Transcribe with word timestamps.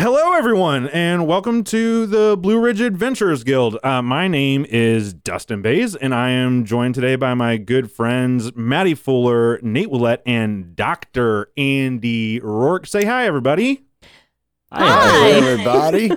Hello, 0.00 0.32
everyone, 0.32 0.88
and 0.88 1.26
welcome 1.26 1.62
to 1.62 2.06
the 2.06 2.34
Blue 2.34 2.58
Ridge 2.58 2.80
Adventurers 2.80 3.44
Guild. 3.44 3.76
Uh, 3.84 4.00
my 4.00 4.28
name 4.28 4.64
is 4.70 5.12
Dustin 5.12 5.60
Bays, 5.60 5.94
and 5.94 6.14
I 6.14 6.30
am 6.30 6.64
joined 6.64 6.94
today 6.94 7.16
by 7.16 7.34
my 7.34 7.58
good 7.58 7.92
friends 7.92 8.56
Maddie 8.56 8.94
Fuller, 8.94 9.60
Nate 9.60 9.88
Oulette, 9.88 10.22
and 10.24 10.74
Dr. 10.74 11.50
Andy 11.58 12.40
Roark. 12.40 12.88
Say 12.88 13.04
hi, 13.04 13.26
everybody. 13.26 13.84
Hi. 14.72 15.32
everybody. 15.32 16.12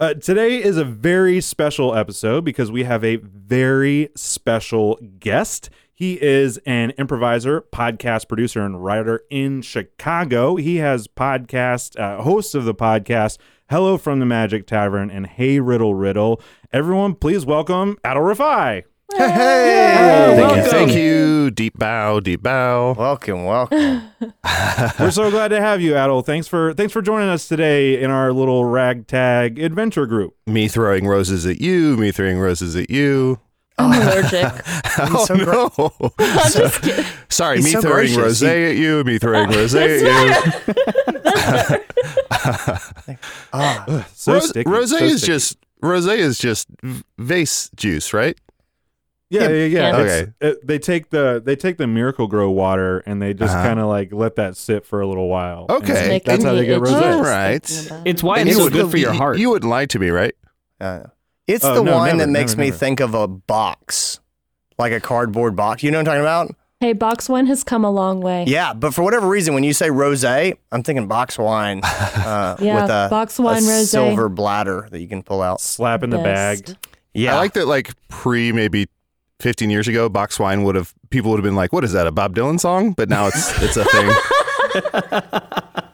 Uh, 0.00 0.14
today 0.14 0.62
is 0.62 0.78
a 0.78 0.84
very 0.84 1.42
special 1.42 1.94
episode 1.94 2.42
because 2.42 2.72
we 2.72 2.84
have 2.84 3.04
a 3.04 3.16
very 3.16 4.08
special 4.16 4.98
guest. 5.18 5.68
He 5.96 6.20
is 6.20 6.58
an 6.66 6.90
improviser, 6.98 7.60
podcast 7.60 8.26
producer, 8.26 8.62
and 8.62 8.84
writer 8.84 9.22
in 9.30 9.62
Chicago. 9.62 10.56
He 10.56 10.78
has 10.78 11.06
podcast, 11.06 11.96
uh, 11.96 12.20
hosts 12.20 12.56
of 12.56 12.64
the 12.64 12.74
podcast 12.74 13.38
Hello 13.70 13.96
from 13.96 14.18
the 14.18 14.26
Magic 14.26 14.66
Tavern 14.66 15.08
and 15.08 15.24
Hey 15.24 15.60
Riddle 15.60 15.94
Riddle. 15.94 16.40
Everyone, 16.72 17.14
please 17.14 17.46
welcome 17.46 17.96
Adal 18.04 18.34
Rifai. 18.34 18.82
Hey, 19.14 19.30
hey. 19.30 20.34
Thank 20.34 20.38
welcome. 20.40 20.58
you. 20.58 20.70
Thank 20.70 20.92
you. 20.94 21.50
Deep 21.52 21.78
bow, 21.78 22.18
deep 22.18 22.42
bow. 22.42 22.94
Welcome, 22.98 23.44
welcome. 23.44 24.02
We're 24.98 25.12
so 25.12 25.30
glad 25.30 25.48
to 25.48 25.60
have 25.60 25.80
you, 25.80 25.92
Adel. 25.92 26.22
Thanks 26.22 26.48
for 26.48 26.74
thanks 26.74 26.92
for 26.92 27.02
joining 27.02 27.28
us 27.28 27.46
today 27.46 28.02
in 28.02 28.10
our 28.10 28.32
little 28.32 28.64
ragtag 28.64 29.60
adventure 29.60 30.06
group. 30.06 30.34
Me 30.48 30.66
throwing 30.66 31.06
roses 31.06 31.46
at 31.46 31.60
you, 31.60 31.96
me 31.96 32.10
throwing 32.10 32.40
roses 32.40 32.74
at 32.74 32.90
you. 32.90 33.38
I'm 33.78 34.00
allergic. 34.00 34.46
Oh, 34.96 35.24
so 35.24 35.34
no. 35.34 36.12
I'm 36.20 36.52
just 36.52 36.82
kidding. 36.82 37.04
Sorry, 37.28 37.56
He's 37.56 37.64
me 37.64 37.70
so 37.72 37.80
throwing 37.80 37.96
gracious. 38.14 38.16
rose 38.16 38.40
He- 38.40 38.46
at 38.46 38.76
you, 38.76 39.02
me 39.02 39.18
throwing 39.18 39.50
rose 39.56 39.74
at 39.74 39.90
you. 39.90 40.04
better. 40.04 41.20
That's. 41.24 43.18
Ah, 43.52 44.06
So 44.14 44.34
Rose, 44.34 44.48
sticky. 44.50 44.70
rose 44.70 44.90
so 44.90 44.96
is 44.98 45.18
sticky. 45.22 45.32
just 45.32 45.56
rose 45.82 46.06
is 46.06 46.38
just 46.38 46.68
vase 47.18 47.70
juice, 47.76 48.12
right? 48.14 48.38
Yeah, 49.30 49.48
yeah, 49.48 49.64
yeah. 49.64 49.66
Yeah. 49.66 50.00
It's- 50.00 50.28
it- 50.40 50.66
they 50.66 50.78
take 50.78 51.10
the 51.10 51.42
they 51.44 51.56
take 51.56 51.76
the 51.78 51.86
Miracle-Gro 51.88 52.50
water 52.52 52.98
and 53.06 53.20
they 53.20 53.34
just 53.34 53.52
Uh-huh. 53.54 53.64
kind 53.66 53.80
of 53.80 53.86
like 53.86 54.12
let 54.12 54.36
that 54.36 54.56
sit 54.56 54.86
for 54.86 55.00
a 55.00 55.06
little 55.08 55.28
while. 55.28 55.66
Okay. 55.68 56.14
And 56.16 56.22
that's 56.24 56.44
how 56.44 56.54
they 56.54 56.66
get 56.66 56.80
rosé. 56.80 57.00
just 57.00 57.90
Right. 57.90 58.02
It's 58.06 58.22
why 58.22 58.38
And 58.38 58.48
it's 58.48 58.56
you 58.56 58.58
so 58.60 58.64
would- 58.64 58.72
good 58.72 58.90
for 58.92 58.98
your 58.98 59.12
heart. 59.12 59.38
You 59.38 59.50
wouldn't 59.50 59.68
lie 59.70 59.86
to 59.86 59.98
me, 59.98 60.10
right? 60.10 60.34
uh, 60.80 61.00
it's 61.46 61.64
Oh, 61.64 61.74
the 61.76 61.82
no, 61.82 61.96
wine 61.96 62.16
never, 62.16 62.26
that 62.26 62.32
makes 62.32 62.52
never, 62.52 62.60
me 62.62 62.66
never. 62.68 62.76
think 62.78 63.00
of 63.00 63.14
a 63.14 63.28
box, 63.28 64.20
like 64.78 64.92
a 64.92 65.00
cardboard 65.00 65.54
box. 65.56 65.82
You 65.82 65.90
know 65.90 65.98
what 65.98 66.08
I'm 66.08 66.14
talking 66.16 66.20
about? 66.20 66.56
Hey, 66.80 66.92
box 66.92 67.28
wine 67.28 67.46
has 67.46 67.64
come 67.64 67.84
a 67.84 67.90
long 67.90 68.20
way. 68.20 68.44
Yeah, 68.46 68.74
but 68.74 68.92
for 68.92 69.02
whatever 69.02 69.26
reason, 69.26 69.54
when 69.54 69.64
you 69.64 69.72
say 69.72 69.88
rosé, 69.88 70.58
I'm 70.70 70.82
thinking 70.82 71.06
box 71.08 71.38
wine 71.38 71.80
uh, 71.84 72.56
Yeah, 72.60 72.82
with 72.82 72.90
a, 72.90 73.06
box 73.10 73.38
a 73.38 73.42
wine 73.42 73.62
rosé. 73.62 73.86
silver 73.86 74.28
bladder 74.28 74.88
that 74.90 75.00
you 75.00 75.08
can 75.08 75.22
pull 75.22 75.40
out. 75.40 75.60
Slap 75.62 76.02
in 76.02 76.10
the 76.10 76.18
Best. 76.18 76.66
bag. 76.66 76.76
Yeah, 77.14 77.34
I 77.34 77.38
like 77.38 77.54
that 77.54 77.66
like 77.68 77.92
pre 78.08 78.52
maybe 78.52 78.86
15 79.40 79.70
years 79.70 79.88
ago, 79.88 80.08
box 80.08 80.38
wine 80.38 80.62
would 80.64 80.74
have 80.74 80.92
people 81.10 81.30
would 81.30 81.38
have 81.38 81.44
been 81.44 81.54
like, 81.54 81.72
"What 81.72 81.84
is 81.84 81.92
that? 81.92 82.06
A 82.06 82.12
Bob 82.12 82.34
Dylan 82.34 82.58
song?" 82.60 82.92
But 82.92 83.08
now 83.08 83.28
it's 83.28 83.62
it's 83.62 83.76
a 83.76 83.84
thing. 83.84 84.08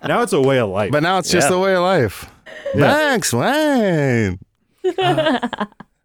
Now 0.09 0.23
it's 0.23 0.33
a 0.33 0.41
way 0.41 0.59
of 0.59 0.71
life. 0.71 0.91
But 0.93 1.03
now 1.03 1.19
it's 1.19 1.31
just 1.31 1.47
Yeah. 1.47 1.51
the 1.53 1.59
way 1.61 1.75
of 1.75 1.83
life. 1.83 2.31
Box 2.75 3.33
wine. 3.33 4.39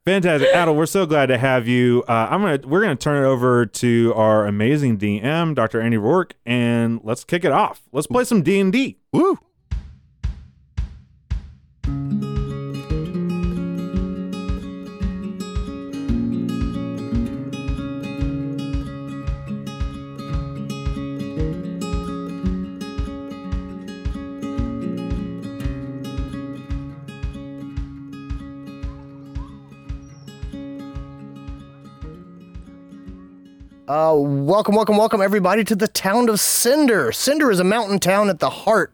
Fantastic, 0.05 0.49
Adal. 0.53 0.75
We're 0.75 0.85
so 0.85 1.05
glad 1.07 1.27
to 1.27 1.37
have 1.37 1.67
you. 1.67 2.03
Uh, 2.07 2.27
I'm 2.29 2.41
gonna 2.41 2.59
we're 2.67 2.81
gonna 2.81 2.95
turn 2.95 3.23
it 3.23 3.27
over 3.27 3.65
to 3.65 4.13
our 4.15 4.45
amazing 4.45 4.99
DM, 4.99 5.55
Dr. 5.55 5.81
Andy 5.81 5.97
Roark, 5.97 6.33
and 6.45 6.99
let's 7.03 7.23
kick 7.23 7.43
it 7.43 7.51
off. 7.51 7.81
Let's 7.91 8.05
play 8.05 8.23
some 8.23 8.43
D 8.43 8.59
and 8.59 8.71
D. 8.71 8.99
Woo. 9.11 9.39
Uh, 33.87 34.15
welcome, 34.17 34.73
welcome, 34.73 34.97
welcome, 34.97 35.21
everybody, 35.21 35.63
to 35.63 35.75
the 35.75 35.87
town 35.87 36.27
of 36.27 36.39
Cinder. 36.39 37.11
Cinder 37.11 37.51
is 37.51 37.59
a 37.59 37.63
mountain 37.63 37.99
town 37.99 38.29
at 38.29 38.39
the 38.39 38.49
heart 38.49 38.91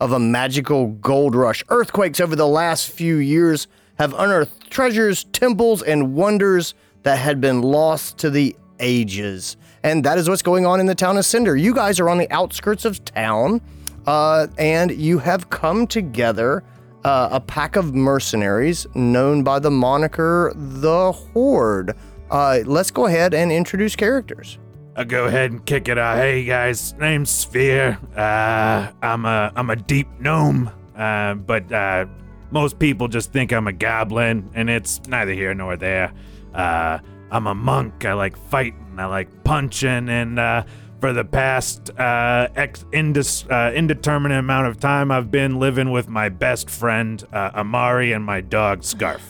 of 0.00 0.12
a 0.12 0.20
magical 0.20 0.86
gold 0.86 1.34
rush. 1.34 1.64
Earthquakes 1.70 2.20
over 2.20 2.36
the 2.36 2.46
last 2.46 2.88
few 2.88 3.16
years 3.16 3.66
have 3.98 4.14
unearthed 4.14 4.70
treasures, 4.70 5.24
temples, 5.24 5.82
and 5.82 6.14
wonders 6.14 6.74
that 7.02 7.16
had 7.16 7.40
been 7.40 7.62
lost 7.62 8.16
to 8.18 8.30
the 8.30 8.54
ages. 8.78 9.56
And 9.82 10.04
that 10.04 10.18
is 10.18 10.28
what's 10.28 10.42
going 10.42 10.64
on 10.64 10.78
in 10.78 10.86
the 10.86 10.94
town 10.94 11.16
of 11.16 11.24
Cinder. 11.24 11.56
You 11.56 11.74
guys 11.74 11.98
are 11.98 12.08
on 12.08 12.18
the 12.18 12.30
outskirts 12.30 12.84
of 12.84 13.04
town, 13.04 13.60
uh, 14.06 14.46
and 14.56 14.92
you 14.92 15.18
have 15.18 15.50
come 15.50 15.84
together. 15.84 16.62
Uh, 17.04 17.28
a 17.30 17.40
pack 17.40 17.76
of 17.76 17.94
mercenaries 17.94 18.86
known 18.94 19.42
by 19.42 19.58
the 19.58 19.70
moniker 19.70 20.52
the 20.54 21.12
Horde. 21.12 21.96
Uh, 22.30 22.60
let's 22.66 22.90
go 22.90 23.06
ahead 23.06 23.34
and 23.34 23.50
introduce 23.50 23.96
characters. 23.96 24.58
I'll 24.96 25.04
go 25.04 25.26
ahead 25.26 25.52
and 25.52 25.64
kick 25.64 25.88
it 25.88 25.96
off. 25.96 26.16
Hey 26.16 26.44
guys, 26.44 26.92
name's 26.94 27.30
Svir. 27.30 27.96
Uh, 28.16 28.92
I'm 29.00 29.24
a 29.24 29.52
I'm 29.54 29.70
a 29.70 29.76
deep 29.76 30.08
gnome, 30.18 30.70
uh, 30.96 31.34
but 31.34 31.70
uh, 31.72 32.06
most 32.50 32.78
people 32.78 33.06
just 33.08 33.32
think 33.32 33.52
I'm 33.52 33.68
a 33.68 33.72
goblin, 33.72 34.50
and 34.54 34.68
it's 34.68 35.00
neither 35.06 35.32
here 35.32 35.54
nor 35.54 35.76
there. 35.76 36.12
Uh, 36.52 36.98
I'm 37.30 37.46
a 37.46 37.54
monk. 37.54 38.04
I 38.04 38.14
like 38.14 38.36
fighting. 38.36 38.96
I 38.98 39.06
like 39.06 39.44
punching, 39.44 40.08
and 40.08 40.38
uh, 40.38 40.64
for 41.00 41.12
the 41.12 41.24
past 41.24 41.90
uh, 41.98 42.48
ex- 42.56 42.84
indis- 42.92 43.48
uh, 43.50 43.72
indeterminate 43.72 44.38
amount 44.40 44.66
of 44.66 44.80
time, 44.80 45.12
I've 45.12 45.30
been 45.30 45.60
living 45.60 45.92
with 45.92 46.08
my 46.08 46.28
best 46.28 46.68
friend 46.68 47.22
uh, 47.32 47.52
Amari 47.54 48.12
and 48.12 48.24
my 48.24 48.40
dog 48.40 48.80
Skaarf. 48.80 49.20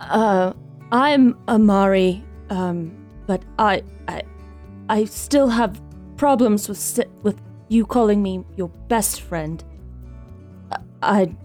Uh, 0.00 0.52
I'm 0.92 1.38
Amari, 1.48 2.22
um, 2.50 2.94
but 3.26 3.42
I, 3.58 3.82
I, 4.08 4.24
I 4.90 5.04
still 5.06 5.48
have 5.48 5.80
problems 6.18 6.68
with 6.68 7.00
with 7.22 7.40
you 7.68 7.86
calling 7.86 8.22
me 8.22 8.44
your 8.56 8.68
best 8.88 9.22
friend. 9.22 9.64
I, 10.70 10.76
I 11.02 11.36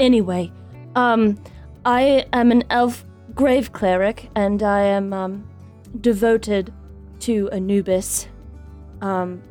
anyway, 0.00 0.50
um, 0.96 1.38
I 1.84 2.24
am 2.32 2.50
an 2.50 2.64
elf 2.70 3.04
grave 3.34 3.70
cleric, 3.74 4.30
and 4.34 4.62
I 4.62 4.80
am 4.80 5.12
um 5.12 5.46
devoted 6.00 6.72
to 7.20 7.50
Anubis. 7.50 8.28
Um, 9.02 9.42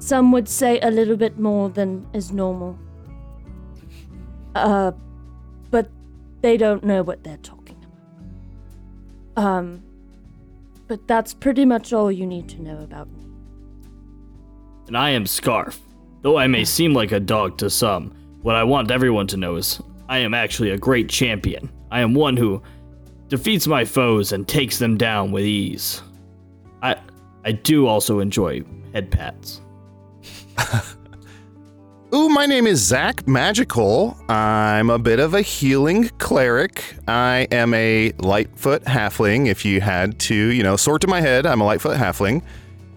some 0.00 0.32
would 0.32 0.48
say 0.48 0.80
a 0.80 0.90
little 0.90 1.16
bit 1.16 1.38
more 1.38 1.68
than 1.68 2.04
is 2.12 2.32
normal. 2.32 2.76
Uh, 4.56 4.90
but 5.70 5.88
they 6.40 6.56
don't 6.56 6.82
know 6.82 7.04
what 7.04 7.22
they're 7.22 7.36
talking. 7.36 7.61
Um, 9.36 9.82
but 10.88 11.06
that's 11.08 11.32
pretty 11.32 11.64
much 11.64 11.92
all 11.92 12.12
you 12.12 12.26
need 12.26 12.48
to 12.50 12.62
know 12.62 12.82
about 12.82 13.10
me. 13.12 13.26
And 14.86 14.96
I 14.96 15.10
am 15.10 15.24
Skaarf. 15.24 15.78
Though 16.22 16.38
I 16.38 16.46
may 16.46 16.64
seem 16.64 16.92
like 16.92 17.12
a 17.12 17.20
dog 17.20 17.58
to 17.58 17.70
some, 17.70 18.14
what 18.42 18.54
I 18.54 18.62
want 18.62 18.90
everyone 18.90 19.26
to 19.28 19.36
know 19.36 19.56
is 19.56 19.80
I 20.08 20.18
am 20.18 20.34
actually 20.34 20.70
a 20.70 20.78
great 20.78 21.08
champion. 21.08 21.70
I 21.90 22.00
am 22.00 22.14
one 22.14 22.36
who 22.36 22.62
defeats 23.28 23.66
my 23.66 23.84
foes 23.84 24.32
and 24.32 24.46
takes 24.46 24.78
them 24.78 24.96
down 24.96 25.32
with 25.32 25.44
ease. 25.44 26.02
I 26.82 26.96
I 27.44 27.52
do 27.52 27.86
also 27.86 28.20
enjoy 28.20 28.62
head 28.92 29.10
pats. 29.10 29.60
Ooh, 32.14 32.28
my 32.28 32.44
name 32.44 32.66
is 32.66 32.78
Zach 32.78 33.24
Maghical. 33.24 34.18
I'm 34.28 34.90
a 34.90 34.98
bit 34.98 35.18
of 35.18 35.32
a 35.32 35.40
healing 35.40 36.10
cleric. 36.18 36.94
I 37.08 37.48
am 37.50 37.72
a 37.72 38.12
Lightfoot 38.18 38.84
halfling. 38.84 39.46
If 39.46 39.64
you 39.64 39.80
had 39.80 40.18
to, 40.20 40.34
you 40.34 40.62
know, 40.62 40.76
sort 40.76 41.00
to 41.02 41.06
my 41.06 41.22
head, 41.22 41.46
I'm 41.46 41.62
a 41.62 41.64
Lightfoot 41.64 41.96
halfling. 41.96 42.42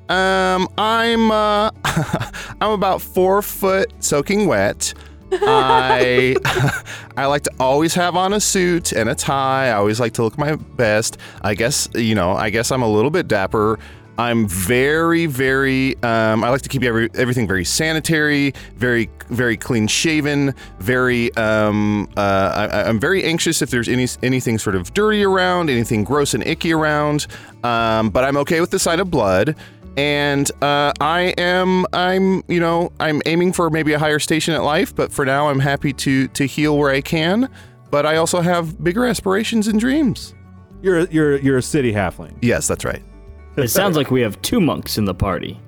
Um, 0.10 0.68
I'm 0.78 1.32
uh, 1.32 1.72
I'm 2.60 2.72
about 2.72 3.02
four 3.02 3.42
foot 3.42 3.90
soaking 4.04 4.48
wet. 4.48 4.94
I 5.32 6.36
I 7.16 7.28
like 7.28 7.44
to 7.44 7.52
always 7.58 7.94
have 7.94 8.18
on 8.18 8.34
a 8.34 8.42
suit 8.42 8.92
and 8.92 9.08
a 9.08 9.16
tie. 9.16 9.68
I 9.68 9.74
always 9.76 10.02
like 10.02 10.12
to 10.16 10.24
look 10.24 10.38
my 10.38 10.56
best. 10.56 11.18
I 11.42 11.56
guess 11.56 11.88
you 11.96 12.16
know. 12.16 12.34
I 12.34 12.50
guess 12.50 12.70
I'm 12.70 12.82
a 12.82 12.90
little 12.90 13.12
bit 13.12 13.30
dapper. 13.30 13.80
I'm 14.18 14.48
very, 14.48 15.26
very. 15.26 15.96
Um, 16.04 16.44
I 16.44 16.50
like 16.50 16.62
to 16.62 16.70
keep 16.70 16.84
every, 16.84 17.10
everything 17.16 17.48
very 17.48 17.66
sanitary, 17.66 18.54
very, 18.76 19.10
very 19.30 19.58
clean 19.58 19.88
shaven. 19.88 20.54
Very. 20.80 21.36
Um, 21.36 22.10
uh, 22.16 22.70
I, 22.72 22.84
I'm 22.90 23.00
very 23.00 23.24
anxious 23.24 23.62
if 23.62 23.70
there's 23.70 23.90
any 23.90 24.08
anything 24.24 24.58
sort 24.58 24.76
of 24.76 24.94
dirty 24.94 25.24
around, 25.24 25.70
anything 25.70 26.04
gross 26.04 26.34
and 26.34 26.46
icky 26.48 26.74
around. 26.74 27.28
Um, 27.64 28.10
but 28.10 28.24
I'm 28.24 28.38
okay 28.38 28.62
with 28.62 28.72
the 28.72 28.80
sight 28.80 29.00
of 29.00 29.12
blood. 29.12 29.56
and 29.98 30.52
uh, 30.62 30.92
I 31.00 31.34
am 31.38 31.86
I'm 31.94 32.44
you 32.48 32.60
know 32.60 32.92
I'm 33.00 33.22
aiming 33.26 33.54
for 33.54 33.70
maybe 33.70 33.94
a 33.94 34.00
higher 34.00 34.20
station 34.20 34.54
at 34.54 34.64
life, 34.64 34.96
but 34.96 35.12
for 35.12 35.26
now 35.26 35.50
I'm 35.50 35.60
happy 35.60 35.94
to 35.94 36.28
to 36.30 36.46
heal 36.46 36.78
where 36.78 36.92
I 36.92 37.02
can. 37.02 37.50
But 37.92 38.06
I 38.06 38.18
also 38.18 38.42
have 38.42 38.84
bigger 38.84 39.06
aspirations 39.06 39.68
and 39.68 39.80
dreams. 39.80 40.34
You're 40.82 41.00
a, 41.00 41.08
you're 41.12 41.38
you're 41.38 41.58
a 41.58 41.62
city 41.62 41.94
halfling. 41.94 42.38
Yes, 42.42 42.68
that's 42.68 42.84
right. 42.86 43.02
It 43.58 43.70
sounds 43.70 43.96
like 43.96 44.12
we 44.12 44.22
have 44.22 44.42
two 44.42 44.60
monks 44.60 44.98
in 44.98 45.06
the 45.06 45.14
party. 45.14 45.60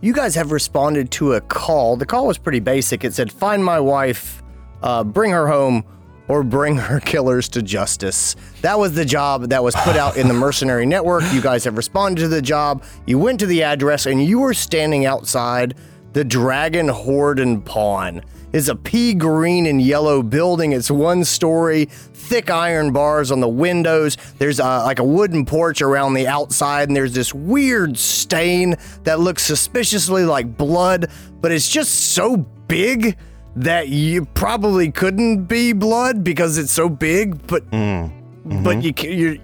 You 0.00 0.12
guys 0.12 0.34
have 0.34 0.50
responded 0.50 1.12
to 1.12 1.34
a 1.34 1.40
call. 1.40 1.96
The 1.96 2.06
call 2.06 2.26
was 2.26 2.38
pretty 2.38 2.58
basic. 2.58 3.04
It 3.04 3.14
said, 3.14 3.30
Find 3.30 3.64
my 3.64 3.78
wife, 3.78 4.42
uh, 4.82 5.04
bring 5.04 5.30
her 5.30 5.46
home, 5.46 5.84
or 6.26 6.42
bring 6.42 6.76
her 6.76 6.98
killers 7.04 7.48
to 7.50 7.62
justice. 7.62 8.34
That 8.62 8.78
was 8.78 8.94
the 8.94 9.04
job 9.04 9.50
that 9.50 9.62
was 9.62 9.76
put 9.76 9.96
out 9.96 10.16
in 10.16 10.26
the 10.26 10.34
mercenary 10.46 10.86
network. 10.86 11.22
You 11.32 11.40
guys 11.40 11.62
have 11.64 11.76
responded 11.76 12.22
to 12.22 12.28
the 12.28 12.42
job. 12.42 12.82
You 13.06 13.18
went 13.18 13.38
to 13.40 13.46
the 13.46 13.62
address, 13.62 14.06
and 14.06 14.24
you 14.24 14.40
were 14.40 14.54
standing 14.54 15.06
outside 15.06 15.74
the 16.14 16.24
Dragon 16.24 16.88
Horde 16.88 17.38
and 17.38 17.64
Pawn. 17.64 18.22
It's 18.52 18.68
a 18.68 18.76
pea 18.76 19.14
green 19.14 19.66
and 19.66 19.80
yellow 19.80 20.22
building. 20.22 20.72
It's 20.72 20.90
one 20.90 21.24
story, 21.24 21.86
thick 21.86 22.50
iron 22.50 22.92
bars 22.92 23.30
on 23.30 23.40
the 23.40 23.48
windows. 23.48 24.16
There's 24.38 24.60
uh, 24.60 24.82
like 24.84 24.98
a 24.98 25.04
wooden 25.04 25.44
porch 25.46 25.80
around 25.82 26.14
the 26.14 26.26
outside, 26.28 26.88
and 26.88 26.96
there's 26.96 27.14
this 27.14 27.32
weird 27.34 27.98
stain 27.98 28.76
that 29.04 29.20
looks 29.20 29.42
suspiciously 29.42 30.24
like 30.24 30.56
blood, 30.56 31.10
but 31.40 31.50
it's 31.52 31.68
just 31.68 32.12
so 32.12 32.36
big 32.68 33.16
that 33.56 33.88
you 33.88 34.24
probably 34.26 34.90
couldn't 34.90 35.44
be 35.44 35.72
blood 35.72 36.24
because 36.24 36.58
it's 36.58 36.72
so 36.72 36.88
big. 36.88 37.46
But 37.46 37.64
but 37.70 38.82
you 38.82 38.92
you 39.10 39.40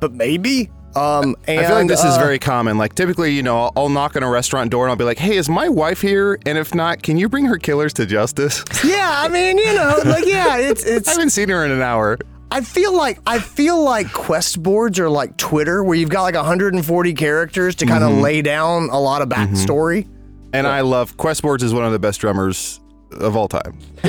but 0.00 0.12
maybe. 0.12 0.70
Um, 0.96 1.36
and, 1.46 1.60
I 1.60 1.66
feel 1.66 1.76
like 1.76 1.88
this 1.88 2.04
is 2.04 2.16
uh, 2.16 2.18
very 2.18 2.38
common. 2.38 2.78
Like 2.78 2.94
typically, 2.94 3.32
you 3.32 3.42
know, 3.42 3.56
I'll, 3.58 3.72
I'll 3.76 3.88
knock 3.88 4.16
on 4.16 4.22
a 4.22 4.28
restaurant 4.28 4.70
door 4.70 4.84
and 4.84 4.90
I'll 4.90 4.96
be 4.96 5.04
like, 5.04 5.18
"Hey, 5.18 5.36
is 5.36 5.48
my 5.48 5.68
wife 5.68 6.00
here? 6.00 6.38
And 6.46 6.58
if 6.58 6.74
not, 6.74 7.02
can 7.02 7.16
you 7.16 7.28
bring 7.28 7.46
her 7.46 7.56
killers 7.56 7.92
to 7.94 8.06
justice?" 8.06 8.64
Yeah, 8.84 9.10
I 9.22 9.28
mean, 9.28 9.58
you 9.58 9.72
know, 9.74 10.00
like 10.04 10.26
yeah, 10.26 10.56
it's 10.58 10.84
it's. 10.86 11.08
I 11.08 11.12
haven't 11.12 11.30
seen 11.30 11.48
her 11.48 11.64
in 11.64 11.70
an 11.70 11.82
hour. 11.82 12.18
I 12.50 12.60
feel 12.60 12.94
like 12.94 13.18
I 13.26 13.38
feel 13.38 13.82
like 13.82 14.12
quest 14.12 14.62
boards 14.62 14.98
are 14.98 15.08
like 15.08 15.36
Twitter, 15.38 15.82
where 15.82 15.96
you've 15.96 16.10
got 16.10 16.22
like 16.22 16.34
140 16.34 17.14
characters 17.14 17.74
to 17.76 17.86
kind 17.86 18.04
of 18.04 18.12
lay 18.12 18.42
down 18.42 18.90
a 18.90 19.00
lot 19.00 19.22
of 19.22 19.28
backstory. 19.28 20.06
And 20.52 20.66
I 20.66 20.82
love 20.82 21.16
quest 21.16 21.40
boards 21.40 21.62
is 21.62 21.72
one 21.72 21.84
of 21.84 21.92
the 21.92 21.98
best 21.98 22.20
drummers 22.20 22.80
of 23.12 23.36
all 23.36 23.48
time. 23.48 23.78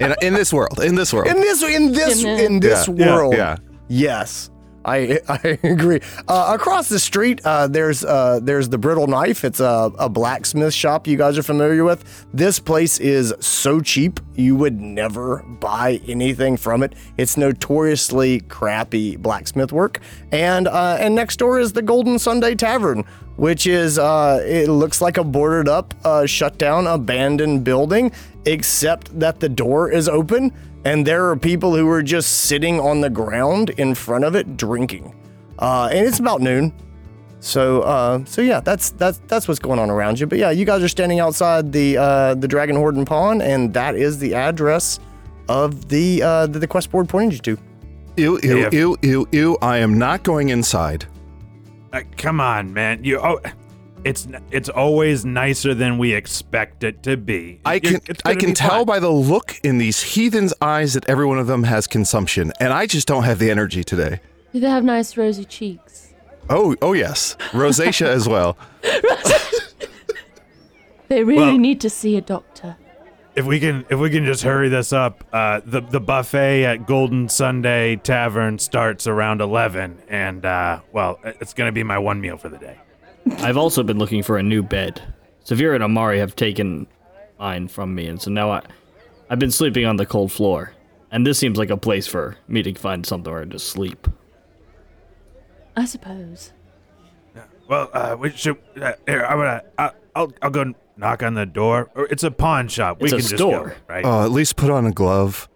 in, 0.00 0.14
in 0.22 0.34
this 0.34 0.52
world, 0.52 0.80
in 0.80 0.94
this 0.94 1.12
world. 1.12 1.26
In 1.26 1.40
this 1.40 1.62
in 1.62 1.92
this 1.92 2.22
In 2.22 2.38
in 2.38 2.60
this 2.60 2.88
Yeah, 2.88 3.14
world, 3.16 3.34
yeah. 3.34 3.56
yes. 3.88 4.50
I, 4.86 5.20
I 5.28 5.58
agree. 5.62 6.00
Uh, 6.26 6.52
across 6.54 6.88
the 6.88 6.98
street, 6.98 7.40
uh, 7.44 7.66
there's 7.66 8.04
uh, 8.04 8.40
there's 8.42 8.68
the 8.68 8.78
brittle 8.78 9.06
knife. 9.06 9.44
It's 9.44 9.60
a, 9.60 9.92
a 9.98 10.08
blacksmith 10.08 10.72
shop 10.72 11.06
you 11.06 11.18
guys 11.18 11.36
are 11.36 11.42
familiar 11.42 11.84
with. 11.84 12.26
This 12.32 12.58
place 12.58 12.98
is 12.98 13.34
so 13.40 13.80
cheap 13.80 14.20
you 14.36 14.54
would 14.56 14.80
never 14.80 15.42
buy 15.60 16.00
anything 16.06 16.56
from 16.56 16.82
it. 16.82 16.94
It's 17.16 17.36
notoriously 17.36 18.40
crappy 18.40 19.16
blacksmith 19.16 19.72
work. 19.72 20.00
And 20.32 20.68
uh, 20.68 20.96
and 21.00 21.14
next 21.14 21.36
door 21.38 21.58
is 21.58 21.72
the 21.72 21.82
Golden 21.82 22.18
Sunday 22.18 22.54
Tavern, 22.54 23.04
which 23.36 23.66
is 23.66 23.98
uh, 23.98 24.40
it 24.46 24.68
looks 24.68 25.00
like 25.00 25.18
a 25.18 25.24
boarded 25.24 25.68
up, 25.68 25.94
uh, 26.04 26.26
shut 26.26 26.58
down, 26.58 26.86
abandoned 26.86 27.64
building, 27.64 28.12
except 28.44 29.18
that 29.18 29.40
the 29.40 29.48
door 29.48 29.90
is 29.90 30.08
open 30.08 30.52
and 30.86 31.04
there 31.04 31.28
are 31.28 31.36
people 31.36 31.74
who 31.74 31.88
are 31.88 32.02
just 32.02 32.42
sitting 32.42 32.78
on 32.78 33.00
the 33.00 33.10
ground 33.10 33.70
in 33.70 33.92
front 33.92 34.24
of 34.24 34.36
it 34.36 34.56
drinking. 34.56 35.12
Uh, 35.58 35.88
and 35.90 36.06
it's 36.06 36.20
about 36.20 36.40
noon. 36.40 36.72
So 37.40 37.82
uh, 37.82 38.24
so 38.24 38.40
yeah, 38.40 38.60
that's 38.60 38.90
that's 38.90 39.18
that's 39.26 39.48
what's 39.48 39.58
going 39.58 39.80
on 39.80 39.90
around 39.90 40.20
you. 40.20 40.26
But 40.28 40.38
yeah, 40.38 40.50
you 40.50 40.64
guys 40.64 40.82
are 40.84 40.88
standing 40.88 41.18
outside 41.18 41.72
the 41.72 41.96
uh, 41.98 42.34
the 42.36 42.46
Dragon 42.46 42.76
Horde 42.76 42.94
and 42.96 43.06
Pawn, 43.06 43.42
and 43.42 43.74
that 43.74 43.96
is 43.96 44.18
the 44.18 44.34
address 44.34 45.00
of 45.48 45.88
the 45.88 46.22
uh, 46.22 46.46
that 46.46 46.58
the 46.60 46.66
quest 46.68 46.90
board 46.92 47.08
pointed 47.08 47.32
you 47.46 47.56
to. 47.56 47.62
Ew, 48.16 48.40
ew, 48.42 48.58
Yeah. 48.60 48.68
ew, 48.72 48.96
ew, 49.02 49.28
ew. 49.32 49.58
I 49.60 49.78
am 49.78 49.98
not 49.98 50.22
going 50.22 50.48
inside. 50.50 51.04
Uh, 51.92 52.02
come 52.16 52.40
on, 52.40 52.72
man. 52.72 53.02
You 53.04 53.18
oh, 53.18 53.40
it's 54.06 54.26
it's 54.50 54.68
always 54.68 55.24
nicer 55.24 55.74
than 55.74 55.98
we 55.98 56.14
expect 56.14 56.84
it 56.84 57.02
to 57.02 57.16
be. 57.16 57.60
I 57.64 57.74
You're- 57.82 57.98
can 58.00 58.16
I 58.24 58.34
can 58.34 58.54
tell 58.54 58.70
fine. 58.78 58.86
by 58.86 58.98
the 59.00 59.10
look 59.10 59.58
in 59.62 59.78
these 59.78 60.00
heathens' 60.02 60.54
eyes 60.60 60.94
that 60.94 61.08
every 61.08 61.26
one 61.26 61.38
of 61.38 61.46
them 61.48 61.64
has 61.64 61.86
consumption, 61.86 62.52
and 62.60 62.72
I 62.72 62.86
just 62.86 63.06
don't 63.08 63.24
have 63.24 63.38
the 63.38 63.50
energy 63.50 63.82
today. 63.84 64.20
Do 64.52 64.60
they 64.60 64.70
have 64.70 64.84
nice 64.84 65.16
rosy 65.16 65.44
cheeks? 65.44 66.14
Oh, 66.48 66.76
oh 66.80 66.92
yes, 66.92 67.36
rosacea 67.50 68.06
as 68.06 68.28
well. 68.28 68.56
They 71.08 71.22
really 71.22 71.38
Well- 71.38 71.58
need 71.58 71.80
to 71.82 71.90
see 71.90 72.16
a 72.16 72.20
doctor. 72.20 72.76
if 73.36 73.44
we 73.44 73.60
can 73.60 73.84
if 73.90 73.98
we 73.98 74.10
can 74.10 74.24
just 74.24 74.42
hurry 74.42 74.68
this 74.68 74.92
up, 74.92 75.22
uh, 75.32 75.60
the 75.64 75.80
the 75.80 76.00
buffet 76.00 76.64
at 76.64 76.86
Golden 76.86 77.28
Sunday 77.28 77.96
Tavern 77.96 78.58
starts 78.58 79.06
around 79.06 79.40
eleven, 79.40 79.98
and 80.08 80.44
uh, 80.44 80.80
well, 80.92 81.20
it's 81.24 81.54
gonna 81.54 81.70
be 81.72 81.84
my 81.84 81.98
one 81.98 82.20
meal 82.20 82.36
for 82.38 82.48
the 82.48 82.58
day. 82.58 82.78
I've 83.38 83.56
also 83.56 83.82
been 83.82 83.98
looking 83.98 84.22
for 84.22 84.38
a 84.38 84.42
new 84.42 84.62
bed. 84.62 85.02
Svir 85.44 85.74
and 85.74 85.82
Amari 85.84 86.18
have 86.18 86.34
taken 86.36 86.86
mine 87.38 87.68
from 87.68 87.94
me, 87.94 88.06
and 88.06 88.20
so 88.20 88.30
now 88.30 88.50
I, 88.50 88.62
I've 89.30 89.38
been 89.38 89.50
sleeping 89.50 89.84
on 89.84 89.96
the 89.96 90.06
cold 90.06 90.32
floor. 90.32 90.72
And 91.10 91.24
this 91.26 91.38
seems 91.38 91.56
like 91.56 91.70
a 91.70 91.76
place 91.76 92.06
for 92.06 92.36
me 92.48 92.62
to 92.64 92.74
find 92.74 93.06
somewhere 93.06 93.44
to 93.44 93.58
sleep. 93.58 94.08
I 95.76 95.84
suppose. 95.84 96.52
Well, 97.68 97.90
uh, 97.92 98.16
we 98.18 98.30
should. 98.30 98.56
Uh, 98.80 98.92
here, 99.06 99.24
I'm 99.24 99.38
gonna. 99.38 99.62
I, 99.78 99.90
I'll 100.14 100.32
I'll 100.42 100.50
go 100.50 100.72
knock 100.96 101.22
on 101.22 101.34
the 101.34 101.46
door. 101.46 101.90
Or 101.94 102.06
it's 102.06 102.22
a 102.24 102.30
pawn 102.30 102.68
shop. 102.68 103.00
we 103.00 103.04
It's 103.06 103.12
a 103.12 103.16
can 103.16 103.22
just 103.24 103.36
store. 103.36 103.68
go, 103.68 103.74
right? 103.94 104.04
Oh, 104.04 104.24
at 104.24 104.30
least 104.32 104.56
put 104.56 104.70
on 104.70 104.86
a 104.86 104.92
glove. 104.92 105.48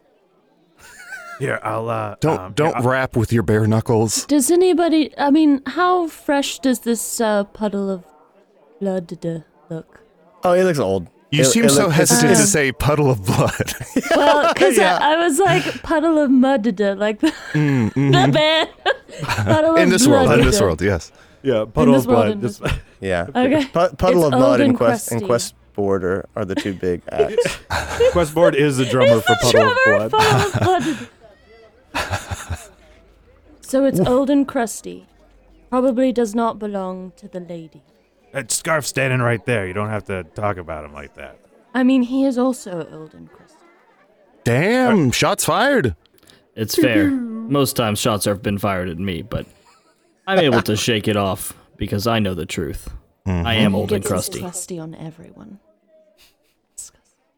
Here, 1.41 1.59
I'll. 1.63 1.89
Uh, 1.89 2.15
Don't 2.21 2.39
um, 2.39 2.53
don't 2.53 2.69
here, 2.69 2.77
I'll- 2.77 2.89
rap 2.89 3.17
with 3.17 3.33
your 3.33 3.43
bare 3.43 3.67
knuckles. 3.67 4.25
Does 4.27 4.51
anybody? 4.51 5.13
I 5.19 5.31
mean, 5.31 5.63
how 5.67 6.07
fresh 6.09 6.59
does 6.61 6.81
this 6.81 7.21
uh, 7.21 7.45
puddle 7.45 7.91
of 7.91 8.05
blood 8.81 9.07
d- 9.21 9.43
look? 9.69 10.01
Oh, 10.45 10.53
it 10.53 10.65
looks 10.65 10.79
old. 10.79 11.09
You 11.33 11.43
It- 11.43 11.47
seem 11.47 11.65
it 11.65 11.71
so 11.71 11.85
look- 11.85 11.93
hesitant 11.93 12.37
to 12.37 12.43
Uh. 12.43 12.47
say 12.47 12.73
puddle 12.73 13.11
of 13.11 13.25
blood. 13.25 13.73
Well, 14.17 14.53
because 14.53 14.77
Yeah. 14.77 14.99
I, 15.01 15.15
I 15.15 15.17
was 15.25 15.39
like 15.39 15.83
puddle 15.83 16.19
of 16.19 16.31
mud, 16.31 16.63
d- 16.77 16.93
like 16.95 17.21
the, 17.21 17.33
the 17.55 18.31
band. 18.33 18.69
puddle 19.47 19.75
Mm, 19.75 19.79
in 19.79 19.85
of 19.85 19.91
this 19.91 20.07
world, 20.07 20.27
blood, 20.27 20.39
in 20.41 20.47
this 20.47 20.59
d- 20.59 20.65
world, 20.65 20.83
yes. 20.83 21.13
Yeah, 21.43 21.65
puddle 21.73 21.95
this 21.95 22.05
of 22.05 22.09
world, 22.11 22.25
blood. 22.27 22.33
in 22.33 22.41
Just, 22.43 22.63
Yeah. 23.01 23.27
Okay. 23.35 23.65
Pu- 23.67 23.97
puddle 23.97 24.27
It's 24.27 24.35
of 24.35 24.41
mud 24.41 24.43
old 24.43 24.61
and 24.61 24.71
and 24.71 24.77
quest 24.77 25.11
and 25.13 25.21
crusty. 25.21 25.27
quest 25.27 25.55
board 25.75 26.05
are, 26.05 26.27
are 26.37 26.45
the 26.45 26.55
two 26.57 26.75
big 26.75 27.01
acts. 27.11 27.59
Quest 28.13 28.35
board 28.35 28.55
is 28.57 28.77
the 28.77 28.85
drummer 28.85 29.21
for 29.21 29.35
puddle 29.41 29.69
of 29.71 29.77
Trevor, 29.85 30.09
blood. 30.09 30.11
puddle 30.11 30.43
of 30.43 30.53
blood. 30.61 31.09
so 33.61 33.85
it's 33.85 34.01
old 34.01 34.31
and 34.31 34.47
crusty. 34.47 35.07
Probably 35.69 36.13
does 36.13 36.35
not 36.35 36.59
belong 36.59 37.13
to 37.17 37.29
the 37.29 37.41
lady. 37.41 37.83
That 38.33 38.49
Skaarf 38.49 38.85
standing 38.85 39.21
right 39.21 39.45
there. 39.45 39.67
You 39.67 39.73
don't 39.73 39.89
have 39.89 40.05
to 40.05 40.25
talk 40.25 40.57
about 40.57 40.85
him 40.85 40.93
like 40.93 41.15
that. 41.15 41.39
I 41.75 41.83
mean, 41.85 42.03
he 42.03 42.25
is 42.25 42.39
also 42.39 42.89
old 42.93 43.15
and 43.15 43.31
crusty. 43.31 43.57
Damn, 44.45 45.11
shots 45.11 45.45
fired. 45.45 45.95
It's 46.57 46.75
fair. 46.75 47.11
Most 47.11 47.77
times 47.77 47.99
shots 47.99 48.25
have 48.25 48.43
been 48.43 48.59
fired 48.59 48.89
at 48.89 48.99
me, 48.99 49.23
but 49.23 49.47
I'm 50.27 50.39
able 50.39 50.63
to 50.63 50.77
shake 50.77 51.09
it 51.09 51.17
off 51.17 51.55
because 51.77 52.07
I 52.07 52.19
know 52.19 52.35
the 52.35 52.47
truth. 52.47 52.89
I 53.27 53.31
mm-hmm. 53.31 53.47
am 53.47 53.75
old 53.75 53.93
and 53.93 54.03
Gets 54.03 54.11
his 54.11 54.11
crusty. 54.11 54.41
crusty 54.41 54.79
on 54.79 54.95
everyone. 54.95 55.61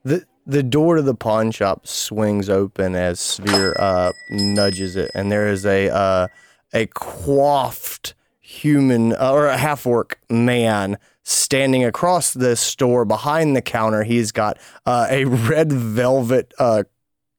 The 0.05 0.25
the 0.47 0.63
door 0.63 0.97
to 0.97 1.03
the 1.03 1.15
pawn 1.15 1.51
shop 1.51 1.87
swings 1.87 2.49
open 2.49 2.95
as 2.95 3.19
Svir 3.19 3.75
uh, 3.79 4.13
nudges 4.31 4.97
it, 4.97 5.11
and 5.15 5.31
there 5.31 5.49
is 5.49 5.65
a 5.65 5.89
uh, 5.91 6.29
a 6.73 6.87
coiffed 6.87 8.15
human 8.41 9.13
uh, 9.15 9.33
or 9.33 9.47
a 9.47 9.57
half 9.57 9.87
orc 9.87 10.19
man 10.29 10.99
standing 11.23 11.85
across 11.85 12.33
the 12.35 12.57
store 12.57 13.05
behind 13.05 13.55
the 13.55 13.63
counter. 13.63 14.03
He's 14.03 14.33
got 14.33 14.59
uh, 14.85 15.07
a 15.09 15.25
red 15.25 15.73
velvet 15.73 16.53
uh, 16.59 16.85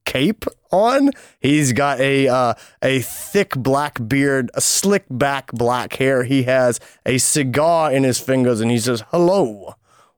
cape 0.06 0.46
on. 0.72 1.12
He's 1.40 1.74
got 1.74 2.00
a 2.00 2.28
uh, 2.28 2.54
a 2.82 3.02
thick 3.02 3.56
black 3.56 4.08
beard, 4.08 4.50
a 4.54 4.62
slick 4.62 5.06
back 5.10 5.52
black 5.52 5.94
hair. 5.94 6.24
He 6.24 6.44
has 6.44 6.80
a 7.06 7.18
cigar 7.18 7.92
in 7.92 8.04
his 8.04 8.20
fingers, 8.20 8.62
and 8.62 8.72
he 8.72 8.80
says, 8.80 9.04
"Hello." 9.12 9.76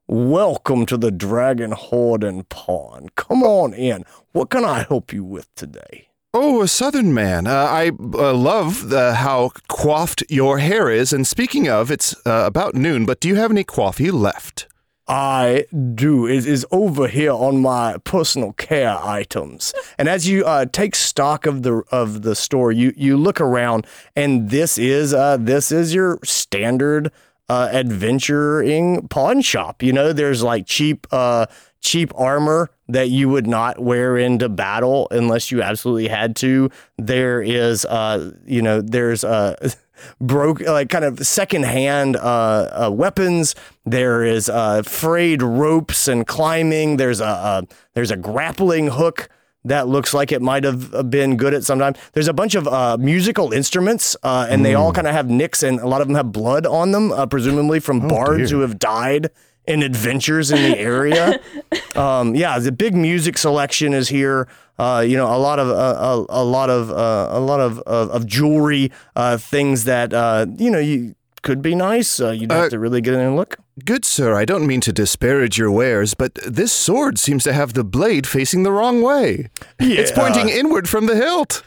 Welcome 0.07 0.85
to 0.85 0.97
the 0.97 1.09
Dragon 1.09 1.71
Horde 1.71 2.23
and 2.23 2.47
Pawn. 2.47 3.09
Come 3.15 3.41
on 3.41 3.73
in. 3.73 4.03
What 4.33 4.51
can 4.51 4.63
I 4.63 4.83
help 4.83 5.11
you 5.11 5.23
with 5.23 5.53
today? 5.55 6.09
Oh, 6.31 6.61
a 6.61 6.67
southern 6.67 7.11
man. 7.11 7.47
Uh, 7.47 7.53
I 7.53 7.87
uh, 7.89 8.31
love 8.35 8.89
the, 8.89 9.15
how 9.15 9.49
coiffed 9.67 10.23
your 10.29 10.59
hair 10.59 10.91
is. 10.91 11.11
And 11.11 11.25
speaking 11.25 11.67
of, 11.67 11.89
it's 11.89 12.13
uh, 12.23 12.43
about 12.45 12.75
noon, 12.75 13.07
but 13.07 13.19
do 13.19 13.27
you 13.27 13.33
have 13.35 13.49
any 13.49 13.63
coffee 13.63 14.11
left? 14.11 14.67
I 15.07 15.65
do. 15.95 16.27
It 16.27 16.45
is 16.45 16.67
over 16.69 17.07
here 17.07 17.31
on 17.31 17.63
my 17.63 17.97
personal 18.03 18.53
care 18.53 18.99
items. 19.03 19.73
And 19.97 20.07
as 20.07 20.27
you 20.27 20.45
uh, 20.45 20.65
take 20.65 20.93
stock 20.93 21.47
of 21.47 21.63
the 21.63 21.83
of 21.91 22.21
the 22.21 22.35
store, 22.35 22.71
you 22.71 22.93
you 22.95 23.17
look 23.17 23.39
around, 23.39 23.87
and 24.15 24.49
this 24.49 24.77
is 24.77 25.13
uh, 25.13 25.37
this 25.37 25.71
is 25.71 25.93
your 25.93 26.19
standard 26.23 27.11
uh, 27.49 27.69
adventuring 27.71 29.07
pawn 29.07 29.41
shop. 29.41 29.83
You 29.83 29.93
know, 29.93 30.13
there's 30.13 30.43
like 30.43 30.65
cheap 30.65 31.07
uh, 31.11 31.45
cheap 31.81 32.11
armor 32.15 32.69
that 32.87 33.09
you 33.09 33.29
would 33.29 33.47
not 33.47 33.79
wear 33.79 34.17
into 34.17 34.49
battle 34.49 35.07
unless 35.11 35.51
you 35.51 35.61
absolutely 35.61 36.07
had 36.07 36.35
to. 36.37 36.69
There 36.97 37.41
is 37.41 37.85
uh, 37.85 38.31
you 38.45 38.61
know, 38.61 38.81
there's 38.81 39.23
uh 39.23 39.55
broke 40.21 40.59
like 40.61 40.89
kind 40.89 41.05
of 41.05 41.25
secondhand 41.25 42.15
uh, 42.15 42.85
uh, 42.87 42.91
weapons. 42.91 43.55
There 43.85 44.23
is 44.23 44.49
uh, 44.49 44.83
frayed 44.83 45.41
ropes 45.41 46.07
and 46.07 46.25
climbing. 46.25 46.97
There's 46.97 47.21
a, 47.21 47.25
a 47.25 47.67
there's 47.93 48.11
a 48.11 48.17
grappling 48.17 48.87
hook 48.87 49.29
that 49.65 49.87
looks 49.87 50.13
like 50.13 50.31
it 50.31 50.41
might 50.41 50.63
have 50.63 51.09
been 51.09 51.37
good 51.37 51.53
at 51.53 51.63
some 51.63 51.79
time. 51.79 51.95
There's 52.13 52.27
a 52.27 52.33
bunch 52.33 52.55
of 52.55 52.67
uh, 52.67 52.97
musical 52.97 53.51
instruments, 53.51 54.15
uh, 54.23 54.47
and 54.49 54.63
they 54.63 54.75
all 54.75 54.93
kind 54.93 55.07
of 55.07 55.13
have 55.13 55.29
nicks, 55.29 55.63
and 55.63 55.79
a 55.79 55.87
lot 55.87 56.01
of 56.01 56.07
them 56.07 56.15
have 56.15 56.31
blood 56.31 56.65
on 56.65 56.91
them, 56.91 57.11
uh, 57.11 57.25
presumably 57.25 57.79
from 57.79 58.07
bards 58.07 58.49
dear. 58.49 58.57
who 58.57 58.61
have 58.61 58.79
died 58.79 59.29
in 59.67 59.81
adventures 59.81 60.51
in 60.51 60.61
the 60.61 60.77
area. 60.77 61.39
um, 61.95 62.35
yeah, 62.35 62.59
the 62.59 62.71
big 62.71 62.95
music 62.95 63.37
selection 63.37 63.93
is 63.93 64.09
here. 64.09 64.47
Uh, 64.77 65.03
you 65.07 65.15
know, 65.15 65.27
a 65.33 65.37
lot 65.37 65.57
of 65.59 65.69
uh, 65.69 66.25
a, 66.29 66.41
a 66.41 66.43
lot 66.43 66.69
of 66.69 66.91
uh, 66.91 67.29
a 67.31 67.39
lot 67.39 67.59
of 67.59 67.79
of, 67.79 68.09
of 68.11 68.25
jewelry, 68.25 68.91
uh, 69.15 69.37
things 69.37 69.85
that 69.85 70.13
uh, 70.13 70.45
you 70.57 70.69
know 70.69 70.79
you 70.79 71.15
could 71.45 71.61
be 71.61 71.75
nice. 71.75 72.19
Uh, 72.19 72.31
you'd 72.31 72.51
have 72.51 72.65
Uh, 72.65 72.69
to 72.71 72.79
really 72.79 72.99
get 73.01 73.13
in 73.13 73.21
and 73.21 73.35
look. 73.37 73.55
Good 73.85 74.03
sir, 74.03 74.33
I 74.41 74.45
don't 74.45 74.65
mean 74.67 74.81
to 74.81 74.91
disparage 74.91 75.57
your 75.57 75.71
wares, 75.71 76.13
but 76.13 76.33
this 76.45 76.73
sword 76.73 77.17
seems 77.19 77.43
to 77.43 77.53
have 77.53 77.73
the 77.73 77.83
blade 77.83 78.25
facing 78.27 78.63
the 78.63 78.71
wrong 78.71 79.01
way. 79.01 79.49
Yeah. 79.79 79.99
It's 80.01 80.11
pointing 80.11 80.49
inward 80.49 80.89
from 80.89 81.05
the 81.05 81.15
hilt. 81.15 81.61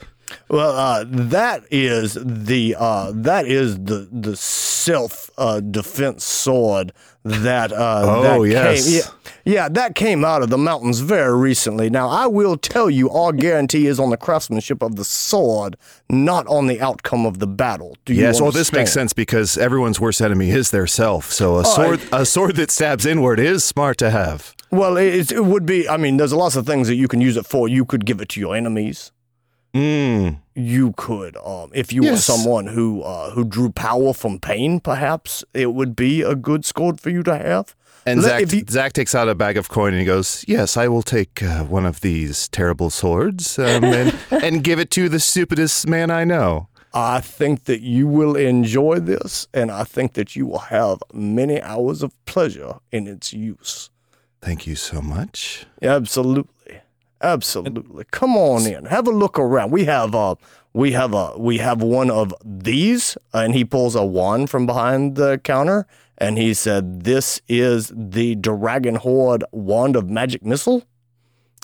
Well, 0.50 0.72
uh, 0.76 1.04
that 1.08 1.64
is 1.70 2.18
the 2.22 2.76
uh, 2.78 3.12
that 3.14 3.46
is 3.46 3.76
the 3.76 4.08
the 4.12 4.36
self 4.36 5.30
uh, 5.38 5.60
defense 5.60 6.24
sword 6.24 6.92
that 7.28 7.72
uh, 7.72 8.02
Oh, 8.04 8.42
that 8.44 8.50
yes. 8.50 8.84
came, 8.84 8.94
yeah, 9.44 9.52
yeah 9.54 9.68
that 9.68 9.94
came 9.94 10.24
out 10.24 10.42
of 10.42 10.50
the 10.50 10.58
mountains 10.58 11.00
very 11.00 11.36
recently. 11.38 11.90
Now 11.90 12.08
I 12.08 12.26
will 12.26 12.56
tell 12.56 12.90
you, 12.90 13.10
our 13.10 13.32
guarantee 13.32 13.86
is 13.86 14.00
on 14.00 14.10
the 14.10 14.16
craftsmanship 14.16 14.82
of 14.82 14.96
the 14.96 15.04
sword, 15.04 15.76
not 16.10 16.46
on 16.46 16.66
the 16.66 16.80
outcome 16.80 17.26
of 17.26 17.38
the 17.38 17.46
battle. 17.46 17.96
Do 18.04 18.14
you 18.14 18.22
Yes, 18.22 18.40
well, 18.40 18.52
this 18.52 18.72
makes 18.72 18.92
sense 18.92 19.12
because 19.12 19.56
everyone's 19.58 20.00
worst 20.00 20.20
enemy 20.20 20.50
is 20.50 20.70
their 20.70 20.86
self. 20.86 21.30
So 21.32 21.58
a 21.58 21.64
sword, 21.64 22.00
a 22.12 22.24
sword 22.26 22.56
that 22.56 22.70
stabs 22.70 23.06
inward 23.06 23.38
is 23.40 23.64
smart 23.64 23.98
to 23.98 24.10
have. 24.10 24.54
Well, 24.70 24.96
it, 24.98 25.32
it 25.32 25.44
would 25.44 25.64
be. 25.64 25.88
I 25.88 25.96
mean, 25.96 26.18
there's 26.18 26.32
lots 26.34 26.54
of 26.56 26.66
things 26.66 26.88
that 26.88 26.96
you 26.96 27.08
can 27.08 27.20
use 27.20 27.36
it 27.36 27.46
for. 27.46 27.68
You 27.68 27.84
could 27.86 28.04
give 28.04 28.20
it 28.20 28.28
to 28.30 28.40
your 28.40 28.54
enemies. 28.54 29.12
Mm. 29.78 30.38
you 30.54 30.92
could 30.96 31.36
um 31.52 31.70
if 31.72 31.92
you 31.92 32.02
were 32.02 32.16
someone 32.16 32.66
who 32.76 33.02
uh 33.02 33.30
who 33.34 33.44
drew 33.44 33.70
power 33.70 34.12
from 34.12 34.38
pain 34.40 34.80
perhaps 34.80 35.44
it 35.54 35.70
would 35.76 35.94
be 35.94 36.22
a 36.22 36.34
good 36.34 36.64
sword 36.64 37.00
for 37.00 37.10
you 37.10 37.22
to 37.22 37.36
have 37.48 37.66
And 38.06 38.22
Let- 38.22 38.48
Zach, 38.48 38.70
Zach 38.70 38.92
takes 38.92 39.14
out 39.14 39.28
a 39.28 39.34
bag 39.34 39.56
of 39.58 39.68
coin 39.68 39.92
and 39.92 40.00
he 40.00 40.06
goes, 40.06 40.44
"Yes, 40.48 40.76
I 40.76 40.86
will 40.88 41.02
take 41.02 41.42
uh, 41.42 41.64
one 41.78 41.86
of 41.88 41.96
these 42.00 42.48
terrible 42.48 42.90
swords 42.90 43.58
um, 43.58 43.84
and, 43.84 44.14
and 44.44 44.64
give 44.64 44.78
it 44.82 44.90
to 44.92 45.08
the 45.10 45.20
stupidest 45.20 45.86
man 45.86 46.10
I 46.10 46.24
know." 46.24 46.66
i 46.94 47.20
think 47.38 47.64
that 47.64 47.80
you 47.82 48.06
will 48.18 48.34
enjoy 48.52 48.98
this 49.12 49.46
and 49.52 49.70
i 49.70 49.84
think 49.94 50.12
that 50.14 50.34
you 50.36 50.46
will 50.50 50.64
have 50.78 50.96
many 51.12 51.60
hours 51.72 52.02
of 52.02 52.10
pleasure 52.24 52.74
in 52.90 53.06
its 53.06 53.32
use 53.32 53.90
Thank 54.40 54.66
you 54.66 54.76
so 54.76 55.02
much. 55.02 55.66
absolutely 55.82 56.80
absolutely 57.20 58.04
come 58.10 58.36
on 58.36 58.66
in 58.66 58.84
have 58.86 59.06
a 59.06 59.10
look 59.10 59.38
around 59.38 59.70
we 59.70 59.84
have 59.84 60.14
a 60.14 60.36
we 60.72 60.92
have 60.92 61.12
a 61.14 61.36
we 61.38 61.58
have 61.58 61.82
one 61.82 62.10
of 62.10 62.32
these 62.44 63.16
and 63.32 63.54
he 63.54 63.64
pulls 63.64 63.94
a 63.94 64.04
wand 64.04 64.48
from 64.48 64.66
behind 64.66 65.16
the 65.16 65.38
counter 65.38 65.86
and 66.16 66.38
he 66.38 66.54
said 66.54 67.02
this 67.04 67.40
is 67.48 67.92
the 67.94 68.34
dragon 68.36 68.94
horde 68.96 69.44
wand 69.52 69.96
of 69.96 70.08
magic 70.08 70.44
missile 70.44 70.84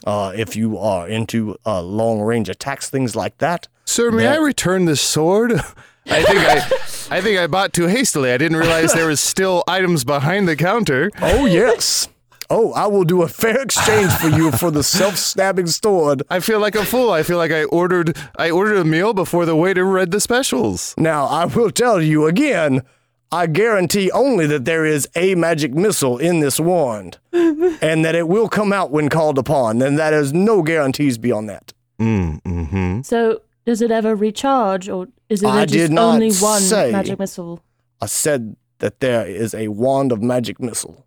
uh 0.06 0.32
if 0.34 0.56
you 0.56 0.76
are 0.76 1.08
into 1.08 1.56
uh 1.64 1.80
long 1.80 2.20
range 2.20 2.49
attacks 2.49 2.90
things 2.90 3.14
like 3.14 3.38
that 3.38 3.68
Sir, 3.87 4.11
may 4.11 4.26
I 4.26 4.37
return 4.37 4.87
this 4.87 5.00
sword? 5.02 5.52
I 6.06 6.23
think 6.23 6.38
I, 6.38 7.18
I 7.18 7.20
think 7.20 7.38
I 7.38 7.46
bought 7.46 7.75
too 7.75 7.87
hastily. 7.87 8.32
I 8.32 8.38
didn't 8.38 8.56
realize 8.56 8.94
there 8.94 9.06
was 9.06 9.20
still 9.20 9.62
items 9.68 10.04
behind 10.04 10.49
the 10.49 10.56
counter. 10.56 11.11
oh 11.20 11.44
yes 11.46 12.08
oh 12.54 12.73
i 12.73 12.87
will 12.87 13.04
do 13.04 13.23
a 13.23 13.28
fair 13.28 13.61
exchange 13.61 14.12
for 14.23 14.28
you 14.28 14.50
for 14.52 14.70
the 14.70 14.82
self-stabbing 14.99 15.66
sword 15.66 16.23
I 16.30 16.40
feel 16.40 16.61
like 16.61 16.75
a 16.75 16.84
fool. 16.84 17.11
I 17.11 17.23
feel 17.23 17.38
like 17.38 17.52
I 17.52 17.64
ordered 17.64 18.16
I 18.37 18.50
ordered 18.50 18.78
a 18.78 18.84
meal 18.84 19.14
before 19.14 19.46
the 19.46 19.56
waiter 19.56 19.84
read 19.84 20.11
the 20.11 20.20
specials. 20.20 20.94
Now, 20.99 21.26
I 21.26 21.44
will 21.44 21.70
tell 21.70 22.00
you 22.00 22.26
again, 22.26 22.82
I 23.30 23.46
guarantee 23.46 24.11
only 24.11 24.46
that 24.46 24.64
there 24.64 24.84
is 24.84 25.08
a 25.14 25.34
magic 25.34 25.75
missile 25.75 26.18
in 26.18 26.40
this 26.40 26.61
wand 26.61 27.18
and 27.32 28.04
that 28.04 28.14
it 28.14 28.28
will 28.28 28.49
come 28.49 28.73
out 28.73 28.90
when 28.90 29.08
called 29.08 29.38
upon, 29.38 29.82
and 29.82 29.99
that 29.99 30.12
is 30.12 30.32
no 30.32 30.62
guarantees 30.62 31.18
beyond 31.18 31.49
that. 31.49 31.73
Mm, 31.99 32.42
mm-hmm. 32.42 33.00
So, 33.02 33.42
does 33.64 33.80
it 33.80 33.90
ever 33.90 34.14
recharge, 34.14 34.88
or 34.88 35.08
is 35.28 35.42
it 35.42 35.49
I 35.49 35.64
just 35.64 35.73
did 35.73 35.92
not 35.92 36.14
only 36.14 36.32
one 36.32 36.61
say. 36.61 36.92
magic 36.92 37.18
missile? 37.18 37.62
I 38.00 38.06
said 38.06 38.56
that 38.78 39.00
there 39.00 39.26
is 39.26 39.54
a 39.54 39.68
wand 39.68 40.12
of 40.12 40.23
magic 40.23 40.61
missile, 40.61 41.06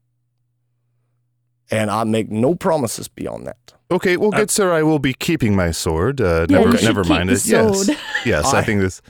and 1.71 1.89
I 1.91 2.03
make 2.03 2.29
no 2.31 2.55
promises 2.55 3.07
beyond 3.07 3.47
that. 3.47 3.73
Okay, 3.89 4.17
well, 4.17 4.31
good 4.31 4.51
sir, 4.51 4.73
I 4.73 4.83
will 4.83 4.99
be 4.99 5.13
keeping 5.13 5.55
my 5.55 5.71
sword. 5.71 6.19
Uh, 6.19 6.45
Yeah, 6.49 6.59
never, 6.59 6.75
you 6.77 6.81
never 6.83 7.03
keep 7.03 7.09
mind 7.09 7.29
the 7.29 7.33
it. 7.33 7.45
Yes, 7.45 7.85
sword. 7.85 7.97
yes, 8.25 8.53
I, 8.53 8.59
I- 8.59 8.63
think 8.63 8.81
this. 8.81 9.01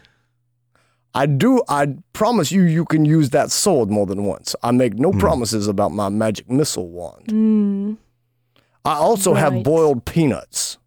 I 1.16 1.26
do, 1.26 1.64
I 1.68 1.96
promise 2.14 2.52
you, 2.52 2.62
you 2.64 2.86
can 2.86 3.04
use 3.04 3.32
that 3.32 3.50
sword 3.50 3.90
more 3.90 4.06
than 4.06 4.24
once. 4.26 4.56
I 4.62 4.70
make 4.70 5.00
no 5.00 5.12
Hmm. 5.12 5.18
promises 5.20 5.68
about 5.68 5.92
my 5.92 6.10
magic 6.10 6.48
missile 6.50 6.90
wand. 6.90 7.26
Mm. 7.28 7.98
I 8.86 8.94
also 8.98 9.34
have 9.34 9.64
boiled 9.64 10.06
peanuts. 10.06 10.78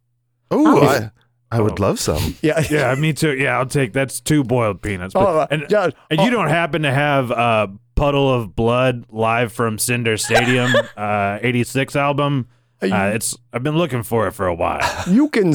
Oh, 0.53 0.83
I, 0.87 1.11
I 1.51 1.61
would 1.61 1.81
Oh. 1.81 1.83
love 1.83 1.99
some. 1.99 2.37
Yeah, 2.43 2.63
Yeah, 2.71 2.95
me 2.95 3.13
too. 3.13 3.35
Yeah, 3.37 3.59
I'll 3.59 3.67
take 3.67 3.93
that's 3.93 4.21
two 4.21 4.45
boiled 4.45 4.83
peanuts. 4.83 5.15
But, 5.15 5.21
Oh, 5.27 5.39
uh, 5.41 5.47
and, 5.51 5.67
yeah, 5.69 5.91
and 6.11 6.21
oh. 6.21 6.25
you 6.25 6.31
don't 6.31 6.49
happen 6.49 6.83
to 6.83 6.93
have 6.93 7.33
uh, 7.33 7.67
Puddle 8.01 8.33
of 8.33 8.57
Blood 8.57 9.05
live 9.11 9.53
from 9.53 9.79
Cinder 9.79 10.17
Stadium, 10.17 10.73
uh, 10.97 11.39
'86 11.43 11.95
album? 11.95 12.49
Uh, 12.83 13.11
it's 13.13 13.37
I've 13.53 13.63
been 13.63 13.77
looking 13.77 14.03
for 14.03 14.27
it 14.27 14.33
for 14.33 14.47
a 14.47 14.55
while. 14.55 14.81
you 15.07 15.29
can 15.29 15.53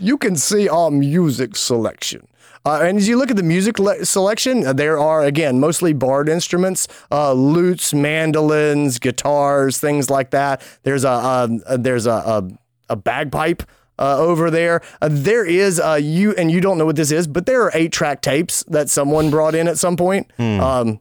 you 0.00 0.18
can 0.18 0.34
see 0.34 0.68
our 0.68 0.90
music 0.90 1.54
selection. 1.54 2.26
Uh, 2.66 2.80
and 2.82 2.98
as 2.98 3.06
you 3.06 3.16
look 3.16 3.30
at 3.30 3.36
the 3.36 3.44
music 3.44 3.78
le- 3.78 4.04
selection, 4.04 4.66
uh, 4.66 4.72
there 4.72 4.98
are 4.98 5.22
again 5.22 5.60
mostly 5.60 5.92
bard 5.92 6.28
instruments, 6.28 6.88
uh, 7.12 7.32
lutes, 7.32 7.94
mandolins, 7.94 8.98
guitars, 8.98 9.78
things 9.78 10.10
like 10.10 10.30
that. 10.30 10.62
There's 10.82 11.04
a 11.04 11.12
um, 11.12 11.62
uh, 11.64 11.76
there's 11.76 12.06
a 12.06 12.10
a, 12.10 12.50
a 12.88 12.96
bagpipe. 12.96 13.62
Uh, 13.96 14.18
over 14.18 14.50
there, 14.50 14.80
uh, 15.00 15.08
there 15.08 15.44
is 15.44 15.78
uh, 15.78 15.94
you 15.94 16.34
and 16.34 16.50
you 16.50 16.60
don't 16.60 16.76
know 16.76 16.86
what 16.86 16.96
this 16.96 17.12
is, 17.12 17.28
but 17.28 17.46
there 17.46 17.62
are 17.62 17.70
eight 17.74 17.92
track 17.92 18.20
tapes 18.20 18.64
that 18.64 18.90
someone 18.90 19.30
brought 19.30 19.54
in 19.54 19.68
at 19.68 19.78
some 19.78 19.96
point. 19.96 20.28
Um, 20.40 20.98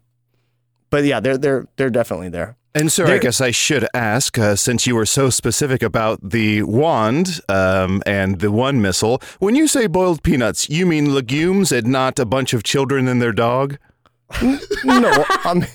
but 0.93 1.05
yeah, 1.05 1.19
they're 1.19 1.39
they're 1.39 1.67
they're 1.75 1.89
definitely 1.89 2.29
there. 2.29 2.55
And 2.75 2.91
sir, 2.91 3.07
I 3.07 3.17
guess 3.17 3.41
I 3.41 3.49
should 3.49 3.87
ask, 3.95 4.37
uh, 4.37 4.55
since 4.55 4.85
you 4.85 4.95
were 4.95 5.07
so 5.07 5.31
specific 5.31 5.81
about 5.81 6.19
the 6.21 6.61
wand 6.61 7.39
um, 7.49 8.03
and 8.05 8.39
the 8.39 8.51
one 8.51 8.79
missile, 8.79 9.19
when 9.39 9.55
you 9.55 9.67
say 9.67 9.87
boiled 9.87 10.21
peanuts, 10.21 10.69
you 10.69 10.85
mean 10.85 11.15
legumes 11.15 11.71
and 11.71 11.87
not 11.87 12.19
a 12.19 12.25
bunch 12.25 12.53
of 12.53 12.61
children 12.61 13.07
and 13.07 13.19
their 13.19 13.31
dog? 13.31 13.79
No, 14.83 15.25
I'm. 15.43 15.65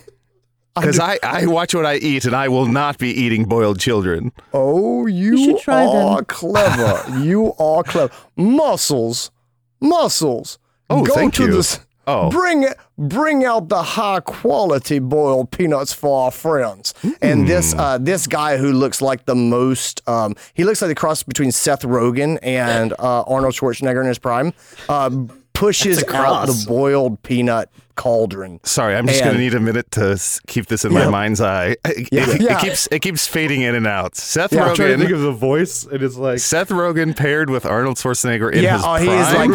Because 0.76 1.00
I, 1.00 1.18
I 1.24 1.46
watch 1.46 1.74
what 1.74 1.84
I 1.84 1.96
eat, 1.96 2.24
and 2.24 2.36
I 2.36 2.46
will 2.46 2.66
not 2.66 2.98
be 2.98 3.08
eating 3.10 3.44
boiled 3.44 3.80
children. 3.80 4.30
Oh, 4.52 5.06
you, 5.08 5.36
should 5.36 5.58
try 5.58 5.84
are 5.84 6.16
them. 6.18 6.26
clever. 6.26 7.18
you 7.18 7.54
are 7.58 7.82
clever. 7.82 8.12
Muscles, 8.36 9.32
muscles. 9.80 10.60
Oh, 10.88 11.02
Go 11.04 11.14
thank 11.14 11.34
to 11.34 11.42
you. 11.46 11.52
The, 11.52 11.58
s- 11.58 11.80
Oh. 12.08 12.30
bring 12.30 12.66
bring 12.96 13.44
out 13.44 13.68
the 13.68 13.82
high 13.82 14.20
quality 14.20 14.98
boiled 14.98 15.50
peanuts 15.50 15.92
for 15.92 16.24
our 16.24 16.30
friends. 16.30 16.94
And 17.22 17.46
this 17.46 17.72
Hmm. 17.74 17.80
uh, 17.80 17.98
this 17.98 18.26
guy 18.26 18.56
who 18.56 18.72
looks 18.72 19.00
like 19.02 19.26
the 19.26 19.34
most 19.34 20.00
um, 20.08 20.34
he 20.54 20.64
looks 20.64 20.80
like 20.82 20.88
the 20.88 20.94
cross 20.94 21.22
between 21.22 21.52
Seth 21.52 21.82
Rogen 21.82 22.38
and 22.42 22.92
uh, 22.98 23.22
Arnold 23.22 23.54
Schwarzenegger 23.54 24.00
in 24.00 24.08
his 24.08 24.18
prime. 24.18 24.52
Uh, 24.88 25.10
pushes 25.52 26.04
out 26.10 26.46
the 26.46 26.64
boiled 26.68 27.20
peanut 27.24 27.68
cauldron. 27.96 28.60
Sorry, 28.62 28.94
I'm 28.94 29.08
just 29.08 29.24
going 29.24 29.34
to 29.34 29.40
need 29.40 29.54
a 29.54 29.60
minute 29.60 29.90
to 29.92 30.10
s- 30.12 30.38
keep 30.46 30.66
this 30.66 30.84
in 30.84 30.92
my 30.94 31.08
mind's 31.08 31.40
eye. 31.40 31.74
It, 31.84 32.08
Yeah. 32.12 32.30
it 32.30 32.40
Yeah. 32.40 32.60
keeps 32.60 32.86
it 32.92 33.00
keeps 33.00 33.26
fading 33.26 33.62
in 33.62 33.74
and 33.74 33.84
out. 33.86 34.14
Seth 34.14 34.52
Yeah, 34.52 34.62
I'm 34.62 34.68
I'm 34.70 34.76
trying 34.76 34.90
to 34.90 34.94
Rogen, 34.94 34.98
think 35.00 35.10
of 35.12 35.20
the 35.22 35.32
voice, 35.32 35.84
and 35.84 36.00
it's 36.00 36.16
like 36.16 36.38
Seth 36.38 36.68
Rogen 36.68 37.16
paired 37.16 37.50
with 37.50 37.66
Arnold 37.66 37.96
Schwarzenegger 37.96 38.52
in 38.52 38.62
yeah, 38.62 38.74
his 38.76 38.82
oh, 38.84 38.86
prime. 38.86 39.02
he 39.04 39.12
is 39.14 39.34
like 39.34 39.50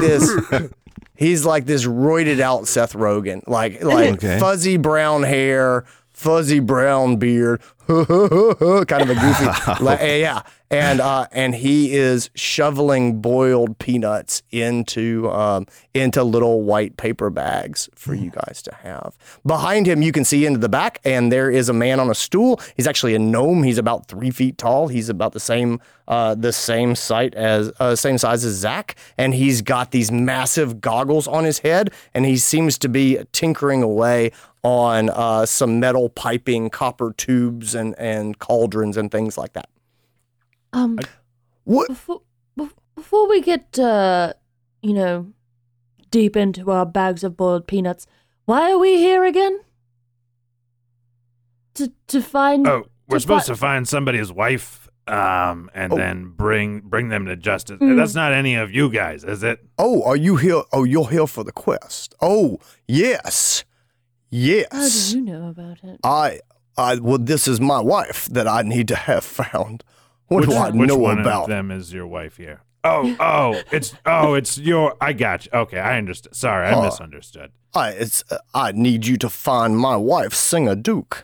this. 0.59 0.69
He's 1.15 1.45
like 1.45 1.65
this 1.65 1.85
roided 1.85 2.39
out 2.39 2.67
Seth 2.67 2.93
Rogen, 2.93 3.47
like 3.47 3.83
like 3.83 4.13
Okay. 4.15 4.39
fuzzy 4.39 4.77
brown 4.77 5.23
hair, 5.23 5.85
fuzzy 6.11 6.59
brown 6.59 7.17
beard, 7.17 7.61
kind 7.87 8.01
of 8.01 9.09
a 9.09 9.15
goofy, 9.15 9.45
like, 9.83 9.99
yeah. 10.01 10.41
And 10.73 11.01
uh, 11.01 11.27
and 11.31 11.53
he 11.53 11.93
is 11.93 12.29
shoveling 12.33 13.21
boiled 13.21 13.77
peanuts 13.77 14.41
into 14.51 15.29
um, 15.29 15.67
into 15.93 16.23
little 16.23 16.63
white 16.63 16.97
paper 16.97 17.29
bags 17.29 17.89
for 17.95 18.15
you 18.15 18.31
guys 18.31 18.61
to 18.63 18.73
have. 18.75 19.15
Behind 19.45 19.85
him, 19.85 20.01
you 20.01 20.11
can 20.11 20.25
see 20.25 20.45
into 20.45 20.59
the 20.59 20.69
back, 20.69 20.99
and 21.03 21.31
there 21.31 21.51
is 21.51 21.69
a 21.69 21.73
man 21.73 21.99
on 21.99 22.09
a 22.09 22.15
stool. 22.15 22.59
He's 22.75 22.87
actually 22.87 23.13
a 23.13 23.19
gnome. 23.19 23.61
He's 23.63 23.77
about 23.77 24.07
three 24.07 24.31
feet 24.31 24.57
tall. 24.57 24.87
He's 24.87 25.09
about 25.09 25.33
the 25.33 25.39
same 25.39 25.79
uh, 26.07 26.35
the 26.35 26.51
same 26.51 26.95
site 26.95 27.35
as 27.35 27.71
uh, 27.79 27.95
same 27.95 28.17
size 28.17 28.43
as 28.43 28.55
Zach, 28.55 28.95
and 29.17 29.33
he's 29.33 29.61
got 29.61 29.91
these 29.91 30.11
massive 30.11 30.81
goggles 30.81 31.27
on 31.27 31.43
his 31.43 31.59
head, 31.59 31.91
and 32.13 32.25
he 32.25 32.37
seems 32.37 32.77
to 32.79 32.89
be 32.89 33.19
tinkering 33.31 33.83
away 33.83 34.31
on 34.63 35.09
uh, 35.09 35.45
some 35.45 35.79
metal 35.79 36.09
piping, 36.09 36.69
copper 36.69 37.13
tubes, 37.13 37.75
and 37.75 37.93
and 37.99 38.39
cauldrons 38.39 38.97
and 38.97 39.11
things 39.11 39.37
like 39.37 39.53
that. 39.53 39.69
Um, 40.73 40.97
What? 41.65 41.87
before 41.87 42.21
before 42.95 43.27
we 43.29 43.41
get 43.41 43.77
uh, 43.79 44.33
you 44.81 44.93
know, 44.93 45.31
deep 46.11 46.35
into 46.35 46.69
our 46.71 46.85
bags 46.85 47.23
of 47.23 47.35
boiled 47.37 47.67
peanuts, 47.67 48.05
why 48.45 48.71
are 48.71 48.77
we 48.77 48.97
here 48.97 49.23
again? 49.23 49.59
To 51.75 51.91
to 52.07 52.21
find. 52.21 52.67
Oh, 52.67 52.85
we're 53.07 53.17
to 53.17 53.21
supposed 53.21 53.47
fi- 53.47 53.53
to 53.53 53.59
find 53.59 53.87
somebody's 53.87 54.31
wife, 54.31 54.87
um, 55.07 55.69
and 55.73 55.93
Oh. 55.93 55.97
then 55.97 56.29
bring 56.35 56.81
bring 56.81 57.09
them 57.09 57.25
to 57.25 57.35
justice. 57.35 57.77
Hmm. 57.79 57.95
That's 57.95 58.13
not 58.13 58.31
any 58.31 58.55
of 58.55 58.71
you 58.71 58.89
guys, 58.89 59.23
is 59.23 59.41
it? 59.43 59.59
Oh, 59.77 60.03
are 60.03 60.15
you 60.15 60.35
here? 60.37 60.61
Oh, 60.71 60.83
you're 60.83 61.09
here 61.09 61.27
for 61.27 61.43
the 61.43 61.51
quest. 61.51 62.13
Oh, 62.21 62.59
yes, 62.87 63.63
yes. 64.29 64.67
How 64.71 64.87
do 65.13 65.17
you 65.19 65.25
know 65.25 65.49
about 65.49 65.83
it? 65.83 65.99
I, 66.03 66.41
I. 66.77 66.95
Well, 66.99 67.17
this 67.17 67.47
is 67.47 67.59
my 67.59 67.79
wife 67.81 68.27
that 68.31 68.47
I 68.47 68.61
need 68.61 68.87
to 68.89 68.95
have 68.95 69.23
found. 69.23 69.83
What 70.33 70.41
which, 70.41 70.49
do 70.49 70.55
I 70.55 70.69
which 70.71 70.87
know 70.87 70.97
one 70.97 71.19
about? 71.19 71.43
of 71.43 71.49
them 71.49 71.71
is 71.71 71.93
your 71.93 72.07
wife 72.07 72.37
here? 72.37 72.61
Oh, 72.83 73.15
oh, 73.19 73.61
it's 73.71 73.95
oh, 74.05 74.33
it's 74.33 74.57
your. 74.57 74.95
I 74.99 75.13
got 75.13 75.45
you. 75.45 75.51
Okay, 75.53 75.79
I 75.79 75.97
understood. 75.97 76.35
Sorry, 76.35 76.67
I 76.67 76.73
Huh. 76.73 76.81
misunderstood. 76.83 77.51
I, 77.73 77.91
it's. 77.91 78.23
Uh, 78.29 78.39
I 78.53 78.71
need 78.73 79.05
you 79.05 79.17
to 79.17 79.29
find 79.29 79.77
my 79.77 79.95
wife, 79.95 80.33
Singer 80.33 80.75
Duke. 80.75 81.23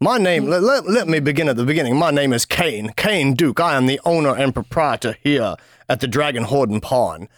My 0.00 0.18
name. 0.18 0.46
Let, 0.46 0.62
let, 0.64 0.88
let 0.88 1.06
me 1.08 1.20
begin 1.20 1.48
at 1.48 1.56
the 1.56 1.64
beginning. 1.64 1.96
My 1.96 2.10
name 2.10 2.32
is 2.32 2.44
Kane. 2.44 2.92
Kane 2.96 3.34
Duke. 3.34 3.60
I 3.60 3.76
am 3.76 3.86
the 3.86 4.00
owner 4.04 4.34
and 4.34 4.52
proprietor 4.52 5.16
here 5.22 5.54
at 5.88 6.00
the 6.00 6.08
Dragon 6.08 6.44
Horden 6.44 6.82
Pawn. 6.82 7.28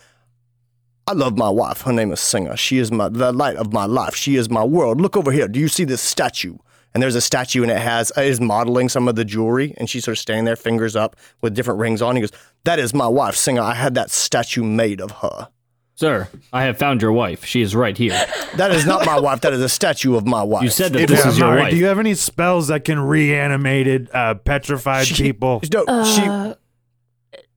I 1.07 1.12
love 1.12 1.37
my 1.37 1.49
wife. 1.50 1.83
Her 1.83 1.93
name 1.93 2.11
is 2.12 2.21
Singer. 2.21 2.57
She 2.57 2.78
is 2.78 2.90
my 2.90 3.09
the 3.11 3.33
light 3.33 3.57
of 3.57 3.73
my 3.73 3.85
life. 3.85 4.14
She 4.16 4.37
is 4.37 4.49
my 4.49 4.64
world. 4.64 5.00
Look 5.00 5.16
over 5.16 5.31
here. 5.31 5.47
Do 5.47 5.61
you 5.61 5.69
see 5.69 5.85
this 5.85 6.00
statue? 6.00 6.57
And 6.97 7.03
there's 7.03 7.15
a 7.15 7.21
statue, 7.21 7.61
and 7.61 7.71
it 7.71 7.76
has 7.76 8.11
uh, 8.17 8.23
is 8.23 8.41
modeling 8.41 8.88
some 8.88 9.07
of 9.07 9.17
the 9.17 9.25
jewelry, 9.26 9.75
and 9.76 9.88
she's 9.91 10.03
sort 10.05 10.15
of 10.17 10.19
standing 10.19 10.47
there, 10.47 10.57
fingers 10.57 10.97
up, 10.97 11.15
with 11.43 11.55
different 11.55 11.79
rings 11.79 12.00
on. 12.00 12.17
He 12.17 12.23
goes, 12.23 12.33
"That 12.65 12.79
is 12.79 12.95
my 12.95 13.07
wife, 13.07 13.37
Singer. 13.37 13.61
I 13.61 13.75
had 13.75 13.95
that 13.97 14.11
statue 14.11 14.65
made 14.65 15.03
of 15.03 15.11
her. 15.11 15.49
Sir, 15.97 16.29
I 16.55 16.62
have 16.65 16.79
found 16.79 17.03
your 17.03 17.12
wife. 17.12 17.45
She 17.45 17.61
is 17.61 17.76
right 17.76 17.99
here. 17.99 18.19
That 18.57 18.71
is 18.71 18.87
not 18.87 19.05
my 19.05 19.21
wife. 19.21 19.43
That 19.43 19.53
is 19.53 19.61
a 19.61 19.69
statue 19.69 20.17
of 20.17 20.26
my 20.26 20.43
wife. 20.43 20.62
You 20.62 20.71
said 20.71 20.95
that 20.95 21.03
If- 21.03 21.11
this 21.11 21.26
is 21.26 21.38
your 21.38 21.55
wife. 21.55 21.71
Do 21.71 21.76
you 21.76 21.85
have 21.85 21.99
any 21.99 22.15
spells 22.15 22.69
that 22.69 22.87
can 22.87 22.99
reanimated 22.99 24.09
uh, 24.15 24.37
petrified 24.37 25.07
She- 25.07 25.23
people? 25.23 25.61
No, 25.75 26.05
she. 26.05 26.23
Uh, 26.23 26.55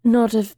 not 0.04 0.34
if. 0.34 0.54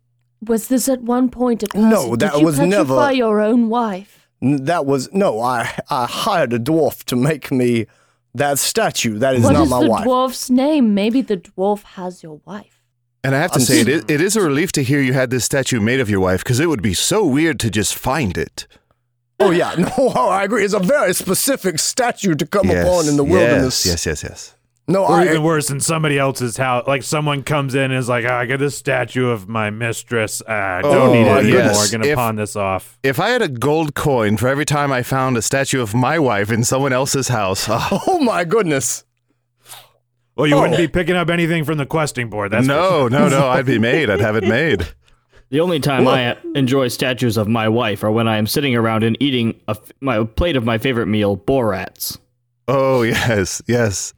Was 0.48 0.70
this 0.70 0.90
at 0.90 1.04
one 1.04 1.30
point 1.30 1.62
a 1.62 1.68
person? 1.68 1.88
No, 1.92 2.16
that 2.16 2.32
Did 2.32 2.40
you 2.40 2.46
was 2.48 2.56
petrify 2.58 2.78
never- 2.78 3.12
your 3.14 3.42
own 3.42 3.70
wife. 3.70 4.28
That 4.42 4.88
was 4.88 5.08
no. 5.14 5.40
I 5.40 5.70
I 5.88 6.08
hired 6.08 6.52
a 6.52 6.58
dwarf 6.58 7.04
to 7.04 7.16
make 7.16 7.52
me 7.52 7.86
that 8.36 8.60
statue. 8.60 9.18
That 9.20 9.36
is 9.36 9.44
What 9.44 9.54
not 9.54 9.64
is 9.64 9.70
my 9.70 9.84
the 9.84 9.90
wife. 9.90 10.06
dwarf's 10.06 10.50
name? 10.50 10.94
Maybe 10.94 11.22
the 11.22 11.38
dwarf 11.38 11.84
has 11.84 12.24
your 12.24 12.42
wife. 12.46 12.82
And 13.24 13.36
I 13.36 13.40
have 13.40 13.52
to 13.52 13.60
I'm 13.60 13.66
say, 13.66 13.82
it, 13.82 14.10
it 14.10 14.22
is 14.22 14.36
a 14.36 14.42
relief 14.42 14.72
to 14.74 14.84
hear 14.84 15.00
you 15.00 15.14
had 15.14 15.30
this 15.30 15.46
statue 15.46 15.80
made 15.80 16.00
of 16.00 16.10
your 16.10 16.20
wife, 16.20 16.44
because 16.44 16.60
it 16.60 16.68
would 16.68 16.82
be 16.82 16.94
so 16.94 17.26
weird 17.26 17.60
to 17.60 17.70
just 17.70 17.94
find 17.96 18.38
it. 18.38 18.68
Oh 19.40 19.52
yeah, 19.52 19.76
no, 19.98 20.08
I 20.10 20.44
agree. 20.44 20.64
It's 20.64 20.74
a 20.74 20.80
very 20.80 21.14
specific 21.14 21.80
statue 21.80 22.36
to 22.36 22.46
come 22.46 22.68
yes, 22.68 22.86
upon 22.86 23.08
in 23.08 23.18
the 23.18 23.24
wilderness. 23.24 23.86
Yes, 23.86 24.06
yes, 24.06 24.24
yes, 24.24 24.30
yes. 24.30 24.56
No, 24.88 25.06
Or 25.06 25.14
I. 25.22 25.26
even 25.26 25.44
worse, 25.44 25.70
in 25.70 25.80
somebody 25.80 26.18
else's 26.18 26.58
house, 26.58 26.86
like 26.88 27.04
someone 27.04 27.44
comes 27.44 27.76
in 27.76 27.84
and 27.84 27.94
is 27.94 28.10
like, 28.10 28.26
oh, 28.26 28.34
"I 28.34 28.46
got 28.46 28.60
this 28.60 28.78
statue 28.78 29.30
of 29.30 29.48
my 29.48 29.70
mistress. 29.70 30.42
Uh, 30.42 30.80
don't 30.82 30.96
Oh, 30.96 31.14
need 31.14 31.22
it 31.22 31.28
anymore. 31.28 31.42
goodness. 31.62 31.92
Gonna 31.92 32.16
pawn 32.16 32.36
this 32.36 32.56
off." 32.56 32.98
If 33.04 33.20
I 33.20 33.30
had 33.30 33.42
a 33.42 33.48
gold 33.48 33.94
coin 33.96 34.38
for 34.38 34.48
every 34.50 34.66
time 34.66 34.92
I 34.92 35.04
found 35.04 35.38
a 35.38 35.42
statue 35.42 35.82
of 35.82 35.94
my 35.94 36.20
wife 36.20 36.52
in 36.52 36.64
someone 36.64 36.92
else's 36.94 37.30
house, 37.30 37.68
oh, 37.70 38.02
Oh 38.08 38.20
my 38.20 38.44
goodness. 38.44 39.06
Well, 40.36 40.48
you 40.48 40.56
wouldn't 40.56 40.74
Oh. 40.74 40.78
be 40.78 40.88
picking 40.88 41.16
up 41.16 41.30
anything 41.30 41.64
from 41.64 41.78
the 41.78 41.86
questing 41.86 42.30
board. 42.30 42.52
That's 42.52 42.66
for 42.66 42.74
no, 42.74 43.08
no, 43.08 43.30
no, 43.30 43.48
I'd 43.48 43.66
be 43.66 43.78
made. 43.92 44.10
I'd 44.10 44.20
have 44.22 44.36
it 44.36 44.44
made. 44.48 44.88
The 45.52 45.60
only 45.60 45.80
time 45.80 46.08
I 46.08 46.38
enjoy 46.56 46.88
statues 46.88 47.38
of 47.38 47.48
my 47.48 47.68
wife 47.70 48.04
are 48.04 48.12
when 48.12 48.28
I 48.28 48.38
am 48.38 48.48
sitting 48.48 48.76
around 48.76 49.04
and 49.04 49.16
eating 49.22 49.60
a 49.68 49.72
f- 49.72 49.92
my 50.02 50.24
plate 50.24 50.56
of 50.56 50.64
my 50.66 50.78
favorite 50.78 51.08
meal, 51.08 51.38
borats. 51.38 52.18
Oh, 52.68 53.02
yes, 53.04 53.62
yes. 53.68 54.14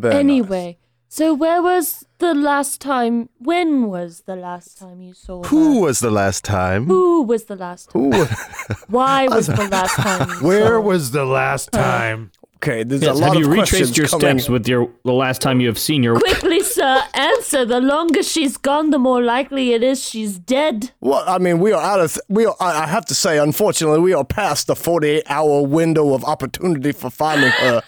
Very 0.00 0.14
nice. 0.14 0.20
anyway, 0.20 0.78
so 1.08 1.32
where 1.34 1.62
was 1.62 2.04
the 2.18 2.34
last 2.34 2.80
time? 2.80 3.28
When 3.38 3.86
was 3.88 4.22
the 4.26 4.36
last 4.36 4.78
time 4.78 5.00
you 5.00 5.14
saw 5.14 5.42
her? 5.42 5.48
Who 5.48 5.74
her? 5.76 5.80
was 5.86 6.00
the 6.00 6.10
last 6.10 6.44
time? 6.44 6.86
Who 6.86 7.22
was 7.22 7.44
the 7.44 7.56
last 7.56 7.90
time? 7.90 8.02
Ooh, 8.14 8.26
Why 8.88 9.28
was 9.28 9.46
the 9.46 9.68
last 9.70 9.96
time? 9.96 10.28
You 10.30 10.34
Where 10.46 10.66
saw 10.68 10.80
was 10.80 11.10
the 11.12 11.24
last 11.24 11.70
time? 11.72 12.30
okay, 12.56 12.82
there's 12.82 13.02
Yes, 13.02 13.16
a 13.16 13.20
lot 13.20 13.34
have 13.34 13.42
you 13.42 13.44
of 13.52 13.58
retraced 13.58 13.94
your 13.96 14.06
coming. 14.08 14.38
steps 14.38 14.48
with 14.48 14.66
your 14.66 14.90
the 15.04 15.12
last 15.12 15.42
time 15.42 15.60
you 15.60 15.68
have 15.68 15.78
seen 15.78 16.02
your 16.02 16.16
Quickly, 16.18 16.62
sir, 16.78 17.02
answer. 17.12 17.64
The 17.66 17.80
longer 17.80 18.22
she's 18.22 18.56
gone, 18.56 18.88
the 18.90 18.98
more 18.98 19.20
likely 19.22 19.72
it 19.74 19.82
is 19.82 20.02
she's 20.02 20.38
dead. 20.38 20.90
Well, 21.00 21.22
I 21.26 21.36
mean, 21.38 21.58
we 21.60 21.72
are 21.72 21.82
out 21.82 22.00
of. 22.00 22.18
We 22.28 22.46
are. 22.46 22.56
I 22.60 22.84
I 22.84 22.86
have 22.86 23.04
to 23.06 23.14
say, 23.14 23.38
unfortunately, 23.38 24.00
we 24.00 24.14
are 24.14 24.24
past 24.24 24.66
the 24.66 24.74
48 24.74 25.24
hour 25.28 25.60
window 25.62 26.14
of 26.14 26.24
opportunity 26.24 26.92
for 26.92 27.10
finding 27.10 27.50
her 27.50 27.82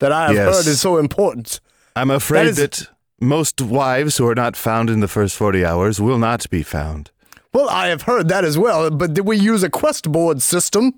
that 0.00 0.12
I 0.12 0.26
have 0.26 0.34
Yes. 0.34 0.56
heard 0.56 0.66
is 0.70 0.80
so 0.80 0.98
important. 0.98 1.60
I'm 1.96 2.10
afraid 2.10 2.48
is- 2.48 2.56
that 2.56 2.88
most 3.20 3.60
wives 3.60 4.16
who 4.16 4.26
are 4.26 4.34
not 4.34 4.56
found 4.56 4.90
in 4.90 5.00
the 5.00 5.08
first 5.08 5.36
40 5.36 5.64
hours 5.64 6.00
will 6.00 6.18
not 6.18 6.48
be 6.50 6.62
found. 6.62 7.10
Well, 7.52 7.68
I 7.68 7.88
have 7.88 8.02
heard 8.02 8.28
that 8.28 8.44
as 8.44 8.56
well, 8.58 8.90
but 8.90 9.14
did 9.14 9.26
we 9.26 9.36
use 9.36 9.62
a 9.62 9.70
quest 9.70 10.10
board 10.10 10.40
system? 10.42 10.92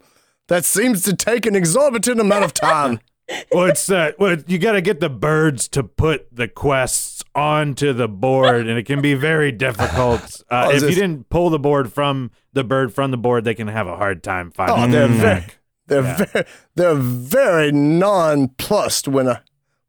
That 0.48 0.64
seems 0.64 1.02
to 1.04 1.14
take 1.14 1.46
an 1.46 1.54
exorbitant 1.56 2.20
amount 2.20 2.44
of 2.44 2.52
time. 2.52 3.00
Well, 3.50 3.66
it's 3.66 3.88
uh, 3.90 4.12
well, 4.18 4.36
you 4.46 4.58
got 4.58 4.72
to 4.72 4.82
get 4.82 5.00
the 5.00 5.08
birds 5.08 5.66
to 5.68 5.82
put 5.82 6.26
the 6.34 6.48
quests 6.48 7.22
onto 7.34 7.92
the 7.94 8.08
board, 8.08 8.66
and 8.66 8.78
it 8.78 8.84
can 8.84 9.00
be 9.00 9.14
very 9.14 9.50
difficult. 9.52 10.42
Uh, 10.50 10.66
Oh, 10.66 10.70
is 10.70 10.82
if 10.82 10.90
you 10.90 10.96
didn't 10.96 11.30
pull 11.30 11.48
the 11.48 11.58
board 11.58 11.90
from 11.92 12.30
the 12.52 12.62
bird 12.64 12.92
from 12.92 13.10
the 13.10 13.16
board, 13.16 13.44
they 13.44 13.54
can 13.54 13.68
have 13.68 13.86
a 13.86 13.96
hard 13.96 14.22
time 14.22 14.50
finding. 14.50 14.76
Oh, 14.76 14.86
they're 14.88 15.08
very, 15.08 15.44
they're 15.86 16.02
very, 16.02 16.46
they're 16.74 16.94
very 16.94 17.72
nonplussed 17.72 19.08
when 19.08 19.28
I, 19.28 19.40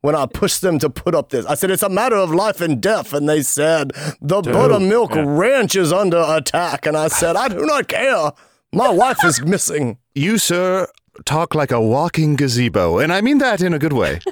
when 0.02 0.16
I 0.16 0.26
pushed 0.26 0.62
them 0.62 0.80
to 0.80 0.90
put 0.90 1.16
up 1.16 1.30
this. 1.30 1.46
I 1.46 1.56
said 1.56 1.72
it's 1.72 1.84
a 1.84 1.90
matter 1.90 2.16
of 2.16 2.32
life 2.32 2.62
and 2.62 2.82
death, 2.82 3.14
and 3.14 3.28
they 3.28 3.42
said 3.42 3.92
the 4.22 4.42
buttermilk 4.42 5.16
yeah. 5.16 5.24
ranch 5.26 5.76
is 5.76 5.94
under 5.94 6.24
attack, 6.28 6.86
and 6.86 6.98
I 6.98 7.08
said 7.08 7.36
I 7.36 7.48
do 7.48 7.66
not 7.66 7.88
care. 7.88 8.32
My 8.74 8.90
wife 8.90 9.24
is 9.24 9.42
missing. 9.44 9.98
You, 10.16 10.38
sir, 10.38 10.88
talk 11.26 11.56
like 11.56 11.72
a 11.72 11.82
walking 11.82 12.36
gazebo, 12.36 12.98
and 12.98 13.14
I 13.14 13.22
mean 13.22 13.38
that 13.38 13.62
in 13.62 13.74
a 13.74 13.80
good 13.80 13.94
way. 13.94 14.20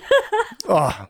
Ah, 0.69 1.07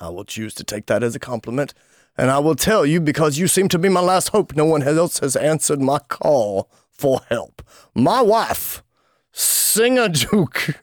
I 0.00 0.08
will 0.08 0.24
choose 0.24 0.54
to 0.54 0.64
take 0.64 0.86
that 0.86 1.02
as 1.02 1.16
a 1.16 1.18
compliment, 1.18 1.74
and 2.16 2.30
I 2.30 2.38
will 2.38 2.54
tell 2.54 2.86
you 2.86 3.00
because 3.00 3.36
you 3.36 3.48
seem 3.48 3.68
to 3.68 3.78
be 3.78 3.88
my 3.88 4.00
last 4.00 4.28
hope. 4.28 4.54
No 4.54 4.64
one 4.64 4.82
else 4.82 5.18
has 5.18 5.34
answered 5.36 5.80
my 5.80 5.98
call 5.98 6.70
for 6.90 7.20
help. 7.28 7.60
My 7.94 8.22
wife, 8.22 8.82
Singer 9.32 10.08
Duke. 10.08 10.82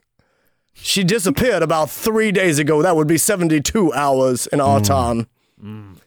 She 0.73 1.03
disappeared 1.03 1.61
about 1.61 1.89
three 1.89 2.31
days 2.31 2.57
ago. 2.57 2.81
That 2.81 2.95
would 2.95 3.07
be 3.07 3.17
72 3.17 3.93
hours 3.93 4.47
in 4.47 4.61
our 4.61 4.79
mm. 4.79 4.85
time. 4.85 5.27
Mm. 5.63 5.97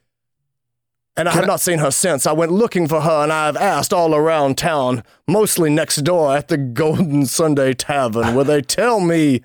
And 1.16 1.28
I 1.28 1.32
have 1.32 1.46
not 1.46 1.60
seen 1.60 1.78
her 1.78 1.90
since. 1.90 2.26
I 2.26 2.32
went 2.32 2.52
looking 2.52 2.88
for 2.88 3.02
her 3.02 3.22
and 3.22 3.32
I 3.32 3.46
have 3.46 3.56
asked 3.56 3.92
all 3.92 4.14
around 4.14 4.56
town, 4.56 5.04
mostly 5.28 5.68
next 5.68 5.96
door 5.96 6.34
at 6.34 6.48
the 6.48 6.56
Golden 6.56 7.26
Sunday 7.26 7.74
Tavern, 7.74 8.34
where 8.34 8.46
they 8.46 8.62
tell 8.62 8.98
me 8.98 9.42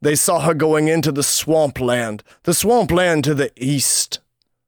they 0.00 0.14
saw 0.14 0.40
her 0.40 0.54
going 0.54 0.86
into 0.86 1.10
the 1.10 1.24
swampland. 1.24 2.22
The 2.44 2.54
swampland 2.54 3.24
to 3.24 3.34
the 3.34 3.50
east. 3.56 4.20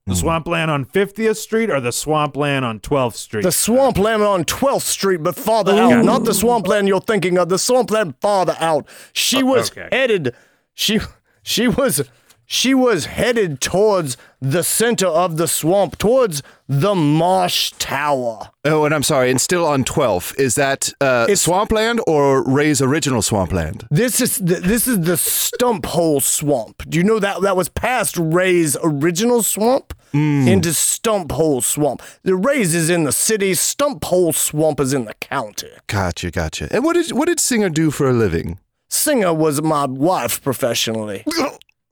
The 0.07 0.12
hmm. 0.12 0.19
swampland 0.19 0.71
on 0.71 0.85
50th 0.85 1.37
Street 1.37 1.71
or 1.71 1.81
the 1.81 1.93
swampland 1.93 2.64
on 2.64 2.81
12th 2.81 3.14
Street? 3.14 3.43
The 3.43 3.53
swampland 3.53 4.23
on 4.23 4.45
12th 4.45 4.83
Street, 4.83 5.23
but 5.23 5.35
farther 5.35 5.73
oh. 5.73 5.93
out. 5.93 6.05
Not 6.05 6.25
the 6.25 6.35
swampland 6.35 6.88
you're 6.88 7.01
thinking 7.01 7.38
of, 7.38 7.49
the 7.49 7.59
swampland 7.59 8.17
farther 8.21 8.57
out. 8.61 8.87
She 9.14 9.43
oh, 9.43 9.47
was 9.47 9.71
okay. 9.71 9.88
headed. 9.90 10.35
She 10.75 11.01
she 11.43 11.69
was 11.69 12.03
She 12.46 12.74
was 12.74 13.07
headed 13.07 13.61
towards 13.61 14.16
the 14.40 14.62
center 14.62 15.07
of 15.07 15.37
the 15.38 15.48
swamp, 15.48 15.96
towards 15.98 16.42
the 16.68 16.94
Marsh 16.94 17.72
Tower. 17.78 18.50
Oh, 18.64 18.85
and 18.85 18.94
I'm 18.94 19.02
sorry, 19.02 19.30
and 19.30 19.40
still 19.40 19.66
on 19.66 19.85
12. 19.85 20.35
Is 20.38 20.54
that 20.57 20.92
uh, 21.00 21.24
It's- 21.24 21.40
swampland 21.40 22.00
or 22.07 22.42
Ray's 22.44 22.83
original 22.83 23.22
swampland? 23.22 23.87
This 23.90 24.20
is 24.20 24.37
the, 24.38 24.57
this 24.57 24.87
is 24.87 25.00
the 25.00 25.16
Stump 25.16 25.87
Hole 25.87 26.20
Swamp. 26.20 26.83
Do 26.88 26.98
you 26.98 27.04
know 27.04 27.18
that 27.18 27.40
that 27.42 27.57
was 27.57 27.68
past 27.70 28.16
Ray's 28.18 28.76
original 28.83 29.42
swamp 29.42 29.94
into 30.12 30.72
Stump 30.74 31.33
Hole 31.33 31.61
Swamp? 31.62 32.02
The 32.22 32.37
Ray's 32.37 32.74
is 32.74 32.90
in 32.90 33.04
the 33.04 33.12
city. 33.12 33.54
Stump 33.54 34.04
Hole 34.04 34.33
Swamp 34.33 34.80
is 34.80 34.92
in 34.92 35.07
the 35.07 35.14
county. 35.14 35.70
Gotcha, 35.87 36.30
gotcha. 36.30 36.68
And 36.70 36.85
what 36.85 36.92
did 36.94 37.11
what 37.12 37.26
did 37.26 37.40
Singer 37.40 37.68
do 37.70 37.90
for 37.90 38.09
a 38.09 38.12
living? 38.12 38.59
Singer 38.90 39.33
was 39.35 39.61
my 39.62 39.87
wife 39.87 40.40
professionally. 40.42 41.24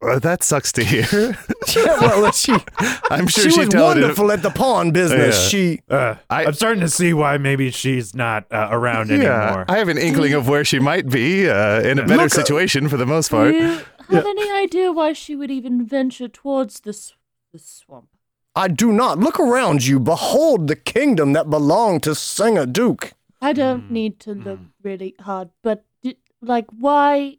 Uh, 0.02 0.18
that 0.18 0.42
sucks 0.42 0.72
to 0.72 0.82
hear. 0.84 1.06
yeah, 1.76 1.84
well, 2.00 2.32
she 2.32 2.52
I'm 3.10 3.26
sure 3.28 3.44
she 3.44 3.50
she'd 3.50 3.58
was 3.60 3.68
tell 3.68 3.90
it. 3.92 4.00
wonderful 4.00 4.32
at 4.32 4.42
the 4.42 4.50
pawn 4.50 4.90
business. 4.90 5.36
Yeah. 5.44 5.48
She 5.48 5.80
Uh, 5.88 6.14
I- 6.28 6.42
I, 6.42 6.46
am 6.48 6.52
starting 6.54 6.80
to 6.80 6.88
see 6.88 7.12
why 7.14 7.38
maybe 7.38 7.70
she's 7.70 8.14
not 8.14 8.46
uh, 8.50 8.68
around 8.70 9.10
Yeah, 9.10 9.16
anymore. 9.16 9.64
I 9.68 9.78
have 9.78 9.88
an 9.88 9.98
inkling 9.98 10.32
of 10.34 10.48
where 10.48 10.64
she 10.64 10.78
might 10.80 11.08
be 11.08 11.48
uh, 11.48 11.80
in 11.82 11.98
a 11.98 12.02
better 12.06 12.22
Look, 12.24 12.32
uh, 12.32 12.42
situation 12.44 12.88
for 12.88 12.96
the 12.96 13.06
most 13.06 13.30
Do 13.30 13.36
part. 13.36 13.54
you 13.54 13.80
have 14.10 14.26
any 14.26 14.50
idea 14.50 14.90
why 14.92 15.12
she 15.12 15.36
would 15.36 15.50
even 15.50 15.86
venture 15.86 16.28
towards 16.28 16.80
this 16.80 17.12
the 17.52 17.58
swamp? 17.58 18.08
I 18.54 18.68
do 18.68 18.92
not 18.92 19.18
look 19.18 19.38
around 19.40 19.86
you. 19.86 19.98
Behold 20.00 20.66
the 20.68 20.76
kingdom 20.76 21.32
that 21.32 21.48
belonged 21.48 22.02
to 22.02 22.14
Singer 22.14 22.66
Duke. 22.66 23.12
I 23.40 23.52
don't 23.52 23.90
need 23.90 24.20
to 24.20 24.34
look 24.34 24.60
really 24.82 25.14
hard, 25.20 25.50
but 25.62 25.84
d- 26.02 26.18
like, 26.40 26.66
why? 26.70 27.38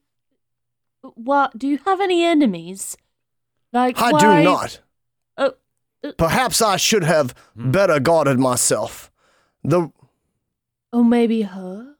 Why 1.04 1.50
do 1.56 1.68
you 1.68 1.80
have 1.86 2.00
any 2.00 2.24
enemies? 2.24 2.98
Like, 3.72 4.00
I 4.00 4.12
why? 4.12 4.20
do 4.20 4.44
not. 4.44 4.80
Oh, 5.38 5.54
uh, 6.04 6.12
Perhaps 6.18 6.62
I 6.62 6.78
should 6.78 7.04
have 7.04 7.36
better 7.56 8.00
guarded 8.00 8.40
myself. 8.40 9.12
The 9.64 9.92
oh, 10.92 11.04
maybe 11.04 11.44
her. 11.44 11.96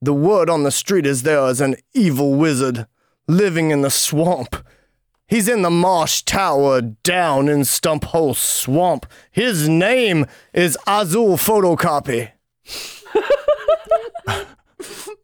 the 0.00 0.12
word 0.12 0.50
on 0.50 0.62
the 0.62 0.70
street 0.70 1.06
is 1.06 1.22
there 1.22 1.46
is 1.48 1.60
an 1.60 1.76
evil 1.92 2.34
wizard 2.34 2.86
living 3.26 3.70
in 3.70 3.82
the 3.82 3.90
swamp. 3.90 4.56
He's 5.26 5.48
in 5.48 5.62
the 5.62 5.70
Marsh 5.70 6.22
Tower 6.22 6.82
down 6.82 7.48
in 7.48 7.64
Stump 7.64 8.04
Hole 8.04 8.34
Swamp. 8.34 9.06
His 9.30 9.68
name 9.68 10.26
is 10.52 10.76
Azul 10.86 11.36
Photocopy. 11.36 12.30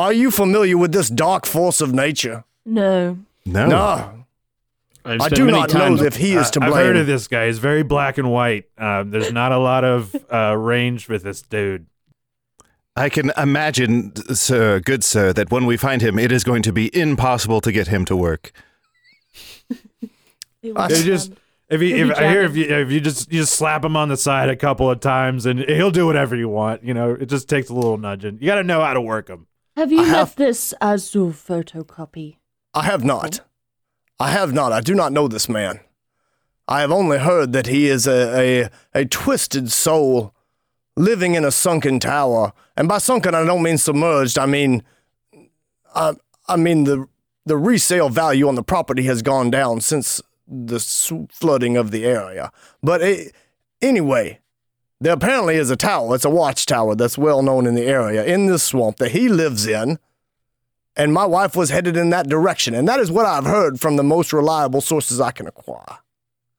Are 0.00 0.12
you 0.14 0.30
familiar 0.30 0.78
with 0.78 0.92
this 0.92 1.10
dark 1.10 1.44
force 1.44 1.80
of 1.82 1.92
nature? 1.92 2.44
No. 2.64 3.18
No. 3.44 3.66
No. 3.66 4.24
I've 5.04 5.20
I 5.20 5.28
do 5.28 5.50
not 5.50 5.68
times- 5.68 6.00
know 6.00 6.06
if 6.06 6.16
he 6.16 6.32
is 6.34 6.50
to 6.50 6.60
Uh, 6.60 6.64
I've 6.64 6.70
blame. 6.72 6.86
heard 6.86 6.96
of 6.96 7.06
this 7.06 7.28
guy. 7.28 7.46
He's 7.46 7.58
very 7.58 7.82
black 7.82 8.16
and 8.18 8.30
white. 8.30 8.64
Um, 8.78 9.10
there's 9.10 9.32
not 9.32 9.52
a 9.52 9.58
lot 9.58 9.84
of 9.84 10.14
uh, 10.32 10.54
range 10.56 11.08
with 11.08 11.22
this 11.22 11.42
dude. 11.42 11.86
I 12.96 13.08
can 13.08 13.30
imagine, 13.36 14.12
sir, 14.34 14.80
good 14.80 15.04
sir, 15.04 15.32
that 15.34 15.50
when 15.50 15.64
we 15.64 15.76
find 15.76 16.02
him, 16.02 16.18
it 16.18 16.32
is 16.32 16.44
going 16.44 16.62
to 16.62 16.72
be 16.72 16.94
impossible 16.96 17.60
to 17.62 17.70
get 17.72 17.88
him 17.88 18.04
to 18.06 18.16
work. 18.16 18.52
It 20.62 20.74
I 20.76 20.88
just 20.88 21.30
um, 21.30 21.36
if 21.70 21.80
you 21.80 21.94
Maybe 21.96 22.10
if 22.10 22.18
I 22.18 22.28
hear 22.28 22.42
if 22.42 22.54
you 22.54 22.64
if 22.64 22.90
you 22.90 23.00
just 23.00 23.32
you 23.32 23.40
just 23.40 23.54
slap 23.54 23.82
him 23.82 23.96
on 23.96 24.10
the 24.10 24.16
side 24.18 24.50
a 24.50 24.56
couple 24.56 24.90
of 24.90 25.00
times 25.00 25.46
and 25.46 25.60
he'll 25.60 25.90
do 25.90 26.04
whatever 26.04 26.36
you 26.36 26.50
want. 26.50 26.84
You 26.84 26.92
know, 26.92 27.12
it 27.12 27.26
just 27.30 27.48
takes 27.48 27.70
a 27.70 27.74
little 27.74 27.96
nudging. 27.96 28.36
You 28.42 28.46
got 28.46 28.56
to 28.56 28.62
know 28.64 28.82
how 28.82 28.92
to 28.92 29.00
work 29.00 29.28
him. 29.30 29.46
Have 29.80 29.90
you 29.90 30.00
I 30.00 30.04
met 30.04 30.16
have- 30.16 30.36
this 30.36 30.74
Azul 30.82 31.30
photocopy? 31.32 32.36
I 32.74 32.82
have 32.84 33.02
not. 33.02 33.40
I 34.18 34.30
have 34.30 34.52
not. 34.52 34.72
I 34.72 34.82
do 34.82 34.94
not 34.94 35.10
know 35.10 35.26
this 35.26 35.48
man. 35.48 35.80
I 36.68 36.82
have 36.82 36.92
only 36.92 37.18
heard 37.18 37.52
that 37.54 37.66
he 37.66 37.86
is 37.88 38.06
a, 38.06 38.20
a, 38.94 39.00
a 39.00 39.04
twisted 39.06 39.72
soul 39.72 40.34
living 40.96 41.34
in 41.34 41.46
a 41.46 41.50
sunken 41.50 41.98
tower. 41.98 42.52
And 42.76 42.88
by 42.88 42.98
sunken, 42.98 43.34
I 43.34 43.42
don't 43.44 43.62
mean 43.62 43.78
submerged. 43.78 44.38
I 44.38 44.44
mean, 44.44 44.82
I, 45.94 46.12
I 46.46 46.56
mean 46.56 46.84
the 46.84 47.06
the 47.46 47.56
resale 47.56 48.10
value 48.10 48.46
on 48.48 48.54
the 48.56 48.62
property 48.62 49.04
has 49.04 49.22
gone 49.22 49.50
down 49.50 49.80
since 49.80 50.20
the 50.46 50.78
flooding 51.32 51.78
of 51.78 51.90
the 51.90 52.04
area. 52.04 52.52
But 52.82 53.00
it, 53.00 53.34
anyway, 53.80 54.39
there 55.00 55.14
apparently 55.14 55.56
is 55.56 55.70
a 55.70 55.76
tower. 55.76 56.14
It's 56.14 56.24
a 56.24 56.30
watchtower 56.30 56.94
that's 56.94 57.16
well 57.18 57.42
known 57.42 57.66
in 57.66 57.74
the 57.74 57.84
area 57.84 58.24
in 58.24 58.46
this 58.46 58.62
swamp 58.62 58.98
that 58.98 59.12
he 59.12 59.28
lives 59.28 59.66
in 59.66 59.98
and 60.96 61.12
my 61.12 61.24
wife 61.24 61.56
was 61.56 61.70
headed 61.70 61.96
in 61.96 62.10
that 62.10 62.28
direction. 62.28 62.74
And 62.74 62.86
that 62.88 63.00
is 63.00 63.10
what 63.10 63.26
I've 63.26 63.46
heard 63.46 63.80
from 63.80 63.96
the 63.96 64.02
most 64.02 64.32
reliable 64.32 64.80
sources 64.80 65.20
I 65.20 65.30
can 65.30 65.46
acquire. 65.46 65.98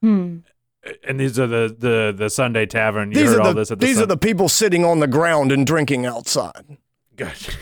Hmm. 0.01 0.37
And 1.07 1.19
these 1.19 1.39
are 1.39 1.45
the 1.45 1.75
the 1.77 2.13
the 2.17 2.29
Sunday 2.29 2.65
Tavern. 2.65 3.11
You 3.11 3.19
These 3.19 3.29
heard 3.29 3.37
are 3.37 3.41
all 3.41 3.53
the 3.53 3.59
this 3.59 3.71
at 3.71 3.79
the 3.79 3.85
these 3.85 3.95
Sun- 3.97 4.05
are 4.05 4.07
the 4.07 4.17
people 4.17 4.49
sitting 4.49 4.83
on 4.83 4.99
the 4.99 5.07
ground 5.07 5.51
and 5.51 5.67
drinking 5.67 6.07
outside. 6.07 6.77
Gosh. 7.15 7.55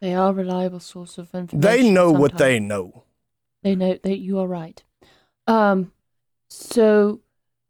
They 0.00 0.14
are 0.14 0.30
a 0.30 0.32
reliable 0.32 0.80
source 0.80 1.18
of 1.18 1.32
information. 1.34 1.60
They 1.60 1.88
know 1.88 2.10
what 2.10 2.38
they 2.38 2.58
know. 2.58 3.04
They 3.62 3.76
know 3.76 3.96
that 4.02 4.18
you 4.18 4.38
are 4.40 4.46
right. 4.46 4.82
Um, 5.46 5.92
so 6.48 7.20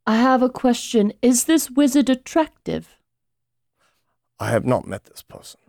I 0.08 0.16
have 0.16 0.40
a 0.40 0.48
question. 0.48 1.12
Is 1.20 1.44
this 1.44 1.70
wizard 1.70 2.08
attractive? 2.08 2.96
I 4.40 4.48
have 4.48 4.64
not 4.64 4.86
met 4.86 5.04
this 5.04 5.20
person. 5.20 5.60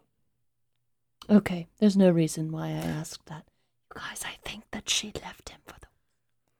Okay, 1.30 1.67
there's 1.80 1.97
no 1.97 2.10
reason 2.10 2.49
why 2.49 2.67
I 2.67 2.71
asked 2.71 3.25
that. 3.25 3.43
You 3.93 4.02
guys, 4.02 4.23
I 4.25 4.38
think 4.47 4.63
that 4.71 4.89
she 4.89 5.12
left 5.21 5.49
him 5.49 5.60
for 5.67 5.75
the. 5.82 5.88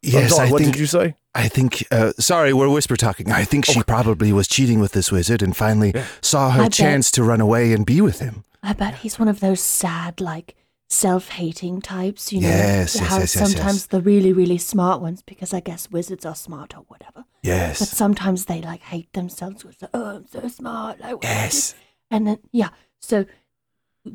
Yes, 0.01 0.37
I'm 0.37 0.49
I 0.49 0.51
what 0.51 0.61
think. 0.61 0.73
did 0.73 0.79
you 0.81 0.87
say? 0.87 1.15
I 1.33 1.47
think. 1.47 1.85
Uh, 1.89 2.11
sorry, 2.19 2.51
we're 2.51 2.67
whisper 2.67 2.97
talking. 2.97 3.31
I 3.31 3.45
think 3.45 3.63
she 3.65 3.81
probably 3.83 4.33
was 4.33 4.49
cheating 4.49 4.81
with 4.81 4.91
this 4.91 5.09
wizard 5.09 5.41
and 5.41 5.55
finally 5.55 5.93
saw 6.19 6.49
her 6.51 6.63
I 6.63 6.65
bet. 6.65 6.73
chance 6.73 7.09
to 7.11 7.23
run 7.23 7.39
away 7.39 7.71
and 7.71 7.85
be 7.85 8.01
with 8.01 8.19
him. 8.19 8.43
I 8.61 8.73
bet 8.73 8.95
he's 8.95 9.17
one 9.17 9.29
of 9.29 9.39
those 9.39 9.61
sad, 9.61 10.19
like 10.19 10.55
self-hating 10.89 11.82
types. 11.82 12.34
You 12.34 12.41
know, 12.41 12.47
Yes, 12.47 12.95
yes, 12.95 13.10
yes, 13.10 13.19
yes, 13.19 13.32
sometimes 13.32 13.75
yes. 13.75 13.86
the 13.88 14.02
really, 14.02 14.34
really 14.34 14.58
smart 14.58 15.02
ones, 15.02 15.21
because 15.21 15.54
I 15.54 15.60
guess 15.60 15.89
wizards 15.91 16.25
are 16.25 16.36
smart 16.36 16.75
or 16.75 16.84
whatever. 16.88 17.25
Yes. 17.43 17.80
But 17.80 17.88
Yes. 17.89 17.97
sometimes 17.97 18.45
they 18.45 18.62
like 18.62 18.82
hate 18.82 19.12
themselves. 19.13 19.63
It's 19.65 19.82
like, 19.82 19.91
oh, 19.93 20.17
I'm 20.17 20.28
so 20.28 20.47
smart. 20.47 20.99
Like, 20.99 21.13
what 21.13 21.21
did 21.21 21.30
I 21.30 21.34
do?" 21.36 21.43
Yes. 21.45 21.75
And 22.12 22.28
then 22.28 22.38
yeah, 22.52 22.69
so 22.99 23.25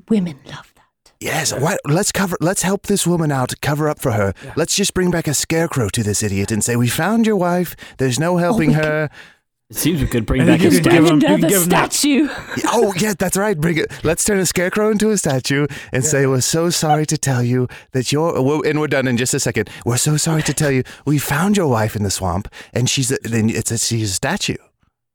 women 0.08 0.40
love 0.46 0.72
that. 0.74 1.12
Yes. 1.20 1.52
What? 1.52 1.78
Let's 1.86 2.12
cover. 2.12 2.36
Let's 2.40 2.62
help 2.62 2.86
this 2.86 3.06
woman 3.06 3.30
out. 3.32 3.54
Cover 3.62 3.88
up 3.88 4.00
for 4.00 4.12
her. 4.12 4.34
Let's 4.56 4.74
just 4.76 4.92
bring 4.94 5.10
back 5.10 5.26
a 5.28 5.32
scarecrow 5.34 5.88
to 5.90 6.02
this 6.02 6.22
idiot 6.22 6.50
and 6.50 6.62
say, 6.62 6.76
"We 6.76 6.88
found 6.88 7.24
your 7.26 7.36
wife. 7.36 7.76
There's 7.98 8.18
no 8.18 8.34
oh, 8.34 8.38
helping 8.38 8.70
we 8.70 8.74
can- 8.74 8.84
her." 8.84 9.10
It 9.74 9.78
seems 9.80 10.00
we 10.00 10.06
could 10.06 10.24
bring 10.24 10.46
back 10.46 10.60
a 10.60 10.70
statue. 10.70 10.90
him- 10.90 11.04
you 11.04 11.20
can 11.20 11.32
Another 11.34 11.48
give 11.48 11.62
him 11.64 11.68
that- 11.70 11.92
statue. 11.92 12.28
Oh, 12.76 12.92
yeah, 12.96 13.14
that's 13.18 13.36
right. 13.36 13.58
Bring 13.58 13.78
it. 13.78 13.90
Let's 14.04 14.24
turn 14.24 14.38
a 14.38 14.46
scarecrow 14.46 14.90
into 14.90 15.10
a 15.10 15.18
statue 15.18 15.66
and 15.92 16.04
say, 16.04 16.26
"We're 16.26 16.40
so 16.40 16.70
sorry 16.70 17.06
to 17.06 17.18
tell 17.18 17.42
you 17.42 17.68
that 17.92 18.12
you're." 18.12 18.36
And 18.66 18.80
we're 18.80 18.86
done 18.88 19.06
in 19.08 19.16
just 19.16 19.34
a 19.34 19.40
second. 19.40 19.68
We're 19.84 19.96
so 19.96 20.16
sorry 20.16 20.42
to 20.44 20.54
tell 20.54 20.70
you 20.70 20.82
we 21.04 21.18
found 21.18 21.56
your 21.56 21.66
wife 21.68 21.96
in 21.96 22.02
the 22.04 22.10
swamp, 22.10 22.48
and 22.72 22.88
she's 22.88 23.10
a, 23.10 23.18
then 23.22 23.50
it's 23.50 23.70
a, 23.70 23.78
she's 23.78 24.10
a 24.10 24.14
statue. 24.14 24.56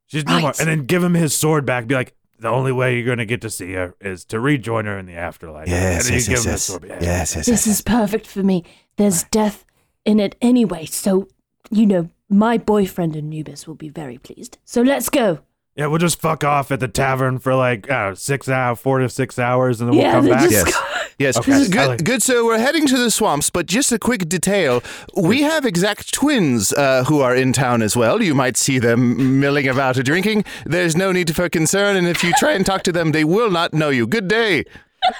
She's 0.06 0.24
no 0.26 0.40
more. 0.40 0.50
Right. 0.50 0.60
And 0.60 0.68
then 0.68 0.84
give 0.86 1.02
him 1.02 1.14
his 1.14 1.34
sword 1.34 1.64
back. 1.66 1.86
Be 1.86 1.94
like, 1.94 2.14
the 2.38 2.48
only 2.48 2.72
way 2.72 2.96
you're 2.96 3.06
gonna 3.06 3.24
get 3.26 3.40
to 3.42 3.50
see 3.50 3.72
her 3.74 3.94
is 4.00 4.24
to 4.26 4.40
rejoin 4.40 4.84
her 4.86 4.98
in 4.98 5.06
the 5.06 5.14
afterlife. 5.14 5.68
Yes, 5.68 6.04
and 6.04 6.04
then 6.06 6.12
yes, 6.14 6.28
you 6.28 6.32
yes, 6.32 6.38
give 6.42 6.44
him 6.46 6.52
yes, 6.52 6.62
sword 6.62 6.82
back. 6.88 7.00
yes, 7.02 7.36
yes, 7.36 7.46
This 7.46 7.66
yes. 7.66 7.66
is 7.66 7.82
perfect 7.82 8.26
for 8.26 8.42
me. 8.42 8.64
There's 8.96 9.24
death 9.24 9.64
in 10.04 10.20
it 10.20 10.36
anyway, 10.42 10.84
so 10.86 11.28
you 11.70 11.86
know 11.86 12.08
my 12.30 12.56
boyfriend 12.56 13.14
Anubis 13.16 13.66
will 13.66 13.74
be 13.74 13.88
very 13.90 14.16
pleased. 14.16 14.56
So 14.64 14.80
let's 14.80 15.08
go. 15.10 15.40
Yeah, 15.76 15.86
we'll 15.86 15.98
just 15.98 16.20
fuck 16.20 16.42
off 16.44 16.70
at 16.72 16.80
the 16.80 16.88
tavern 16.88 17.38
for 17.38 17.54
like 17.54 17.90
I 17.90 18.14
six 18.14 18.48
hours, 18.48 18.78
four 18.80 18.98
to 18.98 19.08
six 19.08 19.38
hours, 19.38 19.80
and 19.80 19.88
then 19.90 19.96
we'll 19.96 20.04
Yeah, 20.06 20.12
come 20.12 20.28
back. 20.28 20.48
just- 20.50 20.66
Yes. 20.66 20.82
Yes, 21.20 21.36
Okay. 21.36 21.52
I 21.52 21.66
good, 21.68 21.88
like- 21.88 22.04
good. 22.04 22.22
So 22.22 22.46
we're 22.46 22.56
heading 22.58 22.86
to 22.86 22.96
the 22.96 23.10
swamps, 23.10 23.50
but 23.50 23.66
just 23.66 23.92
a 23.92 23.98
quick 23.98 24.26
detail: 24.26 24.82
we 25.14 25.42
have 25.42 25.66
exact 25.66 26.14
twins 26.14 26.72
uh, 26.72 27.04
who 27.04 27.20
are 27.20 27.36
in 27.36 27.52
town 27.52 27.82
as 27.82 27.94
well. 27.94 28.22
You 28.22 28.34
might 28.34 28.56
see 28.56 28.78
them 28.78 29.38
milling 29.38 29.68
about 29.68 29.98
or 29.98 30.02
drinking. 30.02 30.46
There's 30.64 30.96
no 30.96 31.12
need 31.12 31.36
for 31.36 31.50
concern, 31.50 31.96
and 31.96 32.06
if 32.08 32.24
you 32.24 32.32
try 32.38 32.52
and 32.52 32.64
talk 32.64 32.82
to 32.84 32.92
them, 32.92 33.12
they 33.12 33.24
will 33.24 33.50
not 33.50 33.74
know 33.74 33.90
you. 33.90 34.06
Good 34.06 34.28
day. 34.28 34.64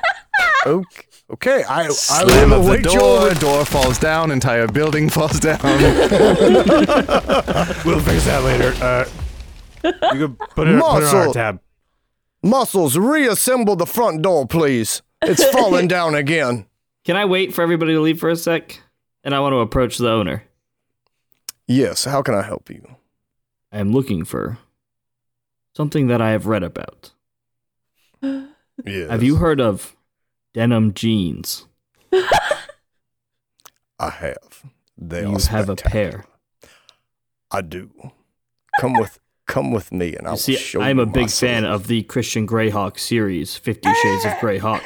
Okay, 0.66 1.06
okay. 1.32 1.62
I, 1.64 1.84
I 1.84 1.88
Slam 1.88 2.50
will 2.50 2.58
of 2.60 2.66
the 2.66 2.78
door. 2.88 2.92
your. 3.28 3.34
Door 3.34 3.64
falls 3.66 3.98
down. 3.98 4.30
Entire 4.30 4.66
building 4.66 5.08
falls 5.08 5.40
down. 5.40 5.60
We'll 7.84 8.00
fix 8.00 8.24
that 8.26 8.42
later. 8.44 8.72
Uh, 8.84 9.04
you 10.14 10.26
can 10.28 10.36
put 10.36 10.48
it, 10.48 10.54
put 10.54 10.68
it 10.68 10.82
on 10.82 11.02
our 11.02 11.32
tab. 11.32 11.60
Muscles, 12.42 12.96
reassemble 12.96 13.76
the 13.76 13.86
front 13.86 14.22
door, 14.22 14.46
please. 14.46 15.02
It's 15.22 15.44
falling 15.50 15.88
down 15.96 16.14
again. 16.14 16.66
Can 17.04 17.16
I 17.16 17.24
wait 17.24 17.54
for 17.54 17.62
everybody 17.62 17.92
to 17.94 18.00
leave 18.00 18.18
for 18.20 18.28
a 18.30 18.36
sec? 18.36 18.80
And 19.24 19.34
I 19.34 19.40
want 19.40 19.52
to 19.52 19.58
approach 19.58 19.98
the 19.98 20.10
owner. 20.10 20.44
Yes, 21.66 22.04
how 22.04 22.22
can 22.22 22.34
I 22.34 22.42
help 22.42 22.70
you? 22.70 22.96
I 23.72 23.78
am 23.78 23.92
looking 23.92 24.24
for 24.24 24.58
something 25.74 26.06
that 26.08 26.20
I 26.20 26.30
have 26.30 26.46
read 26.46 26.62
about. 26.62 27.12
Yes. 28.82 29.10
Have 29.10 29.22
you 29.22 29.36
heard 29.36 29.60
of 29.60 29.94
denim 30.52 30.94
jeans? 30.94 31.66
I 33.98 34.10
have. 34.10 34.64
They 34.96 35.22
You 35.22 35.36
have 35.50 35.68
a 35.68 35.76
pair. 35.76 36.24
I 37.50 37.60
do. 37.62 37.90
Come 38.80 38.94
with 38.94 39.18
come 39.46 39.72
with 39.72 39.90
me 39.90 40.14
and 40.14 40.28
I'll 40.28 40.36
see, 40.36 40.54
show 40.54 40.80
I'm 40.80 40.98
you 40.98 41.02
a 41.02 41.06
big 41.06 41.28
fan 41.28 41.64
of 41.64 41.88
the 41.88 42.02
Christian 42.04 42.46
Greyhawk 42.46 42.98
series, 42.98 43.56
Fifty 43.56 43.92
Shades 43.92 44.24
of 44.24 44.32
Greyhawk. 44.32 44.82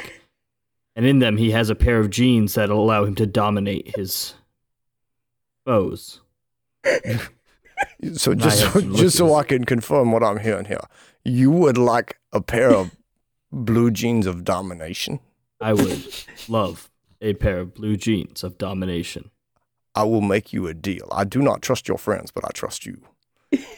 And 0.95 1.05
in 1.05 1.19
them, 1.19 1.37
he 1.37 1.51
has 1.51 1.69
a 1.69 1.75
pair 1.75 1.99
of 1.99 2.09
jeans 2.09 2.55
that 2.55 2.69
allow 2.69 3.03
him 3.03 3.15
to 3.15 3.25
dominate 3.25 3.95
his 3.95 4.33
foes. 5.65 6.21
So 8.13 8.33
just 8.33 8.59
so, 8.59 8.81
just 8.81 9.17
so. 9.17 9.35
I 9.35 9.43
can 9.43 9.65
confirm 9.65 10.11
what 10.11 10.23
I'm 10.23 10.39
hearing 10.39 10.65
here, 10.65 10.87
you 11.23 11.51
would 11.51 11.77
like 11.77 12.19
a 12.31 12.39
pair 12.39 12.73
of 12.73 12.95
blue 13.51 13.91
jeans 13.91 14.25
of 14.25 14.43
domination. 14.43 15.19
I 15.65 15.73
would 15.73 16.13
love 16.47 16.91
a 17.21 17.33
pair 17.33 17.57
of 17.57 17.73
blue 17.73 17.97
jeans 17.97 18.43
of 18.43 18.59
domination. 18.59 19.31
I 19.95 20.03
will 20.03 20.21
make 20.21 20.53
you 20.53 20.67
a 20.67 20.75
deal. 20.75 21.07
I 21.11 21.23
do 21.23 21.41
not 21.41 21.63
trust 21.63 21.87
your 21.87 21.97
friends, 21.97 22.29
but 22.29 22.45
I 22.45 22.49
trust 22.53 22.85
you. 22.85 23.01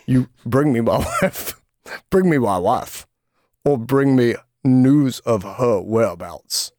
You 0.05 0.27
bring 0.45 0.73
me 0.73 0.81
my 0.81 0.97
wife, 1.21 1.61
bring 2.09 2.29
me 2.29 2.39
my 2.39 2.57
wife, 2.57 3.07
or 3.63 3.77
bring 3.77 4.17
me 4.17 4.35
news 4.65 5.21
of 5.21 5.43
her 5.43 5.79
whereabouts, 5.79 6.73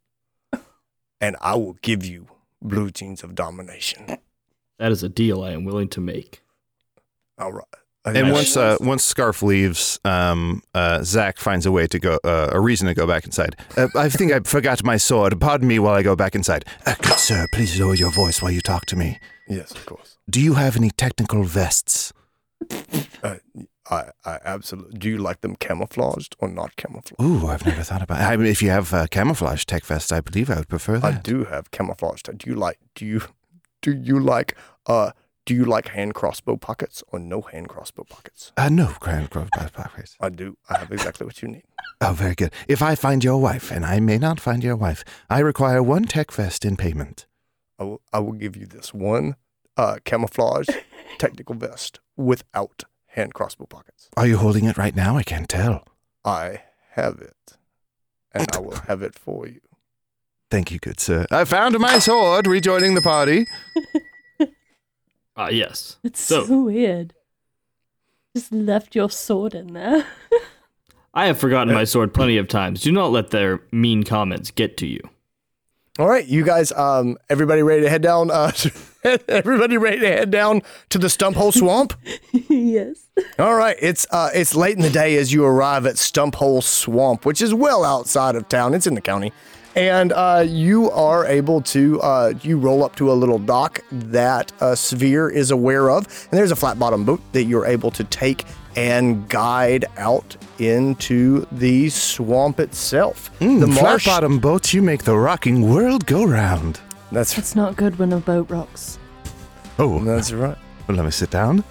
and 1.22 1.36
I 1.40 1.54
will 1.54 1.78
give 1.80 2.04
you 2.04 2.26
blue 2.60 2.90
jeans 2.90 3.24
of 3.24 3.34
domination. 3.34 4.18
That 4.78 4.92
is 4.92 5.02
a 5.02 5.08
deal 5.08 5.42
I 5.42 5.52
am 5.52 5.64
willing 5.64 5.88
to 5.88 6.02
make. 6.02 6.42
All 7.38 7.54
right. 7.54 7.64
And 8.16 8.32
once 8.32 8.56
uh, 8.56 8.76
once 8.80 9.12
Skaarf 9.12 9.42
leaves, 9.42 9.98
um, 10.04 10.62
uh, 10.74 11.02
Zach 11.02 11.38
finds 11.38 11.66
a 11.66 11.72
way 11.72 11.86
to 11.86 11.98
go, 11.98 12.18
uh, 12.24 12.50
a 12.52 12.60
reason 12.60 12.86
to 12.88 12.94
go 12.94 13.06
back 13.06 13.24
inside. 13.24 13.56
Uh, 13.76 13.88
I 13.94 14.08
think 14.08 14.32
I 14.32 14.40
forgot 14.40 14.82
my 14.84 14.96
sword. 14.96 15.40
Pardon 15.40 15.68
me 15.68 15.78
while 15.78 15.94
I 15.94 16.02
go 16.02 16.16
back 16.16 16.34
inside. 16.34 16.64
Uh, 16.86 16.94
good 17.00 17.18
sir, 17.18 17.46
please 17.52 17.78
lower 17.80 17.94
your 17.94 18.10
voice 18.10 18.40
while 18.42 18.50
you 18.52 18.60
talk 18.60 18.86
to 18.86 18.96
me. 18.96 19.18
yes, 19.48 19.70
of 19.72 19.84
course. 19.86 20.16
Do 20.28 20.40
you 20.40 20.54
have 20.54 20.76
any 20.76 20.90
technical 20.90 21.42
vests? 21.44 22.12
Uh, 23.22 23.36
I, 23.90 24.10
I 24.24 24.38
absolutely. 24.44 24.98
Do 24.98 25.08
you 25.08 25.18
like 25.18 25.40
them 25.40 25.56
camouflaged 25.56 26.36
or 26.40 26.48
not 26.48 26.76
camouflaged? 26.76 27.22
Ooh, 27.22 27.46
I've 27.46 27.64
never 27.64 27.82
thought 27.82 28.02
about. 28.02 28.20
I 28.20 28.36
mean, 28.36 28.46
if 28.46 28.60
you 28.62 28.70
have 28.70 28.92
uh, 28.92 29.06
camouflage 29.10 29.64
tech 29.64 29.84
vests, 29.84 30.12
I 30.12 30.20
believe 30.20 30.50
I 30.50 30.56
would 30.56 30.68
prefer 30.68 30.98
that. 30.98 31.14
I 31.14 31.18
do 31.18 31.44
have 31.44 31.70
camouflage. 31.70 32.22
Do 32.22 32.50
you 32.50 32.56
like? 32.56 32.78
Do 32.94 33.06
you? 33.06 33.22
Do 33.80 33.92
you 33.92 34.18
like? 34.20 34.56
Uh, 34.86 35.12
do 35.48 35.54
you 35.54 35.64
like 35.64 35.88
hand 35.88 36.12
crossbow 36.12 36.58
pockets 36.58 37.02
or 37.08 37.18
no 37.18 37.40
hand 37.40 37.70
crossbow 37.70 38.04
pockets? 38.04 38.52
Uh, 38.58 38.68
no, 38.68 38.92
Grand 39.00 39.30
Grove 39.30 39.48
pockets. 39.50 40.14
I 40.20 40.28
do. 40.28 40.58
I 40.68 40.80
have 40.80 40.92
exactly 40.92 41.24
what 41.24 41.40
you 41.42 41.48
need. 41.48 41.64
Oh, 42.00 42.12
very 42.12 42.36
good. 42.36 42.52
If 42.68 42.80
I 42.80 42.94
find 42.94 43.24
your 43.24 43.38
wife, 43.38 43.72
and 43.72 43.84
I 43.84 43.98
may 43.98 44.18
not 44.18 44.38
find 44.38 44.62
your 44.62 44.76
wife, 44.76 45.02
I 45.28 45.40
require 45.40 45.82
one 45.82 46.04
tech 46.04 46.30
vest 46.30 46.64
in 46.64 46.76
payment. 46.76 47.26
I 47.76 47.82
will. 47.84 48.00
I 48.12 48.20
will 48.20 48.34
give 48.34 48.56
you 48.56 48.66
this 48.66 48.94
one 48.94 49.34
uh, 49.76 49.96
camouflage 50.04 50.68
technical 51.18 51.56
vest 51.56 51.98
without 52.16 52.84
hand 53.06 53.34
crossbow 53.34 53.66
pockets. 53.66 54.10
Are 54.16 54.28
you 54.28 54.36
holding 54.36 54.66
it 54.66 54.78
right 54.78 54.94
now? 54.94 55.16
I 55.16 55.24
can't 55.24 55.48
tell. 55.48 55.88
I 56.24 56.62
have 56.92 57.20
it, 57.20 57.56
and 58.32 58.46
I 58.54 58.60
will 58.60 58.76
have 58.86 59.02
it 59.02 59.18
for 59.18 59.48
you. 59.48 59.60
Thank 60.48 60.70
you, 60.70 60.78
good 60.78 61.00
sir. 61.00 61.26
I 61.32 61.44
found 61.46 61.76
my 61.80 61.98
sword, 61.98 62.46
rejoining 62.46 62.94
the 62.94 63.02
party. 63.02 63.46
Ah, 65.38 65.48
yes. 65.48 65.96
It's 66.02 66.20
So- 66.20 66.44
so, 66.44 66.60
weird. 66.64 67.14
Just 68.36 68.52
left 68.52 68.94
your 68.94 69.08
sword 69.08 69.54
in 69.54 69.72
there. 69.72 70.04
I 71.14 71.26
have 71.26 71.38
forgotten 71.38 71.72
my 71.72 71.84
sword 71.84 72.12
plenty 72.12 72.36
of 72.36 72.48
times. 72.48 72.82
Do 72.82 72.92
not 72.92 73.10
let 73.10 73.30
their 73.30 73.60
mean 73.72 74.02
comments 74.04 74.50
get 74.50 74.76
to 74.78 74.86
you. 74.86 75.00
All 75.98 76.08
right, 76.08 76.26
you 76.26 76.44
guys. 76.44 76.70
Um, 76.72 77.16
everybody 77.28 77.62
ready 77.62 77.82
to 77.82 77.88
head 77.90 78.02
down? 78.02 78.30
Uh, 78.30 78.52
everybody 79.28 79.76
ready 79.76 79.98
to 80.00 80.06
head 80.06 80.30
down 80.30 80.62
to 80.90 80.98
the 80.98 81.08
Stump 81.08 81.36
Hole 81.36 81.50
Swamp? 81.50 81.94
yes. 82.32 83.06
All 83.38 83.54
right, 83.56 83.76
it's 83.80 84.06
uh, 84.12 84.30
it's 84.32 84.54
late 84.54 84.76
in 84.76 84.82
the 84.82 84.90
day 84.90 85.16
as 85.16 85.32
you 85.32 85.44
arrive 85.44 85.86
at 85.86 85.98
Stump 85.98 86.36
Hole 86.36 86.62
Swamp, 86.62 87.24
which 87.24 87.40
is 87.42 87.52
well 87.54 87.84
outside 87.84 88.36
of 88.36 88.48
town. 88.48 88.74
It's 88.74 88.86
in 88.86 88.94
the 88.94 89.00
county, 89.00 89.32
and 89.78 90.12
uh, 90.12 90.44
you 90.46 90.90
are 90.90 91.24
able 91.26 91.60
to 91.62 92.00
uh, 92.00 92.34
you 92.42 92.58
roll 92.58 92.84
up 92.84 92.96
to 92.96 93.12
a 93.12 93.14
little 93.14 93.38
dock 93.38 93.80
that 93.92 94.50
uh, 94.60 94.72
Svir 94.72 95.32
is 95.32 95.50
aware 95.52 95.90
of, 95.90 96.06
and 96.30 96.38
there's 96.38 96.50
a 96.50 96.56
flat 96.56 96.78
bottom 96.78 97.04
boat 97.04 97.20
that 97.32 97.44
you're 97.44 97.64
able 97.66 97.90
to 97.92 98.04
take 98.04 98.44
and 98.76 99.28
guide 99.28 99.84
out 99.96 100.36
into 100.58 101.46
the 101.52 101.88
swamp 101.90 102.60
itself. 102.60 103.30
Mm, 103.40 103.60
the 103.60 103.68
flat 103.68 104.04
bottom 104.04 104.38
boats, 104.40 104.74
you 104.74 104.82
make 104.82 105.04
the 105.04 105.16
rocking 105.16 105.68
world 105.70 106.06
go 106.06 106.24
round. 106.24 106.80
That's 107.10 107.38
It's 107.38 107.54
not 107.56 107.76
good 107.76 107.98
when 107.98 108.12
a 108.12 108.18
boat 108.18 108.50
rocks. 108.50 108.98
Oh, 109.78 110.02
that's 110.04 110.32
right. 110.32 110.58
well, 110.86 110.96
let 110.96 111.04
me 111.04 111.10
sit 111.12 111.30
down. 111.30 111.62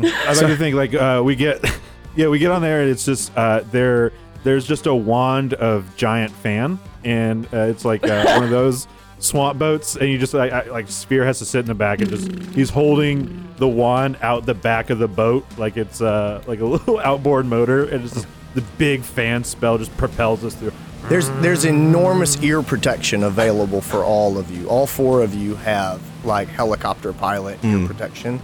I 0.00 0.28
like 0.28 0.38
to 0.46 0.56
think 0.56 0.76
like 0.76 0.94
uh, 0.94 1.20
we 1.24 1.34
get, 1.34 1.64
yeah, 2.16 2.28
we 2.28 2.38
get 2.38 2.52
on 2.52 2.62
there 2.62 2.80
and 2.80 2.90
it's 2.90 3.04
just 3.04 3.36
uh, 3.36 3.62
there. 3.72 4.12
There's 4.44 4.66
just 4.66 4.86
a 4.86 4.94
wand 4.94 5.54
of 5.54 5.84
giant 5.96 6.32
fan, 6.32 6.78
and 7.04 7.46
uh, 7.52 7.58
it's 7.58 7.84
like 7.84 8.04
uh, 8.04 8.24
one 8.34 8.44
of 8.44 8.50
those 8.50 8.86
swamp 9.18 9.58
boats, 9.58 9.96
and 9.96 10.08
you 10.08 10.18
just 10.18 10.34
like 10.34 10.52
I, 10.52 10.64
like 10.70 10.86
Svir 10.86 11.24
has 11.24 11.38
to 11.40 11.44
sit 11.44 11.60
in 11.60 11.66
the 11.66 11.74
back 11.74 12.00
and 12.00 12.08
just 12.10 12.30
he's 12.54 12.70
holding 12.70 13.48
the 13.58 13.68
wand 13.68 14.16
out 14.22 14.46
the 14.46 14.54
back 14.54 14.90
of 14.90 14.98
the 15.00 15.08
boat 15.08 15.44
like 15.58 15.76
it's 15.76 16.00
uh 16.00 16.42
like 16.46 16.60
a 16.60 16.64
little 16.74 16.98
outboard 17.00 17.46
motor, 17.46 17.84
and 17.84 18.04
it's 18.04 18.14
just 18.14 18.26
the 18.54 18.62
big 18.78 19.02
fan 19.02 19.44
spell 19.44 19.78
just 19.78 19.94
propels 19.96 20.44
us 20.44 20.54
through. 20.54 20.72
There's 21.08 21.28
there's 21.40 21.64
enormous 21.64 22.42
ear 22.42 22.62
protection 22.62 23.22
available 23.22 23.80
for 23.80 24.04
all 24.04 24.36
of 24.38 24.50
you. 24.50 24.68
All 24.68 24.86
four 24.86 25.22
of 25.22 25.34
you 25.34 25.54
have 25.56 26.00
like 26.24 26.48
helicopter 26.48 27.12
pilot 27.12 27.62
ear 27.64 27.86
protection. 27.86 28.40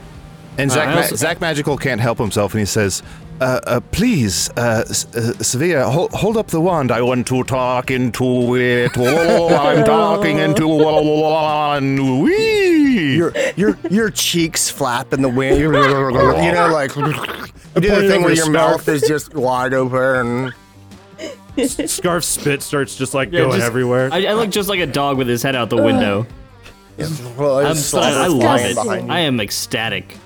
And 0.57 0.71
Uh, 0.71 0.75
Zach, 0.75 0.89
I 0.89 0.95
Ma- 0.95 1.17
Zach 1.17 1.39
Maghical 1.41 1.81
can't 1.81 2.01
help 2.01 2.17
himself, 2.19 2.53
and 2.55 2.61
he 2.61 2.65
says, 2.67 3.03
uh, 3.41 3.61
uh, 3.67 3.81
"Please, 3.93 4.49
uh, 4.57 4.85
S- 4.89 5.07
uh, 5.15 5.33
Sevilla, 5.43 5.85
hold, 5.91 6.13
hold 6.13 6.37
up 6.37 6.49
the 6.49 6.61
wand. 6.61 6.91
I 6.93 7.03
want 7.03 7.27
to 7.29 7.43
talk 7.45 7.91
into 7.91 8.57
it. 8.57 8.93
Oh, 8.97 9.49
I'm 9.55 9.85
talking 9.85 10.39
into 10.39 10.67
one. 10.69 12.21
Wee. 12.23 13.17
Your 13.17 13.33
your 13.57 13.79
your 13.91 14.11
cheeks 14.11 14.71
flap 14.71 15.13
in 15.13 15.23
the 15.23 15.29
wind. 15.29 15.59
you 15.61 15.71
know, 15.73 16.69
like 16.73 16.95
you 16.97 17.03
do 17.05 17.13
the 17.13 17.51
pointed 17.75 18.11
thing 18.11 18.23
where 18.23 18.33
your 18.35 18.47
Skaarf. 18.47 18.53
mouth 18.53 18.89
is 18.89 19.03
just 19.03 19.35
wide 19.35 19.75
open. 19.75 20.53
Skaarf 21.57 22.25
spit 22.25 22.63
starts 22.63 22.97
just 22.97 23.15
like 23.15 23.31
Yeah, 23.33 23.41
going 23.41 23.53
just- 23.53 23.65
everywhere. 23.67 24.09
I, 24.13 24.27
I 24.27 24.33
look 24.35 24.51
just 24.51 24.69
like 24.69 24.81
a 24.81 24.87
dog 24.87 25.19
with 25.19 25.29
his 25.29 25.43
head 25.43 25.55
out 25.57 25.71
the 25.71 25.83
window. 25.83 26.27
Well, 27.37 27.59
I'm 27.59 27.73
it's 27.73 27.81
so, 27.87 27.99
I, 27.99 28.11
I 28.25 28.27
love 28.29 28.61
it. 28.61 28.79
I 29.11 29.19
am 29.21 29.41
ecstatic. 29.41 30.17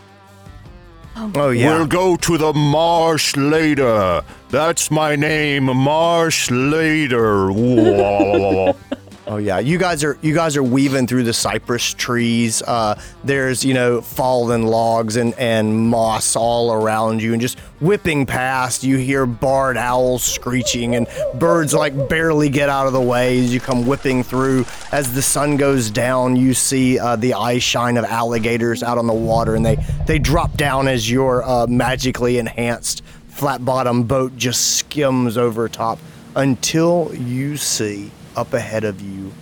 Oh 1.21 1.51
yeah. 1.51 1.79
We'll 1.79 1.87
go 1.87 2.17
to 2.17 2.39
the 2.39 2.53
marsh 2.53 3.37
later. 3.37 4.23
That's 4.51 4.91
my 4.91 5.17
name, 5.17 5.65
Marsh 5.65 6.51
Later. 6.51 7.53
Oh 9.31 9.37
yeah, 9.37 9.59
you 9.59 9.77
guys 9.77 10.03
are 10.05 10.17
you 10.23 10.35
guys 10.35 10.57
are 10.57 10.63
weaving 10.63 11.07
through 11.07 11.25
the 11.25 11.35
cypress 11.35 11.93
trees. 11.93 12.63
Uh, 12.63 12.99
there's 13.25 13.63
you 13.63 13.75
know 13.75 14.01
fallen 14.01 14.67
logs 14.67 15.17
and 15.17 15.35
and 15.35 15.91
moss 15.91 16.35
all 16.35 16.73
around 16.73 17.21
you, 17.21 17.35
and 17.35 17.43
just 17.43 17.59
whipping 17.79 18.25
past. 18.25 18.85
You 18.85 18.97
hear 18.97 19.27
barred 19.27 19.77
owls 19.77 20.25
screeching, 20.25 20.95
and 20.95 21.07
birds 21.35 21.75
like 21.75 22.09
barely 22.09 22.49
get 22.49 22.71
out 22.71 22.87
of 22.87 22.95
the 22.95 23.03
way 23.03 23.39
as 23.41 23.53
you 23.53 23.61
come 23.61 23.87
whipping 23.87 24.23
through. 24.23 24.65
As 24.93 25.13
the 25.13 25.21
sun 25.21 25.59
goes 25.59 25.91
down, 25.91 26.35
you 26.37 26.55
see 26.55 26.99
uh, 26.99 27.17
the 27.17 27.35
eye 27.35 27.59
shine 27.59 27.99
of 27.99 28.07
alligators 28.07 28.83
out 28.83 28.97
on 28.97 29.07
the 29.07 29.13
water, 29.13 29.55
and 29.55 29.67
they 29.67 29.77
they 30.07 30.19
drop 30.19 30.57
down 30.57 30.89
as 30.89 31.11
your 31.11 31.45
uh, 31.45 31.67
magically 31.67 32.39
enhanced 32.39 33.05
flat 33.29 33.63
bottom 33.63 34.05
boat 34.05 34.35
just 34.39 34.79
skims 34.79 35.37
over 35.37 35.69
top 35.69 35.99
until 36.35 37.13
you 37.15 37.59
see 37.59 38.11
up 38.39 38.55
ahead 38.55 38.85
of 38.85 39.03
you 39.03 39.33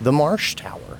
the 0.00 0.10
marsh 0.12 0.54
tower. 0.54 0.98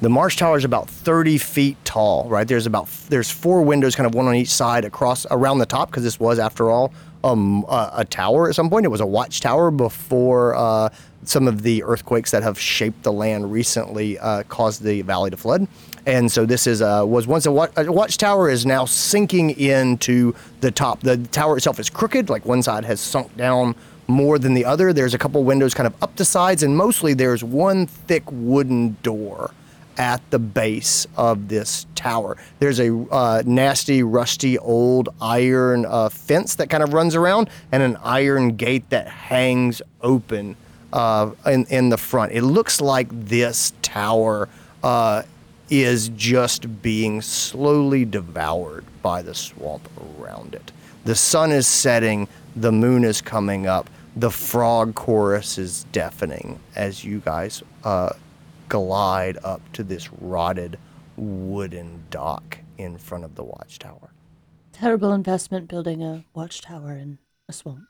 The 0.00 0.08
marsh 0.08 0.36
tower 0.36 0.56
is 0.56 0.64
about 0.64 0.88
30 0.88 1.38
feet 1.38 1.76
tall, 1.84 2.28
right? 2.28 2.48
There's 2.48 2.66
about 2.66 2.88
there's 3.08 3.30
four 3.30 3.62
windows, 3.62 3.94
kind 3.94 4.06
of 4.06 4.14
one 4.14 4.26
on 4.26 4.34
each 4.34 4.48
side 4.48 4.84
across 4.84 5.26
around 5.30 5.58
the 5.58 5.66
top, 5.66 5.90
because 5.90 6.02
this 6.02 6.18
was, 6.18 6.38
after 6.38 6.70
all, 6.70 6.92
um, 7.22 7.64
a, 7.68 7.90
a 7.98 8.04
tower 8.04 8.48
at 8.48 8.54
some 8.54 8.68
point. 8.68 8.84
It 8.84 8.88
was 8.88 9.00
a 9.00 9.06
watchtower 9.06 9.70
before 9.70 10.54
uh, 10.56 10.88
some 11.24 11.46
of 11.46 11.62
the 11.62 11.84
earthquakes 11.84 12.32
that 12.32 12.42
have 12.42 12.58
shaped 12.58 13.02
the 13.04 13.12
land 13.12 13.52
recently 13.52 14.18
uh, 14.18 14.42
caused 14.44 14.82
the 14.82 15.02
valley 15.02 15.30
to 15.30 15.36
flood. 15.36 15.68
And 16.04 16.32
so 16.32 16.46
this 16.46 16.66
is 16.66 16.82
uh, 16.82 17.04
was 17.06 17.28
once 17.28 17.46
a, 17.46 17.52
wa- 17.52 17.68
a 17.76 17.92
watchtower 17.92 18.50
is 18.50 18.66
now 18.66 18.86
sinking 18.86 19.50
into 19.50 20.34
the 20.62 20.72
top. 20.72 21.00
The 21.00 21.18
tower 21.18 21.56
itself 21.56 21.78
is 21.78 21.88
crooked, 21.88 22.28
like 22.28 22.44
one 22.44 22.62
side 22.62 22.84
has 22.84 23.00
sunk 23.00 23.36
down 23.36 23.76
more 24.12 24.38
than 24.38 24.54
the 24.54 24.64
other. 24.64 24.92
There's 24.92 25.14
a 25.14 25.18
couple 25.18 25.42
windows 25.44 25.74
kind 25.74 25.86
of 25.86 26.02
up 26.02 26.16
the 26.16 26.24
sides, 26.24 26.62
and 26.62 26.76
mostly 26.76 27.14
there's 27.14 27.42
one 27.42 27.86
thick 27.86 28.22
wooden 28.30 28.96
door 29.02 29.52
at 29.98 30.22
the 30.30 30.38
base 30.38 31.06
of 31.16 31.48
this 31.48 31.86
tower. 31.94 32.36
There's 32.58 32.80
a 32.80 32.96
uh, 33.10 33.42
nasty, 33.44 34.02
rusty, 34.02 34.58
old 34.58 35.08
iron 35.20 35.84
uh, 35.86 36.08
fence 36.08 36.54
that 36.56 36.70
kind 36.70 36.82
of 36.82 36.92
runs 36.92 37.14
around, 37.14 37.50
and 37.72 37.82
an 37.82 37.96
iron 38.02 38.56
gate 38.56 38.88
that 38.90 39.08
hangs 39.08 39.82
open 40.00 40.56
uh, 40.92 41.30
in 41.46 41.66
in 41.66 41.88
the 41.88 41.98
front. 41.98 42.32
It 42.32 42.42
looks 42.42 42.80
like 42.80 43.08
this 43.10 43.72
tower. 43.82 44.48
Uh, 44.82 45.22
is 45.70 46.10
just 46.10 46.82
being 46.82 47.22
slowly 47.22 48.04
devoured 48.04 48.84
by 49.00 49.22
the 49.22 49.34
swamp 49.34 49.88
around 50.20 50.54
it. 50.54 50.70
The 51.06 51.14
sun 51.14 51.50
is 51.50 51.66
setting, 51.66 52.28
the 52.54 52.70
moon 52.70 53.04
is 53.04 53.22
coming 53.22 53.66
up, 53.66 53.88
the 54.16 54.30
frog 54.30 54.94
chorus 54.94 55.58
is 55.58 55.84
deafening 55.92 56.60
as 56.76 57.04
you 57.04 57.20
guys 57.20 57.62
uh, 57.84 58.10
glide 58.68 59.38
up 59.44 59.60
to 59.72 59.82
this 59.82 60.12
rotted 60.14 60.78
wooden 61.16 62.04
dock 62.10 62.58
in 62.78 62.98
front 62.98 63.24
of 63.24 63.34
the 63.34 63.42
watchtower. 63.44 64.10
Terrible 64.72 65.12
investment 65.12 65.68
building 65.68 66.02
a 66.02 66.24
watchtower 66.34 66.92
in 66.92 67.18
a 67.48 67.52
swamp. 67.52 67.84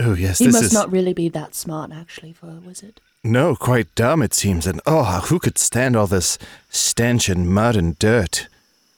Oh 0.00 0.14
yes, 0.14 0.38
He 0.38 0.46
this 0.46 0.54
must 0.54 0.64
is 0.66 0.72
not 0.72 0.90
really 0.90 1.12
be 1.12 1.28
that 1.28 1.54
smart, 1.54 1.92
actually, 1.92 2.32
for 2.32 2.48
a 2.48 2.54
wizard. 2.60 3.00
no 3.22 3.54
quite 3.54 3.94
dumb. 3.94 4.22
It 4.22 4.34
seems, 4.34 4.66
and 4.66 4.80
oh, 4.86 5.20
who 5.28 5.38
could 5.38 5.56
stand 5.56 5.94
all 5.94 6.08
this 6.08 6.36
stench 6.68 7.28
and 7.28 7.48
mud 7.48 7.76
and 7.76 7.96
dirt? 7.98 8.48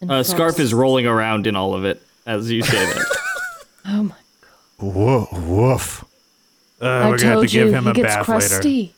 And 0.00 0.10
Uh, 0.10 0.22
Skaarf 0.22 0.58
is 0.58 0.72
rolling 0.72 1.06
around 1.06 1.46
in 1.46 1.54
all 1.54 1.74
of 1.74 1.84
it 1.84 2.02
as 2.24 2.50
you 2.50 2.62
say 2.62 2.84
that. 2.86 3.06
Oh 3.88 4.02
my! 4.02 4.14
God. 4.80 4.94
Whoa, 4.94 5.28
woof. 5.32 6.04
Uh, 6.80 6.84
I 6.86 7.08
we're 7.08 7.16
gonna 7.18 7.28
have 7.28 7.34
told 7.36 7.48
to 7.48 7.52
give 7.52 7.68
you, 7.68 7.74
him 7.74 7.84
he 7.84 7.90
a 7.90 7.94
gets 7.94 8.14
bath 8.14 8.24
crusty. 8.26 8.80
later. 8.80 8.92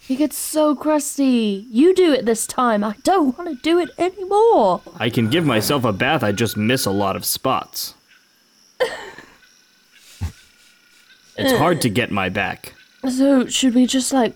He 0.00 0.16
gets 0.16 0.36
so 0.36 0.74
crusty. 0.76 1.66
You 1.70 1.94
do 1.94 2.12
it 2.12 2.26
this 2.26 2.46
time. 2.46 2.84
I 2.84 2.94
don't 3.04 3.36
want 3.38 3.48
to 3.50 3.56
do 3.62 3.78
it 3.78 3.88
anymore. 3.98 4.82
I 5.00 5.08
can 5.08 5.30
give 5.30 5.46
myself 5.46 5.84
a 5.84 5.92
bath. 5.94 6.22
I 6.22 6.30
just 6.32 6.56
miss 6.58 6.84
a 6.84 6.90
lot 6.90 7.16
of 7.16 7.24
spots. 7.24 7.94
it's 11.36 11.52
hard 11.58 11.80
to 11.82 11.88
get 11.88 12.10
my 12.10 12.28
back. 12.28 12.74
So 13.08 13.46
should 13.46 13.74
we 13.74 13.86
just 13.86 14.12
like 14.12 14.34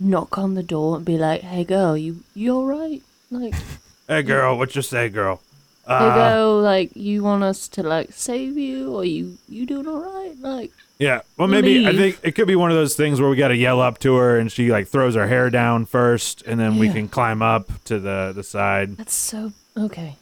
knock 0.00 0.36
on 0.38 0.54
the 0.54 0.62
door 0.62 0.96
and 0.96 1.04
be 1.04 1.16
like, 1.18 1.42
"Hey, 1.42 1.64
girl, 1.64 1.96
you 1.96 2.20
you 2.34 2.54
all 2.54 2.66
right? 2.66 3.02
Like, 3.30 3.54
Hey 4.08 4.22
girl, 4.22 4.58
what 4.58 4.74
you 4.76 4.82
say, 4.82 5.08
girl? 5.08 5.40
hey, 5.86 5.94
Uh, 5.94 6.14
girl, 6.14 6.60
like 6.60 6.90
you 6.96 7.22
want 7.22 7.42
us 7.42 7.68
to 7.68 7.82
like 7.82 8.12
save 8.12 8.56
you, 8.58 8.94
or 8.94 9.04
you 9.04 9.38
you 9.48 9.66
doing 9.66 9.86
all 9.86 10.00
right? 10.00 10.34
Like, 10.40 10.72
yeah. 10.98 11.20
Well, 11.36 11.48
maybe 11.48 11.86
I 11.86 11.92
think 11.94 12.18
it 12.22 12.32
could 12.32 12.46
be 12.48 12.56
one 12.56 12.70
of 12.70 12.76
those 12.76 12.94
things 12.96 13.20
where 13.20 13.28
we 13.30 13.36
got 13.36 13.48
to 13.48 13.56
yell 13.56 13.80
up 13.80 13.98
to 14.00 14.14
her, 14.16 14.38
and 14.38 14.50
she 14.50 14.70
like 14.70 14.88
throws 14.88 15.14
her 15.14 15.26
hair 15.28 15.50
down 15.50 15.86
first, 15.86 16.42
and 16.46 16.58
then 16.60 16.78
we 16.78 16.86
Yeah. 16.88 16.92
can 16.94 17.08
climb 17.08 17.42
up 17.42 17.68
to 17.84 17.98
the 17.98 18.32
the 18.34 18.42
side. 18.44 18.96
that's 18.96 19.14
so 19.14 19.52
okay. 19.76 20.16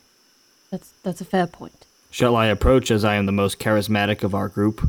That's 0.71 0.93
that's 1.03 1.21
a 1.21 1.25
fair 1.25 1.47
point. 1.47 1.85
Shall 2.11 2.37
I 2.37 2.47
approach 2.47 2.91
as 2.91 3.05
I 3.05 3.15
am 3.17 3.27
the 3.27 3.33
most 3.33 3.59
charismatic 3.59 4.23
of 4.23 4.35
our 4.35 4.49
group? 4.49 4.87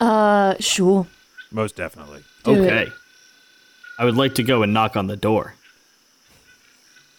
Uh, 0.00 0.54
sure. 0.58 1.06
Most 1.52 1.76
definitely. 1.76 2.22
Do 2.44 2.54
it. 2.54 2.58
okay. 2.66 2.90
I 3.98 4.04
would 4.04 4.16
like 4.16 4.34
to 4.36 4.42
go 4.42 4.62
and 4.62 4.72
knock 4.74 4.96
on 4.96 5.06
the 5.06 5.16
door. 5.16 5.54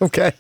Okay. 0.02 0.34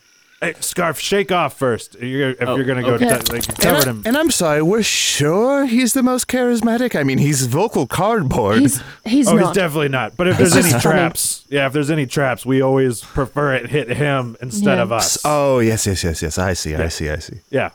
Hey, 0.44 0.54
Skaarf, 0.56 1.00
shake 1.00 1.32
off 1.32 1.58
first. 1.58 1.96
You're, 2.02 2.32
if 2.32 2.42
Oh, 2.42 2.56
you're 2.56 2.66
gonna 2.66 2.82
go, 2.82 2.96
okay. 2.96 3.06
t- 3.08 3.34
like 3.34 3.48
you 3.48 3.54
And, 3.54 3.58
covered 3.60 3.88
I, 3.88 3.90
him. 3.92 4.04
and 4.06 4.18
I'm 4.18 4.30
sorry, 4.30 4.62
we're 4.62 4.84
sure 4.84 5.66
he's 5.66 5.94
the 5.94 6.04
most 6.04 6.28
charismatic. 6.28 7.00
I 7.00 7.04
mean, 7.04 7.18
he's 7.18 7.46
vocal 7.46 7.88
cardboard. 7.88 8.60
He's 8.60 8.82
he's 9.06 9.28
Oh, 9.30 9.36
not. 9.36 9.48
he's 9.48 9.56
definitely 9.56 9.88
not. 9.90 10.18
But 10.18 10.28
if 10.28 10.38
there's 10.38 10.56
any 10.58 10.78
traps, 10.82 11.46
yeah, 11.50 11.66
if 11.68 11.72
there's 11.74 11.90
any 11.90 12.06
traps, 12.06 12.46
we 12.46 12.62
always 12.62 13.02
prefer 13.02 13.54
it 13.54 13.70
hit 13.70 13.90
him 13.90 14.36
instead 14.42 14.78
Yeah. 14.78 14.84
of 14.84 14.92
us. 14.92 15.18
oh 15.24 15.60
yes, 15.60 15.88
yes, 15.88 16.04
yes, 16.04 16.22
yes. 16.22 16.38
I 16.38 16.54
see, 16.54 16.76
I 16.76 16.90
see, 16.90 17.10
I 17.10 17.20
see. 17.20 17.40
Yeah. 17.50 17.70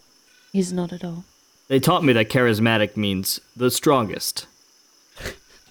he's 0.52 0.70
not 0.72 0.92
at 0.92 1.02
all. 1.04 1.24
They 1.68 1.80
taught 1.80 2.04
me 2.04 2.12
that 2.14 2.28
charismatic 2.28 2.96
means 2.96 3.40
the 3.56 3.70
strongest. 3.70 4.46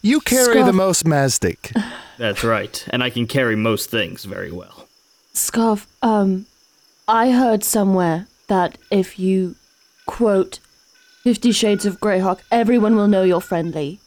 You 0.01 0.19
carry 0.19 0.63
the 0.63 0.73
most 0.73 1.05
mastic. 1.05 1.71
That's 2.17 2.43
right. 2.43 2.86
And 2.89 3.03
I 3.03 3.10
can 3.10 3.27
carry 3.27 3.55
most 3.55 3.89
things 3.91 4.25
very 4.25 4.51
well. 4.51 4.88
Skaarf, 5.33 5.86
um, 6.01 6.45
I 7.08 7.32
heard 7.32 7.63
somewhere 7.63 8.28
that 8.48 8.78
if 8.91 9.17
you 9.17 9.56
quote 10.06 10.60
Fifty 11.24 11.52
Shades 11.52 11.86
of 11.86 12.00
Greyhawk, 12.00 12.39
everyone 12.52 12.96
will 12.96 13.08
know 13.08 13.24
you're 13.24 13.41
friendly 13.41 14.00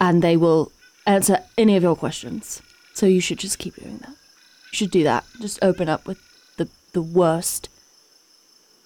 and 0.00 0.22
they 0.22 0.36
will 0.36 0.72
answer 1.06 1.38
any 1.56 1.76
of 1.76 1.82
your 1.82 1.96
questions. 1.96 2.62
So 2.94 3.06
you 3.06 3.20
should 3.20 3.38
just 3.38 3.58
keep 3.58 3.76
doing 3.76 3.98
that. 3.98 4.10
You 4.10 4.72
should 4.72 4.90
do 4.90 5.04
that. 5.04 5.24
Just 5.40 5.58
open 5.62 5.88
up 5.88 6.06
with 6.06 6.18
the, 6.56 6.68
the 6.92 7.02
worst, 7.02 7.68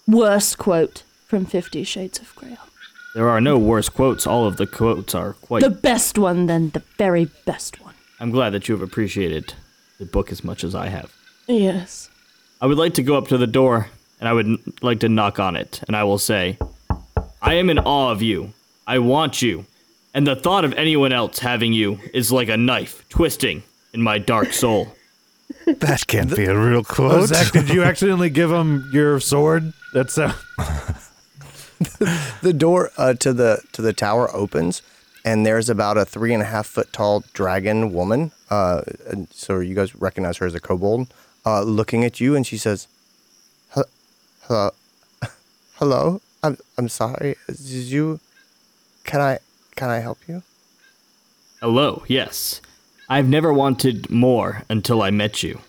worst 0.07 0.59
quote 0.59 1.05
from 1.27 1.47
Fifty 1.47 1.85
Shades 1.85 2.19
of 2.19 2.35
Greyhawk. 2.35 2.69
There 3.15 3.29
are 3.29 3.41
no 3.41 3.59
worse 3.59 3.89
quotes. 3.89 4.27
All 4.27 4.47
of 4.47 4.57
the 4.57 4.67
quotes 4.67 5.15
are 5.15 5.35
quite. 5.35 5.63
The 5.63 5.71
best 5.71 6.19
one, 6.19 6.47
then, 6.47 6.71
the 6.71 6.83
very 6.99 7.31
best 7.47 7.81
one. 7.81 7.95
I'm 8.21 8.31
glad 8.31 8.51
that 8.51 8.69
you 8.69 8.75
have 8.75 8.83
appreciated 8.83 9.55
the 9.99 10.05
book 10.05 10.31
as 10.31 10.45
much 10.45 10.65
as 10.65 10.75
I 10.75 10.89
have. 10.89 11.13
Yes. 11.47 12.10
I 12.61 12.67
would 12.67 12.79
like 12.79 12.95
to 12.95 13.03
go 13.03 13.17
up 13.17 13.29
to 13.29 13.39
the 13.39 13.47
door 13.47 13.89
and 14.21 14.29
I 14.29 14.33
would 14.33 14.47
n- 14.47 14.59
like 14.83 15.01
to 15.01 15.09
knock 15.09 15.39
on 15.39 15.57
it, 15.57 15.81
and 15.87 15.97
I 15.97 16.05
will 16.05 16.19
say, 16.19 16.59
I 17.41 17.55
am 17.55 17.71
in 17.71 17.79
awe 17.79 18.11
of 18.13 18.21
you. 18.23 18.53
I 18.87 18.99
want 18.99 19.41
you. 19.41 19.65
And 20.13 20.27
the 20.27 20.37
thought 20.37 20.65
of 20.65 20.75
anyone 20.75 21.13
else 21.13 21.39
having 21.39 21.73
you 21.73 21.99
is 22.13 22.31
like 22.31 22.49
a 22.49 22.57
knife 22.57 23.05
twisting 23.09 23.63
in 23.95 24.03
my 24.03 24.19
dark 24.19 24.53
soul. 24.53 24.89
That 25.67 26.07
can't 26.07 26.35
be 26.35 26.45
a 26.47 26.59
real 26.59 26.81
Oh, 26.81 26.83
quote. 26.85 27.29
Zach, 27.29 27.53
did 27.53 27.69
you 27.71 27.83
accidentally 27.91 28.31
give 28.31 28.51
him 28.51 28.89
your 28.93 29.21
sword? 29.21 29.73
That's 29.95 30.17
uh, 30.19 30.33
The 32.43 32.53
door 32.57 32.91
uh, 32.97 33.15
to 33.15 33.33
the 33.33 33.63
to 33.73 33.83
the 33.83 33.93
tower 33.93 34.35
opens, 34.35 34.83
and 35.25 35.45
there's 35.47 35.69
about 35.69 35.97
a 35.97 36.05
three 36.05 36.33
and 36.35 36.43
a 36.43 36.47
half 36.47 36.67
foot 36.67 36.93
tall 36.93 37.25
dragon 37.33 37.93
woman. 37.93 38.33
Uh, 38.49 38.83
and 39.09 39.29
so 39.33 39.59
you 39.61 39.75
guys 39.75 39.95
recognize 39.97 40.37
her 40.39 40.47
as 40.47 40.55
a 40.55 40.61
kobold, 40.61 41.09
uh, 41.51 41.63
looking 41.63 42.05
at 42.05 42.21
you, 42.21 42.37
and 42.37 42.47
she 42.47 42.57
says, 42.57 42.87
"Hello, 44.43 44.71
hello. 45.75 46.21
I'm 46.43 46.57
I'm 46.79 46.89
sorry. 46.89 47.37
Did 47.49 47.91
you? 47.91 48.21
Can 49.05 49.21
I 49.21 49.39
can 49.75 49.91
I 49.91 49.99
help 49.99 50.19
you? 50.29 50.43
Hello, 51.61 52.05
yes. 52.07 52.61
I've 53.09 53.29
never 53.29 53.53
wanted 53.53 54.09
more 54.09 54.63
until 54.71 55.03
I 55.03 55.11
met 55.11 55.43
you. 55.43 55.61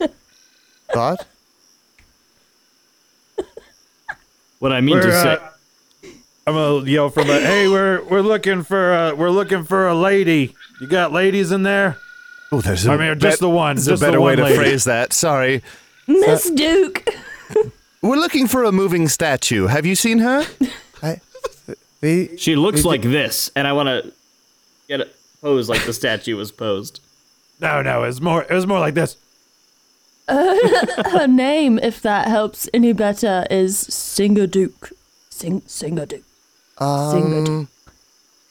God? 0.94 1.18
What 4.58 4.72
I 4.72 4.80
mean 4.80 4.94
we're, 4.94 5.02
to 5.02 5.12
say. 5.12 5.34
uh, 5.34 5.48
I'm 6.46 6.54
gonna 6.54 6.88
yell 6.88 7.10
from 7.10 7.28
a 7.28 7.40
hey, 7.40 7.68
we're 7.68 8.02
we're 8.04 8.22
looking 8.22 8.62
for 8.62 8.92
uh, 8.92 9.14
we're 9.14 9.30
looking 9.30 9.64
for 9.64 9.88
a 9.88 9.94
lady. 9.94 10.54
You 10.80 10.86
got 10.86 11.12
ladies 11.12 11.52
in 11.52 11.62
there? 11.64 11.98
Oh, 12.52 12.60
there's 12.60 12.86
a 12.86 12.92
I 12.92 12.96
mean, 12.96 13.18
just 13.18 13.40
the 13.40 13.48
one, 13.48 13.76
There's 13.76 13.86
just 13.86 14.02
a 14.02 14.06
the 14.06 14.10
better 14.12 14.20
way 14.20 14.32
one 14.32 14.36
to 14.38 14.44
lady. 14.44 14.56
phrase 14.56 14.84
that. 14.84 15.12
Sorry. 15.12 15.62
Miss 16.06 16.50
uh, 16.50 16.54
Duke! 16.54 17.08
We're 18.02 18.16
looking 18.16 18.46
for 18.46 18.64
a 18.64 18.72
moving 18.72 19.08
statue. 19.08 19.66
Have 19.66 19.86
you 19.86 19.94
seen 19.94 20.18
her? 20.18 20.44
I, 21.02 21.20
we, 22.00 22.36
She 22.36 22.56
looks 22.56 22.84
like 22.84 23.02
this, 23.02 23.50
and 23.54 23.66
I 23.66 23.72
want 23.72 23.88
to 23.88 24.12
get 24.88 25.00
a 25.00 25.08
pose 25.40 25.68
like 25.68 25.84
the 25.84 25.92
statue 25.92 26.36
was 26.36 26.50
posed. 26.50 27.00
No, 27.60 27.80
no, 27.80 28.02
it's 28.02 28.20
more 28.20 28.42
it 28.42 28.50
was 28.50 28.66
more 28.66 28.80
like 28.80 28.94
this. 28.94 29.16
Her 30.28 31.26
name, 31.28 31.78
if 31.78 32.00
that 32.02 32.26
helps 32.28 32.68
any 32.74 32.92
better, 32.92 33.46
is 33.50 33.78
Singer 33.78 34.46
Duke. 34.48 34.90
Sing 35.30 35.62
Singer 35.66 36.06
Duke. 36.06 36.24
Um, 36.78 37.10
Singer 37.12 37.44
Duke. 37.44 37.68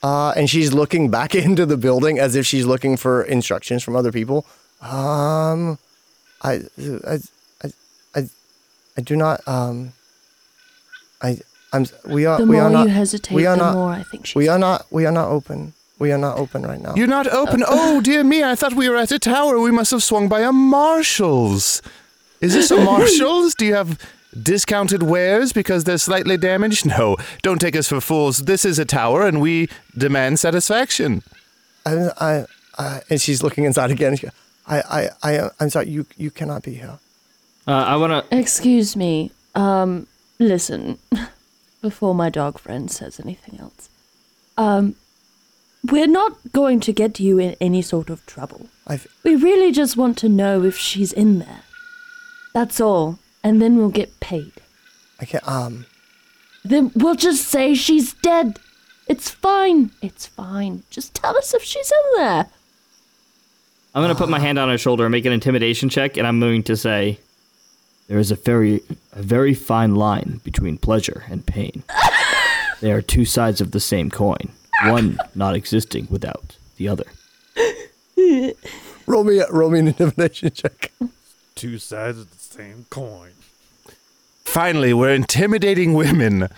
Uh, 0.03 0.31
and 0.35 0.49
she's 0.49 0.73
looking 0.73 1.09
back 1.09 1.35
into 1.47 1.65
the 1.65 1.77
building 1.77 2.19
as 2.19 2.35
if 2.35 2.45
she's 2.45 2.65
looking 2.65 2.97
for 2.97 3.23
instructions 3.23 3.83
from 3.83 3.95
other 3.95 4.11
people. 4.11 4.45
Um, 4.81 5.77
I, 6.41 6.61
I, 7.07 7.19
I, 7.63 7.67
I, 8.15 8.29
I 8.97 9.01
do 9.01 9.15
not. 9.15 9.47
Um, 9.47 9.93
I, 11.21 11.37
I'm. 11.71 11.85
We 12.07 12.25
are. 12.25 12.37
The 12.39 12.45
we 12.45 12.55
more 12.55 12.63
are 12.65 12.69
not. 12.69 12.83
you 12.87 12.93
hesitate, 12.93 13.35
we 13.35 13.45
are 13.45 13.55
the 13.55 13.63
not- 13.63 13.73
more 13.75 13.91
I 13.91 14.03
think 14.03 14.25
she's. 14.25 14.35
We 14.35 14.47
are 14.47 14.57
not. 14.59 14.85
We 14.91 15.05
are 15.05 15.11
not 15.11 15.27
open. 15.29 15.73
We 15.99 16.11
are 16.11 16.17
not 16.17 16.39
open 16.39 16.63
right 16.63 16.81
now. 16.81 16.95
You're 16.95 17.05
not 17.05 17.27
open. 17.27 17.63
Oh, 17.67 18.01
dear 18.09 18.23
me. 18.23 18.43
I 18.43 18.55
thought 18.55 18.73
we 18.73 18.89
were 18.89 18.95
at 18.97 19.11
a 19.11 19.19
tower. 19.19 19.59
We 19.59 19.69
must 19.71 19.91
have 19.91 20.01
swung 20.01 20.27
by 20.27 20.41
a 20.41 20.51
Marshall's. 20.51 21.81
Is 22.41 22.53
this 22.55 22.71
a 22.71 22.83
Marshall's? 22.83 23.53
Do 23.53 23.65
you 23.67 23.75
have 23.75 23.99
discounted 24.41 25.03
wares 25.03 25.53
because 25.53 25.83
they're 25.83 25.97
slightly 25.97 26.37
damaged? 26.37 26.85
No. 26.85 27.17
Don't 27.41 27.59
take 27.59 27.75
us 27.75 27.87
for 27.87 28.01
fools. 28.01 28.39
This 28.39 28.65
is 28.65 28.79
a 28.79 28.85
tower 28.85 29.25
and 29.25 29.41
we 29.41 29.69
demand 29.97 30.39
satisfaction. 30.39 31.23
I, 31.85 32.09
I, 32.19 32.45
I, 32.77 33.01
and 33.09 33.21
she's 33.21 33.43
looking 33.43 33.63
inside 33.63 33.91
again. 33.91 34.15
She, 34.15 34.27
I, 34.67 34.79
I, 34.79 35.09
I, 35.23 35.49
I'm 35.59 35.69
sorry. 35.69 35.89
You, 35.89 36.05
you 36.17 36.31
cannot 36.31 36.63
be 36.63 36.75
here. 36.75 36.99
Uh, 37.67 37.71
I 37.71 37.95
want 37.95 38.29
to. 38.29 38.37
Excuse 38.37 38.95
me. 38.95 39.31
Um, 39.55 40.07
listen. 40.39 40.97
Before 41.81 42.13
my 42.13 42.29
dog 42.29 42.59
friend 42.59 42.91
says 42.91 43.19
anything 43.19 43.59
else. 43.59 43.89
Um, 44.55 44.95
we're 45.83 46.05
not 46.05 46.37
going 46.51 46.79
to 46.81 46.93
get 46.93 47.19
you 47.19 47.39
in 47.39 47.55
any 47.59 47.81
sort 47.81 48.11
of 48.11 48.23
trouble. 48.27 48.67
I've. 48.85 49.07
We 49.23 49.35
really 49.35 49.71
just 49.71 49.97
want 49.97 50.17
to 50.19 50.29
know 50.29 50.63
if 50.63 50.77
she's 50.77 51.11
in 51.11 51.39
there. 51.39 51.63
That's 52.53 52.79
all. 52.79 53.17
And 53.43 53.61
then 53.61 53.77
we'll 53.77 53.89
get 53.89 54.19
paid. 54.19 54.53
Okay. 55.21 55.39
Um. 55.39 55.85
Then 56.63 56.91
we'll 56.95 57.15
just 57.15 57.47
say 57.47 57.73
she's 57.73 58.13
dead. 58.13 58.59
It's 59.07 59.29
fine. 59.29 59.91
It's 60.01 60.27
fine. 60.27 60.83
Just 60.89 61.13
tell 61.15 61.35
us 61.37 61.53
if 61.53 61.63
she's 61.63 61.91
in 61.91 62.21
there. 62.21 62.47
I'm 63.93 64.01
going 64.03 64.13
to 64.13 64.17
put 64.17 64.29
my 64.29 64.39
hand 64.39 64.57
on 64.57 64.69
her 64.69 64.77
shoulder 64.77 65.03
and 65.05 65.11
make 65.11 65.25
an 65.25 65.33
intimidation 65.33 65.89
check, 65.89 66.15
and 66.15 66.25
I'm 66.25 66.39
going 66.39 66.63
to 66.63 66.77
say, 66.77 67.19
There 68.07 68.19
is 68.19 68.31
a 68.31 68.35
very, 68.35 68.81
a 69.11 69.21
very 69.21 69.53
fine 69.53 69.95
line 69.95 70.39
between 70.43 70.77
pleasure 70.77 71.25
and 71.29 71.45
pain. 71.45 71.83
they 72.79 72.91
are 72.93 73.01
two 73.01 73.25
sides 73.25 73.59
of 73.59 73.71
the 73.71 73.81
same 73.81 74.09
coin, 74.09 74.49
one 74.85 75.17
not 75.35 75.55
existing 75.55 76.07
without 76.09 76.55
the 76.77 76.87
other. 76.87 77.05
Roll 79.07 79.23
me, 79.25 79.41
roll 79.49 79.71
me 79.71 79.79
an 79.79 79.87
intimidation 79.87 80.51
check. 80.51 80.91
Two 81.61 81.77
sides 81.77 82.17
of 82.17 82.31
the 82.31 82.39
same 82.39 82.87
coin. 82.89 83.33
Finally, 84.45 84.95
we're 84.95 85.13
intimidating 85.13 85.93
women. 85.93 86.49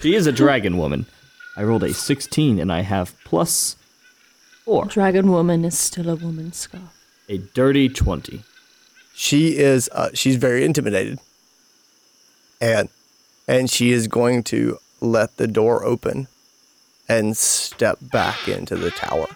She 0.00 0.16
is 0.16 0.26
a 0.26 0.32
dragon 0.32 0.78
woman. 0.78 1.06
I 1.56 1.62
rolled 1.62 1.84
a 1.84 1.94
16 1.94 2.58
and 2.58 2.72
I 2.72 2.80
have 2.80 3.14
plus 3.22 3.76
4. 4.64 4.86
Dragon 4.86 5.30
woman 5.30 5.64
is 5.64 5.78
still 5.78 6.10
a 6.10 6.16
woman, 6.16 6.50
Skaarf. 6.50 6.88
A 7.28 7.38
dirty 7.38 7.88
20. 7.88 8.42
She 9.14 9.56
is, 9.58 9.88
uh, 9.92 10.08
she's 10.12 10.34
very 10.34 10.64
intimidated, 10.64 11.20
and 12.60 12.88
and 13.46 13.70
she 13.70 13.92
is 13.92 14.08
going 14.08 14.42
to 14.44 14.78
let 15.00 15.36
the 15.36 15.46
door 15.46 15.84
open 15.84 16.26
and 17.08 17.36
step 17.36 17.98
back 18.00 18.48
into 18.48 18.74
the 18.74 18.90
tower. 18.90 19.28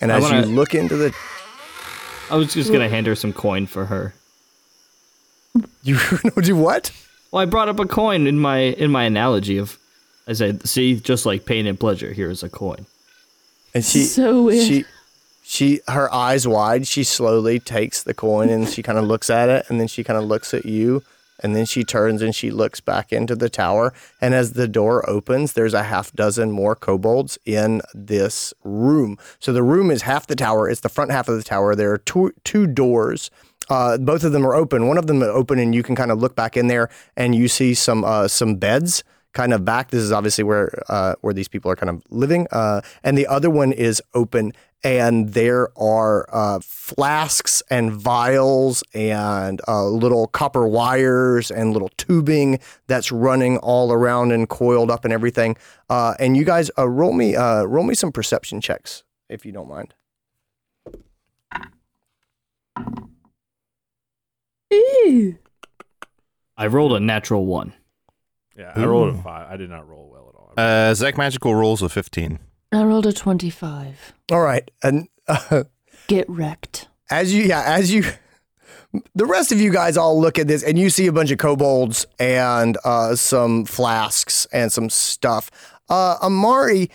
And 0.00 0.10
as 0.10 0.22
wanna- 0.24 0.40
you 0.40 0.52
look 0.52 0.74
into 0.74 0.96
the, 0.96 1.14
I 2.30 2.36
was 2.36 2.52
just 2.54 2.70
going 2.70 2.80
to 2.82 2.88
hand 2.88 3.06
her 3.06 3.14
some 3.14 3.32
coin 3.32 3.66
for 3.66 3.86
her. 3.86 4.14
you 5.82 5.96
know, 6.24 6.42
do 6.42 6.56
what? 6.56 6.92
Well, 7.30 7.42
I 7.42 7.44
brought 7.44 7.68
up 7.68 7.78
a 7.80 7.86
coin 7.86 8.26
in 8.26 8.38
my 8.38 8.58
in 8.58 8.90
my 8.90 9.04
analogy 9.04 9.58
of 9.58 9.78
I 10.26 10.32
said, 10.32 10.66
"See, 10.68 10.96
just 11.00 11.26
like 11.26 11.44
pain 11.44 11.66
and 11.66 11.78
pleasure, 11.78 12.12
here 12.12 12.30
is 12.30 12.42
a 12.42 12.48
coin." 12.48 12.86
And 13.74 13.84
she 13.84 14.02
So 14.04 14.42
weird. 14.44 14.66
she 14.66 14.84
she 15.42 15.80
her 15.88 16.12
eyes 16.12 16.46
wide, 16.46 16.86
she 16.86 17.04
slowly 17.04 17.58
takes 17.58 18.02
the 18.02 18.14
coin 18.14 18.48
and 18.50 18.68
she 18.68 18.82
kind 18.82 18.98
of 18.98 19.04
looks 19.04 19.30
at 19.30 19.48
it 19.48 19.66
and 19.68 19.80
then 19.80 19.88
she 19.88 20.04
kind 20.04 20.18
of 20.18 20.24
looks 20.24 20.54
at 20.54 20.64
you 20.64 21.02
and 21.42 21.54
then 21.54 21.64
she 21.64 21.84
turns 21.84 22.22
and 22.22 22.34
she 22.34 22.50
looks 22.50 22.80
back 22.80 23.12
into 23.12 23.34
the 23.34 23.48
tower 23.48 23.92
and 24.20 24.34
as 24.34 24.52
the 24.52 24.68
door 24.68 25.08
opens 25.08 25.52
there's 25.52 25.74
a 25.74 25.84
half 25.84 26.12
dozen 26.12 26.50
more 26.50 26.74
kobolds 26.74 27.38
in 27.44 27.82
this 27.94 28.52
room. 28.64 29.18
So 29.38 29.52
the 29.52 29.62
room 29.62 29.90
is 29.90 30.02
half 30.02 30.26
the 30.26 30.36
tower, 30.36 30.68
it's 30.68 30.80
the 30.80 30.88
front 30.88 31.10
half 31.10 31.28
of 31.28 31.36
the 31.36 31.44
tower. 31.44 31.74
There 31.74 31.92
are 31.92 31.98
two 31.98 32.32
two 32.44 32.66
doors. 32.66 33.30
Uh, 33.68 33.96
both 33.98 34.24
of 34.24 34.32
them 34.32 34.44
are 34.44 34.54
open. 34.54 34.88
One 34.88 34.98
of 34.98 35.06
them 35.06 35.22
is 35.22 35.28
open, 35.28 35.60
and 35.60 35.74
you 35.74 35.84
can 35.84 35.94
kind 35.94 36.10
of 36.10 36.18
look 36.18 36.34
back 36.34 36.56
in 36.56 36.66
there, 36.66 36.88
and 37.16 37.34
you 37.36 37.46
see 37.46 37.72
some 37.74 38.04
uh, 38.04 38.26
some 38.26 38.56
beds 38.56 39.04
kind 39.32 39.52
of 39.52 39.64
back. 39.64 39.90
This 39.90 40.02
is 40.02 40.12
obviously 40.12 40.44
where 40.44 40.70
uh, 40.88 41.14
where 41.20 41.32
these 41.32 41.48
people 41.48 41.70
are 41.70 41.76
kind 41.76 41.90
of 41.90 42.02
living. 42.10 42.46
Uh, 42.50 42.80
and 43.04 43.16
the 43.16 43.26
other 43.26 43.48
one 43.48 43.72
is 43.72 44.02
open, 44.14 44.52
and 44.82 45.32
there 45.32 45.68
are 45.78 46.26
uh, 46.32 46.60
flasks 46.62 47.62
and 47.70 47.92
vials 47.92 48.82
and 48.94 49.60
uh, 49.68 49.84
little 49.86 50.26
copper 50.28 50.66
wires 50.66 51.50
and 51.50 51.72
little 51.72 51.90
tubing 51.96 52.58
that's 52.86 53.12
running 53.12 53.58
all 53.58 53.92
around 53.92 54.32
and 54.32 54.48
coiled 54.48 54.90
up 54.90 55.04
and 55.04 55.12
everything. 55.12 55.56
Uh, 55.88 56.14
and 56.18 56.36
you 56.36 56.44
guys 56.44 56.70
uh, 56.78 56.88
roll 56.88 57.12
me 57.12 57.36
uh, 57.36 57.64
roll 57.64 57.84
me 57.84 57.94
some 57.94 58.12
perception 58.12 58.60
checks 58.60 59.04
if 59.28 59.44
you 59.44 59.52
don't 59.52 59.68
mind. 59.68 59.94
Ew. 64.70 65.38
I 66.56 66.66
rolled 66.66 66.92
a 66.92 67.00
natural 67.00 67.46
one. 67.46 67.72
Yeah, 68.56 68.72
I 68.76 68.84
rolled 68.84 69.14
a 69.14 69.22
five. 69.22 69.50
I 69.50 69.56
did 69.56 69.70
not 69.70 69.88
roll 69.88 70.10
well 70.10 70.28
at 70.28 70.34
all. 70.38 70.52
Uh, 70.56 70.94
Zach 70.94 71.14
Maghical 71.14 71.54
rolls 71.58 71.82
a 71.82 71.88
15. 71.88 72.38
I 72.72 72.82
rolled 72.84 73.06
a 73.06 73.12
25. 73.12 74.12
All 74.30 74.40
right, 74.40 74.70
and 74.82 75.08
uh, 75.26 75.64
Get 76.06 76.28
wrecked. 76.28 76.88
as 77.10 77.32
you 77.34 77.44
yeah 77.44 77.62
as 77.66 77.92
you 77.92 78.04
the 79.14 79.26
rest 79.26 79.52
of 79.52 79.60
you 79.60 79.70
guys 79.72 79.96
all 79.96 80.20
look 80.20 80.38
at 80.38 80.48
this 80.48 80.62
and 80.64 80.78
you 80.78 80.90
see 80.90 81.06
a 81.06 81.12
bunch 81.12 81.30
of 81.30 81.38
kobolds 81.38 82.04
and 82.18 82.76
uh, 82.84 83.14
some 83.14 83.64
flasks 83.64 84.46
and 84.52 84.72
some 84.72 84.90
stuff 84.90 85.50
uh, 85.88 86.16
amari 86.22 86.90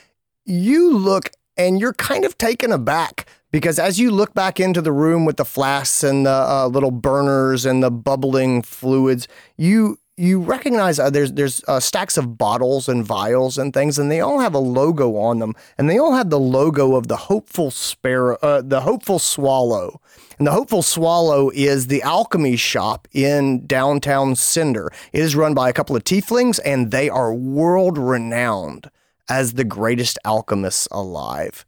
you 0.46 0.98
look 0.98 1.30
and 1.58 1.80
you're 1.80 1.94
kind 1.94 2.26
of 2.26 2.38
taken 2.38 2.72
aback 2.74 3.26
because 3.52 3.80
as 3.80 3.98
you 4.00 4.12
look 4.12 4.34
back 4.34 4.60
into 4.60 4.82
the 4.82 4.92
room 4.92 5.24
with 5.24 5.38
the 5.38 5.46
flasks 5.46 6.04
and 6.04 6.26
the 6.26 6.30
uh, 6.32 6.68
little 6.68 6.92
burners 6.92 7.66
and 7.66 7.82
the 7.82 7.92
bubbling 7.92 8.62
fluids 8.62 9.28
you 9.58 9.98
you 10.18 10.40
recognize 10.40 10.98
uh, 10.98 11.10
there's 11.10 11.34
there's 11.34 11.64
uh, 11.68 11.80
stacks 11.80 12.18
of 12.18 12.38
bottles 12.38 12.88
and 12.88 13.04
vials 13.04 13.58
and 13.58 13.74
things, 13.74 14.00
and 14.00 14.10
they 14.10 14.22
all 14.22 14.40
have 14.40 14.54
a 14.54 14.60
logo 14.60 15.18
on 15.18 15.40
them, 15.40 15.54
and 15.78 15.90
they 15.90 15.98
all 15.98 16.14
have 16.14 16.30
the 16.30 16.40
logo 16.40 16.96
of 16.96 17.08
the 17.08 17.18
hopeful 17.18 17.70
sparrow, 17.70 18.38
uh, 18.42 18.62
the 18.62 18.82
hopeful 18.82 19.20
swallow, 19.20 20.00
and 20.38 20.48
the 20.48 20.52
hopeful 20.52 20.82
swallow 20.82 21.50
is 21.54 21.88
the 21.88 22.02
alchemy 22.02 22.56
shop 22.56 23.08
in 23.12 23.66
downtown 23.68 24.36
Cinder. 24.36 24.90
It 25.12 25.22
is 25.22 25.36
run 25.36 25.54
by 25.54 25.70
a 25.70 25.74
couple 25.74 25.96
of 25.96 26.04
tieflings, 26.06 26.60
and 26.64 26.92
they 26.92 27.10
are 27.10 27.34
world 27.34 27.98
renowned 27.98 28.90
as 29.28 29.54
the 29.54 29.66
greatest 29.66 30.18
alchemists 30.24 30.88
alive. 30.92 31.66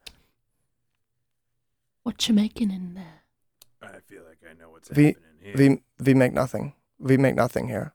What 2.03 2.25
you 2.29 2.33
making 2.33 2.71
in 2.71 2.93
there? 2.93 3.23
I 3.81 3.99
feel 4.07 4.23
like 4.23 4.39
I 4.49 4.53
know 4.57 4.69
what's 4.69 4.87
V 4.87 5.07
happening 5.07 5.23
here. 5.41 5.53
V 5.57 5.81
V 5.99 6.13
make 6.13 6.31
nothing. 6.31 6.73
We 6.97 7.17
make 7.17 7.35
nothing 7.35 7.67
here. 7.67 7.93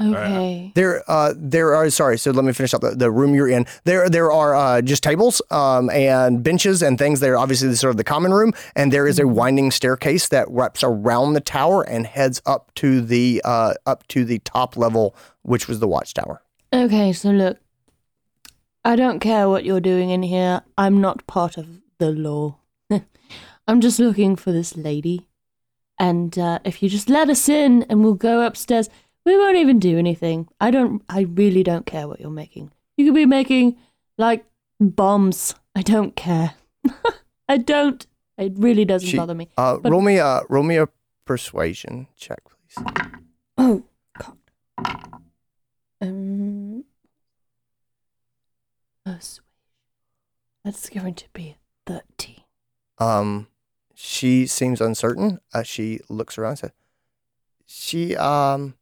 Okay. 0.00 0.70
There, 0.76 1.02
uh, 1.10 1.34
there 1.36 1.74
are. 1.74 1.90
Sorry, 1.90 2.18
so 2.18 2.30
let 2.30 2.44
me 2.44 2.52
finish 2.52 2.72
up 2.72 2.82
the, 2.82 2.90
the 2.90 3.10
room 3.10 3.34
you're 3.34 3.48
in. 3.48 3.66
There, 3.82 4.08
there 4.08 4.30
are 4.30 4.54
uh, 4.54 4.80
just 4.80 5.02
tables 5.02 5.42
um, 5.50 5.90
and 5.90 6.42
benches 6.42 6.82
and 6.82 6.96
things. 6.96 7.18
There, 7.18 7.36
obviously, 7.36 7.74
sort 7.74 7.90
of 7.90 7.96
the 7.96 8.04
common 8.04 8.32
room, 8.32 8.52
and 8.76 8.92
there 8.92 9.08
is 9.08 9.18
a 9.18 9.26
winding 9.26 9.72
staircase 9.72 10.28
that 10.28 10.46
wraps 10.50 10.84
around 10.84 11.32
the 11.32 11.40
tower 11.40 11.82
and 11.82 12.06
heads 12.06 12.40
up 12.46 12.72
to 12.76 13.00
the 13.00 13.42
uh, 13.44 13.74
up 13.86 14.06
to 14.08 14.24
the 14.24 14.38
top 14.40 14.76
level, 14.76 15.16
which 15.42 15.66
was 15.66 15.80
the 15.80 15.88
watchtower. 15.88 16.42
Okay, 16.72 17.12
so 17.12 17.30
look. 17.30 17.58
I 18.84 18.94
don't 18.94 19.18
care 19.18 19.48
what 19.48 19.64
you're 19.64 19.80
doing 19.80 20.10
in 20.10 20.22
here. 20.22 20.62
I'm 20.78 21.00
not 21.00 21.26
part 21.26 21.58
of 21.58 21.80
the 21.98 22.12
law. 22.12 22.58
I'm 23.68 23.80
just 23.80 23.98
looking 23.98 24.36
for 24.36 24.52
this 24.52 24.76
lady. 24.76 25.26
And 25.98 26.38
uh, 26.38 26.60
if 26.64 26.82
you 26.82 26.88
just 26.88 27.10
let 27.10 27.28
us 27.28 27.48
in 27.48 27.82
and 27.90 28.02
we'll 28.02 28.14
go 28.14 28.46
upstairs, 28.46 28.88
we 29.24 29.36
won't 29.36 29.56
even 29.56 29.78
do 29.78 29.98
anything. 29.98 30.48
I 30.60 30.70
don't, 30.70 31.02
I 31.08 31.22
really 31.22 31.62
don't 31.62 31.86
care 31.86 32.08
what 32.08 32.20
you're 32.20 32.30
making. 32.30 32.72
You 32.96 33.04
could 33.06 33.14
be 33.14 33.26
making, 33.26 33.76
like, 34.16 34.44
bombs. 34.80 35.54
I 35.74 35.82
don't 35.82 36.16
care. 36.16 36.54
I 37.48 37.58
don't. 37.58 38.06
It 38.36 38.52
really 38.56 38.84
doesn't 38.84 39.08
She- 39.08 39.16
bother 39.16 39.34
me. 39.34 39.48
Uh, 39.56 39.76
But- 39.78 39.90
roll 39.92 40.00
me 40.02 40.18
a 40.18 40.42
roll 40.48 40.62
me 40.62 40.76
a 40.76 40.88
persuasion 41.24 42.06
check, 42.16 42.40
please. 42.44 42.84
Oh, 43.58 43.82
God. 44.18 44.38
Um, 46.00 46.84
persuasion. 49.04 49.42
That's 50.64 50.88
going 50.90 51.14
to 51.14 51.24
be 51.32 51.56
13. 51.86 52.36
Um, 52.98 53.46
she 53.94 54.46
seems 54.46 54.80
uncertain. 54.80 55.40
Uh, 55.54 55.62
she 55.62 56.00
looks 56.08 56.36
around. 56.38 56.50
and 56.50 56.58
Says, 56.58 56.70
"She 57.66 58.16
um, 58.16 58.74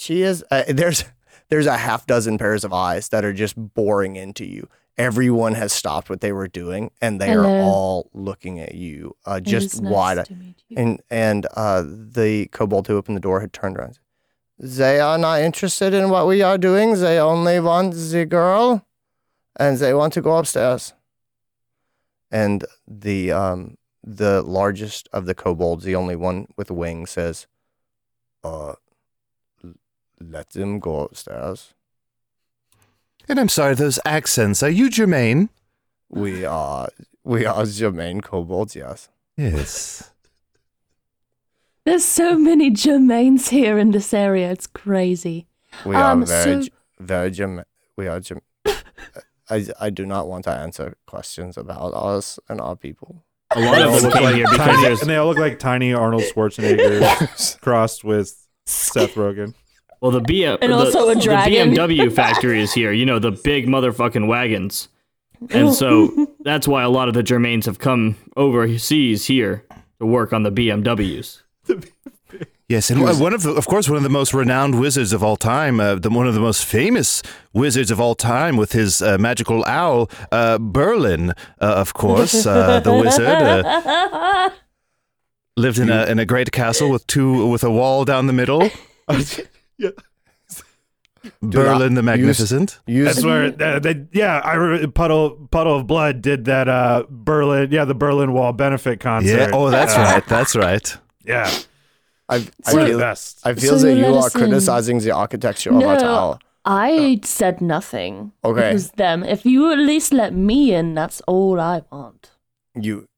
she 0.00 0.22
is. 0.22 0.42
Uh, 0.50 0.64
there's 0.68 1.04
there's 1.50 1.66
a 1.66 1.76
half 1.76 2.06
dozen 2.06 2.38
pairs 2.38 2.64
of 2.64 2.72
eyes 2.72 3.08
that 3.10 3.24
are 3.24 3.32
just 3.32 3.54
boring 3.56 4.16
into 4.16 4.46
you. 4.46 4.68
Everyone 4.96 5.54
has 5.54 5.72
stopped 5.72 6.10
what 6.10 6.20
they 6.20 6.32
were 6.32 6.48
doing, 6.48 6.90
and 7.00 7.20
they 7.20 7.32
are 7.32 7.46
all 7.46 8.10
looking 8.12 8.58
at 8.60 8.74
you, 8.74 9.16
uh, 9.24 9.40
just 9.40 9.80
nice 9.80 9.92
wide. 9.92 10.24
to 10.26 10.34
meet 10.34 10.56
you. 10.68 10.76
And 10.78 11.02
and 11.10 11.46
uh, 11.54 11.84
the 11.86 12.46
kobold 12.46 12.86
who 12.86 12.96
opened 12.96 13.16
the 13.16 13.20
door 13.20 13.40
had 13.40 13.52
turned 13.52 13.76
around. 13.76 13.98
They 14.58 15.00
are 15.00 15.16
not 15.16 15.40
interested 15.40 15.94
in 15.94 16.10
what 16.10 16.26
we 16.26 16.42
are 16.42 16.58
doing. 16.58 16.94
They 16.94 17.18
only 17.18 17.60
want 17.60 17.94
the 17.94 18.26
girl, 18.26 18.86
and 19.56 19.78
they 19.78 19.94
want 19.94 20.12
to 20.14 20.22
go 20.22 20.36
upstairs. 20.36 20.94
And 22.30 22.64
the 22.86 23.32
um 23.32 23.76
the 24.02 24.42
largest 24.42 25.08
of 25.12 25.26
the 25.26 25.34
kobolds, 25.34 25.84
the 25.84 25.96
only 25.96 26.16
one 26.16 26.46
with 26.56 26.70
wings, 26.70 27.10
says, 27.10 27.46
"Uh, 28.44 28.74
let 30.20 30.50
them 30.50 30.78
go 30.78 31.00
upstairs. 31.00 31.74
And 33.28 33.38
I'm 33.38 33.48
sorry, 33.48 33.74
those 33.74 33.98
accents. 34.04 34.62
Are 34.62 34.70
you 34.70 34.88
Jermaine? 34.90 35.48
We 36.08 36.44
are 36.44 36.88
we 37.24 37.46
are 37.46 37.64
Germain 37.66 38.20
kobolds. 38.20 38.74
Yes, 38.74 39.08
Yes. 39.36 40.10
There's 41.84 42.04
so 42.04 42.36
many 42.36 42.70
Germains 42.70 43.48
here 43.48 43.78
in 43.78 43.90
this 43.92 44.12
area. 44.12 44.50
It's 44.50 44.66
crazy. 44.66 45.46
we 45.86 45.96
Um, 45.96 46.22
are 46.22 46.26
very 46.26 46.64
so- 46.64 46.68
very 46.98 47.30
German. 47.30 47.64
We 47.96 48.06
are 48.08 48.20
German." 48.20 48.42
I, 49.50 49.66
I 49.80 49.90
do 49.90 50.06
not 50.06 50.28
want 50.28 50.44
to 50.44 50.50
answer 50.52 50.94
questions 51.06 51.56
about 51.56 51.92
us 51.94 52.38
and 52.48 52.60
our 52.60 52.76
people. 52.76 53.24
A 53.56 53.60
lot 53.60 53.80
of 53.82 54.02
them 54.02 54.12
came 54.12 54.34
here 54.36 54.46
because 54.48 54.66
tiny, 54.76 54.86
and 55.00 55.10
they 55.10 55.16
all 55.16 55.26
look 55.28 55.38
like 55.38 55.58
tiny 55.58 55.92
Arnold 55.92 56.22
Schwarzenegger 56.22 57.60
crossed 57.60 58.04
with 58.04 58.46
Seth 58.66 59.14
Rogen. 59.14 59.54
Well 60.00 60.10
the 60.10 60.20
BM 60.20 60.58
And 60.60 60.72
the, 60.72 60.76
also 60.76 61.08
a 61.08 61.14
dragon. 61.14 61.70
The 61.70 61.76
BMW 61.76 62.12
factory 62.12 62.60
is 62.60 62.72
here. 62.72 62.92
You 62.92 63.06
know 63.06 63.18
the 63.18 63.32
big 63.32 63.66
motherfucking 63.66 64.26
wagons, 64.26 64.88
and 65.50 65.72
so 65.72 66.28
that's 66.40 66.66
why 66.68 66.82
a 66.82 66.90
lot 66.90 67.08
of 67.08 67.14
the 67.14 67.22
Germains 67.22 67.66
have 67.66 67.78
come 67.78 68.16
overseas 68.36 69.26
here 69.26 69.64
to 69.98 70.06
work 70.06 70.32
on 70.32 70.42
the 70.42 70.52
BMWs. 70.52 71.42
Yes, 72.70 72.88
and 72.88 73.02
one 73.02 73.34
of 73.34 73.42
the, 73.42 73.50
of 73.50 73.66
course, 73.66 73.88
one 73.88 73.96
of 73.96 74.04
the 74.04 74.08
most 74.08 74.32
renowned 74.32 74.78
wizards 74.78 75.12
of 75.12 75.24
all 75.24 75.36
time, 75.36 75.80
uh, 75.80 75.96
the, 75.96 76.08
one 76.08 76.28
of 76.28 76.34
the 76.34 76.40
most 76.40 76.64
famous 76.64 77.20
wizards 77.52 77.90
of 77.90 78.00
all 78.00 78.14
time, 78.14 78.56
with 78.56 78.70
his 78.70 79.02
uh, 79.02 79.18
magical 79.18 79.64
owl, 79.66 80.08
uh, 80.30 80.56
Berlin, 80.56 81.30
uh, 81.30 81.64
of 81.64 81.94
course, 81.94 82.46
uh, 82.46 82.78
the 82.78 82.92
wizard. 82.92 83.26
Uh, 83.26 84.50
lived 85.56 85.80
in 85.80 85.90
a 85.90 86.06
in 86.06 86.20
a 86.20 86.24
great 86.24 86.52
castle 86.52 86.90
with 86.90 87.04
two 87.08 87.44
with 87.48 87.64
a 87.64 87.70
wall 87.70 88.04
down 88.04 88.28
the 88.28 88.32
middle. 88.32 88.70
Berlin 91.42 91.94
the 91.94 92.02
Magnificent. 92.02 92.80
Use 92.86 93.06
That's 93.06 93.24
where 93.24 93.54
uh, 93.60 93.78
they, 93.78 94.06
yeah, 94.12 94.40
I 94.42 94.54
re- 94.54 94.86
puddle 94.86 95.48
puddle 95.50 95.76
of 95.76 95.86
blood 95.86 96.22
did 96.22 96.46
that 96.46 96.66
uh 96.68 97.04
Berlin 97.10 97.68
yeah 97.70 97.84
the 97.84 97.94
Berlin 97.94 98.32
Wall 98.32 98.52
benefit 98.54 99.00
concert. 99.00 99.36
Yeah. 99.36 99.50
Oh, 99.52 99.68
that's 99.70 99.94
Uh, 99.94 99.98
right. 99.98 100.26
That's 100.26 100.56
right. 100.56 100.96
Yeah, 101.24 101.50
I, 102.28 102.36
I 102.36 102.38
one 102.38 102.46
of 102.46 102.72
the 102.72 102.86
feel, 102.86 102.98
best. 102.98 103.40
I 103.44 103.52
feel 103.54 103.78
So 103.78 103.86
that 103.86 103.96
you 103.96 104.06
are 104.06 104.26
us 104.26 104.34
in. 104.34 104.40
criticizing 104.40 104.98
the 105.00 105.10
architecture 105.10 105.70
of 105.70 105.76
our 105.76 105.94
No. 105.96 106.00
tower. 106.00 106.38
I 106.64 107.20
said 107.24 107.60
nothing. 107.60 108.32
Okay. 108.42 108.70
It 108.70 108.72
was 108.72 108.90
them. 108.92 109.22
If 109.22 109.44
you 109.44 109.70
at 109.72 109.78
least 109.78 110.12
let 110.12 110.32
me 110.34 110.72
in, 110.74 110.94
that's 110.94 111.20
all 111.26 111.60
I 111.60 111.82
want. 111.92 112.30
You 112.74 113.08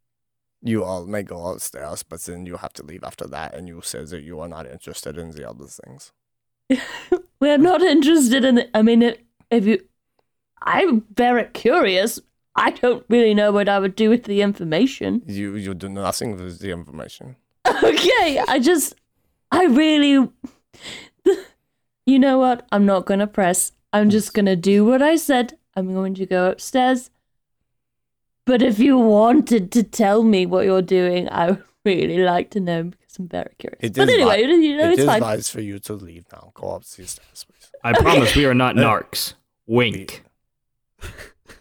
you 0.60 0.82
all 0.82 1.06
may 1.06 1.22
go 1.22 1.46
upstairs, 1.46 2.02
but 2.02 2.20
then 2.22 2.46
you 2.46 2.56
have 2.56 2.72
to 2.74 2.82
leave 2.84 3.04
after 3.04 3.26
that, 3.28 3.54
and 3.54 3.68
you 3.68 3.80
say 3.82 4.04
that 4.04 4.22
you 4.22 4.40
are 4.40 4.48
not 4.48 4.66
interested 4.66 5.16
in 5.18 5.30
the 5.30 5.48
other 5.48 5.66
things. 5.66 6.10
We're 7.40 7.58
not 7.58 7.82
interested 7.82 8.44
in. 8.44 8.54
The, 8.56 8.76
I 8.76 8.82
mean, 8.82 9.02
if, 9.02 9.18
if 9.50 9.66
you, 9.66 9.80
I'm 10.62 11.04
very 11.14 11.44
curious. 11.52 12.20
I 12.54 12.70
don't 12.70 13.04
really 13.08 13.34
know 13.34 13.50
what 13.50 13.68
I 13.68 13.78
would 13.78 13.96
do 13.96 14.10
with 14.10 14.24
the 14.24 14.42
information. 14.42 15.22
You 15.26 15.56
you 15.56 15.72
do 15.74 15.88
nothing 15.88 16.36
with 16.36 16.58
the 16.60 16.70
information. 16.70 17.36
Okay, 17.82 18.42
I 18.48 18.58
just, 18.58 18.94
I 19.50 19.64
really, 19.64 20.28
you 22.06 22.18
know 22.18 22.38
what? 22.38 22.66
I'm 22.70 22.86
not 22.86 23.06
gonna 23.06 23.26
press. 23.26 23.72
I'm 23.92 24.10
just 24.10 24.34
gonna 24.34 24.56
do 24.56 24.84
what 24.84 25.02
I 25.02 25.16
said. 25.16 25.58
I'm 25.74 25.92
going 25.94 26.14
to 26.14 26.26
go 26.26 26.50
upstairs. 26.50 27.10
But 28.44 28.62
if 28.62 28.78
you 28.78 28.98
wanted 28.98 29.70
to 29.72 29.82
tell 29.82 30.22
me 30.22 30.46
what 30.46 30.64
you're 30.64 30.82
doing, 30.82 31.28
I 31.28 31.52
would 31.52 31.64
really 31.84 32.18
like 32.18 32.50
to 32.50 32.60
know 32.60 32.84
because 32.84 33.18
I'm 33.18 33.28
very 33.28 33.54
curious. 33.58 33.80
It 33.82 33.94
but 33.94 34.08
anyway, 34.08 34.42
vi- 34.46 34.54
you 34.66 34.76
know, 34.76 34.88
it 34.88 34.92
it's 34.92 35.00
is 35.00 35.06
fine. 35.06 35.20
wise 35.20 35.48
for 35.50 35.60
you 35.60 35.78
to 35.80 35.94
leave 35.94 36.24
now. 36.32 36.52
Go 36.54 36.70
up 36.76 36.84
the 36.84 37.06
stairs, 37.06 37.46
please. 37.48 37.70
I 37.84 37.92
promise 37.92 38.34
we 38.36 38.46
are 38.46 38.54
not 38.54 38.76
narcs. 38.86 39.34
Wink. 39.66 40.24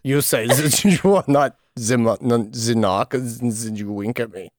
You 0.04 0.22
say 0.22 0.48
that 0.48 0.84
you 1.04 1.16
are 1.16 1.24
not 1.28 1.58
the 1.76 1.98
mo- 1.98 2.18
non- 2.22 2.52
and 2.52 3.80
you 3.80 3.92
wink 3.92 4.20
at 4.20 4.34
me. 4.34 4.50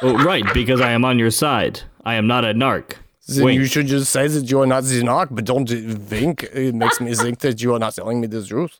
Oh, 0.00 0.22
right, 0.24 0.44
because 0.54 0.80
I 0.80 0.92
am 0.92 1.04
on 1.04 1.18
your 1.18 1.30
side. 1.32 1.80
I 2.04 2.14
am 2.14 2.26
not 2.28 2.44
a 2.44 2.54
narc. 2.54 2.94
Then 3.26 3.44
Wink. 3.46 3.58
you 3.58 3.66
should 3.66 3.88
just 3.88 4.12
say 4.12 4.28
that 4.28 4.48
you 4.48 4.60
are 4.60 4.66
not 4.66 4.84
the 4.84 5.02
knock, 5.02 5.28
but 5.32 5.44
don't 5.44 5.68
wink. 6.10 6.44
It 6.44 6.74
makes 6.74 7.00
me 7.00 7.12
think 7.16 7.40
that 7.40 7.60
you 7.60 7.74
are 7.74 7.78
not 7.80 7.94
telling 7.96 8.20
me 8.20 8.28
the 8.28 8.44
truth. 8.46 8.78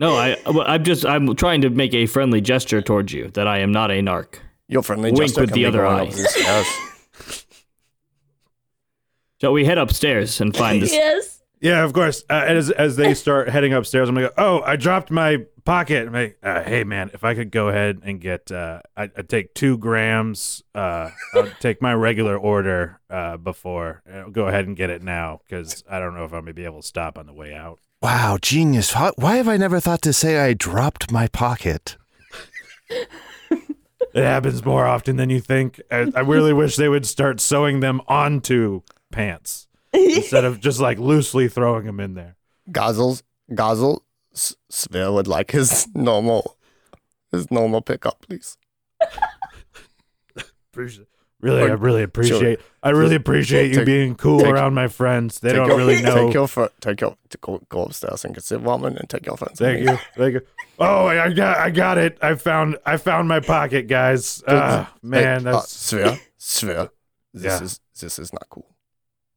No, 0.00 0.14
I, 0.16 0.36
I'm 0.46 0.82
just. 0.84 1.04
I'm 1.04 1.34
trying 1.36 1.60
to 1.60 1.68
make 1.70 1.92
a 1.92 2.06
friendly 2.06 2.40
gesture 2.40 2.80
towards 2.80 3.12
you 3.12 3.28
that 3.34 3.46
I 3.46 3.58
am 3.58 3.70
not 3.72 3.90
a 3.90 4.00
narc. 4.00 4.36
Your 4.72 4.82
friendly 4.82 5.12
Wink 5.12 5.26
gesture 5.26 5.42
with 5.42 5.52
the 5.52 5.66
other 5.66 5.82
going 5.82 5.98
eye. 5.98 6.02
up 6.08 6.10
the 6.12 6.24
stairs. 6.24 6.66
Shall 9.40 9.52
we 9.52 9.64
head 9.64 9.76
upstairs 9.78 10.40
and 10.40 10.56
find 10.56 10.80
this? 10.80 10.92
Yes. 10.92 11.42
Yeah, 11.60 11.84
of 11.84 11.92
course. 11.92 12.24
Uh, 12.28 12.44
as 12.46 12.70
as 12.70 12.96
they 12.96 13.14
start 13.14 13.48
heading 13.48 13.72
upstairs, 13.72 14.08
I'm 14.08 14.14
gonna 14.14 14.28
go. 14.28 14.34
Oh, 14.36 14.62
I 14.62 14.76
dropped 14.76 15.10
my 15.10 15.44
pocket. 15.64 16.08
I'm 16.08 16.12
like, 16.12 16.38
uh, 16.42 16.62
hey 16.62 16.82
man, 16.84 17.10
if 17.14 17.22
I 17.22 17.34
could 17.34 17.52
go 17.52 17.68
ahead 17.68 18.00
and 18.02 18.20
get, 18.20 18.50
uh, 18.50 18.80
I 18.96 19.10
I 19.16 19.22
take 19.22 19.54
two 19.54 19.78
grams. 19.78 20.62
Uh, 20.74 21.10
I'll 21.34 21.48
take 21.60 21.80
my 21.80 21.94
regular 21.94 22.36
order 22.36 22.98
uh, 23.10 23.36
before. 23.36 24.02
I'll 24.12 24.30
go 24.30 24.48
ahead 24.48 24.66
and 24.66 24.76
get 24.76 24.90
it 24.90 25.02
now 25.02 25.40
because 25.46 25.84
I 25.88 26.00
don't 26.00 26.14
know 26.14 26.24
if 26.24 26.32
I'm 26.32 26.40
gonna 26.40 26.54
be 26.54 26.64
able 26.64 26.80
to 26.82 26.86
stop 26.88 27.16
on 27.18 27.26
the 27.26 27.32
way 27.34 27.54
out. 27.54 27.78
Wow, 28.00 28.38
genius. 28.42 28.92
How, 28.94 29.12
why 29.16 29.36
have 29.36 29.46
I 29.46 29.56
never 29.56 29.78
thought 29.78 30.02
to 30.02 30.12
say 30.12 30.38
I 30.40 30.54
dropped 30.54 31.12
my 31.12 31.28
pocket? 31.28 31.96
It 34.14 34.24
happens 34.24 34.64
more 34.64 34.84
often 34.86 35.16
than 35.16 35.30
you 35.30 35.40
think. 35.40 35.80
I, 35.90 36.10
I 36.14 36.20
really 36.20 36.52
wish 36.62 36.76
they 36.76 36.88
would 36.88 37.06
start 37.06 37.40
sewing 37.40 37.80
them 37.80 38.00
onto 38.08 38.82
pants 39.10 39.66
instead 39.92 40.44
of 40.44 40.60
just 40.60 40.80
like 40.80 40.98
loosely 40.98 41.48
throwing 41.48 41.86
them 41.86 42.00
in 42.00 42.14
there. 42.14 42.36
Gozzles, 42.70 43.22
Gozzle, 43.54 44.04
S- 44.34 44.54
Svir 44.70 45.12
would 45.12 45.26
like 45.26 45.50
his 45.50 45.86
normal, 45.94 46.56
his 47.30 47.50
normal 47.50 47.80
pickup, 47.82 48.22
please. 48.26 48.56
Appreciate- 50.72 51.08
Really, 51.42 51.62
I 51.62 51.74
really 51.74 52.02
appreciate. 52.04 52.60
I 52.84 52.90
really 52.90 53.16
appreciate 53.16 53.68
you 53.70 53.76
Take- 53.78 53.86
being 53.86 54.14
cool 54.14 54.38
take- 54.40 54.48
around 54.52 54.74
my 54.74 54.86
friends. 54.88 55.40
They 55.40 55.52
don't 55.52 55.66
your, 55.68 55.76
really 55.76 56.00
know. 56.02 56.26
Take 56.26 56.34
your, 56.34 56.46
fr- 56.46 56.66
take 56.80 57.00
your, 57.00 57.16
to 57.30 57.38
go, 57.38 57.60
go 57.68 57.82
upstairs 57.82 58.24
and 58.24 58.32
get 58.32 58.44
some 58.44 58.62
ramen 58.62 58.96
and 58.96 59.10
take 59.10 59.26
your 59.26 59.36
friends. 59.36 59.58
Thank 59.58 59.80
you, 59.80 59.98
thank 60.16 60.34
you. 60.34 60.40
Oh, 60.78 61.06
I 61.06 61.32
got, 61.32 61.58
I 61.58 61.70
got 61.70 61.98
it. 61.98 62.16
I 62.22 62.36
found, 62.36 62.78
I 62.86 62.96
found 62.96 63.26
my 63.28 63.40
pocket, 63.40 63.88
guys. 63.88 64.42
Ah, 64.48 64.92
man, 65.02 65.42
Hey, 65.42 65.48
uh, 65.50 65.52
that's. 65.54 65.74
Svir, 65.92 66.20
Svir, 66.38 66.90
this 67.34 67.44
Yeah. 67.44 67.62
is 67.64 67.80
this 68.00 68.18
is 68.20 68.32
not 68.32 68.46
cool. 68.48 68.66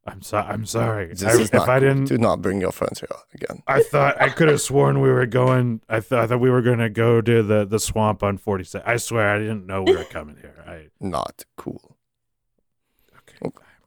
I'm 0.08 0.22
sorry. 0.22 0.46
I'm 0.48 0.66
sorry. 0.68 1.08
This 1.08 1.24
I, 1.24 1.32
is 1.32 1.40
if 1.42 1.54
not 1.54 1.68
I 1.68 1.80
didn't, 1.80 2.06
Do 2.06 2.20
not 2.20 2.40
bring 2.40 2.62
your 2.62 2.72
friends 2.72 3.00
here 3.00 3.10
again. 3.34 3.64
I 3.66 3.82
thought 3.82 4.22
I 4.22 4.30
could 4.30 4.50
have 4.50 4.62
sworn 4.62 5.02
we 5.02 5.10
were 5.10 5.26
going. 5.26 5.82
I 5.90 6.00
thought, 6.00 6.30
thought 6.30 6.40
we 6.40 6.52
were 6.52 6.62
going 6.62 6.78
to 6.78 6.92
go 6.92 7.22
to 7.22 7.42
the 7.42 7.66
the 7.66 7.80
swamp 7.80 8.22
on 8.22 8.38
47. 8.38 8.88
I 8.88 8.98
swear, 8.98 9.28
I 9.30 9.40
didn't 9.40 9.66
know 9.66 9.82
we 9.82 9.96
were 9.96 10.04
coming 10.04 10.36
here. 10.40 10.64
I 10.68 10.90
Not 11.00 11.46
cool. 11.58 11.95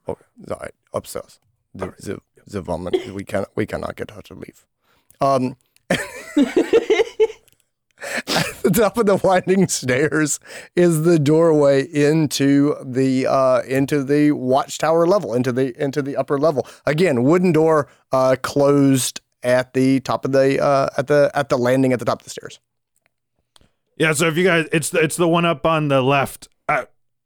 Okay. 0.08 0.24
Okay, 0.42 0.52
all 0.52 0.60
right, 0.60 0.74
upstairs. 0.92 1.40
The 1.74 1.94
the, 1.98 2.20
the 2.46 2.62
woman 2.62 2.94
we 3.14 3.24
can 3.24 3.44
we 3.54 3.66
cannot 3.66 3.96
get 3.96 4.10
her 4.12 4.22
to 4.22 4.34
leave. 4.34 4.66
Um. 5.20 5.56
At 5.90 5.98
the 8.62 8.70
top 8.72 8.98
of 8.98 9.06
the 9.06 9.16
winding 9.16 9.68
stairs 9.68 10.38
is 10.76 11.02
the 11.02 11.18
doorway 11.18 11.82
into 11.82 12.76
the 12.84 13.26
uh, 13.26 13.62
into 13.62 14.04
the 14.04 14.32
watchtower 14.32 15.06
level, 15.06 15.34
into 15.34 15.52
the 15.52 15.80
into 15.82 16.02
the 16.02 16.16
upper 16.16 16.38
level. 16.38 16.66
Again, 16.86 17.24
wooden 17.24 17.52
door 17.52 17.88
uh, 18.12 18.36
closed 18.42 19.20
at 19.42 19.74
the 19.74 20.00
top 20.00 20.24
of 20.24 20.32
the 20.32 20.62
uh, 20.62 20.90
at 20.96 21.06
the 21.06 21.30
at 21.34 21.48
the 21.48 21.58
landing 21.58 21.92
at 21.92 21.98
the 21.98 22.04
top 22.04 22.20
of 22.20 22.24
the 22.24 22.30
stairs. 22.30 22.60
Yeah. 23.96 24.12
So 24.12 24.28
if 24.28 24.36
you 24.36 24.44
guys, 24.44 24.66
it's 24.72 24.90
the, 24.90 25.00
it's 25.00 25.16
the 25.16 25.28
one 25.28 25.44
up 25.44 25.66
on 25.66 25.88
the 25.88 26.02
left. 26.02 26.48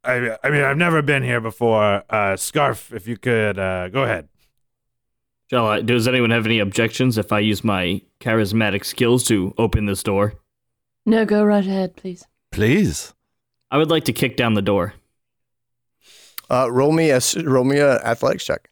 I, 0.05 0.13
I, 0.31 0.39
I 0.45 0.51
mean, 0.51 0.63
I've 0.63 0.77
never 0.77 1.03
been 1.03 1.23
here 1.23 1.41
before. 1.41 2.03
Uh, 2.11 2.35
Skaarf, 2.37 2.93
if 2.95 3.07
you 3.07 3.17
could, 3.17 3.59
uh, 3.59 3.89
go 3.89 4.03
ahead. 4.03 4.29
Shall 5.51 5.67
I? 5.67 5.81
Does 5.83 6.09
anyone 6.09 6.31
have 6.31 6.47
any 6.47 6.59
objections 6.59 7.19
if 7.19 7.33
I 7.33 7.41
use 7.41 7.63
my 7.63 8.03
charismatic 8.21 8.85
skills 8.85 9.25
to 9.25 9.55
open 9.59 9.87
this 9.87 10.03
door? 10.03 10.35
No, 11.05 11.25
go 11.25 11.45
right 11.45 11.65
ahead, 11.67 11.97
please. 11.97 12.25
Please. 12.51 13.13
I 13.71 13.79
would 13.79 13.91
like 13.91 14.05
to 14.05 14.13
kick 14.13 14.37
down 14.37 14.55
the 14.55 14.63
door. 14.63 14.95
Uh, 16.51 16.71
roll 16.71 16.93
me 16.93 17.11
a 17.11 17.17
s- 17.17 17.37
roll 17.43 17.65
me 17.65 17.79
a 17.79 17.97
athletics 18.03 18.45
check. 18.45 18.71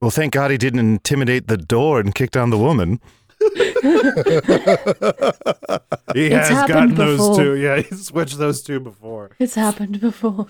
Well, 0.00 0.10
thank 0.10 0.32
God 0.32 0.50
he 0.50 0.56
didn't 0.56 0.80
intimidate 0.80 1.46
the 1.46 1.58
door 1.58 2.00
and 2.00 2.14
kick 2.14 2.30
down 2.30 2.50
the 2.50 2.58
woman. 2.58 3.00
He 6.14 6.26
It's 6.26 6.34
has 6.34 6.48
happened 6.48 6.68
gotten 6.68 6.94
those 6.96 7.36
two. 7.36 7.56
Yeah, 7.56 7.80
he 7.80 7.94
switched 7.94 8.38
those 8.38 8.62
two 8.62 8.80
before. 8.80 9.30
It's 9.38 9.54
happened 9.54 10.00
before. 10.00 10.48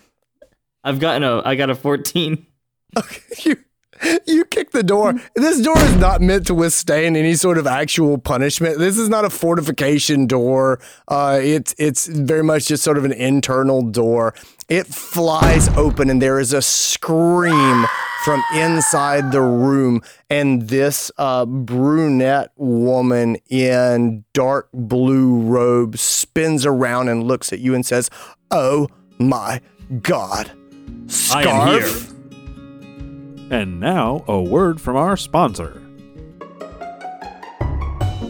I've 0.82 0.98
gotten 0.98 1.22
a. 1.22 1.42
I 1.44 1.54
got 1.54 1.70
a 1.70 1.74
14. 1.74 2.46
you 3.44 3.56
you 4.26 4.44
kick 4.44 4.70
the 4.70 4.82
door. 4.82 5.14
This 5.34 5.60
door 5.60 5.78
is 5.78 5.96
not 5.96 6.20
meant 6.20 6.46
to 6.46 6.54
withstand 6.54 7.16
any 7.16 7.34
sort 7.34 7.58
of 7.58 7.66
actual 7.66 8.18
punishment. 8.18 8.78
This 8.78 8.98
is 8.98 9.08
not 9.08 9.24
a 9.24 9.30
fortification 9.30 10.26
door. 10.26 10.80
Uh, 11.08 11.38
it's 11.42 11.74
it's 11.78 12.06
very 12.06 12.42
much 12.42 12.66
just 12.68 12.82
sort 12.82 12.98
of 12.98 13.04
an 13.04 13.12
internal 13.12 13.82
door. 13.82 14.34
It 14.68 14.86
flies 14.86 15.68
open, 15.70 16.10
and 16.10 16.22
there 16.22 16.38
is 16.38 16.52
a 16.52 16.62
scream 16.62 17.86
from 18.24 18.42
inside 18.54 19.32
the 19.32 19.42
room. 19.42 20.02
And 20.28 20.68
this 20.68 21.10
uh, 21.18 21.44
brunette 21.46 22.52
woman 22.56 23.36
in 23.48 24.24
dark 24.32 24.68
blue 24.72 25.40
robe 25.40 25.98
spins 25.98 26.64
around 26.64 27.08
and 27.08 27.24
looks 27.24 27.52
at 27.52 27.58
you 27.58 27.74
and 27.74 27.84
says, 27.84 28.10
"Oh 28.50 28.88
my 29.18 29.60
God, 30.02 30.50
I 31.32 31.42
am 31.42 31.68
here. 31.68 31.82
Skaarf." 31.82 32.19
And 33.50 33.80
now, 33.80 34.24
a 34.28 34.40
word 34.40 34.80
from 34.80 34.94
our 34.96 35.16
sponsor. 35.16 35.72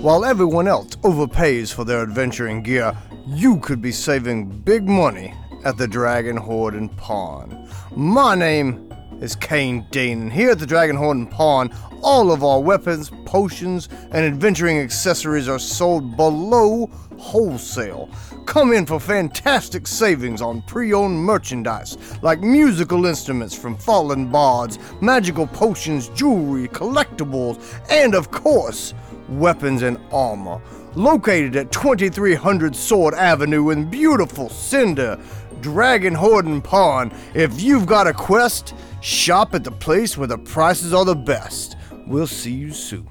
While 0.00 0.24
everyone 0.24 0.66
else 0.66 0.96
overpays 0.96 1.70
for 1.74 1.84
their 1.84 2.00
adventuring 2.00 2.62
gear, 2.62 2.96
you 3.26 3.60
could 3.60 3.82
be 3.82 3.92
saving 3.92 4.48
big 4.48 4.88
money 4.88 5.34
at 5.62 5.76
the 5.76 5.86
Dragon 5.86 6.38
Horde 6.38 6.72
and 6.72 6.96
Pawn. 6.96 7.68
My 7.94 8.34
name 8.34 8.90
is 9.20 9.36
Kane 9.36 9.86
Dean, 9.90 10.22
and 10.22 10.32
here 10.32 10.52
at 10.52 10.58
the 10.58 10.64
Dragon 10.64 10.96
Horde 10.96 11.18
and 11.18 11.30
Pawn, 11.30 11.68
all 12.02 12.32
of 12.32 12.42
our 12.42 12.60
weapons, 12.60 13.10
potions, 13.24 13.88
and 14.10 14.24
adventuring 14.24 14.78
accessories 14.78 15.48
are 15.48 15.58
sold 15.58 16.16
below 16.16 16.86
wholesale. 17.18 18.08
Come 18.46 18.72
in 18.72 18.86
for 18.86 18.98
fantastic 18.98 19.86
savings 19.86 20.42
on 20.42 20.62
pre 20.62 20.92
owned 20.92 21.18
merchandise 21.18 21.98
like 22.22 22.40
musical 22.40 23.06
instruments 23.06 23.54
from 23.54 23.76
fallen 23.76 24.30
bards, 24.30 24.78
magical 25.00 25.46
potions, 25.46 26.08
jewelry, 26.10 26.68
collectibles, 26.68 27.62
and 27.90 28.14
of 28.14 28.30
course, 28.30 28.94
weapons 29.28 29.82
and 29.82 29.98
armor. 30.10 30.60
Located 30.96 31.54
at 31.54 31.70
2300 31.70 32.74
Sword 32.74 33.14
Avenue 33.14 33.70
in 33.70 33.88
beautiful 33.88 34.48
Cinder, 34.48 35.18
Dragon 35.60 36.14
Horde 36.14 36.46
and 36.46 36.64
Pawn. 36.64 37.12
If 37.34 37.60
you've 37.60 37.86
got 37.86 38.08
a 38.08 38.12
quest, 38.12 38.74
shop 39.00 39.54
at 39.54 39.62
the 39.62 39.70
place 39.70 40.18
where 40.18 40.26
the 40.26 40.38
prices 40.38 40.92
are 40.92 41.04
the 41.04 41.14
best. 41.14 41.76
We'll 42.10 42.26
see 42.26 42.54
you 42.54 42.72
soon. 42.72 43.06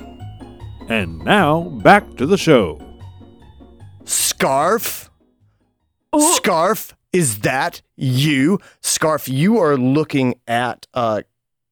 And 0.89 1.19
now 1.19 1.61
back 1.61 2.17
to 2.17 2.25
the 2.25 2.37
show. 2.37 2.81
Skaarf? 4.03 5.07
Skaarf? 6.13 6.91
Is 7.13 7.39
that 7.39 7.81
you? 7.95 8.59
Skaarf, 8.81 9.31
you 9.31 9.57
are 9.57 9.77
looking 9.77 10.35
at 10.49 10.85
uh, 10.93 11.21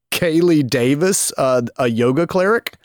Kaylee 0.09 0.65
Davis, 0.69 1.33
uh, 1.37 1.63
a 1.75 1.89
yoga 1.89 2.27
cleric, 2.27 2.77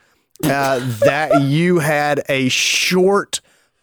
uh, 0.43 0.81
that 1.05 1.43
you 1.43 1.79
had 1.79 2.25
a 2.29 2.49
short, 2.49 3.41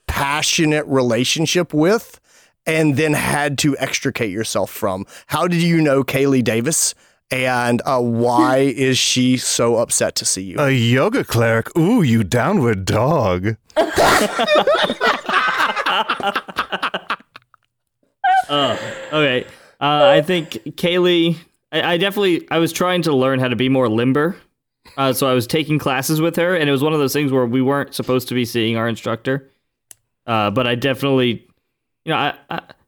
passionate 0.07 0.85
relationship 0.87 1.73
with 1.73 2.19
and 2.65 2.97
then 2.97 3.13
had 3.13 3.57
to 3.59 3.77
extricate 3.77 4.31
yourself 4.31 4.69
from. 4.69 5.05
How 5.27 5.47
did 5.47 5.61
you 5.61 5.81
know 5.81 6.03
Kaylee 6.03 6.43
Davis? 6.43 6.95
And 7.31 7.81
uh, 7.85 8.01
why 8.01 8.57
is 8.75 8.97
she 8.97 9.37
so 9.37 9.77
upset 9.77 10.15
to 10.15 10.25
see 10.25 10.43
you? 10.43 10.59
A 10.59 10.71
yoga 10.71 11.23
cleric. 11.23 11.75
Ooh, 11.77 12.01
you 12.01 12.23
downward 12.23 12.85
dog. 12.85 13.55
Uh, 18.49 18.77
okay. 19.13 19.45
Uh, 19.79 20.05
I 20.07 20.21
think 20.21 20.51
Kaylee. 20.75 21.37
I, 21.71 21.93
I 21.93 21.97
definitely. 21.97 22.47
I 22.49 22.57
was 22.57 22.73
trying 22.73 23.03
to 23.03 23.15
learn 23.15 23.39
how 23.39 23.47
to 23.47 23.55
be 23.55 23.69
more 23.69 23.87
limber. 23.87 24.35
Uh, 24.97 25.13
so 25.13 25.29
I 25.29 25.33
was 25.33 25.45
taking 25.45 25.77
classes 25.77 26.19
with 26.19 26.35
her, 26.37 26.55
and 26.55 26.67
it 26.67 26.71
was 26.71 26.81
one 26.81 26.93
of 26.93 26.99
those 26.99 27.13
things 27.13 27.31
where 27.31 27.45
we 27.45 27.61
weren't 27.61 27.93
supposed 27.93 28.27
to 28.29 28.33
be 28.33 28.43
seeing 28.43 28.75
our 28.75 28.87
instructor. 28.87 29.51
Uh, 30.25 30.49
but 30.49 30.65
I 30.67 30.75
definitely, 30.75 31.47
you 32.05 32.11
know, 32.11 32.15
I, 32.15 32.33
I, 32.49 32.55
I 32.57 32.61
don't. 32.61 32.78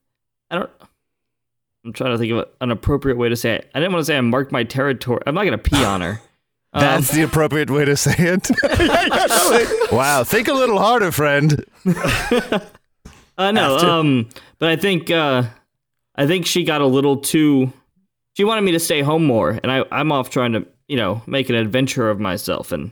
I'm 1.83 1.93
trying 1.93 2.11
to 2.11 2.17
think 2.17 2.31
of 2.31 2.47
an 2.61 2.71
appropriate 2.71 3.17
way 3.17 3.29
to 3.29 3.35
say 3.35 3.55
it. 3.55 3.71
I 3.73 3.79
didn't 3.79 3.93
want 3.93 4.01
to 4.01 4.05
say 4.05 4.17
I 4.17 4.21
marked 4.21 4.51
my 4.51 4.63
territory. 4.63 5.21
I'm 5.25 5.35
not 5.35 5.45
gonna 5.45 5.57
pee 5.57 5.83
on 5.83 6.01
her. 6.01 6.21
Um, 6.73 6.79
That's 6.83 7.11
the 7.11 7.23
appropriate 7.23 7.69
way 7.69 7.83
to 7.83 7.97
say 7.97 8.15
it. 8.17 8.49
wow, 9.91 10.23
think 10.23 10.47
a 10.47 10.53
little 10.53 10.79
harder, 10.79 11.11
friend. 11.11 11.65
Uh, 13.37 13.51
no, 13.51 13.77
um, 13.77 14.29
but 14.59 14.69
I 14.69 14.75
think 14.75 15.09
uh, 15.09 15.43
I 16.15 16.27
think 16.27 16.45
she 16.45 16.63
got 16.63 16.81
a 16.81 16.85
little 16.85 17.17
too. 17.17 17.73
She 18.37 18.43
wanted 18.43 18.61
me 18.61 18.71
to 18.73 18.79
stay 18.79 19.01
home 19.01 19.25
more, 19.25 19.59
and 19.63 19.71
I 19.71 19.83
I'm 19.91 20.11
off 20.11 20.29
trying 20.29 20.53
to 20.53 20.65
you 20.87 20.95
know 20.95 21.21
make 21.25 21.49
an 21.49 21.55
adventure 21.55 22.09
of 22.09 22.19
myself, 22.19 22.71
and 22.71 22.91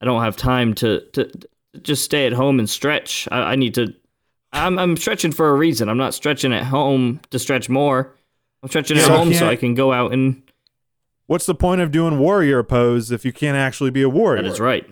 I 0.00 0.04
don't 0.04 0.22
have 0.22 0.36
time 0.36 0.74
to 0.76 1.00
to, 1.12 1.24
to 1.26 1.48
just 1.82 2.04
stay 2.04 2.26
at 2.26 2.32
home 2.32 2.58
and 2.58 2.70
stretch. 2.70 3.28
I, 3.30 3.52
I 3.52 3.56
need 3.56 3.74
to. 3.74 3.92
I'm 4.54 4.78
I'm 4.78 4.96
stretching 4.96 5.32
for 5.32 5.50
a 5.50 5.54
reason. 5.54 5.88
I'm 5.88 5.98
not 5.98 6.14
stretching 6.14 6.52
at 6.52 6.64
home 6.64 7.20
to 7.30 7.38
stretch 7.38 7.68
more. 7.68 8.14
I'm 8.62 8.68
stretching 8.68 8.96
at 8.96 9.04
So 9.04 9.16
home 9.16 9.34
so 9.34 9.48
I 9.48 9.56
can 9.56 9.74
go 9.74 9.92
out 9.92 10.12
and. 10.12 10.40
What's 11.26 11.46
the 11.46 11.54
point 11.54 11.80
of 11.80 11.90
doing 11.90 12.18
warrior 12.18 12.62
pose 12.62 13.10
if 13.10 13.24
you 13.24 13.32
can't 13.32 13.56
actually 13.56 13.90
be 13.90 14.02
a 14.02 14.10
warrior? 14.10 14.42
That 14.42 14.48
is 14.50 14.60
right. 14.60 14.86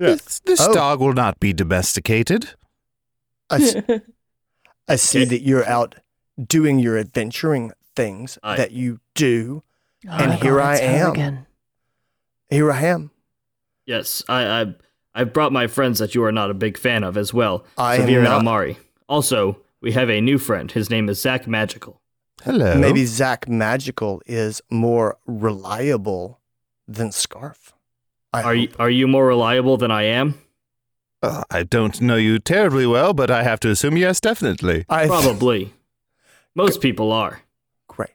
Yeah. 0.00 0.08
This, 0.08 0.40
this 0.40 0.60
Oh. 0.60 0.72
dog 0.74 0.98
will 0.98 1.12
not 1.12 1.38
be 1.38 1.52
domesticated. 1.52 2.50
I 3.48 3.58
see 4.96 5.24
that 5.24 5.42
you're 5.42 5.64
out 5.66 5.94
doing 6.44 6.80
your 6.80 6.98
adventuring 6.98 7.70
things 7.94 8.38
Aye. 8.42 8.56
that 8.56 8.72
you 8.72 8.98
do. 9.14 9.62
Oh 10.08 10.10
And 10.12 10.34
here 10.34 10.56
God, 10.56 10.66
I 10.66 10.76
am. 10.78 11.10
Again. 11.12 11.46
Here 12.48 12.72
I 12.72 12.82
am. 12.82 13.10
Yes, 13.86 14.24
I 14.28 14.42
I 14.62 14.74
I've 15.14 15.32
brought 15.32 15.52
my 15.52 15.66
friends 15.66 15.98
that 15.98 16.14
you 16.14 16.22
are 16.24 16.32
not 16.32 16.50
a 16.50 16.54
big 16.54 16.78
fan 16.78 17.02
of 17.04 17.16
as 17.16 17.34
well. 17.34 17.64
I 17.76 17.96
am 17.96 18.08
Svir 18.08 18.18
and. 18.18 18.28
Amari. 18.28 18.78
Also, 19.08 19.58
we 19.80 19.92
have 19.92 20.08
a 20.08 20.20
new 20.20 20.38
friend. 20.38 20.70
His 20.70 20.88
name 20.90 21.08
is 21.08 21.20
Zach 21.20 21.46
Maghical. 21.46 21.96
Hello. 22.44 22.76
Maybe 22.76 23.04
Zach 23.04 23.46
Maghical 23.46 24.20
is 24.24 24.62
more 24.70 25.18
reliable 25.26 26.40
than 26.86 27.08
Skaarf. 27.10 27.72
I 28.32 28.42
Are 28.42 28.54
you 28.54 28.68
are 28.78 28.90
you 28.90 29.08
more 29.08 29.26
reliable 29.26 29.76
than 29.76 29.90
I 29.90 30.04
am? 30.04 30.40
Uh, 31.22 31.42
I 31.50 31.64
don't 31.64 32.00
know 32.00 32.16
you 32.16 32.38
terribly 32.38 32.86
well, 32.86 33.12
but 33.12 33.30
I 33.30 33.42
have 33.42 33.60
to 33.60 33.70
assume 33.70 33.96
yes, 33.96 34.20
definitely. 34.20 34.86
I 34.88 35.06
Probably. 35.08 35.74
Most 36.54 36.80
people 36.80 37.12
are. 37.12 37.42
Great. 37.88 38.10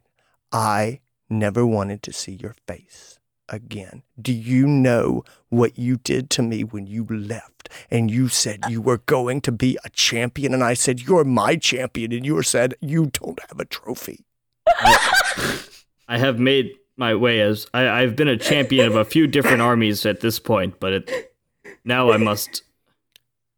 I 0.52 1.02
never 1.30 1.66
wanted 1.66 2.02
to 2.04 2.14
see 2.14 2.34
your 2.34 2.56
face 2.68 3.15
again. 3.50 4.04
Do 4.22 4.34
you 4.34 4.68
know 4.68 5.24
what 5.50 5.78
you 5.78 5.98
did 5.98 6.30
to 6.32 6.42
me 6.42 6.64
when 6.64 6.88
you 6.88 7.06
left 7.06 7.70
and 7.90 8.10
you 8.10 8.28
said 8.28 8.60
you 8.70 8.82
were 8.82 9.00
going 9.00 9.42
to 9.42 9.52
be 9.52 9.78
a 9.84 9.90
champion? 9.90 10.54
And 10.54 10.64
I 10.64 10.74
said, 10.74 11.02
You're 11.02 11.24
my 11.24 11.56
champion. 11.56 12.12
And 12.12 12.26
you 12.26 12.42
said, 12.44 12.76
You 12.82 13.08
don't 13.08 13.40
have 13.50 13.60
a 13.60 13.66
trophy. 13.66 14.26
I 16.08 16.18
have 16.18 16.40
made 16.40 16.72
my 16.98 17.16
way 17.16 17.42
as 17.42 17.68
I, 17.74 17.88
I've 17.90 18.16
been 18.16 18.28
a 18.28 18.38
champion 18.38 18.88
of 18.88 18.96
a 18.96 19.06
few 19.06 19.28
different 19.28 19.62
armies 19.62 20.06
at 20.06 20.22
this 20.22 20.40
point, 20.40 20.80
but 20.80 20.94
it, 20.94 21.34
now 21.84 22.12
I 22.12 22.18
must. 22.18 22.64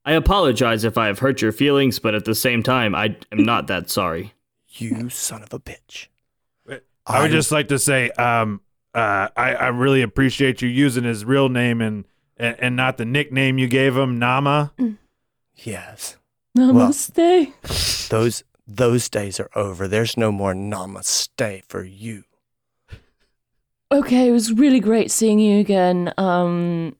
I 0.06 0.14
apologize 0.14 0.86
if 0.86 0.98
I 0.98 1.08
have 1.08 1.20
hurt 1.20 1.42
your 1.42 1.52
feelings, 1.52 2.00
but 2.00 2.16
at 2.16 2.24
the 2.26 2.36
same 2.36 2.64
time, 2.64 2.96
I 2.96 3.18
am 3.32 3.44
not 3.44 3.68
that 3.68 3.90
sorry. 3.90 4.34
You 4.70 5.10
son 5.10 5.44
of 5.44 5.54
a 5.54 5.60
bitch. 5.60 6.08
I 6.70 7.20
would 7.22 7.26
I'm- 7.26 7.32
just 7.32 7.52
like 7.52 7.70
to 7.70 7.80
say, 7.80 8.10
um, 8.12 8.62
uh, 8.96 9.30
I, 9.36 9.54
I 9.56 9.68
really 9.68 10.02
appreciate 10.02 10.62
you 10.62 10.70
using 10.70 11.04
his 11.04 11.24
real 11.26 11.50
name 11.50 11.82
and, 11.82 12.06
and 12.38 12.56
and 12.60 12.76
not 12.76 12.98
the 12.98 13.06
nickname 13.06 13.58
you 13.58 13.68
gave 13.68 13.96
him, 13.96 14.20
Nama. 14.20 14.72
Yes. 15.64 16.18
Namaste. 16.56 18.08
Those 18.10 18.44
those 18.68 19.10
days 19.10 19.40
are 19.40 19.50
over. 19.56 19.88
There's 19.88 20.16
no 20.16 20.32
more 20.32 20.54
namaste 20.54 21.64
for 21.68 21.84
you. 21.84 22.26
okay, 23.92 24.28
it 24.28 24.32
was 24.32 24.54
really 24.54 24.80
great 24.80 25.10
seeing 25.10 25.40
you 25.40 25.60
again. 25.60 26.14
Um, 26.18 26.96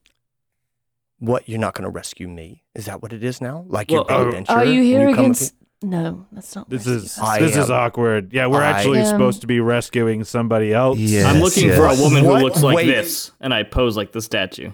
What, 1.20 1.48
you're 1.48 1.60
not 1.60 1.74
gonna 1.74 1.88
rescue 1.90 2.26
me? 2.28 2.64
Is 2.74 2.86
that 2.86 3.00
what 3.00 3.12
it 3.12 3.22
is 3.22 3.40
now? 3.40 3.64
Like 3.68 3.90
you're 3.92 4.04
Well, 4.08 4.18
an 4.18 4.24
uh, 4.24 4.28
adventurer? 4.28 4.56
are 4.56 4.64
you 4.64 4.82
here 4.82 5.04
come 5.06 5.12
up 5.12 5.18
against? 5.20 5.54
No, 5.80 6.26
that's 6.32 6.56
not. 6.56 6.68
This 6.68 6.86
rescue. 6.86 7.04
is 7.04 7.18
I 7.20 7.38
this 7.38 7.56
is 7.56 7.70
awkward. 7.70 8.32
Yeah, 8.32 8.46
we're 8.46 8.62
I 8.62 8.70
actually 8.70 8.98
am- 8.98 9.06
supposed 9.06 9.42
to 9.42 9.46
be 9.46 9.60
rescuing 9.60 10.24
somebody 10.24 10.72
else. 10.74 10.98
Yeah. 10.98 11.28
I'm 11.28 11.36
Yes, 11.36 11.44
looking 11.44 11.70
for 11.72 11.86
a 11.86 11.90
yes. 11.92 12.00
woman 12.00 12.24
What? 12.24 12.38
who 12.40 12.44
looks 12.46 12.62
like 12.62 12.76
Wait. 12.76 12.86
this, 12.86 13.30
and 13.40 13.54
I 13.54 13.62
pose 13.62 13.96
like 13.96 14.10
the 14.12 14.20
statue. 14.20 14.72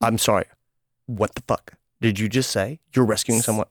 I'm 0.00 0.18
sorry. 0.18 0.46
What 1.06 1.34
the 1.36 1.42
fuck 1.46 1.74
did 2.00 2.18
you 2.18 2.28
just 2.28 2.50
say? 2.50 2.80
You're 2.96 3.04
rescuing 3.04 3.42
someone? 3.42 3.66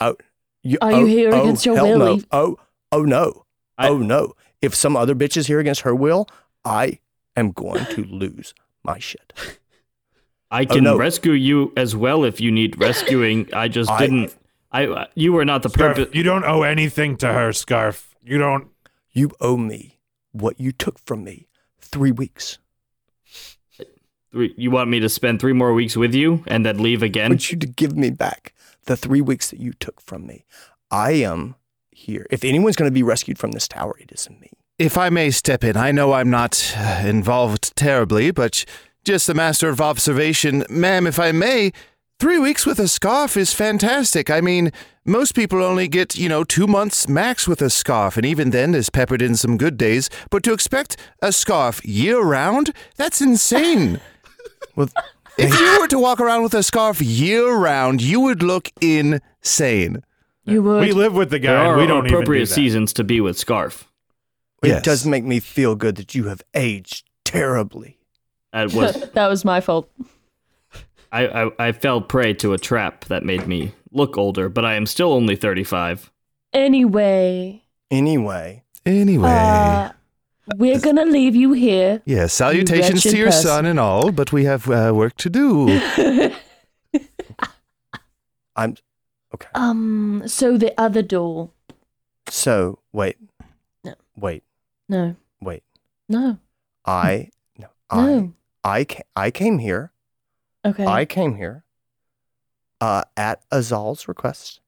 Oh, 0.00 0.16
you, 0.64 0.78
Are 0.80 0.90
oh, 0.92 0.98
you 1.00 1.06
here 1.06 1.32
oh, 1.32 1.42
against 1.42 1.64
your 1.64 1.76
hell 1.76 1.96
will? 1.98 2.16
No. 2.16 2.22
Oh, 2.32 2.58
oh 2.90 3.02
no. 3.02 3.44
I- 3.78 3.88
oh 3.88 3.98
no. 3.98 4.32
If 4.60 4.74
some 4.74 4.96
other 4.96 5.14
bitch 5.14 5.36
is 5.36 5.46
here 5.46 5.60
against 5.60 5.82
her 5.82 5.94
will, 5.94 6.28
I 6.64 6.98
am 7.36 7.52
going 7.52 7.84
to 7.86 8.04
lose 8.10 8.52
my 8.82 8.98
shit. 8.98 9.32
I 10.50 10.62
Oh, 10.62 10.66
can 10.66 10.84
no. 10.84 10.96
rescue 10.96 11.32
you 11.32 11.72
as 11.76 11.94
well 11.96 12.24
if 12.24 12.40
you 12.40 12.50
need 12.50 12.80
rescuing. 12.80 13.48
I 13.54 13.68
just 13.68 13.90
I- 13.90 13.98
didn't. 14.00 14.34
I 14.72 15.06
you 15.14 15.32
were 15.32 15.44
not 15.44 15.62
the 15.62 15.68
Skaarf, 15.68 15.96
purpose. 15.96 16.14
you 16.14 16.22
don't 16.22 16.44
owe 16.44 16.62
anything 16.62 17.16
to 17.18 17.32
her, 17.32 17.50
Skaarf. 17.50 18.06
You 18.24 18.38
don't. 18.38 18.68
You 19.10 19.30
owe 19.40 19.56
me 19.58 19.98
what 20.32 20.58
you 20.58 20.72
took 20.72 20.98
from 21.00 21.24
me 21.24 21.48
three 21.80 22.12
weeks. 22.12 22.58
Three- 24.32 24.54
You 24.56 24.70
want 24.70 24.88
me 24.88 24.98
to 25.00 25.08
spend 25.08 25.40
three 25.40 25.52
more 25.52 25.74
weeks 25.74 25.96
with 25.96 26.14
you 26.14 26.42
and 26.46 26.64
then 26.64 26.82
leave 26.82 27.02
again? 27.02 27.22
I 27.22 27.24
again? 27.26 27.30
want 27.32 27.52
you 27.52 27.58
to 27.58 27.66
give 27.66 27.96
me 27.96 28.10
back 28.10 28.54
the 28.86 28.96
three 28.96 29.20
weeks 29.20 29.50
that 29.50 29.60
you 29.60 29.72
took 29.74 30.00
from 30.00 30.26
me. 30.26 30.46
I 30.90 31.12
am 31.12 31.56
here. 31.90 32.26
If 32.30 32.42
anyone's 32.44 32.76
going 32.76 32.90
to 32.90 32.94
be 32.94 33.02
rescued 33.02 33.38
from 33.38 33.52
this 33.52 33.68
tower, 33.68 33.94
it 34.00 34.10
is 34.10 34.28
me. 34.30 34.50
If 34.78 34.96
I 34.96 35.10
may 35.10 35.30
step 35.30 35.62
in, 35.62 35.76
I 35.76 35.92
know 35.92 36.14
I'm 36.14 36.30
not 36.30 36.74
uh, 36.76 37.02
involved 37.04 37.76
terribly, 37.76 38.30
but 38.30 38.64
just 39.04 39.26
the 39.26 39.34
master 39.34 39.68
of 39.68 39.80
observation. 39.82 40.64
Ma'am, 40.70 41.06
if 41.06 41.18
I 41.18 41.30
may, 41.32 41.72
three 42.22 42.38
weeks 42.38 42.64
with 42.64 42.78
a 42.78 42.86
scarf 42.86 43.36
is 43.36 43.52
fantastic. 43.52 44.30
I 44.30 44.40
mean, 44.40 44.70
most 45.04 45.34
people 45.34 45.60
only 45.60 45.88
get, 45.88 46.16
you 46.16 46.28
know, 46.28 46.44
two 46.44 46.68
months 46.68 47.08
max 47.08 47.48
with 47.48 47.60
a 47.60 47.68
scarf, 47.68 48.16
and 48.16 48.24
even 48.24 48.50
then 48.50 48.76
is 48.76 48.90
peppered 48.90 49.20
in 49.20 49.34
some 49.34 49.56
good 49.56 49.76
days. 49.76 50.08
But 50.30 50.44
to 50.44 50.52
expect 50.52 50.96
a 51.20 51.32
scarf 51.32 51.84
year 51.84 52.20
round, 52.22 52.72
that's 52.96 53.20
insane. 53.20 54.00
Well, 54.76 54.88
if 55.36 55.52
you 55.58 55.80
were 55.80 55.88
to 55.88 55.98
walk 55.98 56.18
around 56.20 56.44
with 56.44 56.54
a 56.54 56.62
scarf 56.62 57.02
year 57.02 57.52
round, 57.54 58.00
you 58.00 58.20
would 58.20 58.42
look 58.42 58.70
insane. 58.80 60.02
You 60.44 60.62
would. 60.62 60.80
We 60.80 60.92
live 60.92 61.12
with 61.14 61.28
the 61.30 61.38
guy. 61.40 61.50
There 61.52 61.58
guy. 61.64 61.66
are 61.72 61.76
we 61.76 61.86
don't 61.86 61.98
even 62.06 62.08
do 62.10 62.14
appropriate 62.16 62.48
that. 62.48 62.54
seasons 62.54 62.92
to 62.94 63.04
be 63.04 63.20
with 63.20 63.36
Skaarf. 63.36 63.84
It 64.62 64.68
Yes. 64.68 64.82
does 64.84 65.04
make 65.06 65.24
me 65.24 65.40
feel 65.40 65.74
good 65.74 65.96
that 65.96 66.14
you 66.14 66.28
have 66.28 66.40
aged 66.54 67.04
terribly. 67.24 67.98
That 68.52 68.72
was 68.72 69.10
that 69.14 69.26
was 69.28 69.44
my 69.44 69.60
fault. 69.60 69.90
I, 71.12 71.26
I 71.44 71.50
I 71.68 71.72
fell 71.72 72.00
prey 72.00 72.32
to 72.34 72.52
a 72.54 72.58
trap 72.58 73.04
that 73.06 73.22
made 73.24 73.46
me 73.46 73.74
look 73.90 74.16
older, 74.16 74.48
but 74.48 74.64
I 74.64 74.74
am 74.74 74.86
still 74.86 75.12
only 75.12 75.36
35. 75.36 76.10
Anyway, 76.54 77.62
Anyway, 77.90 78.64
Anyway. 78.86 79.28
uh, 79.28 79.90
we're 80.56 80.80
gonna 80.80 81.04
leave 81.04 81.36
you 81.36 81.52
here. 81.52 82.00
yeah, 82.06 82.26
salutations 82.26 83.02
to 83.02 83.16
your 83.16 83.26
person. 83.28 83.42
son 83.42 83.66
and 83.66 83.78
all, 83.78 84.10
but 84.12 84.32
we 84.32 84.44
have 84.44 84.68
uh, 84.70 84.92
work 84.94 85.14
to 85.18 85.28
do. 85.30 85.80
I'm 88.56 88.76
okay. 89.34 89.48
Um, 89.54 90.22
so 90.26 90.56
the 90.56 90.78
other 90.80 91.02
door. 91.02 91.50
So 92.28 92.78
wait, 92.92 93.16
No. 93.84 93.94
wait, 94.16 94.44
No, 94.88 95.16
wait. 95.40 95.62
no, 96.08 96.38
I 96.84 97.28
no, 97.58 97.68
I 97.90 98.06
no. 98.06 98.32
I 98.64 98.84
ca- 98.84 99.02
I 99.16 99.30
came 99.30 99.58
here. 99.58 99.92
Okay. 100.64 100.86
I 100.86 101.04
came 101.04 101.36
here. 101.36 101.64
Uh, 102.80 103.04
at 103.16 103.42
Azal's 103.52 104.08
request, 104.08 104.60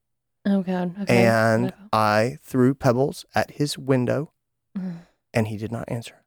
oh 0.45 0.61
god. 0.61 0.95
Okay. 1.01 1.25
and 1.25 1.63
whatever. 1.65 1.89
I 1.91 2.37
threw 2.41 2.73
pebbles 2.73 3.25
at 3.35 3.51
his 3.51 3.77
window, 3.77 4.31
Mm. 4.77 4.99
and 5.33 5.47
he 5.47 5.57
did 5.57 5.69
not 5.71 5.83
answer. 5.91 6.23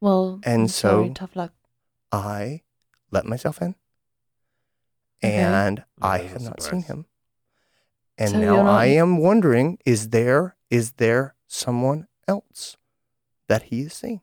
Well, 0.00 0.38
and 0.44 0.62
I'm 0.62 0.68
sorry, 0.68 1.08
so- 1.08 1.14
tough 1.14 1.34
luck. 1.34 1.52
I 2.12 2.62
let 3.10 3.26
myself 3.26 3.60
in, 3.60 3.74
Okay. 5.24 5.34
and 5.34 5.84
I 6.00 6.18
That 6.18 6.24
is 6.26 6.32
have 6.32 6.40
a 6.42 6.44
not 6.44 6.62
seen 6.62 6.82
surprise. 6.82 6.84
him. 6.86 7.06
And 8.18 8.30
So 8.30 8.38
now 8.38 8.54
you're 8.54 8.64
not- 8.64 8.78
I 8.80 8.86
am 8.86 9.18
wondering: 9.18 9.78
is 9.84 10.10
there 10.10 10.54
is 10.70 10.92
there 10.92 11.34
someone 11.48 12.06
else 12.28 12.76
that 13.48 13.64
he 13.64 13.80
is 13.82 13.94
seeing? 13.94 14.20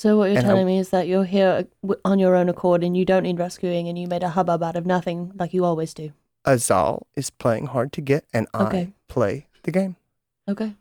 So 0.00 0.16
what 0.16 0.30
you're 0.30 0.38
and 0.38 0.46
I- 0.46 0.48
telling 0.48 0.64
me 0.64 0.78
is 0.78 0.88
that 0.90 1.08
you're 1.08 1.24
here 1.24 1.66
uh, 1.86 1.94
on 2.06 2.18
your 2.18 2.34
own 2.34 2.48
accord 2.48 2.82
and 2.82 2.96
you 2.96 3.04
don't 3.04 3.22
need 3.24 3.38
rescuing 3.38 3.86
and 3.86 3.98
you 3.98 4.06
made 4.08 4.22
a 4.22 4.30
hubbub 4.30 4.62
out 4.62 4.74
of 4.74 4.86
nothing 4.86 5.30
like 5.38 5.52
you 5.52 5.62
always 5.62 5.92
do. 5.92 6.12
Azal 6.46 7.02
is 7.16 7.28
playing 7.28 7.66
hard 7.66 7.92
to 7.92 8.00
get, 8.00 8.24
and 8.32 8.46
I 8.54 8.62
Okay. 8.64 8.92
play 9.08 9.46
the 9.64 9.70
game. 9.70 9.96
Okay. 10.48 10.74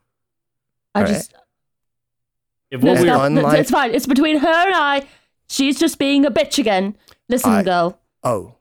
I 0.95 0.99
Alright. 0.99 1.13
just 1.15 1.33
If 2.71 2.81
no, 2.81 2.91
what 2.93 2.97
And 2.99 3.03
we 3.03 3.09
stop. 3.09 3.21
were, 3.23 3.29
No, 3.29 3.59
it's 3.59 3.71
fine. 3.71 3.93
It's 3.93 4.07
between 4.07 4.37
her 4.39 4.47
and 4.67 4.73
I. 4.75 5.05
She's 5.49 5.77
just 5.77 5.99
being 5.99 6.25
a 6.25 6.31
bitch 6.31 6.57
again. 6.57 6.95
Listen, 7.27 7.51
I- 7.51 7.63
girl. 7.63 7.99
Oh, 8.23 8.53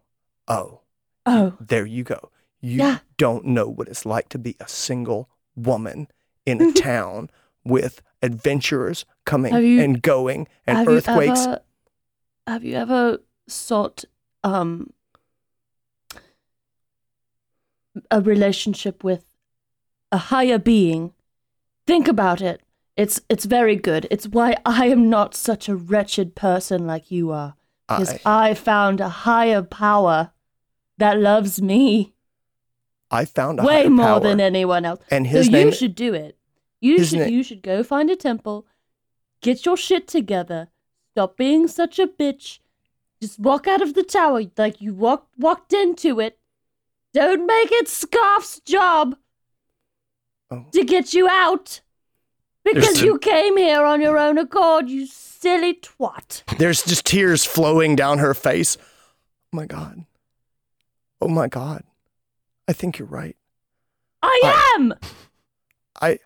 oh, 0.48 0.80
Oh, 1.24 1.52
there 1.60 1.86
you 1.86 2.02
go. 2.02 2.30
You 2.60 2.78
Yeah. 2.78 2.98
don't 3.16 3.44
know 3.44 3.68
what 3.68 3.86
it's 3.86 4.04
like 4.04 4.28
to 4.30 4.38
be 4.38 4.56
a 4.58 4.66
single 4.66 5.28
woman 5.54 6.08
in 6.44 6.60
a 6.60 6.72
town 6.88 7.30
with 7.68 8.02
adventurers 8.22 9.04
coming 9.24 9.54
you- 9.54 9.80
and 9.80 10.02
going 10.02 10.48
and 10.66 10.78
have 10.78 10.88
earthquakes. 10.88 11.44
You 11.44 11.52
ever, 11.52 11.60
have 12.46 12.64
you 12.64 12.74
ever 12.74 13.18
sought 13.46 14.04
um 14.44 14.92
a 18.10 18.20
relationship 18.20 19.04
with 19.04 19.24
a 20.10 20.18
higher 20.18 20.58
being? 20.58 21.12
Think 21.86 22.08
about 22.08 22.40
it. 22.40 22.62
It's 22.96 23.20
it's 23.28 23.44
very 23.44 23.76
good. 23.76 24.06
It's 24.10 24.26
why 24.26 24.56
I 24.66 24.86
am 24.86 25.08
not 25.08 25.34
such 25.34 25.68
a 25.68 25.76
wretched 25.76 26.34
person 26.34 26.86
like 26.86 27.10
you 27.10 27.30
are. 27.30 27.54
Because 27.86 28.18
I, 28.24 28.50
I 28.50 28.54
found 28.54 29.00
a 29.00 29.08
higher 29.08 29.62
power 29.62 30.32
that 30.98 31.18
loves 31.18 31.62
me 31.62 32.12
I 33.10 33.24
found 33.24 33.60
a 33.60 33.62
way 33.62 33.82
higher 33.82 33.90
more 33.90 34.06
power, 34.06 34.20
than 34.20 34.40
anyone 34.40 34.84
else. 34.84 35.00
and 35.10 35.26
his 35.26 35.46
so 35.46 35.52
name. 35.52 35.68
you 35.68 35.74
should 35.74 35.94
do 35.94 36.14
it. 36.14 36.36
You 36.80 36.98
his 36.98 37.10
should 37.10 37.18
na- 37.20 37.24
you 37.26 37.42
should 37.42 37.62
go 37.62 37.82
find 37.82 38.10
a 38.10 38.16
temple, 38.16 38.66
get 39.40 39.64
your 39.66 39.76
shit 39.76 40.06
together, 40.08 40.68
stop 41.12 41.36
being 41.36 41.66
such 41.68 41.98
a 41.98 42.06
bitch. 42.06 42.60
Just 43.20 43.38
walk 43.40 43.66
out 43.66 43.82
of 43.82 43.94
the 43.94 44.04
tower 44.04 44.42
like 44.56 44.80
you 44.80 44.94
walked 44.94 45.36
walked 45.38 45.72
into 45.72 46.20
it. 46.20 46.38
Don't 47.12 47.46
make 47.46 47.72
it 47.72 47.86
Skaarf's 47.86 48.60
job 48.60 49.16
Oh. 50.50 50.64
to 50.72 50.84
get 50.84 51.12
you 51.12 51.28
out. 51.28 51.80
Because 52.64 52.84
There's 52.94 53.02
you 53.02 53.18
came 53.18 53.56
here 53.56 53.82
on 53.82 54.00
your 54.00 54.16
own 54.18 54.38
accord, 54.38 54.88
you 54.88 55.06
silly 55.06 55.74
twat. 55.74 56.42
There's 56.58 56.84
just 56.84 57.04
tears 57.06 57.44
flowing 57.44 57.96
down 57.96 58.18
her 58.18 58.34
face. 58.34 58.76
Oh 59.52 59.56
my 59.56 59.66
god. 59.66 60.04
Oh 61.20 61.28
my 61.28 61.48
god. 61.48 61.82
I 62.68 62.72
think 62.72 62.98
you're 62.98 63.08
right. 63.08 63.36
I 64.22 64.40
I- 64.44 64.74
am! 64.76 64.94
I 66.00 66.18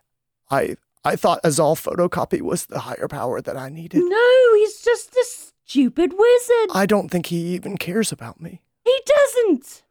I 0.53 0.75
I 1.05 1.15
thought 1.15 1.43
Azal 1.43 1.75
photocopy 1.75 2.41
was 2.41 2.65
the 2.67 2.79
higher 2.79 3.07
power 3.07 3.41
that 3.41 3.57
I 3.57 3.69
needed. 3.69 4.01
No, 4.05 4.55
he's 4.55 4.81
just 4.81 5.13
a 5.15 5.25
stupid 5.27 6.13
wizard. 6.17 6.69
I 6.73 6.85
don't 6.85 7.09
think 7.09 7.25
he 7.27 7.37
even 7.55 7.77
cares 7.77 8.11
about 8.11 8.39
me. 8.39 8.61
he 8.85 8.99
doesn't. 9.05 9.83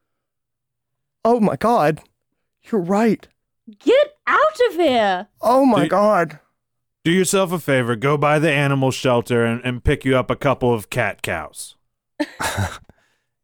Oh 1.25 1.39
my 1.41 1.57
god. 1.57 2.01
You're 2.71 2.81
right. 2.81 3.27
Get 3.79 4.17
out 4.27 4.59
of 4.71 4.75
here. 4.77 5.29
Oh 5.41 5.65
my 5.67 5.83
Do- 5.85 5.89
god. 5.89 6.39
Do 7.05 7.11
yourself 7.11 7.51
a 7.53 7.59
favor, 7.59 7.97
go 7.97 8.17
by 8.17 8.39
the 8.39 8.53
animal 8.53 8.93
shelter 8.93 9.45
and, 9.45 9.61
and 9.65 9.83
pick 9.83 10.05
you 10.05 10.17
up 10.17 10.31
a 10.31 10.37
couple 10.37 10.73
of 10.73 10.89
cat 10.89 11.21
cows. 11.23 11.75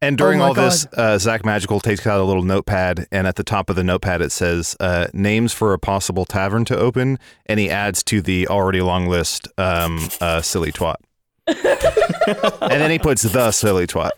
And 0.01 0.17
during 0.17 0.39
Oh 0.39 0.43
my 0.43 0.47
all 0.49 0.53
this, 0.53 0.87
uh, 0.93 1.17
Zach 1.17 1.43
Maghical 1.43 1.81
takes 1.81 2.07
out 2.07 2.21
a 2.21 2.23
little 2.23 2.43
notepad, 2.43 3.05
and 3.11 3.27
at 3.27 3.35
the 3.35 3.43
top 3.43 3.69
of 3.69 3.75
the 3.75 3.83
notepad 3.83 4.21
it 4.21 4.31
says 4.31 4.75
uh, 4.79 5.07
names 5.13 5.51
for 5.51 5.73
a 5.73 5.79
possible 5.79 6.23
tavern 6.25 6.63
to 6.65 6.77
open, 6.77 7.19
and 7.47 7.59
he 7.59 7.69
adds 7.69 8.01
to 8.03 8.21
the 8.21 8.47
already 8.47 8.79
long 8.81 9.07
list 9.07 9.47
um, 9.57 9.99
uh, 10.21 10.41
silly 10.41 10.71
twat. 10.71 10.95
and 11.47 12.81
then 12.81 12.91
he 12.91 12.99
puts 12.99 13.23
the 13.23 13.51
silly 13.51 13.87
twat. 13.87 14.11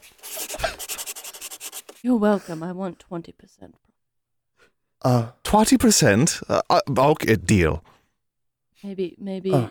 You're 2.03 2.17
welcome. 2.17 2.61
I 2.63 2.71
want 2.73 3.03
20%. 3.09 3.33
Uh 5.03 5.31
Twenty 5.43 5.77
percent. 5.79 6.41
Uh, 6.47 6.61
uh, 6.69 6.81
okay, 6.95 7.35
deal. 7.35 7.83
Maybe, 8.83 9.15
maybe 9.19 9.51
Uh. 9.51 9.69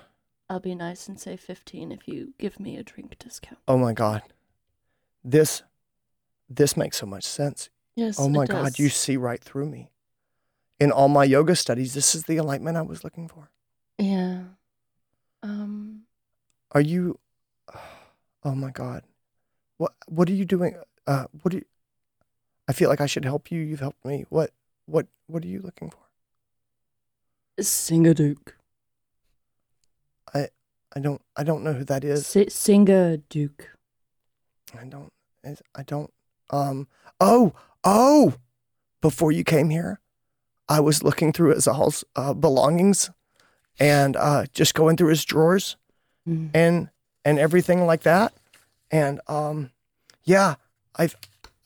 I'll 0.48 0.58
be 0.58 0.74
nice 0.74 1.06
and 1.08 1.20
say 1.20 1.36
15 1.36 1.92
if 1.92 2.08
you 2.08 2.34
give 2.36 2.58
me 2.58 2.76
a 2.76 2.82
drink 2.82 3.16
discount. 3.20 3.58
oh 3.68 3.78
my 3.78 3.92
god. 3.92 4.22
This 5.22 5.62
this 6.50 6.76
makes 6.76 6.98
so 6.98 7.06
much 7.06 7.24
sense. 7.24 7.70
Yes. 7.96 8.18
Oh 8.18 8.28
my 8.28 8.44
it 8.44 8.50
god, 8.50 8.64
does. 8.64 8.78
you 8.78 8.88
see 8.88 9.16
right 9.16 9.42
through 9.42 9.66
me. 9.66 9.90
In 10.78 10.90
all 10.90 11.08
my 11.08 11.24
yoga 11.24 11.54
studies, 11.56 11.94
this 11.94 12.14
is 12.14 12.24
the 12.24 12.38
enlightenment 12.38 12.76
I 12.76 12.82
was 12.82 13.04
looking 13.04 13.28
for. 13.28 13.50
Yeah. 13.98 14.42
Um. 15.42 16.02
Are 16.72 16.80
you 16.80 17.18
Oh 18.44 18.54
my 18.54 18.70
god. 18.70 19.04
What 19.78 19.94
what 20.06 20.28
are 20.28 20.34
you 20.34 20.44
doing? 20.44 20.76
Uh 21.06 21.26
what 21.42 21.52
do 21.52 21.58
you 21.58 21.64
I 22.68 22.72
feel 22.72 22.88
like 22.88 23.00
I 23.00 23.06
should 23.06 23.24
help 23.24 23.50
you. 23.50 23.60
You've 23.60 23.80
helped 23.80 24.04
me. 24.04 24.24
What 24.28 24.50
what 24.86 25.06
what 25.26 25.44
are 25.44 25.48
you 25.48 25.60
looking 25.60 25.90
for? 25.90 25.98
Singer 27.62 28.14
Duke. 28.14 28.56
I 30.94 30.98
don't 31.00 31.22
I 31.36 31.44
don't 31.44 31.62
know 31.62 31.72
who 31.72 31.84
that 31.84 32.02
is. 32.04 32.36
S- 32.36 32.52
Singer 32.52 33.18
Duke. 33.18 33.68
I 34.78 34.84
don't 34.84 35.12
I 35.74 35.82
don't 35.84 36.12
um 36.50 36.86
oh 37.20 37.52
oh 37.84 38.34
before 39.00 39.32
you 39.32 39.44
came 39.44 39.70
here 39.70 40.00
I 40.68 40.80
was 40.80 41.02
looking 41.02 41.32
through 41.32 41.52
Azal's 41.54 42.04
uh, 42.14 42.34
belongings 42.34 43.10
and 43.78 44.16
uh 44.16 44.44
just 44.52 44.74
going 44.74 44.96
through 44.96 45.10
his 45.10 45.24
drawers 45.24 45.76
Mm. 46.28 46.50
and 46.52 46.90
and 47.24 47.38
everything 47.38 47.86
like 47.86 48.02
that 48.02 48.34
and 48.90 49.20
um 49.26 49.70
yeah 50.24 50.56
I've 50.96 51.16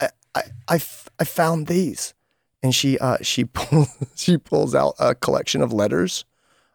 I 0.01 0.09
I 0.35 0.43
I, 0.69 0.75
f- 0.77 1.09
I 1.19 1.25
found 1.25 1.67
these 1.67 2.15
and 2.63 2.73
she 2.73 2.97
uh 3.01 3.17
she 3.21 3.45
pulls 3.59 3.89
she 4.15 4.39
pulls 4.39 4.75
out 4.77 4.95
a 5.01 5.17
collection 5.17 5.61
of 5.61 5.73
letters 5.73 6.25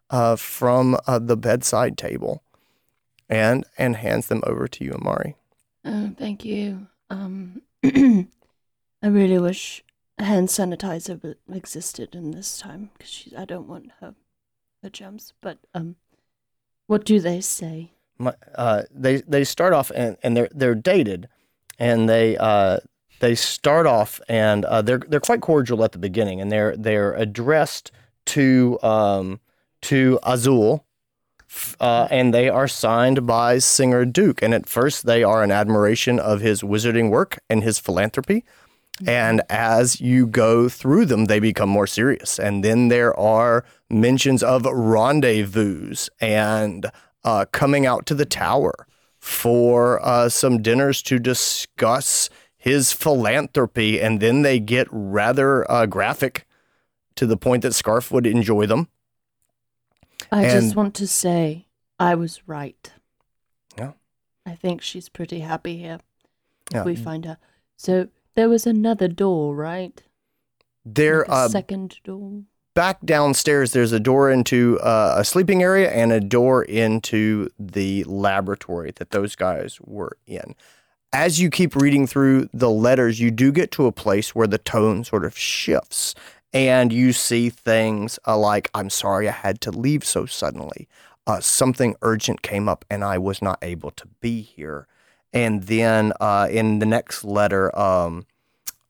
uh 0.10 0.36
from 0.36 0.98
uh, 1.08 1.20
the 1.20 1.38
bedside 1.38 1.98
table 1.98 2.44
and 3.30 3.66
and 3.78 3.96
hands 3.96 4.28
them 4.28 4.42
over 4.46 4.68
to 4.68 4.84
you 4.84 4.92
Amari 4.94 5.36
Oh, 5.86 6.12
thank 6.18 6.44
you. 6.44 6.88
Um. 7.10 7.62
I 7.84 8.28
really 9.08 9.40
wish 9.40 9.84
hand 10.18 10.50
sanitizer 10.50 11.36
existed 11.52 12.16
in 12.16 12.32
this 12.32 12.60
time 12.60 12.90
because 12.98 13.34
I 13.38 13.46
don't 13.46 13.68
want 13.68 13.92
her 14.02 14.16
her 14.84 14.90
germs. 14.90 15.34
But 15.42 15.60
um, 15.74 15.96
what 16.88 17.06
do 17.06 17.20
they 17.20 17.42
say? 17.42 17.92
my, 18.20 18.34
uh, 18.56 18.84
they 18.92 19.22
they 19.22 19.44
start 19.44 19.74
off 19.74 19.92
and, 19.96 20.18
and 20.22 20.38
they're 20.38 20.50
they're 20.52 20.76
dated, 20.76 21.30
and 21.80 22.08
they 22.08 22.38
uh, 22.38 22.80
they 23.22 23.34
start 23.34 23.88
off 23.88 24.22
and 24.28 24.66
uh, 24.66 24.82
they're 24.82 25.00
they're 25.00 25.20
quite 25.20 25.42
cordial 25.42 25.84
at 25.84 25.94
the 25.94 25.98
beginning, 25.98 26.40
and 26.42 26.52
they're 26.52 26.76
they're 26.78 27.14
addressed 27.14 27.92
to 28.26 28.78
um, 28.84 29.40
to 29.84 30.20
Azul, 30.24 30.86
uh, 31.80 32.08
and 32.12 32.34
they 32.34 32.50
are 32.50 32.68
signed 32.68 33.26
by 33.26 33.58
Singer 33.60 34.06
Duke. 34.06 34.42
And 34.42 34.54
at 34.54 34.68
first, 34.68 35.06
they 35.06 35.24
are 35.24 35.44
in 35.44 35.52
admiration 35.52 36.20
of 36.20 36.42
his 36.42 36.62
wizarding 36.62 37.10
work 37.10 37.40
and 37.50 37.64
his 37.64 37.80
philanthropy. 37.80 38.44
And 39.08 39.42
as 39.50 40.02
you 40.02 40.28
go 40.28 40.68
through 40.68 41.06
them, 41.06 41.26
they 41.26 41.40
become 41.40 41.70
more 41.70 41.88
serious. 41.88 42.38
And 42.38 42.64
then 42.64 42.90
there 42.90 43.18
are 43.18 43.64
mentions 43.90 44.44
of 44.44 44.66
rendezvous 44.66 45.96
and 46.20 46.92
uh, 47.24 47.46
coming 47.52 47.86
out 47.86 48.06
to 48.08 48.16
the 48.16 48.26
tower 48.26 48.88
for 49.18 50.06
uh, 50.06 50.30
some 50.30 50.62
dinners 50.62 51.02
to 51.04 51.20
discuss 51.20 52.30
his 52.58 52.92
philanthropy. 52.92 54.02
And 54.02 54.20
then 54.20 54.42
they 54.42 54.60
get 54.60 54.88
rather 54.92 55.70
uh, 55.72 55.86
graphic 55.86 56.46
to 57.16 57.26
the 57.26 57.38
point 57.38 57.64
that 57.64 57.72
Skaarf 57.72 58.12
would 58.12 58.28
enjoy 58.28 58.66
them. 58.66 58.90
I 60.32 60.44
And- 60.46 60.62
just 60.62 60.76
want 60.76 60.94
to 60.96 61.08
say 61.08 61.66
I 62.00 62.16
was 62.16 62.42
right. 62.48 62.92
Yeah. 63.78 63.92
I 64.46 64.56
think 64.56 64.82
she's 64.82 65.10
pretty 65.10 65.40
happy 65.40 65.78
here. 65.78 66.00
Yeah. 66.72 66.82
If 66.82 66.86
we 66.86 66.96
find 66.96 67.26
her. 67.26 67.38
So 67.78 68.10
there 68.36 68.50
was 68.50 68.68
another 68.68 69.08
door, 69.08 69.56
right? 69.56 70.02
There, 70.86 71.20
Like 71.20 71.28
a 71.28 71.32
uh, 71.32 71.50
second 71.50 71.98
door. 72.04 72.44
back 72.76 73.00
downstairs, 73.04 73.72
there's 73.74 73.92
a 73.92 74.00
door 74.00 74.30
into 74.32 74.80
uh, 74.82 75.16
a 75.18 75.26
sleeping 75.26 75.62
area 75.64 75.92
and 75.92 76.12
a 76.12 76.20
door 76.20 76.64
into 76.64 77.50
the 77.60 78.04
laboratory 78.06 78.92
that 78.98 79.12
those 79.12 79.36
guys 79.36 79.80
were 79.82 80.18
in. 80.28 80.56
As 81.12 81.40
you 81.42 81.50
keep 81.50 81.76
reading 81.76 82.06
through 82.06 82.50
the 82.54 82.70
letters, 82.70 83.20
you 83.20 83.32
do 83.32 83.52
get 83.52 83.72
to 83.72 83.88
a 83.88 83.92
place 83.92 84.36
where 84.36 84.48
the 84.48 84.60
tone 84.60 85.04
sort 85.04 85.26
of 85.26 85.36
shifts 85.38 86.14
and 86.54 86.92
you 86.92 87.14
see 87.14 87.50
things 87.50 88.20
uh, 88.26 88.38
like, 88.38 88.70
I'm 88.74 88.90
sorry 88.90 89.28
I 89.28 89.34
had 89.34 89.62
to 89.62 89.72
leave 89.72 90.04
so 90.04 90.26
suddenly. 90.26 90.88
Uh, 91.28 91.40
something 91.40 91.96
urgent 92.02 92.42
came 92.42 92.68
up 92.68 92.86
and 92.90 93.04
I 93.04 93.18
was 93.18 93.42
not 93.42 93.60
able 93.62 93.92
to 93.92 94.08
be 94.20 94.42
here. 94.42 94.88
And 95.32 95.64
then 95.64 96.12
uh, 96.20 96.48
in 96.50 96.80
the 96.80 96.88
next 96.88 97.24
letter, 97.24 97.78
um, 97.78 98.26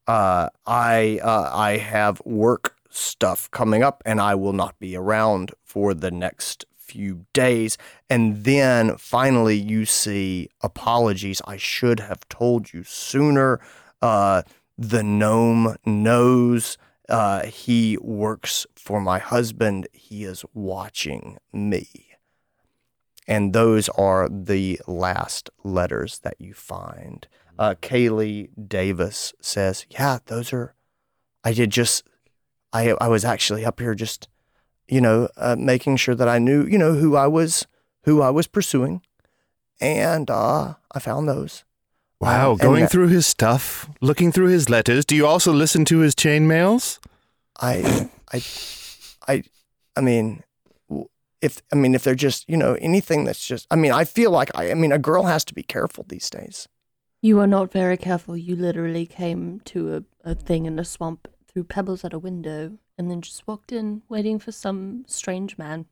uh, 0.08 0.50
I 0.66 1.20
uh, 1.22 1.52
I 1.54 1.78
have 1.78 2.22
work 2.26 2.76
stuff 2.90 3.52
coming 3.52 3.84
up, 3.84 4.02
and 4.06 4.20
I 4.22 4.36
will 4.36 4.54
not 4.54 4.80
be 4.80 4.96
around 4.96 5.52
for 5.64 5.94
the 5.94 6.10
next 6.10 6.66
few 6.78 7.26
days. 7.34 7.78
And 8.10 8.46
then 8.46 8.98
finally, 8.98 9.58
you 9.58 9.86
see 9.86 10.50
apologies. 10.62 11.42
I 11.46 11.58
should 11.58 12.00
have 12.00 12.28
told 12.30 12.74
you 12.74 12.84
sooner. 12.84 13.60
The 14.02 15.04
gnome 15.04 15.76
knows. 15.86 16.78
Uh, 17.10 17.46
he 17.46 17.98
works 17.98 18.68
for 18.76 19.02
my 19.02 19.20
husband. 19.20 19.88
He 19.92 20.24
is 20.24 20.46
watching 20.54 21.38
me. 21.52 21.88
And 23.28 23.54
those 23.54 23.90
are 23.90 24.30
the 24.30 24.80
last 24.88 25.50
letters 25.64 26.20
that 26.20 26.36
you 26.40 26.54
find. 26.54 27.28
Uh, 27.58 27.76
Kaylee 27.82 28.50
Davis 28.68 29.34
says, 29.42 29.86
"Yeah, 29.90 30.20
those 30.26 30.54
are. 30.54 30.74
I 31.44 31.54
did 31.54 31.72
just. 31.72 32.04
I 32.72 32.96
I 33.02 33.08
was 33.08 33.26
actually 33.26 33.66
up 33.66 33.80
here 33.80 33.96
just, 33.96 34.30
you 34.88 35.02
know, 35.02 35.30
uh, 35.38 35.56
making 35.58 35.98
sure 35.98 36.16
that 36.16 36.30
I 36.30 36.40
knew, 36.40 36.66
you 36.66 36.78
know, 36.78 36.94
who 36.94 37.16
I 37.16 37.28
was, 37.28 37.68
who 38.04 38.22
I 38.22 38.30
was 38.30 38.48
pursuing, 38.48 39.02
and 39.82 40.30
uh, 40.30 40.76
I 40.92 41.00
found 41.00 41.28
those. 41.28 41.64
Wow, 42.20 42.52
and 42.52 42.60
going 42.60 42.82
that- 42.82 42.92
through 42.92 43.08
his 43.08 43.26
stuff, 43.26 43.90
looking 44.02 44.32
through 44.32 44.48
his 44.50 44.70
letters. 44.70 45.06
Do 45.06 45.16
you 45.16 45.26
also 45.26 45.54
listen 45.54 45.86
to 45.86 46.00
his 46.00 46.16
chain 46.16 46.48
mails? 46.48 47.00
I 47.60 48.10
I 48.34 48.44
I 49.28 49.44
I 49.96 50.02
mean." 50.02 50.44
If 51.42 51.62
I 51.72 51.78
mean, 51.78 51.96
if 51.96 52.04
they're 52.04 52.16
just 52.16 52.50
you 52.50 52.58
know 52.58 52.74
anything 52.82 53.24
that's 53.24 53.48
just 53.48 53.66
I 53.72 53.78
mean, 53.78 53.94
I 53.94 54.04
feel 54.04 54.30
like 54.30 54.52
I 54.56 54.72
I 54.72 54.74
mean, 54.74 54.92
a 54.92 55.00
girl 55.00 55.24
has 55.24 55.46
to 55.46 55.54
be 55.54 55.64
careful 55.64 56.04
these 56.10 56.30
days. 56.30 56.68
You 57.22 57.40
are 57.40 57.48
not 57.48 57.72
very 57.72 57.96
careful. 57.96 58.36
You 58.36 58.58
literally 58.58 59.06
came 59.06 59.62
to 59.66 59.96
a, 59.96 60.32
a 60.32 60.36
thing 60.36 60.66
in 60.66 60.76
the 60.76 60.84
swamp, 60.84 61.30
threw 61.48 61.64
pebbles 61.64 62.04
at 62.04 62.14
a 62.14 62.20
window, 62.20 62.78
and 62.98 63.10
then 63.10 63.22
just 63.22 63.48
walked 63.48 63.72
in, 63.72 64.02
waiting 64.10 64.38
for 64.38 64.52
some 64.52 65.06
strange 65.08 65.58
man. 65.58 65.86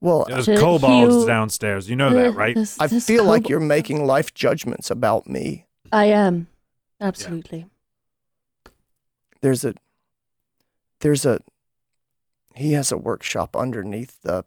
Well, 0.00 0.24
There's 0.28 0.46
To 0.46 0.56
kobolds 0.56 1.14
heal- 1.14 1.26
downstairs. 1.26 1.90
You 1.90 1.96
know 1.96 2.12
that, 2.14 2.34
right? 2.34 2.54
this- 2.54 2.80
I 2.80 2.86
this 2.86 3.06
feel 3.06 3.24
like 3.24 3.48
you're 3.48 3.60
making 3.60 4.06
life 4.06 4.32
judgments 4.32 4.90
about 4.90 5.26
me. 5.28 5.66
I 5.92 6.06
am. 6.06 6.48
Absolutely. 7.00 7.66
there's 9.42 9.64
a 9.64 9.72
there's 11.00 11.24
a 11.24 11.40
he 12.54 12.72
has 12.74 12.92
a 12.92 12.96
workshop 12.98 13.56
underneath 13.56 14.20
the 14.22 14.44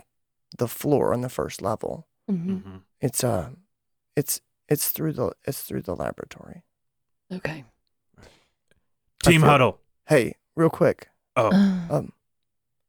the 0.57 0.67
floor 0.67 1.13
on 1.13 1.21
the 1.21 1.29
first 1.29 1.61
level. 1.63 2.07
hmm 2.29 2.57
Mhm. 2.57 2.81
It's 3.01 3.23
uh 3.23 3.49
it's 4.15 4.41
it's 4.69 4.89
through 4.91 5.13
the 5.13 5.31
it's 5.45 5.61
through 5.63 5.81
the 5.81 5.95
laboratory. 5.95 6.63
Okay. 7.31 7.65
Team 9.23 9.41
feel- 9.41 9.49
huddle. 9.49 9.79
Hey, 10.07 10.35
real 10.55 10.69
quick. 10.69 11.09
Oh, 11.35 11.47
Uh, 11.51 11.87
Um 11.89 12.13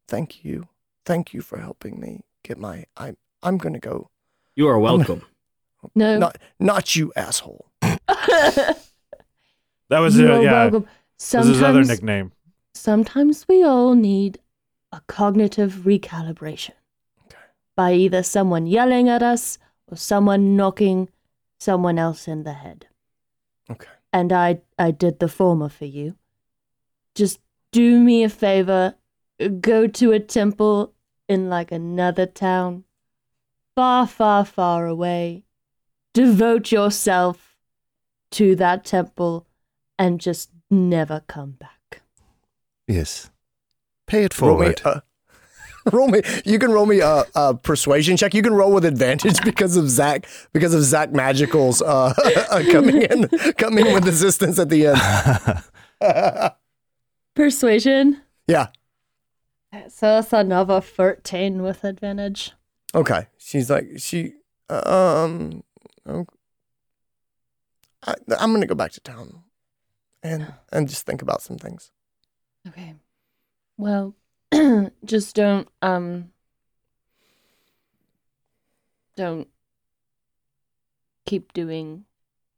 thank 0.08 0.44
you. 0.44 0.68
Thank 1.06 1.32
you 1.32 1.40
for 1.40 1.58
helping 1.58 1.98
me 1.98 2.24
get 2.44 2.58
my 2.58 2.84
I'm. 2.96 3.16
I'm 3.42 3.58
going 3.58 3.74
to 3.74 3.80
go. 3.80 4.08
You 4.54 4.68
are 4.68 4.78
welcome. 4.78 5.22
no. 5.94 6.18
Not 6.18 6.38
not 6.60 6.94
you 6.94 7.12
asshole. 7.16 7.66
that 7.82 8.78
was 9.90 10.16
you 10.16 10.28
uh, 10.32 10.38
are 10.38 10.42
yeah. 10.42 10.52
welcome. 10.52 10.86
This 11.18 11.34
is 11.34 11.46
his 11.48 11.62
other 11.62 11.84
nickname. 11.84 12.32
sometimes 12.74 13.46
we 13.48 13.62
all 13.64 13.94
need 13.94 14.38
a 14.92 15.00
cognitive 15.06 15.82
recalibration 15.84 16.72
Okay. 17.26 17.38
by 17.76 17.92
either 17.94 18.22
someone 18.22 18.66
yelling 18.66 19.08
at 19.08 19.22
us 19.22 19.58
or 19.88 19.96
someone 19.96 20.56
knocking 20.56 21.08
someone 21.58 21.98
else 21.98 22.26
in 22.28 22.44
the 22.44 22.52
head. 22.54 22.86
Okay. 23.70 23.88
and 24.12 24.32
I 24.32 24.60
I 24.78 24.90
did 24.90 25.18
the 25.18 25.28
former 25.28 25.68
for 25.68 25.84
you. 25.86 26.16
Just 27.14 27.40
do 27.72 27.98
me 28.00 28.24
a 28.24 28.28
favor, 28.28 28.94
go 29.60 29.86
to 29.86 30.12
a 30.12 30.20
temple 30.20 30.93
in 31.28 31.48
like 31.48 31.72
another 31.72 32.26
town, 32.26 32.84
far, 33.74 34.06
far, 34.06 34.44
far 34.44 34.86
away. 34.86 35.44
Devote 36.12 36.70
yourself 36.70 37.56
to 38.32 38.54
that 38.56 38.84
temple 38.84 39.46
and 39.98 40.20
just 40.20 40.50
never 40.70 41.22
come 41.26 41.52
back. 41.52 42.02
Yes. 42.86 43.30
Pay 44.06 44.24
it 44.24 44.40
Roll 44.40 44.58
me 44.58 44.74
forward. 44.74 44.82
uh, 44.84 45.00
roll 45.92 46.08
me. 46.08 46.20
You 46.44 46.58
can 46.58 46.70
roll 46.70 46.86
me 46.86 47.00
a, 47.00 47.24
a 47.34 47.54
persuasion 47.54 48.16
check. 48.16 48.34
You 48.34 48.42
can 48.42 48.54
roll 48.54 48.72
with 48.72 48.84
advantage 48.84 49.40
because 49.44 49.76
of 49.76 49.88
Zach 49.88 50.26
because 50.52 50.74
of 50.74 50.82
Zach 50.82 51.10
Maghical's 51.10 51.80
uh, 51.82 52.12
coming 52.70 53.02
in 53.02 53.28
coming 53.54 53.92
with 53.92 54.06
assistance 54.06 54.58
at 54.58 54.68
the 54.68 54.88
end. 54.88 56.52
Persuasion. 57.34 58.20
Yeah. 58.46 58.68
So 59.88 60.06
that's 60.06 60.32
another 60.32 60.80
13 60.80 61.62
with 61.62 61.84
advantage. 61.84 62.52
Okay. 62.94 63.26
She's 63.38 63.70
like 63.70 63.86
she 63.98 64.34
um 64.70 65.62
oh, 66.06 66.26
I, 68.06 68.14
I'm 68.38 68.52
gonna 68.52 68.66
go 68.66 68.74
back 68.74 68.92
to 68.92 69.00
town 69.00 69.42
and 70.22 70.54
and 70.72 70.88
just 70.88 71.06
think 71.06 71.22
about 71.22 71.42
some 71.42 71.58
things. 71.58 71.90
Okay. 72.68 72.94
Well, 73.76 74.14
just 75.04 75.34
don't 75.34 75.68
um 75.82 76.30
don't 79.16 79.48
keep 81.26 81.52
doing 81.52 82.04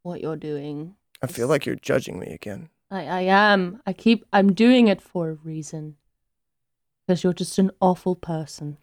what 0.02 0.20
you're 0.20 0.36
doing. 0.36 0.96
I 1.22 1.26
feel 1.26 1.48
like 1.48 1.66
you're 1.66 1.76
judging 1.76 2.18
me 2.18 2.28
again. 2.28 2.68
I 2.90 3.06
I 3.06 3.20
am. 3.22 3.82
I 3.86 3.92
keep 3.92 4.24
I'm 4.32 4.52
doing 4.52 4.88
it 4.88 5.00
for 5.00 5.30
a 5.30 5.34
reason. 5.34 5.96
Because 7.06 7.22
you're 7.22 7.32
just 7.32 7.58
an 7.58 7.70
awful 7.80 8.16
person. 8.16 8.78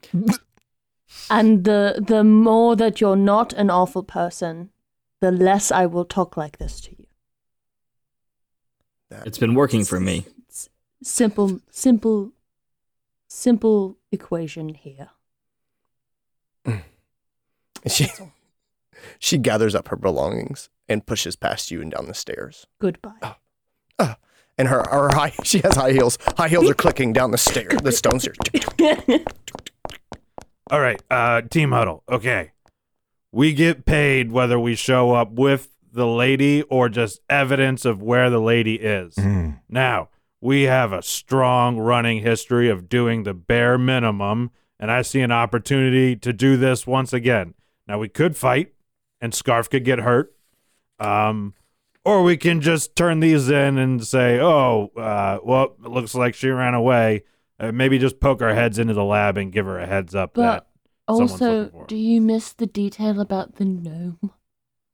and 1.29 1.63
the 1.65 2.03
the 2.05 2.23
more 2.23 2.75
that 2.75 3.01
you're 3.01 3.15
not 3.17 3.53
an 3.53 3.69
awful 3.69 4.03
person, 4.03 4.69
the 5.19 5.31
less 5.31 5.71
I 5.71 5.85
will 5.85 6.05
talk 6.05 6.37
like 6.37 6.57
this 6.57 6.79
to 6.81 6.91
you. 6.91 7.05
It's 9.25 9.37
been 9.37 9.53
working 9.53 9.85
for 9.85 9.99
me. 9.99 10.25
S- 10.49 10.69
simple 11.03 11.59
simple 11.69 12.31
simple 13.27 13.97
equation 14.11 14.69
here. 14.69 15.09
she 17.87 18.07
she 19.19 19.37
gathers 19.37 19.75
up 19.75 19.89
her 19.89 19.97
belongings 19.97 20.69
and 20.87 21.05
pushes 21.05 21.35
past 21.35 21.71
you 21.71 21.81
and 21.81 21.91
down 21.91 22.05
the 22.07 22.13
stairs. 22.13 22.67
Goodbye. 22.79 23.19
Ah, 23.21 23.37
ah. 23.99 24.17
And 24.57 24.67
her, 24.67 24.83
her 24.89 25.09
high 25.13 25.33
she 25.43 25.59
has 25.59 25.75
high 25.75 25.91
heels. 25.91 26.17
High 26.37 26.49
heels 26.49 26.69
are 26.69 26.75
clicking 26.75 27.13
down 27.13 27.31
the 27.31 27.37
stair, 27.37 27.69
the 27.69 27.91
stone 27.91 28.19
stairs. 28.19 28.37
All 30.71 30.79
right, 30.79 31.01
uh, 31.11 31.41
team 31.41 31.71
huddle. 31.71 32.03
Okay, 32.09 32.51
we 33.31 33.53
get 33.53 33.85
paid 33.85 34.31
whether 34.31 34.59
we 34.59 34.75
show 34.75 35.11
up 35.11 35.31
with 35.31 35.69
the 35.91 36.07
lady 36.07 36.63
or 36.63 36.89
just 36.89 37.19
evidence 37.29 37.85
of 37.85 38.01
where 38.01 38.29
the 38.29 38.39
lady 38.39 38.75
is. 38.75 39.15
Mm. 39.15 39.59
Now 39.69 40.09
we 40.41 40.63
have 40.63 40.91
a 40.91 41.01
strong 41.01 41.77
running 41.77 42.19
history 42.19 42.69
of 42.69 42.89
doing 42.89 43.23
the 43.23 43.33
bare 43.33 43.77
minimum, 43.77 44.51
and 44.79 44.91
I 44.91 45.01
see 45.01 45.21
an 45.21 45.31
opportunity 45.31 46.15
to 46.17 46.33
do 46.33 46.57
this 46.57 46.85
once 46.85 47.13
again. 47.13 47.53
Now 47.87 47.99
we 47.99 48.09
could 48.09 48.35
fight, 48.35 48.73
and 49.21 49.31
Skaarf 49.31 49.69
could 49.69 49.85
get 49.85 49.99
hurt, 49.99 50.35
um, 50.99 51.53
or 52.05 52.23
we 52.23 52.37
can 52.37 52.61
just 52.61 52.95
turn 52.95 53.19
these 53.19 53.49
in 53.49 53.77
and 53.77 54.05
say, 54.05 54.39
"Oh, 54.39 54.91
uh, 54.97 55.39
well, 55.43 55.75
it 55.83 55.89
looks 55.89 56.13
like 56.15 56.35
she 56.35 56.49
ran 56.49 56.73
away." 56.73 57.23
Uh, 57.59 57.71
maybe 57.71 57.99
just 57.99 58.19
poke 58.19 58.41
our 58.41 58.53
heads 58.55 58.79
into 58.79 58.93
the 58.93 59.03
lab 59.03 59.37
and 59.37 59.51
give 59.53 59.65
her 59.65 59.79
a 59.79 59.85
heads 59.85 60.15
up 60.15 60.33
But 60.33 60.67
someone's 61.07 61.31
also, 61.33 61.57
looking 61.59 61.71
for 61.71 61.79
her. 61.81 61.85
do 61.87 61.95
you 61.95 62.19
miss 62.19 62.51
the 62.51 62.65
detail 62.65 63.21
about 63.21 63.55
the 63.55 63.65
gnome? 63.65 64.31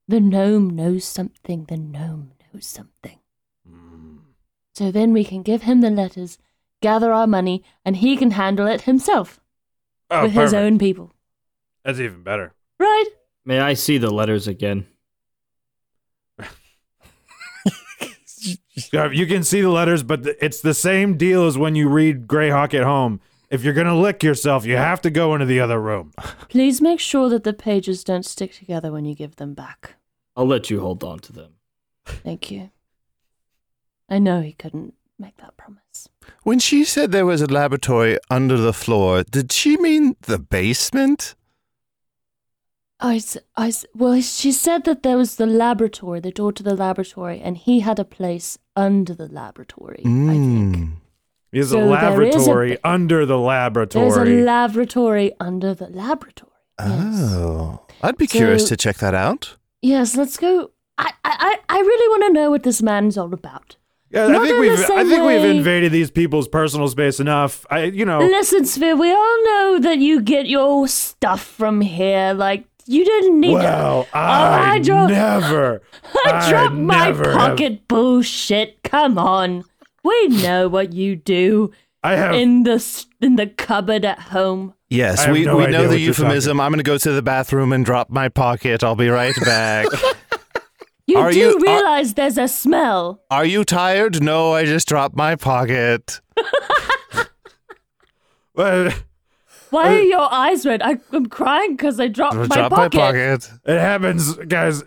The 0.07 0.19
gnome 0.19 0.69
knows 0.69 1.05
something. 1.05 1.65
The 1.65 1.77
gnome 1.77 2.33
knows 2.53 2.65
something. 2.65 3.19
Mm. 3.67 4.19
So 4.75 4.91
then 4.91 5.13
we 5.13 5.23
can 5.23 5.41
give 5.41 5.63
him 5.63 5.81
the 5.81 5.89
letters, 5.89 6.37
gather 6.81 7.11
our 7.13 7.27
money, 7.27 7.63
and 7.85 7.95
he 7.97 8.17
can 8.17 8.31
handle 8.31 8.67
it 8.67 8.81
himself 8.81 9.39
Oh, 10.11 10.23
with 10.23 10.33
his 10.33 10.53
own 10.53 10.77
people. 10.79 11.13
That's 11.85 11.99
even 11.99 12.23
better. 12.23 12.53
Right? 12.79 13.05
May 13.45 13.59
I 13.61 13.73
see 13.73 13.97
the 13.97 14.11
letters 14.11 14.47
again? 14.47 14.85
Yeah, 16.39 16.47
You 18.91 19.25
can 19.25 19.43
see 19.43 19.61
the 19.61 19.69
letters, 19.69 20.03
but 20.03 20.25
it's 20.41 20.61
the 20.61 20.73
same 20.73 21.17
deal 21.17 21.45
as 21.45 21.57
when 21.57 21.75
you 21.75 21.89
read 21.89 22.27
Greyhawk 22.27 22.73
at 22.73 22.83
home. 22.83 23.19
If 23.49 23.63
you're 23.63 23.73
gonna 23.73 23.97
lick 23.97 24.23
yourself, 24.23 24.65
you 24.65 24.77
have 24.77 25.01
to 25.01 25.09
go 25.09 25.33
into 25.33 25.45
the 25.45 25.59
other 25.59 25.81
room. 25.81 26.13
Please 26.49 26.81
make 26.81 26.99
sure 26.99 27.29
that 27.29 27.43
the 27.43 27.53
pages 27.53 28.03
don't 28.03 28.25
stick 28.25 28.53
together 28.53 28.91
when 28.91 29.05
you 29.05 29.15
give 29.15 29.37
them 29.37 29.53
back. 29.53 29.95
I'll 30.35 30.45
let 30.45 30.69
you 30.69 30.81
hold 30.81 31.03
on 31.03 31.19
to 31.19 31.33
them. 31.33 31.53
Thank 32.05 32.51
you. 32.51 32.69
I 34.07 34.19
know 34.19 34.41
he 34.41 34.53
couldn't 34.53 34.93
make 35.17 35.37
that 35.37 35.57
promise. 35.57 36.09
When 36.43 36.59
she 36.59 36.83
said 36.83 37.11
there 37.11 37.25
was 37.25 37.41
a 37.41 37.47
laboratory 37.47 38.17
under 38.29 38.55
the 38.57 38.73
floor, 38.73 39.23
did 39.23 39.51
she 39.51 39.77
mean 39.77 40.15
the 40.21 40.39
basement? 40.39 41.35
I, 43.01 43.21
I 43.55 43.71
well, 43.95 44.19
she 44.21 44.51
said 44.51 44.83
that 44.83 45.03
there 45.03 45.17
was 45.17 45.35
the 45.35 45.45
laboratory, 45.45 46.19
the 46.19 46.31
door 46.31 46.51
to 46.51 46.63
the 46.63 46.75
laboratory, 46.75 47.39
and 47.39 47.57
he 47.57 47.79
had 47.79 47.97
a 47.99 48.03
place 48.05 48.57
under 48.75 49.13
the 49.13 49.27
laboratory, 49.27 49.99
I 49.99 50.03
think. 50.03 50.75
Mm. 50.75 50.91
There's 51.51 51.69
So 51.69 51.77
a 51.77 51.81
there 51.81 52.21
is 52.23 52.35
a 52.35 52.39
laboratory 52.39 52.77
under 52.83 53.25
the 53.25 53.37
laboratory. 53.37 54.03
There's 54.03 54.17
a 54.17 54.19
laboratory. 54.19 54.43
laboratory 54.43 55.31
under 55.39 55.73
the 55.73 55.87
laboratory. 55.87 56.51
Yes. 56.79 57.15
Oh, 57.33 57.81
I'd 58.01 58.17
be 58.17 58.27
curious 58.27 58.67
to 58.69 58.77
check 58.77 58.97
that 58.97 59.15
out. 59.15 59.55
Yes, 59.81 60.15
let's 60.15 60.37
go. 60.37 60.71
I, 60.97 61.11
I, 61.23 61.57
I 61.69 61.79
really 61.79 62.07
want 62.09 62.23
to 62.27 62.33
know 62.41 62.49
what 62.51 62.63
this 62.63 62.81
man's 62.81 63.17
all 63.17 63.33
about. 63.33 63.77
yeah, 64.11 64.27
I 64.27 64.39
think 64.45 64.59
we've 64.59 64.79
I 64.91 65.03
think 65.05 65.23
we've 65.23 65.43
invaded 65.57 65.91
these 65.93 66.11
people's 66.11 66.47
personal 66.49 66.87
space 66.89 67.19
enough. 67.21 67.65
I 67.69 67.83
you 67.85 68.05
know 68.05 68.19
Listen, 68.19 68.63
Svir, 68.63 68.99
we 68.99 69.11
all 69.11 69.43
know 69.45 69.79
that 69.81 69.99
you 69.99 70.21
get 70.21 70.47
your 70.47 70.87
stuff 70.89 71.41
from 71.41 71.79
here. 71.81 72.33
Like, 72.33 72.65
you 72.89 73.05
didn't 73.05 73.39
need 73.39 73.53
well, 73.53 74.07
Oh, 74.13 74.17
I, 74.17 74.71
I 74.73 74.79
dro- 74.79 75.07
never 75.07 75.81
I 76.25 76.49
dropped 76.49 76.75
my 76.75 77.05
never 77.05 77.31
have- 77.31 77.37
pocket 77.39 77.87
bullshit. 77.87 78.83
Come 78.83 79.17
on. 79.17 79.63
We 80.03 80.27
know 80.27 80.67
what 80.67 80.93
you 80.93 81.15
do 81.15 81.71
I 82.03 82.15
have 82.15 82.33
in 82.33 82.63
the 82.63 83.05
in 83.21 83.35
the 83.35 83.47
cupboard 83.47 84.05
at 84.05 84.19
home. 84.19 84.73
Yes, 84.89 85.27
we, 85.27 85.45
no 85.45 85.57
we 85.57 85.67
know 85.67 85.83
the 85.83 85.89
what 85.89 85.99
you're 85.99 86.13
talking 86.13 86.25
euphemism. 86.25 86.59
I'm 86.59 86.71
going 86.71 86.79
to 86.79 86.83
go 86.83 86.97
to 86.97 87.11
the 87.11 87.21
bathroom 87.21 87.71
and 87.73 87.85
drop 87.85 88.09
my 88.09 88.27
pocket. 88.29 88.83
I'll 88.83 88.95
be 88.95 89.09
right 89.09 89.35
back. 89.45 89.85
You 91.05 91.17
Are 91.19 91.31
do 91.31 91.37
you- 91.37 91.57
are- 91.57 91.61
realize 91.61 92.15
there's 92.15 92.39
a 92.39 92.47
smell. 92.47 93.21
Are 93.29 93.45
you 93.45 93.63
tired? 93.63 94.23
No, 94.23 94.53
I 94.53 94.65
just 94.65 94.87
dropped 94.87 95.15
my 95.15 95.35
pocket. 95.35 96.21
well, 98.55 98.91
Why 99.69 99.83
uh, 99.85 99.91
are 99.97 100.01
your 100.01 100.33
eyes 100.33 100.65
red? 100.65 100.81
I, 100.81 100.97
I'm 101.11 101.27
crying 101.27 101.75
because 101.75 101.99
I 101.99 102.07
dropped 102.07 102.35
I 102.35 102.39
my 102.39 102.47
dropped 102.47 102.75
pocket. 102.75 102.97
my 102.97 103.05
pocket. 103.05 103.51
it 103.65 103.79
happens, 103.79 104.33
guys. 104.35 104.83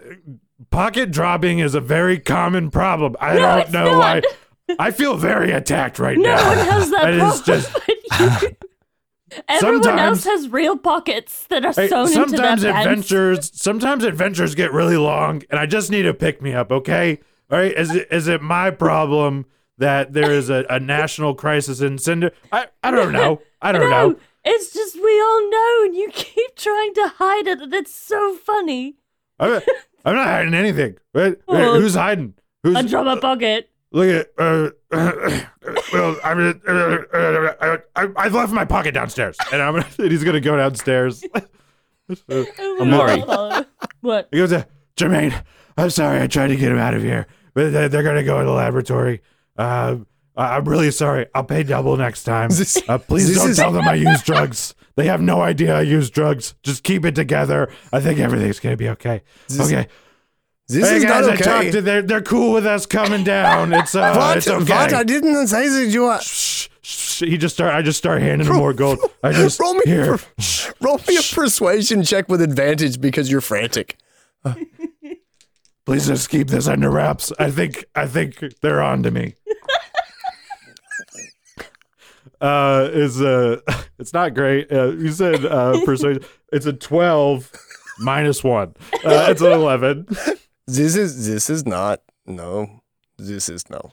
Pocket 0.70 1.10
dropping 1.10 1.58
is 1.58 1.74
a 1.74 1.80
very 1.80 2.18
common 2.18 2.70
problem. 2.70 3.16
I 3.20 3.34
No, 3.34 3.38
don't 3.40 3.58
it's 3.60 3.72
know 3.72 3.84
not. 3.98 4.24
why. 4.68 4.74
I 4.78 4.90
feel 4.90 5.16
very 5.16 5.52
attacked 5.52 5.98
right 5.98 6.16
No 6.16 6.34
now. 6.34 6.36
No 6.36 6.48
one 6.48 6.66
has 6.68 6.90
that 6.90 7.18
problem. 7.18 7.42
just 7.44 7.72
but 8.10 8.48
you- 8.50 8.56
Everyone 9.48 9.98
else 9.98 10.24
has 10.24 10.48
real 10.50 10.76
pockets 10.76 11.44
that 11.44 11.64
are 11.64 11.72
Hey, 11.72 11.88
sewn 11.88 12.06
into 12.06 12.12
their 12.12 12.26
sometimes 12.28 12.62
pants. 12.64 12.78
adventures 12.86 13.50
sometimes 13.54 14.04
adventures 14.04 14.54
get 14.54 14.72
really 14.74 14.98
long 14.98 15.42
and 15.48 15.58
i 15.58 15.64
just 15.64 15.90
need 15.90 16.02
to 16.02 16.12
pick 16.12 16.42
me 16.42 16.52
up 16.52 16.70
okay 16.70 17.18
all 17.50 17.56
right 17.56 17.72
is 17.74 17.94
it 17.94 18.08
is 18.10 18.28
it 18.28 18.42
my 18.42 18.70
problem 18.70 19.46
that 19.78 20.12
there 20.12 20.30
is 20.30 20.50
a, 20.50 20.66
a 20.68 20.78
national 20.78 21.34
crisis 21.34 21.80
in 21.80 21.96
cinder 21.96 22.30
i 22.52 22.66
i 22.82 22.90
don't 22.90 23.10
know 23.10 23.40
i 23.62 23.72
don't 23.72 23.88
no, 23.88 24.08
know 24.10 24.16
it's 24.44 24.72
just 24.72 24.96
we 24.96 25.20
all 25.20 25.50
know, 25.50 25.84
and 25.84 25.94
you 25.94 26.10
keep 26.12 26.56
trying 26.56 26.94
to 26.94 27.08
hide 27.16 27.46
it, 27.46 27.60
and 27.60 27.72
it's 27.74 27.94
so 27.94 28.34
funny. 28.36 28.96
I'm, 29.40 29.60
I'm 30.04 30.14
not 30.14 30.26
hiding 30.26 30.54
anything 30.54 30.96
wait, 31.14 31.38
wait, 31.48 31.64
Oh. 31.64 31.80
who's 31.80 31.94
hiding 31.94 32.34
who's 32.62 32.76
I 32.76 32.82
drop 32.82 33.04
my 33.06 33.18
pocket. 33.18 33.70
look 33.90 34.08
at 34.08 34.28
uh, 34.38 34.70
well 35.92 36.16
i 36.22 36.34
mean 36.34 36.60
uh, 36.68 36.72
uh, 37.12 37.76
I, 37.96 38.08
I 38.16 38.28
left 38.28 38.52
my 38.52 38.64
pocket 38.64 38.92
downstairs 38.94 39.36
and 39.52 39.60
i'm 39.60 39.74
and 39.98 40.10
he's 40.12 40.22
gonna 40.22 40.38
go 40.40 40.56
downstairs 40.56 41.24
Amari. 42.80 43.20
what? 44.00 44.28
He 44.30 44.38
goes, 44.38 44.52
uh, 44.52 44.64
Jermaine, 44.96 45.42
I'm 45.76 45.90
sorry. 45.90 46.20
I 46.20 46.26
tried 46.26 46.48
to 46.48 46.56
get 46.56 46.70
him 46.70 46.78
out 46.78 46.94
of 46.94 47.02
here, 47.02 47.26
but 47.54 47.72
they're, 47.72 47.88
they're 47.88 48.02
going 48.02 48.16
to 48.16 48.22
go 48.24 48.38
in 48.40 48.46
the 48.46 48.52
laboratory. 48.52 49.22
Uh, 49.56 49.62
I- 49.62 50.00
I'm 50.36 50.64
really 50.64 50.90
sorry. 50.90 51.26
I'll 51.34 51.44
pay 51.44 51.62
double 51.62 51.96
next 51.96 52.24
time. 52.24 52.48
This- 52.52 52.82
Uh, 52.88 52.98
please 52.98 53.34
don't 53.36 53.50
is- 53.50 53.56
tell 53.56 53.72
them 53.72 53.86
I 53.86 53.94
use 53.94 54.22
drugs. 54.22 54.74
They 54.94 55.06
have 55.06 55.20
no 55.22 55.40
idea 55.40 55.74
I 55.76 55.82
use 55.82 56.10
drugs. 56.10 56.54
Just 56.62 56.82
keep 56.84 57.04
it 57.06 57.14
together. 57.14 57.70
I 57.92 58.00
think 58.00 58.18
everything's 58.18 58.60
going 58.60 58.74
to 58.74 58.76
be 58.76 58.90
okay. 58.90 59.22
okay. 59.50 59.88
This 60.68 60.88
hey 60.88 60.96
is 60.98 61.04
guys, 61.04 61.26
not 61.26 61.34
I 61.34 61.36
talked 61.36 61.48
okay. 61.60 61.70
to 61.72 61.80
they're 61.82 62.02
they're 62.02 62.22
cool 62.22 62.52
with 62.52 62.64
us 62.66 62.86
coming 62.86 63.24
down. 63.24 63.72
It's 63.74 63.94
uh, 63.94 64.14
What? 64.14 64.36
it's 64.38 64.48
okay. 64.48 64.72
What? 64.72 64.92
I 64.94 65.02
didn't 65.02 65.46
say 65.48 65.68
that 65.68 65.86
you 65.86 66.04
are. 66.06 66.20
Shh, 66.20 66.68
shh, 66.82 67.20
he 67.24 67.36
just 67.36 67.54
start. 67.56 67.74
I 67.74 67.82
just 67.82 67.98
start 67.98 68.22
handing 68.22 68.46
him 68.48 68.56
more 68.56 68.72
gold. 68.72 68.98
I 69.22 69.32
just 69.44 69.58
roll 69.60 69.74
me, 69.74 69.82
here. 69.84 70.16
per- 70.18 70.72
roll 70.80 70.98
me 71.08 71.16
a 71.16 71.22
persuasion 71.34 72.04
check 72.04 72.28
with 72.28 72.40
advantage 72.40 73.00
because 73.00 73.30
you're 73.30 73.40
frantic. 73.42 73.98
Please 75.84 76.06
just 76.06 76.30
keep 76.30 76.48
this 76.48 76.68
under 76.68 76.90
wraps. 76.90 77.32
I 77.38 77.50
think 77.50 77.84
I 77.94 78.06
think 78.06 78.42
they're 78.60 78.80
on 78.82 79.02
to 79.02 79.10
me. 79.10 79.34
Uh 82.42 82.88
is 82.92 83.22
uh 83.22 83.60
it's 83.98 84.12
not 84.12 84.34
great. 84.34 84.70
Uh, 84.70 84.90
you 84.90 85.12
said 85.12 85.44
uh 85.44 85.80
persuasion. 85.84 86.24
It's 86.52 86.66
a 86.66 86.72
12 86.72 87.50
minus 88.00 88.42
1. 88.44 88.74
Uh, 89.04 89.26
it's 89.30 89.40
an 89.40 89.52
11. 89.52 90.06
This 90.64 90.94
is 90.94 91.26
this 91.26 91.50
is 91.50 91.66
not 91.66 92.02
no. 92.24 92.82
This 93.18 93.48
is 93.48 93.68
no. 93.68 93.92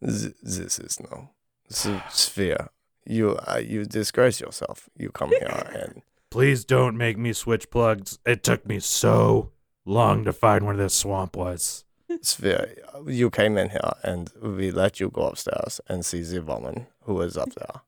This, 0.00 0.32
this 0.42 0.78
is 0.78 0.98
no. 0.98 1.30
This 1.68 1.84
is 1.84 2.00
Svir. 2.08 2.68
You 3.04 3.36
uh, 3.36 3.58
you 3.58 3.84
disgrace 3.84 4.40
yourself. 4.40 4.88
You 4.96 5.10
come 5.10 5.28
here 5.28 5.70
and 5.74 6.02
Please 6.30 6.66
don't 6.66 6.98
make 6.98 7.16
me 7.16 7.32
switch 7.32 7.70
plugs. 7.70 8.18
It 8.26 8.42
took 8.42 8.66
me 8.66 8.78
so 8.78 9.52
long 9.86 10.24
to 10.24 10.34
find 10.34 10.66
where 10.66 10.76
this 10.76 10.92
swamp 10.92 11.34
was. 11.34 11.85
Sphere. 12.22 12.74
You 13.06 13.30
came 13.30 13.56
in 13.58 13.70
here 13.70 13.92
and 14.02 14.30
we 14.42 14.70
let 14.70 15.00
you 15.00 15.10
go 15.10 15.22
upstairs 15.22 15.80
and 15.88 16.04
see 16.04 16.22
the 16.22 16.42
woman 16.42 16.86
who 17.02 17.14
was 17.14 17.36
up 17.36 17.52
there, 17.54 17.82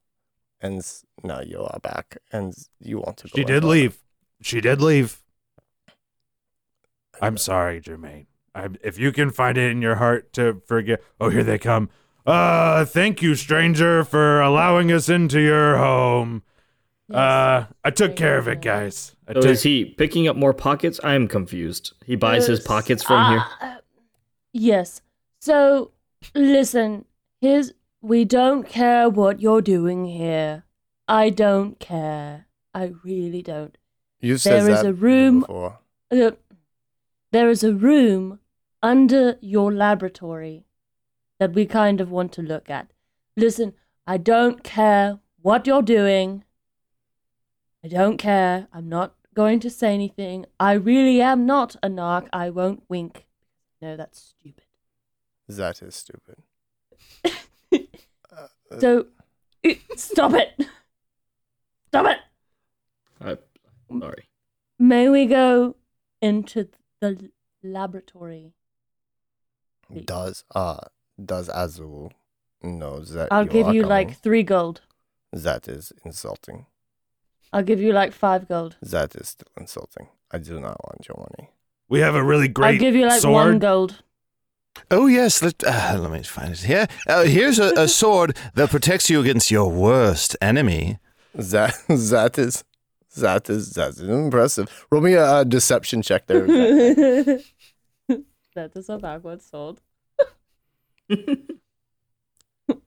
and 0.60 0.82
now 1.22 1.40
you 1.40 1.60
are 1.60 1.78
back 1.80 2.18
and 2.32 2.54
you 2.80 2.98
want 2.98 3.18
to 3.18 3.24
go. 3.28 3.32
She 3.34 3.44
did 3.44 3.62
there. 3.62 3.70
leave. 3.70 3.98
She 4.40 4.60
did 4.60 4.80
leave. 4.80 5.22
I'm 7.20 7.36
sorry, 7.36 7.80
Jermaine. 7.80 8.26
I, 8.54 8.68
if 8.82 8.98
you 8.98 9.12
can 9.12 9.30
find 9.30 9.58
it 9.58 9.70
in 9.70 9.82
your 9.82 9.96
heart 9.96 10.32
to 10.34 10.62
forget. 10.66 11.02
Oh, 11.20 11.30
here 11.30 11.44
they 11.44 11.58
come. 11.58 11.90
Uh, 12.26 12.84
thank 12.84 13.22
you, 13.22 13.34
stranger, 13.34 14.04
for 14.04 14.40
allowing 14.40 14.92
us 14.92 15.08
into 15.08 15.40
your 15.40 15.76
home. 15.78 16.42
Uh, 17.12 17.64
I 17.82 17.90
took 17.90 18.16
care 18.16 18.36
of 18.36 18.46
it, 18.48 18.60
guys. 18.60 19.16
I 19.26 19.32
So 19.32 19.40
took, 19.40 19.50
is 19.50 19.62
he 19.62 19.84
picking 19.86 20.28
up 20.28 20.36
more 20.36 20.52
pockets? 20.52 21.00
I 21.02 21.14
am 21.14 21.26
confused. 21.26 21.94
He 22.04 22.16
buys 22.16 22.46
his 22.46 22.60
pockets 22.60 23.02
from 23.02 23.30
here. 23.30 23.77
Yes. 24.52 25.00
So, 25.40 25.92
listen, 26.34 27.04
here's. 27.40 27.72
We 28.00 28.24
don't 28.24 28.62
care 28.68 29.08
what 29.08 29.40
you're 29.40 29.60
doing 29.60 30.04
here. 30.04 30.62
I 31.08 31.30
don't 31.30 31.80
care. 31.80 32.46
I 32.72 32.92
really 33.02 33.42
don't. 33.42 33.76
You 34.20 34.38
said 34.38 34.62
There 34.62 34.70
is 34.70 34.82
that 34.82 34.88
a 34.88 34.92
room- 34.92 35.40
before. 35.40 35.78
Uh, 36.10 36.30
there 37.32 37.50
is 37.50 37.64
a 37.64 37.74
room 37.74 38.38
under 38.82 39.36
your 39.40 39.72
laboratory 39.72 40.64
that 41.38 41.52
we 41.54 41.66
kind 41.66 42.00
of 42.00 42.10
want 42.10 42.32
to 42.32 42.42
look 42.42 42.70
at. 42.70 42.92
Listen, 43.36 43.74
I 44.06 44.16
don't 44.16 44.62
care 44.62 45.18
what 45.42 45.66
you're 45.66 45.82
doing. 45.82 46.44
I 47.84 47.88
don't 47.88 48.16
care. 48.16 48.68
I'm 48.72 48.88
not 48.88 49.14
going 49.34 49.60
to 49.60 49.70
say 49.70 49.94
anything. 49.94 50.46
I 50.58 50.72
really 50.72 51.20
am 51.20 51.46
not 51.46 51.76
a 51.82 51.88
narc. 51.88 52.28
I 52.32 52.50
won't 52.50 52.82
wink. 52.88 53.26
No, 53.80 53.96
that's 53.96 54.20
stupid. 54.20 54.64
That 55.48 55.82
is 55.82 55.94
stupid. 55.94 56.36
So, 58.80 59.06
uh, 59.66 59.70
stop 59.96 60.34
it. 60.34 60.50
Stop 61.88 62.06
it. 62.06 62.18
I'm 63.90 64.00
sorry. 64.00 64.28
May 64.78 65.08
we 65.08 65.24
go 65.24 65.76
into 66.20 66.68
the 67.00 67.30
laboratory? 67.62 68.52
please. 69.90 70.04
Does 70.04 70.44
uh 70.54 70.80
does 71.24 71.48
Azul 71.52 72.12
know 72.62 73.00
that 73.00 73.28
I'll 73.32 73.44
you 73.44 73.50
give 73.50 73.66
are 73.68 73.74
you 73.74 73.82
coming? 73.82 74.08
like 74.08 74.18
three 74.18 74.42
gold. 74.42 74.82
that 75.32 75.66
is 75.66 75.92
insulting. 76.04 76.66
I'll 77.52 77.62
give 77.62 77.80
you 77.80 77.92
like 77.92 78.12
five 78.12 78.46
gold. 78.48 78.76
That 78.82 79.16
is 79.16 79.30
still 79.30 79.48
insulting. 79.56 80.08
I 80.30 80.38
do 80.38 80.60
not 80.60 80.76
want 80.86 81.08
your 81.08 81.16
money. 81.16 81.50
We 81.88 82.00
have 82.00 82.14
a 82.14 82.22
really 82.22 82.48
great 82.48 82.64
sword. 82.64 82.74
I'll 82.74 82.80
give 82.80 82.94
you 82.94 83.06
like 83.06 83.20
sword. 83.20 83.34
one 83.34 83.58
gold. 83.58 84.02
Oh 84.90 85.06
yes, 85.06 85.42
let, 85.42 85.62
uh, 85.64 85.98
let 85.98 86.10
me 86.10 86.22
find 86.22 86.52
it 86.52 86.60
here. 86.60 86.86
Uh, 87.06 87.24
here's 87.24 87.58
a, 87.58 87.72
a 87.76 87.88
sword 88.00 88.36
that 88.54 88.70
protects 88.70 89.10
you 89.10 89.20
against 89.20 89.50
your 89.50 89.70
worst 89.70 90.36
enemy. 90.40 90.98
That 91.34 91.74
that 91.88 92.38
is 92.38 92.64
that 93.16 93.50
is 93.50 93.72
that 93.72 93.90
is 93.90 94.00
impressive. 94.00 94.86
Roll 94.90 95.02
me 95.02 95.14
a, 95.14 95.24
uh 95.24 95.44
deception 95.44 96.02
check 96.02 96.26
there. 96.26 96.46
That 98.54 98.74
is 98.74 98.88
a 98.88 98.98
backward 98.98 99.40
sword. 99.40 99.80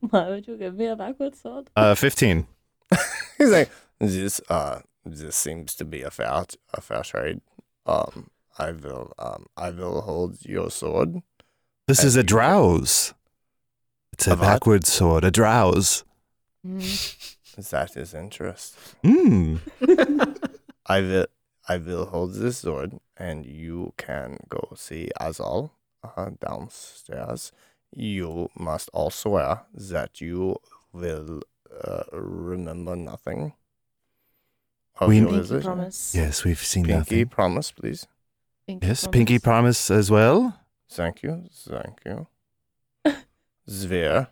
Why 0.09 0.27
would 0.29 0.45
you 0.47 0.57
give 0.57 0.75
me 0.75 0.87
a 0.87 0.97
backward 0.97 1.33
sword? 1.33 1.69
Uh, 1.77 1.95
fifteen. 1.95 2.45
He's 3.37 3.51
like 3.51 3.69
this 3.99 4.41
uh 4.49 4.79
this 5.05 5.37
seems 5.37 5.73
to 5.75 5.85
be 5.85 6.01
a 6.01 6.11
fair 6.11 6.43
a 6.73 6.81
fair 6.81 7.03
trade. 7.03 7.39
Um 7.85 8.31
I 8.57 8.71
will 8.71 9.13
um 9.19 9.45
I 9.57 9.69
will 9.71 10.01
hold 10.01 10.45
your 10.45 10.69
sword. 10.71 11.21
This 11.87 12.03
is 12.03 12.15
a 12.15 12.23
drowse. 12.23 13.13
It's 14.13 14.27
a 14.27 14.33
A 14.33 14.35
what? 14.35 14.41
backward 14.41 14.85
sword, 14.85 15.23
a 15.23 15.31
drowse. 15.31 16.03
Mm. 16.65 17.17
That 17.71 17.97
is 17.97 18.13
interesting. 18.13 18.79
Hmm. 19.03 19.55
I 20.85 21.01
will 21.01 21.27
I 21.67 21.77
will 21.77 22.05
hold 22.05 22.33
this 22.35 22.59
sword 22.59 22.99
and 23.17 23.45
you 23.45 23.93
can 23.97 24.37
go 24.49 24.69
see 24.75 25.09
Azal 25.19 25.71
uh, 26.03 26.29
downstairs. 26.39 27.51
You 27.93 28.49
must 28.57 28.89
all 28.93 29.09
swear 29.09 29.63
that 29.73 30.21
you 30.21 30.55
will 30.93 31.41
uh, 31.83 32.03
remember 32.13 32.95
nothing 32.95 33.53
of 34.99 35.09
We- 35.09 35.19
your 35.19 35.31
visit. 35.31 35.63
promise. 35.63 36.15
Yes, 36.15 36.43
we've 36.45 36.63
seen 36.63 36.85
Pinky 36.85 37.15
nothing. 37.15 37.27
promise, 37.27 37.71
please. 37.71 38.07
Pinky 38.71 38.87
Yes, 38.87 39.07
pinky 39.07 39.39
promise 39.39 39.91
as 39.91 40.09
well. 40.09 40.57
Thank 40.89 41.23
you. 41.23 41.43
Thank 41.51 41.99
you. 42.05 42.27
Svir, 43.69 44.27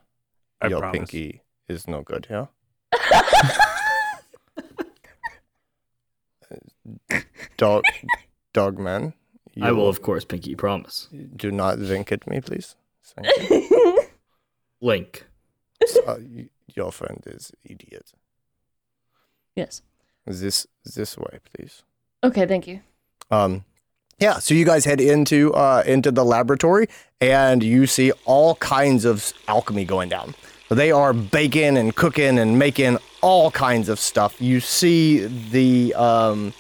I 0.62 0.68
your 0.68 0.80
promise. 0.80 0.98
pinky 1.00 1.42
is 1.68 1.88
no 1.88 2.02
good 2.02 2.26
here. 2.28 2.48
Dog, 7.58 7.84
dog 8.54 8.80
man. 8.80 9.14
I 9.62 9.72
will, 9.74 9.90
of 9.90 10.02
course, 10.02 10.24
pinky 10.24 10.56
promise. 10.56 11.10
Do 11.36 11.52
not 11.52 11.80
wink 11.80 12.12
at 12.14 12.26
me, 12.28 12.40
please. 12.40 12.76
Thank 13.04 13.50
you. 13.50 14.04
Link. 14.82 15.26
uh, 16.08 16.18
your 16.74 16.92
friend 16.94 17.22
is 17.26 17.52
idiot. 17.64 18.14
yes. 19.56 19.82
This 20.26 20.68
this 20.96 21.18
way, 21.18 21.40
please. 21.52 21.84
Okay, 22.24 22.46
thank 22.46 22.68
you. 22.68 22.82
Um, 23.32 23.66
yeah. 24.20 24.40
So 24.40 24.54
you 24.54 24.66
guys 24.66 24.86
head 24.86 25.02
into 25.02 25.54
uh, 25.54 25.84
into 25.86 26.12
the 26.12 26.26
laboratory, 26.26 26.88
and 27.22 27.64
you 27.64 27.88
see 27.88 28.12
all 28.26 28.56
kinds 28.56 29.06
of 29.06 29.34
alchemy 29.48 29.86
going 29.86 30.10
down. 30.10 30.36
They 30.70 30.92
are 30.92 31.14
baking 31.14 31.78
and 31.78 31.96
cooking 31.96 32.38
and 32.38 32.60
making 32.60 33.00
all 33.22 33.50
kinds 33.52 33.90
of 33.90 34.00
stuff. 34.00 34.40
You 34.40 34.60
see 34.60 35.26
the 35.26 35.94
um, 35.96 36.54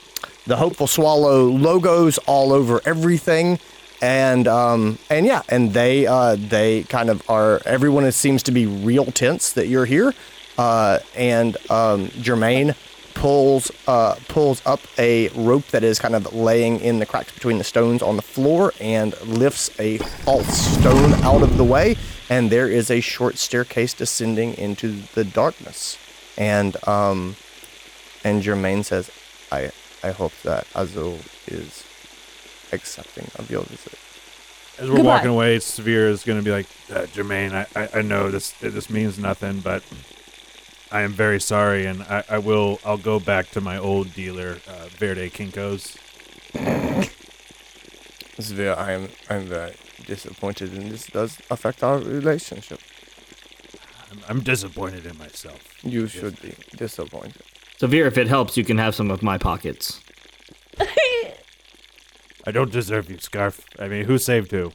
the 0.47 0.55
hopeful 0.55 0.88
swallow 0.88 1.45
logos 1.45 2.18
all 2.20 2.51
over 2.51 2.82
everything, 2.86 3.60
and 4.01 4.47
um, 4.47 4.97
and 5.10 5.26
yeah, 5.26 5.43
and 5.49 5.74
they 5.74 6.07
uh, 6.07 6.36
they 6.38 6.84
kind 6.84 7.10
of 7.10 7.28
are. 7.30 7.62
Everyone 7.66 8.12
seems 8.12 8.41
to 8.43 8.51
be 8.51 8.66
real 8.66 9.05
tense 9.05 9.53
that 9.53 9.68
you're 9.68 9.86
here, 9.86 10.14
uh, 10.57 10.99
and 11.16 11.55
um, 11.70 12.07
Jermaine 12.07 12.76
pulls 13.14 13.72
uh, 13.88 14.16
pulls 14.28 14.62
up 14.66 14.80
a 14.97 15.30
rope 15.30 15.68
that 15.68 15.84
is 15.84 15.99
kind 15.99 16.16
of 16.16 16.34
laying 16.34 16.80
in 16.80 16.99
the 16.99 17.05
cracks 17.05 17.32
between 17.32 17.57
the 17.57 17.64
stones 17.64 18.01
on 18.01 18.16
the 18.16 18.22
floor 18.22 18.74
and 18.80 19.20
lifts 19.22 19.70
a 19.80 19.97
false 19.97 20.47
stone 20.47 21.14
out 21.24 21.41
of 21.41 21.57
the 21.57 21.64
way, 21.64 21.95
and 22.30 22.49
there 22.49 22.68
is 22.68 22.89
a 22.89 23.01
short 23.01 23.38
staircase 23.38 23.93
descending 23.93 24.53
into 24.55 25.01
the 25.14 25.24
darkness. 25.24 25.97
And 26.38 26.76
um, 26.88 27.36
and 28.24 28.41
Jermaine 28.43 28.84
says, 28.86 29.12
"I 29.51 29.72
I 30.03 30.12
hope 30.12 30.34
that 30.43 30.68
Azul 30.76 31.20
is 31.47 31.84
accepting 32.72 33.30
of 33.38 33.49
your 33.49 33.64
visit." 33.64 33.99
As 34.78 34.89
we're 34.89 34.97
Goodbye. 34.97 35.16
walking 35.16 35.30
away, 35.30 35.57
Svir 35.57 36.07
is 36.07 36.24
going 36.24 36.39
to 36.39 36.43
be 36.43 36.51
like, 36.51 36.66
uh, 36.89 37.01
Jermaine, 37.07 37.51
I, 37.51 37.68
I, 37.76 37.99
I 37.99 38.01
know 38.01 38.32
this 38.32 38.51
this 38.62 38.89
means 38.89 39.20
nothing, 39.20 39.60
but 39.60 39.84
I 40.92 41.02
am 41.02 41.12
very 41.12 41.40
sorry, 41.40 41.86
and 41.86 42.02
I, 42.04 42.24
I 42.30 42.38
will 42.40 42.80
I'll 42.84 42.98
go 42.98 43.20
back 43.20 43.50
to 43.52 43.62
my 43.62 43.78
old 43.78 44.14
dealer, 44.14 44.58
uh, 44.68 44.88
Verde 44.90 45.30
Kinkos. 45.30 45.98
Svir, 48.40 48.78
I 48.78 48.94
am 48.94 49.10
I'm 49.30 49.46
very 49.46 49.76
disappointed, 50.06 50.74
and 50.74 50.92
this 50.92 51.06
does 51.08 51.38
affect 51.52 51.84
our 51.84 52.00
relationship. 52.00 52.80
I'm, 54.12 54.20
I'm 54.28 54.40
disappointed 54.42 55.06
in 55.06 55.18
myself. 55.18 55.62
You 55.84 56.08
should 56.08 56.42
be 56.42 56.56
disappointed. 56.76 57.42
Svir, 57.80 58.08
if 58.08 58.18
it 58.18 58.28
helps, 58.28 58.58
you 58.58 58.64
can 58.64 58.80
have 58.80 58.96
some 58.96 59.12
of 59.12 59.22
my 59.22 59.38
pockets. 59.38 60.02
I 60.80 62.52
don't 62.52 62.72
deserve 62.72 63.12
you, 63.12 63.18
Skaarf. 63.18 63.60
I 63.78 63.88
mean, 63.88 64.06
who 64.06 64.18
saved 64.18 64.52
who? 64.52 64.72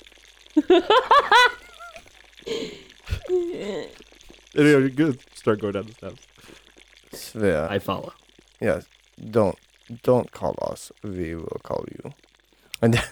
Anyway, 4.56 4.90
good. 4.90 5.18
Start 5.34 5.60
going 5.60 5.72
down 5.72 5.86
the 5.86 5.92
steps. 5.92 6.26
Svir, 7.12 7.70
I 7.70 7.78
follow. 7.78 8.12
yes, 8.60 8.86
don't 9.30 9.58
don't 10.02 10.30
call 10.32 10.56
us. 10.62 10.90
We 11.02 11.34
will 11.34 11.60
call 11.62 11.84
you. 11.90 12.12
And 12.82 13.02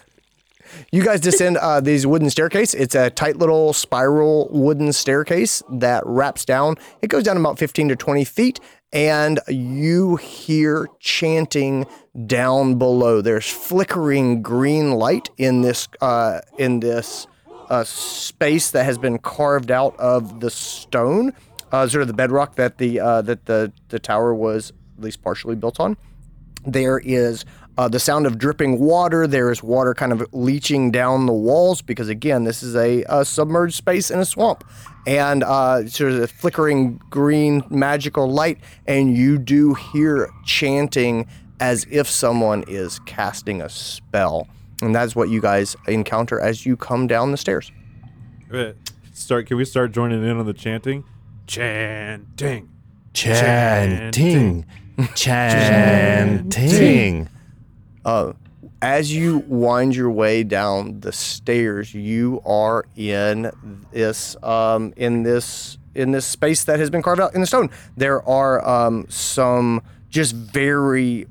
you 0.93 1.05
guys 1.05 1.21
descend 1.21 1.57
uh, 1.59 1.81
these 1.81 2.07
wooden 2.07 2.31
staircase. 2.31 2.75
It's 2.75 2.95
a 2.95 3.11
tight 3.11 3.37
little 3.37 3.73
spiral 3.73 4.49
wooden 4.51 4.93
staircase 4.93 5.63
that 5.71 6.03
wraps 6.07 6.45
down. 6.45 6.77
It 7.01 7.09
goes 7.09 7.25
down 7.25 7.37
about 7.37 7.59
15 7.59 7.89
to 7.91 7.97
20 7.97 8.25
feet, 8.25 8.61
and 8.93 9.41
you 9.49 10.17
hear 10.17 10.89
chanting 10.99 11.87
down 12.27 12.79
below. 12.79 13.21
There's 13.21 13.49
flickering 13.49 14.43
green 14.43 14.93
light 14.93 15.31
in 15.39 15.63
this 15.63 15.89
uh, 16.01 16.41
in 16.59 16.81
this 16.81 17.27
uh, 17.73 17.85
space 17.85 18.71
that 18.71 18.85
has 18.85 18.99
been 18.99 19.19
carved 19.19 19.71
out 19.71 19.99
of 19.99 20.41
the 20.41 20.51
stone, 20.51 21.33
uh, 21.73 21.89
sort 21.89 22.03
of 22.03 22.09
the 22.09 22.15
bedrock 22.15 22.57
that 22.57 22.77
the 22.77 23.01
uh, 23.01 23.23
that 23.23 23.47
the 23.47 23.73
the 23.89 23.99
tower 23.99 24.35
was 24.35 24.73
at 24.99 25.03
least 25.03 25.23
partially 25.23 25.57
built 25.57 25.81
on. 25.81 25.97
There 26.67 26.99
is 26.99 27.47
uh, 27.79 27.89
the 27.89 27.99
sound 27.99 28.27
of 28.27 28.39
dripping 28.39 28.79
water. 28.79 29.27
There 29.27 29.51
is 29.51 29.63
water 29.63 29.95
kind 29.95 30.13
of 30.13 30.23
leaching 30.33 30.91
down 30.91 31.25
the 31.25 31.33
walls 31.33 31.81
because, 31.81 32.09
again, 32.11 32.45
this 32.45 32.63
is 32.63 32.77
a, 32.77 33.05
a 33.09 33.25
submerged 33.25 33.75
space 33.75 34.11
in 34.11 34.21
a 34.21 34.25
swamp. 34.25 34.65
And 35.07 35.43
uh, 35.43 35.89
sort 35.89 36.13
of 36.13 36.21
a 36.21 36.27
flickering 36.27 37.01
green 37.11 37.65
magical 37.71 38.31
light. 38.31 38.59
And 38.87 39.17
you 39.17 39.39
do 39.39 39.75
hear 39.75 40.31
chanting 40.45 41.27
as 41.59 41.87
if 41.91 42.09
someone 42.09 42.65
is 42.69 43.01
casting 43.01 43.63
a 43.63 43.69
spell. 43.69 44.47
And 44.83 44.95
that's 44.95 45.17
what 45.17 45.31
you 45.31 45.41
guys 45.41 45.77
encounter 45.87 46.39
as 46.41 46.67
you 46.67 46.77
come 46.77 47.07
down 47.07 47.31
the 47.31 47.37
stairs. 47.37 47.71
Start. 49.15 49.47
Can 49.47 49.57
we 49.57 49.65
start 49.65 49.93
joining 49.93 50.23
in 50.25 50.37
on 50.39 50.45
the 50.45 50.53
chanting? 50.53 51.05
Chanting. 51.47 52.69
Chanting. 53.15 54.67
Chanting. 55.15 57.29
Uh, 58.05 58.33
as 58.81 59.15
you 59.15 59.39
wind 59.47 59.95
your 59.95 60.11
way 60.11 60.43
down 60.43 61.01
the 61.01 61.13
stairs, 61.13 61.95
you 61.95 62.43
are 62.45 62.85
in 62.97 63.53
this 63.93 64.35
um, 64.43 64.93
in 64.97 65.23
this 65.23 65.79
in 65.95 66.11
this 66.11 66.27
space 66.27 66.65
that 66.65 66.81
has 66.81 66.91
been 66.91 67.03
carved 67.03 67.21
out 67.21 67.35
in 67.35 67.41
the 67.41 67.47
stone. 67.47 67.71
There 67.97 68.27
are 68.29 68.67
um, 68.67 69.07
some 69.09 69.83
just 70.09 70.35
very 70.35 71.27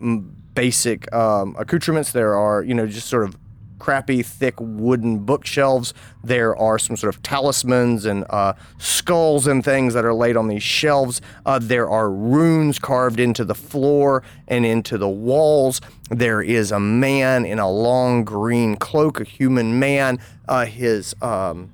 basic 0.53 1.11
um, 1.13 1.55
accoutrements. 1.59 2.13
There 2.13 2.35
are 2.35 2.63
you 2.63 2.73
know 2.73 2.87
just 2.87 3.07
sort 3.07 3.25
of 3.25 3.37
crappy, 3.81 4.21
thick 4.21 4.53
wooden 4.59 5.17
bookshelves. 5.17 5.91
There 6.23 6.55
are 6.55 6.77
some 6.77 6.95
sort 6.95 7.15
of 7.15 7.23
talismans 7.23 8.05
and 8.05 8.25
uh, 8.29 8.53
skulls 8.77 9.47
and 9.47 9.65
things 9.65 9.95
that 9.95 10.05
are 10.05 10.13
laid 10.13 10.37
on 10.37 10.47
these 10.47 10.61
shelves. 10.61 11.19
Uh, 11.47 11.57
there 11.59 11.89
are 11.89 12.11
runes 12.11 12.77
carved 12.77 13.19
into 13.19 13.43
the 13.43 13.55
floor 13.55 14.21
and 14.47 14.67
into 14.67 14.99
the 14.99 15.09
walls. 15.09 15.81
There 16.11 16.43
is 16.43 16.71
a 16.71 16.79
man 16.79 17.43
in 17.43 17.57
a 17.57 17.69
long 17.69 18.23
green 18.23 18.75
cloak, 18.75 19.19
a 19.19 19.23
human 19.23 19.79
man. 19.79 20.19
Uh, 20.47 20.65
his 20.65 21.15
um, 21.23 21.71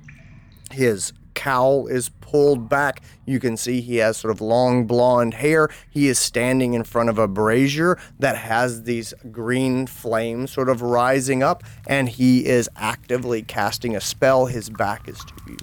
his 0.70 1.12
cowl 1.38 1.86
is 1.86 2.08
pulled 2.20 2.68
back. 2.68 3.00
You 3.24 3.38
can 3.40 3.56
see 3.56 3.80
he 3.80 3.96
has 3.96 4.16
sort 4.16 4.32
of 4.32 4.40
long 4.40 4.86
blonde 4.86 5.34
hair. 5.34 5.70
He 5.88 6.08
is 6.08 6.18
standing 6.18 6.74
in 6.74 6.84
front 6.84 7.08
of 7.08 7.18
a 7.18 7.28
brazier 7.28 7.96
that 8.18 8.36
has 8.36 8.82
these 8.82 9.14
green 9.30 9.86
flames 9.86 10.50
sort 10.50 10.68
of 10.68 10.82
rising 10.82 11.42
up, 11.42 11.62
and 11.86 12.08
he 12.08 12.44
is 12.44 12.68
actively 12.76 13.42
casting 13.42 13.94
a 13.96 14.00
spell. 14.00 14.46
His 14.46 14.68
back 14.68 15.08
is 15.08 15.18
to 15.18 15.34
you. 15.48 15.56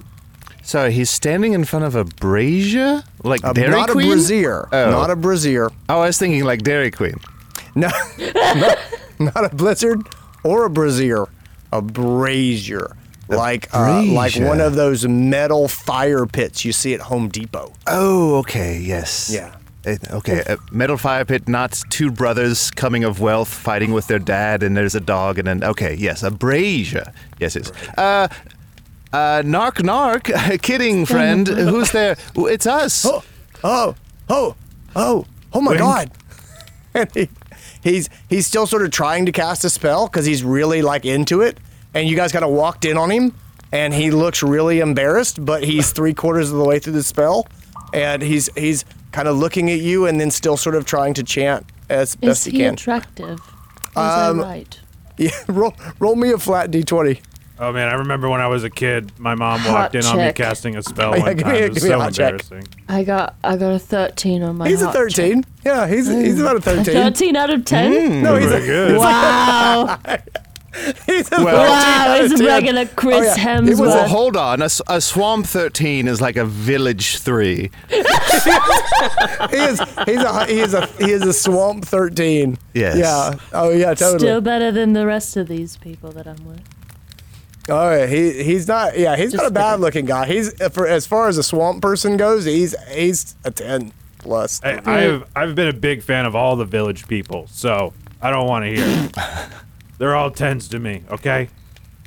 So 0.63 0.89
he's 0.89 1.11
standing 1.11 1.53
in 1.53 1.63
front 1.65 1.85
of 1.85 1.93
a 1.95 2.05
brazier, 2.05 3.03
like 3.23 3.43
Uh, 3.43 3.53
Dairy 3.53 3.69
not 3.71 3.89
Queen. 3.89 4.07
a 4.07 4.11
brazier. 4.15 4.67
Oh. 4.71 4.89
Not 4.91 5.11
a 5.11 5.15
brazier. 5.15 5.69
Oh, 5.89 5.99
I 6.01 6.07
was 6.07 6.17
thinking 6.17 6.43
like 6.43 6.63
Dairy 6.63 6.89
Queen. 6.89 7.15
No, 7.75 7.89
not, 8.35 8.77
not 9.19 9.45
a 9.45 9.55
blizzard 9.55 10.01
or 10.43 10.65
a 10.65 10.69
brazier, 10.69 11.25
a 11.71 11.81
brazier, 11.81 12.95
like 13.27 13.73
uh, 13.73 14.03
like 14.03 14.35
one 14.35 14.61
of 14.61 14.75
those 14.75 15.07
metal 15.07 15.67
fire 15.67 16.25
pits 16.25 16.63
you 16.65 16.71
see 16.71 16.93
at 16.93 17.01
Home 17.01 17.29
Depot. 17.29 17.73
Oh, 17.87 18.37
okay, 18.37 18.77
yes. 18.79 19.31
Yeah. 19.33 19.55
Okay, 20.09 20.41
a 20.47 20.57
metal 20.71 20.97
fire 20.97 21.25
pit, 21.25 21.47
not 21.47 21.79
two 21.91 22.09
brothers 22.09 22.71
coming 22.71 23.03
of 23.03 23.19
wealth 23.19 23.49
fighting 23.49 23.91
with 23.91 24.07
their 24.07 24.17
dad, 24.17 24.63
and 24.63 24.75
there's 24.75 24.95
a 24.95 24.99
dog, 24.99 25.37
and 25.37 25.47
then 25.47 25.63
okay, 25.63 25.93
yes, 25.93 26.23
a 26.23 26.31
brazier. 26.31 27.13
Yes, 27.39 27.55
it's 27.55 27.71
uh, 27.95 28.27
uh, 29.13 29.43
narc, 29.43 29.73
narc, 29.83 30.61
kidding, 30.63 31.05
friend. 31.05 31.47
Who's 31.47 31.91
there? 31.91 32.17
It's 32.35 32.65
us. 32.65 33.05
Oh, 33.05 33.23
oh, 33.63 33.95
oh, 34.27 34.55
oh, 34.95 35.25
oh 35.53 35.61
my 35.61 35.77
God! 35.77 36.11
And 36.95 37.11
he, 37.13 37.29
he's 37.83 38.09
he's 38.29 38.47
still 38.47 38.65
sort 38.65 38.81
of 38.83 38.89
trying 38.89 39.25
to 39.25 39.33
cast 39.33 39.65
a 39.65 39.69
spell 39.69 40.07
because 40.07 40.25
he's 40.25 40.45
really 40.45 40.81
like 40.81 41.03
into 41.03 41.41
it, 41.41 41.57
and 41.95 42.07
you 42.07 42.15
guys 42.15 42.31
kind 42.31 42.45
of 42.45 42.51
walked 42.51 42.85
in 42.85 42.97
on 42.97 43.09
him, 43.09 43.33
and 43.71 43.91
he 43.93 44.11
looks 44.11 44.43
really 44.43 44.79
embarrassed, 44.81 45.43
but 45.43 45.63
he's 45.63 45.91
three 45.91 46.13
quarters 46.13 46.51
of 46.51 46.57
the 46.57 46.63
way 46.65 46.77
through 46.77 46.93
the 46.93 47.03
spell, 47.03 47.47
and 47.93 48.21
he's 48.21 48.49
he's 48.55 48.85
kind 49.11 49.27
of 49.27 49.35
looking 49.37 49.71
at 49.71 49.79
you, 49.79 50.05
and 50.05 50.21
then 50.21 50.29
still 50.29 50.57
sort 50.57 50.75
of 50.75 50.85
trying 50.85 51.13
to 51.15 51.23
chant 51.23 51.65
as 51.89 52.09
Is 52.09 52.15
best 52.17 52.45
he 52.45 52.51
he 52.51 52.57
can. 52.59 52.73
attractive? 52.75 53.39
Was 53.95 54.29
Um, 54.29 54.41
I 54.41 54.43
right? 54.43 54.79
Yeah, 55.17 55.29
roll 55.47 55.73
roll 55.99 56.15
me 56.17 56.31
a 56.31 56.37
flat 56.37 56.69
d20. 56.71 57.21
Oh 57.57 57.71
man, 57.71 57.87
I 57.87 57.93
remember 57.93 58.27
when 58.27 58.41
I 58.41 58.47
was 58.47 58.65
a 58.65 58.69
kid, 58.69 59.17
my 59.17 59.33
mom 59.33 59.61
Hot 59.61 59.73
walked 59.73 59.95
in 59.95 60.03
on 60.05 60.17
me 60.17 60.33
casting 60.33 60.75
a 60.75 60.83
spell 60.83 61.11
Yeah, 61.17 61.23
one 61.23 61.35
give 61.37 61.43
time. 61.45 61.53
me 61.53 61.59
a- 61.59 61.65
it 61.67 61.69
was 61.69 61.75
give 61.75 61.83
me 61.83 61.89
a 61.89 61.93
so 61.93 61.99
hot 62.01 62.13
check. 62.13 62.31
embarrassing. 62.31 62.67
I 62.89 63.03
got 63.05 63.35
I 63.45 63.55
got 63.55 63.71
a 63.71 63.79
thirteen 63.79 64.43
on 64.43 64.57
my. 64.57 64.67
He's 64.67 64.81
a 64.81 64.87
hot 64.87 64.93
check. 65.09 65.31
13. 65.31 65.45
Yeah, 65.63 65.87
he's 65.87 66.07
he's 66.09 66.41
about 66.41 66.55
a 66.55 66.57
A 66.57 66.61
13. 66.61 66.83
thirteen 66.83 67.35
out 67.37 67.49
of 67.49 67.63
ten. 67.63 68.21
No, 68.23 68.35
he's 68.35 68.47
a, 68.47 68.59
Very 68.59 68.65
good. 68.65 68.97
Wow! 68.99 69.99
he's 71.05 71.31
a 71.31 71.43
Well- 71.43 71.55
wow! 71.57 71.73
out 71.73 72.19
of 72.19 72.31
It's 72.31 72.39
10. 72.39 72.47
regular 72.47 72.85
Chris 72.85 73.15
Oh, 73.17 73.21
yeah. 73.23 73.33
It 73.33 73.37
Hemsworth. 73.37 73.69
was 73.69 73.79
Well, 73.79 74.07
hold 74.07 74.35
on. 74.37 74.61
a 74.61 74.69
swamp 75.01 75.45
thirteen 75.47 76.07
is 76.07 76.19
like 76.21 76.35
a 76.37 76.45
village 76.45 77.17
three. 77.19 77.71
he 77.89 79.57
is 79.57 79.79
he's 80.05 80.17
a 80.23 80.45
he 80.45 80.59
is 80.59 80.73
a 80.73 80.85
he 80.97 81.11
is 81.11 81.23
a 81.23 81.33
swamp 81.33 81.85
13. 81.85 82.57
Yes. 82.73 82.97
Yeah. 82.97 83.35
Oh 83.53 83.69
yeah, 83.71 83.93
totally. 83.93 84.19
Still 84.19 84.41
better 84.41 84.71
than 84.71 84.93
the 84.93 85.05
rest 85.05 85.37
of 85.37 85.47
these 85.47 85.77
people 85.77 86.11
that 86.11 86.27
I'm 86.27 86.43
with. 86.45 86.61
oh 87.69 87.91
yeah, 87.91 88.05
he 88.07 88.43
he's 88.43 88.67
not 88.67 88.97
yeah, 88.97 89.15
he's 89.15 89.33
not 89.33 89.45
a 89.47 89.51
bad 89.51 89.79
looking 89.79 90.05
guy. 90.05 90.25
He's 90.27 90.59
uh, 90.61 90.69
for 90.69 90.87
as 90.87 91.05
far 91.07 91.27
as 91.27 91.37
a 91.37 91.43
swamp 91.43 91.81
person 91.81 92.17
goes, 92.17 92.45
he's 92.45 92.75
he's 92.91 93.35
a 93.43 93.51
10 93.51 93.91
plus. 94.19 94.61
I, 94.63 94.81
I've 94.85 95.23
I've 95.35 95.55
been 95.55 95.67
a 95.69 95.73
big 95.73 96.03
fan 96.03 96.25
of 96.25 96.35
all 96.35 96.55
the 96.55 96.65
village 96.65 97.07
people, 97.07 97.47
so 97.49 97.93
I 98.21 98.29
don't 98.29 98.47
want 98.47 98.65
to 98.65 98.75
hear. 98.75 99.09
it. 99.95 99.99
They're 99.99 100.15
all 100.15 100.31
tens 100.31 100.67
to 100.69 100.79
me. 100.79 101.03
Okay. 101.09 101.49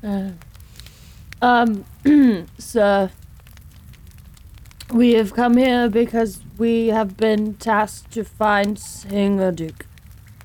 Uh, 0.02 0.30
Um, 1.40 1.84
sir, 2.58 3.10
we 4.92 5.12
have 5.14 5.34
come 5.34 5.56
here 5.56 5.88
because 5.88 6.40
we 6.56 6.88
have 6.88 7.16
been 7.16 7.54
tasked 7.54 8.10
to 8.12 8.24
find 8.24 8.76
Singer 8.78 9.52
Duke. 9.52 9.86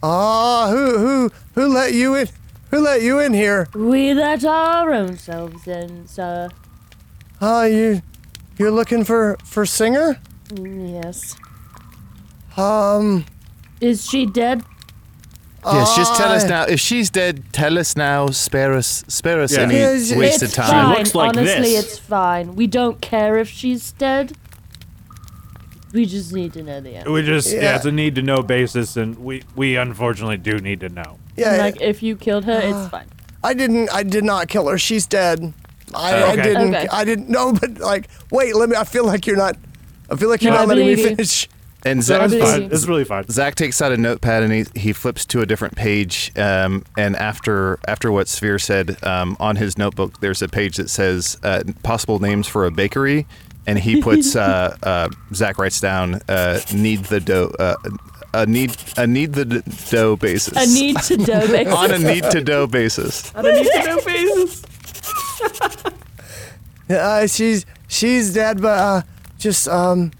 Ah, 0.03 0.68
who 0.70 0.98
who 0.99 1.32
who 1.56 1.68
let 1.74 1.94
you 1.94 2.14
in? 2.15 2.28
Who 2.72 2.80
let 2.82 3.02
you 3.02 3.20
in 3.20 3.34
here? 3.34 3.68
We 3.74 4.14
let 4.14 4.44
our 4.45 4.91
own 4.94 5.18
selves 5.18 5.68
in, 5.68 6.07
sir. 6.07 6.49
Ah, 7.41 7.64
you 7.65 8.02
you're 8.60 8.72
looking 8.72 9.03
for 9.03 9.38
for 9.44 9.65
Singer? 9.65 10.20
Mm, 10.49 11.03
Yes. 11.03 11.36
Um 12.57 13.26
Is 13.82 14.06
she 14.06 14.26
dead? 14.28 14.61
Yes, 15.65 15.95
just 15.95 16.15
tell 16.15 16.31
us 16.31 16.48
now. 16.48 16.64
If 16.64 16.80
she's 16.80 17.10
dead, 17.10 17.44
tell 17.53 17.77
us 17.77 17.95
now. 17.95 18.27
Spare 18.27 18.73
us. 18.73 19.03
Spare 19.07 19.41
us 19.41 19.53
Yeah. 19.56 19.61
any 19.64 19.76
Yes, 19.76 20.14
wasted 20.14 20.44
it's 20.49 20.56
time. 20.56 20.69
fine. 20.69 20.98
looks 20.98 21.15
like 21.15 21.30
Honestly, 21.38 21.61
this. 21.73 21.85
it's 21.85 21.99
fine. 21.99 22.56
We 22.56 22.68
don't 22.68 22.99
care 23.02 23.38
if 23.38 23.49
she's 23.49 23.91
dead. 23.94 24.34
We 25.94 26.06
just 26.06 26.34
need 26.34 26.53
to 26.53 26.64
know 26.64 26.81
the 26.81 26.95
answer. 26.95 27.11
We 27.11 27.22
just 27.22 27.52
yeah, 27.53 27.61
Yeah. 27.61 27.76
it's 27.76 27.85
a 27.85 27.91
need 27.91 28.15
to 28.15 28.22
know 28.23 28.41
basis, 28.41 28.98
and 28.98 29.18
we 29.19 29.44
we 29.56 29.76
unfortunately 29.77 30.38
do 30.38 30.57
need 30.57 30.80
to 30.80 30.90
know. 30.90 31.19
yeah, 31.38 31.57
like, 31.57 31.80
if 31.81 32.02
you 32.02 32.15
killed 32.15 32.45
her, 32.45 32.60
it's 32.64 32.90
fine. 32.91 33.06
I 33.44 33.53
didn't. 33.53 33.90
I 33.94 34.03
did 34.03 34.23
not 34.23 34.48
kill 34.48 34.68
her. 34.69 34.77
She's 34.77 35.06
dead. 35.06 35.53
I, 35.94 36.14
I 36.15 36.31
okay. 36.34 36.41
didn't. 36.44 36.73
Okay. 36.76 36.88
I 36.91 37.03
didn't. 37.06 37.30
No, 37.30 37.53
but 37.53 37.77
like, 37.77 38.07
wait. 38.31 38.56
Let 38.56 38.69
me. 38.69 38.76
I 38.76 38.84
feel 38.85 39.06
like 39.06 39.27
you're 39.27 39.38
not. 39.38 39.56
I 40.10 40.15
feel 40.15 40.30
like 40.30 40.41
you're 40.41 40.52
No, 40.52 40.57
not 40.60 40.64
I 40.64 40.68
letting 40.69 40.88
me 40.88 40.95
believe 40.95 41.10
you. 41.11 41.15
finish. 41.15 41.48
And 41.85 42.03
So 42.03 42.15
Zach, 42.15 42.22
it's 42.23 42.34
believe 42.34 42.49
fine. 42.49 42.64
It's 42.72 42.85
really 42.88 43.03
fine. 43.03 43.27
Zach 43.30 43.55
takes 43.55 43.81
out 43.81 43.91
a 43.91 43.97
notepad 43.97 44.43
and 44.43 44.53
he, 44.53 44.65
he 44.76 44.93
flips 44.93 45.26
to 45.26 45.41
a 45.41 45.45
different 45.45 45.76
page. 45.76 46.31
Um, 46.38 46.84
and 46.97 47.15
after 47.15 47.77
after 47.88 48.11
what 48.11 48.27
Svir 48.27 48.61
said 48.61 49.03
um, 49.03 49.35
on 49.39 49.57
his 49.57 49.77
notebook, 49.77 50.19
there's 50.22 50.41
a 50.41 50.47
page 50.47 50.77
that 50.77 50.89
says 50.89 51.38
uh, 51.43 51.64
possible 51.84 52.19
names 52.19 52.47
for 52.47 52.65
a 52.65 52.72
bakery, 52.72 53.26
and 53.68 53.77
he 53.77 54.01
puts 54.01 54.35
uh, 54.38 54.77
uh, 54.81 55.10
Zach 55.34 55.57
writes 55.57 55.81
down 55.81 56.22
uh, 56.30 56.60
need 56.73 57.05
the 57.05 57.19
dough. 57.19 57.53
Uh, 57.60 57.76
a 58.35 58.45
need 58.47 58.76
a 58.97 59.05
need 59.05 59.34
the 59.34 59.45
d- 59.45 59.61
dough 59.91 60.15
basis. 60.15 60.55
a 60.57 60.73
need 60.73 60.97
to 61.01 61.18
dough 61.18 61.76
On 61.76 61.91
a 61.91 61.99
need 61.99 62.23
to 62.31 62.41
dough 62.41 62.65
basis. 62.65 63.34
on 63.35 63.45
a 63.45 63.51
need 63.51 63.65
to 63.65 63.81
dough 63.84 64.01
basis. 64.05 64.64
Uh, 66.89 67.26
she's 67.26 67.65
she's 67.88 68.34
dead, 68.34 68.61
but 68.61 68.77
uh, 68.77 69.01
just 69.39 69.69
um, 69.69 70.11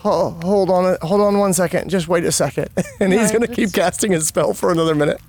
ho- 0.00 0.38
hold 0.42 0.70
on. 0.70 0.96
Hold 1.02 1.20
on 1.20 1.38
one 1.38 1.52
second. 1.52 1.90
Just 1.90 2.08
wait 2.08 2.24
a 2.24 2.32
second, 2.32 2.68
and 3.00 3.12
he's 3.12 3.30
gonna 3.32 3.48
keep 3.48 3.72
casting 3.72 4.12
his 4.12 4.26
spell 4.26 4.54
for 4.54 4.70
another 4.70 4.94
minute. 4.94 5.20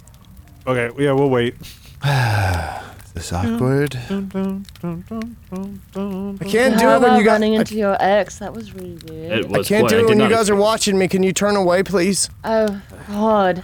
Okay. 0.68 0.92
Yeah, 1.04 1.14
we'll 1.14 1.30
wait. 1.30 1.56
This 3.16 3.34
awkward. 3.34 3.96
I 3.96 4.00
can't 6.46 6.76
How 6.76 6.80
do 6.80 6.88
it 6.88 7.02
when 7.02 7.04
about 7.04 7.18
you 7.18 7.24
guys. 7.24 7.28
running 7.28 7.58
I, 7.58 7.62
into 7.62 7.76
your 7.76 7.98
ex? 8.00 8.38
That 8.38 8.54
was 8.54 8.74
really 8.74 8.98
weird. 9.10 9.40
It 9.40 9.46
I 9.46 9.58
was 9.58 9.68
can't 9.68 9.82
quite- 9.82 9.90
do 9.90 9.96
it 9.98 10.02
did 10.02 10.10
when 10.10 10.20
you 10.20 10.26
not 10.26 10.30
guys 10.30 10.50
are 10.50 10.54
expect- 10.54 10.62
watching 10.62 10.98
me. 10.98 11.08
Can 11.08 11.24
you 11.24 11.34
turn 11.34 11.56
away, 11.56 11.82
please? 11.84 12.30
Oh 12.44 12.82
God. 13.10 13.64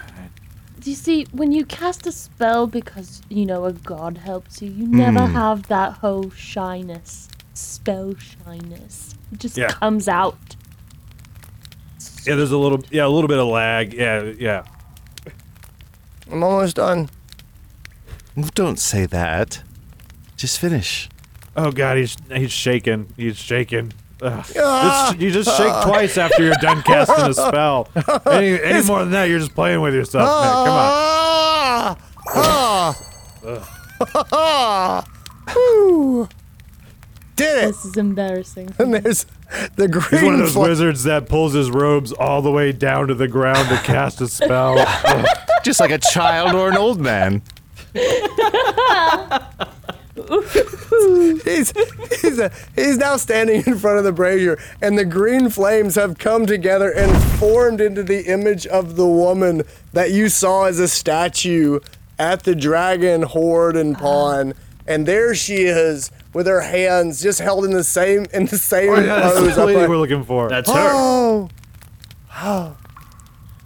Do 0.79 0.89
you 0.89 0.95
see 0.95 1.25
when 1.31 1.51
you 1.51 1.63
cast 1.65 2.05
a 2.05 2.11
spell 2.11 2.67
because 2.67 3.21
you 3.29 3.45
know 3.45 3.65
a 3.65 3.73
god 3.73 4.17
helps 4.17 4.61
you, 4.61 4.71
you 4.71 4.87
never 4.87 5.25
hmm. 5.25 5.33
have 5.33 5.67
that 5.67 5.93
whole 5.93 6.31
shyness, 6.31 7.29
spell 7.53 8.13
shyness. 8.15 9.15
It 9.31 9.39
just 9.39 9.57
Yeah. 9.57 9.67
comes 9.69 10.07
out. 10.07 10.55
Yeah, 12.25 12.35
there's 12.35 12.51
a 12.51 12.57
little 12.57 12.83
yeah 12.91 13.05
a 13.05 13.09
little 13.09 13.27
bit 13.27 13.39
of 13.39 13.47
lag. 13.47 13.93
Yeah, 13.93 14.23
yeah. 14.37 14.63
I'm 16.31 16.43
almost 16.43 16.75
done. 16.77 17.09
Don't 18.55 18.79
say 18.79 19.05
that. 19.05 19.61
Just 20.35 20.59
finish. 20.59 21.09
Oh 21.55 21.71
god, 21.71 21.97
he's 21.97 22.17
he's 22.33 22.51
shaking. 22.51 23.13
He's 23.15 23.37
shaking. 23.37 23.93
Ugh. 24.21 24.45
Ah! 24.57 25.09
Just- 25.11 25.21
you 25.21 25.31
just 25.31 25.55
shake 25.57 25.73
twice 25.83 26.17
after 26.17 26.41
you're 26.43 26.55
done 26.61 26.81
casting 26.83 27.25
a 27.25 27.33
spell. 27.47 27.87
Any, 28.25 28.59
any 28.61 28.83
more 28.85 28.99
than 28.99 29.11
that, 29.11 29.25
you're 29.25 29.39
just 29.39 29.53
playing 29.53 29.81
with 29.81 29.93
yourself, 29.93 30.25
man. 30.27 30.53
Come 30.65 30.73
on. 30.73 31.97
Ah! 32.37 32.95
Ah! 34.31 35.05
Whew. 35.53 36.27
Did 37.35 37.63
it! 37.63 37.67
This 37.67 37.85
is 37.85 37.97
embarrassing. 37.97 38.73
And 38.79 38.93
there's 38.93 39.25
the 39.75 39.87
green 39.87 40.03
He's 40.09 40.23
one 40.23 40.33
of 40.33 40.39
those 40.39 40.53
fla- 40.53 40.69
wizards 40.69 41.03
that 41.03 41.27
pulls 41.27 41.53
his 41.53 41.69
robes 41.69 42.11
all 42.11 42.41
the 42.41 42.51
way 42.51 42.71
down 42.71 43.07
to 43.07 43.13
the 43.13 43.27
ground 43.27 43.69
to 43.69 43.77
cast 43.77 44.21
a 44.21 44.27
spell. 44.27 44.75
Just 45.63 45.79
like 45.79 45.91
a 45.91 45.97
child 45.97 46.55
or 46.55 46.69
an 46.69 46.77
old 46.77 46.99
man. 46.99 47.41
He's 51.43 51.73
he's, 52.21 52.39
a, 52.39 52.51
he's 52.75 52.97
now 52.97 53.17
standing 53.17 53.63
in 53.65 53.77
front 53.77 53.97
of 53.97 54.03
the 54.03 54.11
brazier, 54.11 54.57
and 54.81 54.97
the 54.97 55.05
green 55.05 55.49
flames 55.49 55.95
have 55.95 56.17
come 56.17 56.45
together 56.45 56.89
and 56.89 57.15
formed 57.33 57.81
into 57.81 58.01
the 58.01 58.25
image 58.25 58.65
of 58.67 58.95
the 58.95 59.05
woman 59.05 59.63
that 59.93 60.11
you 60.11 60.29
saw 60.29 60.65
as 60.65 60.79
a 60.79 60.87
statue 60.87 61.79
at 62.17 62.43
the 62.43 62.55
dragon 62.55 63.23
horde 63.23 63.75
and 63.75 63.95
ah. 63.97 63.99
pawn. 63.99 64.53
And 64.87 65.05
there 65.07 65.35
she 65.35 65.63
is 65.63 66.11
with 66.35 66.45
her 66.45 66.61
hands 66.61 67.21
just 67.23 67.39
held 67.39 67.65
in 67.65 67.71
the 67.71 67.83
same 67.83 68.27
in 68.33 68.45
the 68.45 68.57
same 68.57 68.89
Oh, 68.91 68.95
yeah, 68.99 69.05
that's 69.21 69.39
pose. 69.39 69.55
the 69.55 69.65
lady 69.65 69.87
we're 69.87 69.97
looking 69.97 70.23
for. 70.23 70.49
That's 70.49 70.69
her. 70.69 70.75
Oh, 70.91 71.49
oh. 72.35 72.77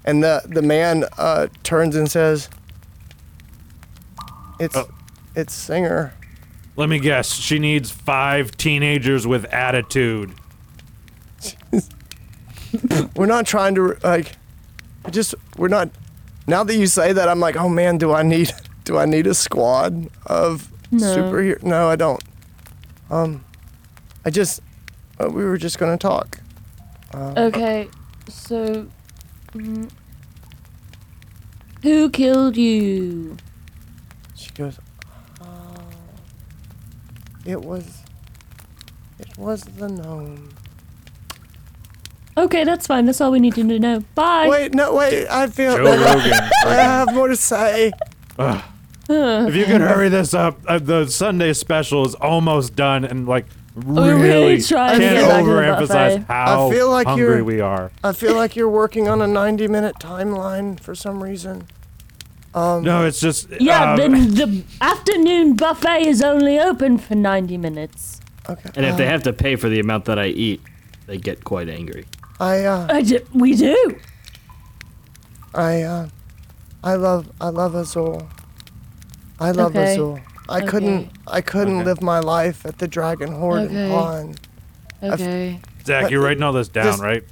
And 0.06 0.24
the 0.24 0.42
the 0.46 0.62
man 0.62 1.04
uh, 1.18 1.48
turns 1.64 1.96
and 1.96 2.10
says, 2.10 2.48
"It's 4.60 4.76
Oh. 4.78 4.88
it's 5.36 5.54
Singer." 5.54 6.14
Let 6.76 6.88
me 6.88 7.00
guess. 7.00 7.34
She 7.34 7.60
needs 7.60 7.92
five 7.92 8.56
teenagers 8.56 9.28
with 9.28 9.44
attitude. 9.46 10.32
We're 13.16 13.26
not 13.26 13.46
trying 13.46 13.76
to 13.76 13.98
like. 14.04 14.34
Just 15.12 15.34
we're 15.58 15.68
not. 15.70 15.90
Now 16.48 16.64
that 16.64 16.76
you 16.76 16.88
say 16.88 17.14
that, 17.14 17.28
I'm 17.28 17.40
like, 17.40 17.56
oh 17.56 17.68
man, 17.70 17.98
do 17.98 18.14
I 18.14 18.22
need 18.24 18.52
do 18.84 18.98
I 18.98 19.06
need 19.06 19.28
a 19.28 19.34
squad 19.34 20.08
of 20.26 20.72
No. 20.92 21.06
superhero? 21.16 21.62
No, 21.64 21.90
I 21.90 21.96
don't. 21.96 22.22
Um, 23.10 23.44
I 24.26 24.30
just 24.30 24.62
uh, 25.20 25.30
we 25.30 25.44
were 25.44 25.58
just 25.58 25.80
gonna 25.80 25.98
talk. 25.98 26.40
Okay, 27.16 27.88
so. 28.28 28.88
mm, 29.54 29.90
who 31.82 32.10
killed 32.10 32.58
you? 32.58 33.38
She 34.36 34.52
goes, 34.52 34.80
oh, 35.42 35.74
it 37.46 37.62
was, 37.62 38.04
it 39.18 39.38
was 39.38 39.64
the 39.64 39.88
gnome. 39.88 40.50
Okay, 42.38 42.64
that's 42.64 42.88
fine. 42.88 43.06
That's 43.06 43.20
all 43.20 43.32
we 43.32 43.40
need 43.40 43.56
to 43.56 43.64
know. 43.64 44.04
Bye. 44.16 44.48
Wait, 44.48 44.74
no, 44.74 44.96
wait. 44.96 45.28
I 45.28 45.48
feel 45.48 45.76
Joe 45.76 45.84
that 45.84 46.16
Rogan. 46.16 46.50
I 46.66 46.74
have 46.76 47.14
more 47.14 47.28
to 47.28 47.36
say. 47.36 47.92
If 49.10 49.56
you 49.56 49.66
can 49.66 49.82
hurry 49.82 50.10
this 50.10 50.34
up, 50.34 50.60
uh, 50.68 50.80
the 50.80 51.08
Sunday 51.08 51.54
special 51.54 52.06
is 52.06 52.14
almost 52.16 52.76
done, 52.76 53.04
and 53.06 53.28
like 53.28 53.46
really 53.76 54.14
really 54.14 54.62
trying 54.62 55.00
to 55.00 55.06
can't 55.08 55.20
get 55.20 55.28
back 55.30 55.44
to 55.44 55.46
the 55.46 55.52
overemphasize 55.52 55.88
buffet. 56.20 56.26
how 56.28 56.68
I 56.68 56.72
feel 56.72 56.90
like 56.92 57.08
hungry 57.08 57.26
you're- 57.26 57.42
we 57.42 57.62
are. 57.62 57.92
I 58.04 58.14
feel 58.14 58.36
like 58.36 58.56
you're 58.56 58.70
working 58.70 59.08
on 59.08 59.22
a 59.22 59.28
90 59.28 59.68
minute 59.68 59.96
timeline 60.00 60.80
for 60.80 60.94
some 60.96 61.24
reason. 61.24 61.66
Um, 62.54 62.84
No, 62.84 63.06
it's 63.06 63.20
just 63.20 63.48
Yeah, 63.60 63.92
um, 63.94 63.98
then 63.98 64.12
the 64.34 64.64
afternoon 64.82 65.56
buffet 65.56 66.02
is 66.08 66.22
only 66.22 66.60
open 66.60 66.98
for 66.98 67.16
90 67.16 67.58
minutes. 67.58 68.20
Okay. 68.50 68.70
And 68.76 68.86
if 68.86 68.98
they 68.98 69.06
have 69.06 69.22
to 69.24 69.34
pay 69.34 69.56
for 69.56 69.70
the 69.70 69.80
amount 69.80 70.06
that 70.06 70.18
I 70.20 70.28
eat, 70.28 70.62
they 71.06 71.18
get 71.18 71.44
quite 71.44 71.70
angry. 71.70 72.06
I 72.40 72.64
uh, 72.66 72.88
I 72.90 73.02
di- 73.04 73.20
we 73.34 73.54
do. 73.56 73.96
I 75.54 75.82
uh, 75.84 76.08
I 76.84 76.96
love 76.96 77.30
I 77.40 77.50
love 77.50 77.76
Azul. 77.76 78.28
I 79.40 79.52
love 79.52 79.76
Okay. 79.76 79.94
Azul. 79.94 80.20
I 80.50 80.62
couldn't 80.62 81.10
I 81.28 81.42
couldn't 81.42 81.78
Okay. 81.78 81.86
live 81.86 82.02
my 82.02 82.20
life 82.20 82.66
at 82.66 82.80
the 82.80 82.88
Dragon 82.88 83.32
Horde 83.32 83.62
Okay. 83.68 83.86
in 83.86 83.92
Pawn. 83.92 84.36
Okay. 85.04 85.60
Zach, 85.86 86.12
you're 86.12 86.22
writing 86.22 86.44
all 86.44 86.54
this 86.54 86.68
down, 86.68 86.86
Just- 86.86 87.02
right? 87.04 87.24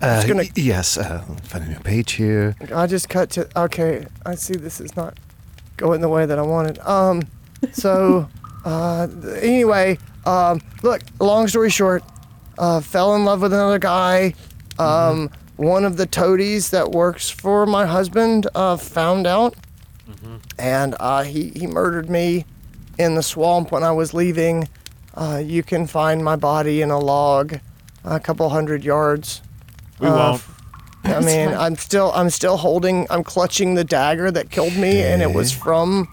Uh, 0.00 0.22
gonna- 0.26 0.42
y- 0.42 0.50
yes, 0.56 0.98
uh, 0.98 1.22
finding 1.42 1.70
a 1.70 1.74
new 1.74 1.80
page 1.80 2.12
here. 2.12 2.54
I 2.74 2.86
just 2.86 3.08
cut 3.08 3.30
to 3.30 3.48
okay. 3.58 4.06
I 4.26 4.34
see 4.34 4.54
this 4.54 4.78
is 4.80 4.94
not 4.94 5.14
going 5.78 6.02
the 6.02 6.08
way 6.10 6.26
that 6.26 6.38
I 6.38 6.42
wanted. 6.42 6.78
Um, 6.80 7.22
so 7.72 8.28
uh, 8.66 9.06
anyway, 9.40 9.96
um, 10.26 10.60
look. 10.82 11.00
Long 11.18 11.48
story 11.48 11.70
short, 11.70 12.04
uh, 12.58 12.80
fell 12.80 13.14
in 13.16 13.24
love 13.24 13.40
with 13.40 13.54
another 13.54 13.78
guy. 13.78 14.34
Um, 14.78 15.30
one 15.56 15.86
of 15.86 15.96
the 15.96 16.04
toadies 16.04 16.68
that 16.70 16.90
works 16.92 17.30
for 17.30 17.64
my 17.64 17.86
husband 17.86 18.46
uh, 18.54 18.76
found 18.76 19.26
out, 19.26 19.54
and 20.58 20.94
uh, 21.00 21.22
he 21.22 21.50
he 21.50 21.66
murdered 21.66 22.08
me 22.10 22.44
in 22.98 23.14
the 23.14 23.22
swamp 23.22 23.72
when 23.72 23.82
I 23.84 23.92
was 23.92 24.14
leaving. 24.14 24.68
Uh, 25.14 25.42
you 25.44 25.62
can 25.62 25.86
find 25.86 26.22
my 26.24 26.36
body 26.36 26.82
in 26.82 26.90
a 26.90 26.98
log, 26.98 27.58
a 28.04 28.20
couple 28.20 28.48
hundred 28.50 28.84
yards. 28.84 29.42
We 29.98 30.06
Uh, 30.08 30.16
won't. 30.32 30.42
I 31.04 31.20
mean. 31.20 31.48
I'm 31.54 31.76
still 31.76 32.12
I'm 32.14 32.30
still 32.30 32.56
holding 32.56 33.06
I'm 33.10 33.22
clutching 33.24 33.74
the 33.74 33.84
dagger 33.84 34.30
that 34.30 34.50
killed 34.50 34.76
me, 34.76 35.02
and 35.02 35.22
it 35.22 35.32
was 35.32 35.52
from 35.52 36.08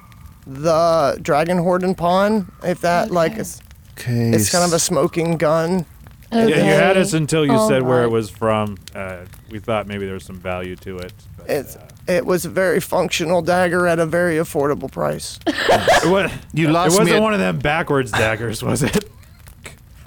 the 0.45 1.17
Dragon 1.21 1.57
Horde 1.57 1.83
and 1.83 1.97
Pawn. 1.97 2.51
If 2.63 2.81
that 2.81 3.11
like 3.11 3.33
it's, 3.37 3.61
Okay. 3.97 4.29
it's 4.31 4.49
kind 4.51 4.63
of 4.63 4.73
a 4.73 4.79
smoking 4.79 5.37
gun. 5.37 5.85
Yeah, 6.31 6.45
you 6.47 6.53
had 6.55 6.97
us 6.97 7.13
until 7.13 7.45
you 7.45 7.51
All 7.53 7.69
said 7.69 7.83
where 7.83 8.03
it 8.03 8.09
was 8.09 8.29
from. 8.29 8.77
Uh, 8.95 9.17
we 9.51 9.59
thought 9.59 9.85
maybe 9.87 10.05
there 10.05 10.15
was 10.15 10.23
some 10.25 10.37
value 10.39 10.75
to 10.77 10.97
it. 10.97 11.13
But, 11.37 11.49
It's 11.49 11.75
uh, 11.75 11.87
it 12.07 12.25
was 12.25 12.45
a 12.45 12.49
very 12.49 12.79
functional 12.79 13.41
dagger 13.41 13.87
at 13.87 13.99
a 13.99 14.05
very 14.05 14.35
affordable 14.35 14.91
price. 14.91 15.39
it, 15.47 16.31
You 16.53 16.67
it 16.69 16.71
lost 16.71 16.93
me. 16.93 16.99
wasn't 16.99 17.09
at- 17.17 17.21
one 17.21 17.33
of 17.33 17.39
them 17.39 17.59
backwards 17.59 18.11
daggers, 18.11 18.61
was 18.63 18.83
it? 18.83 19.09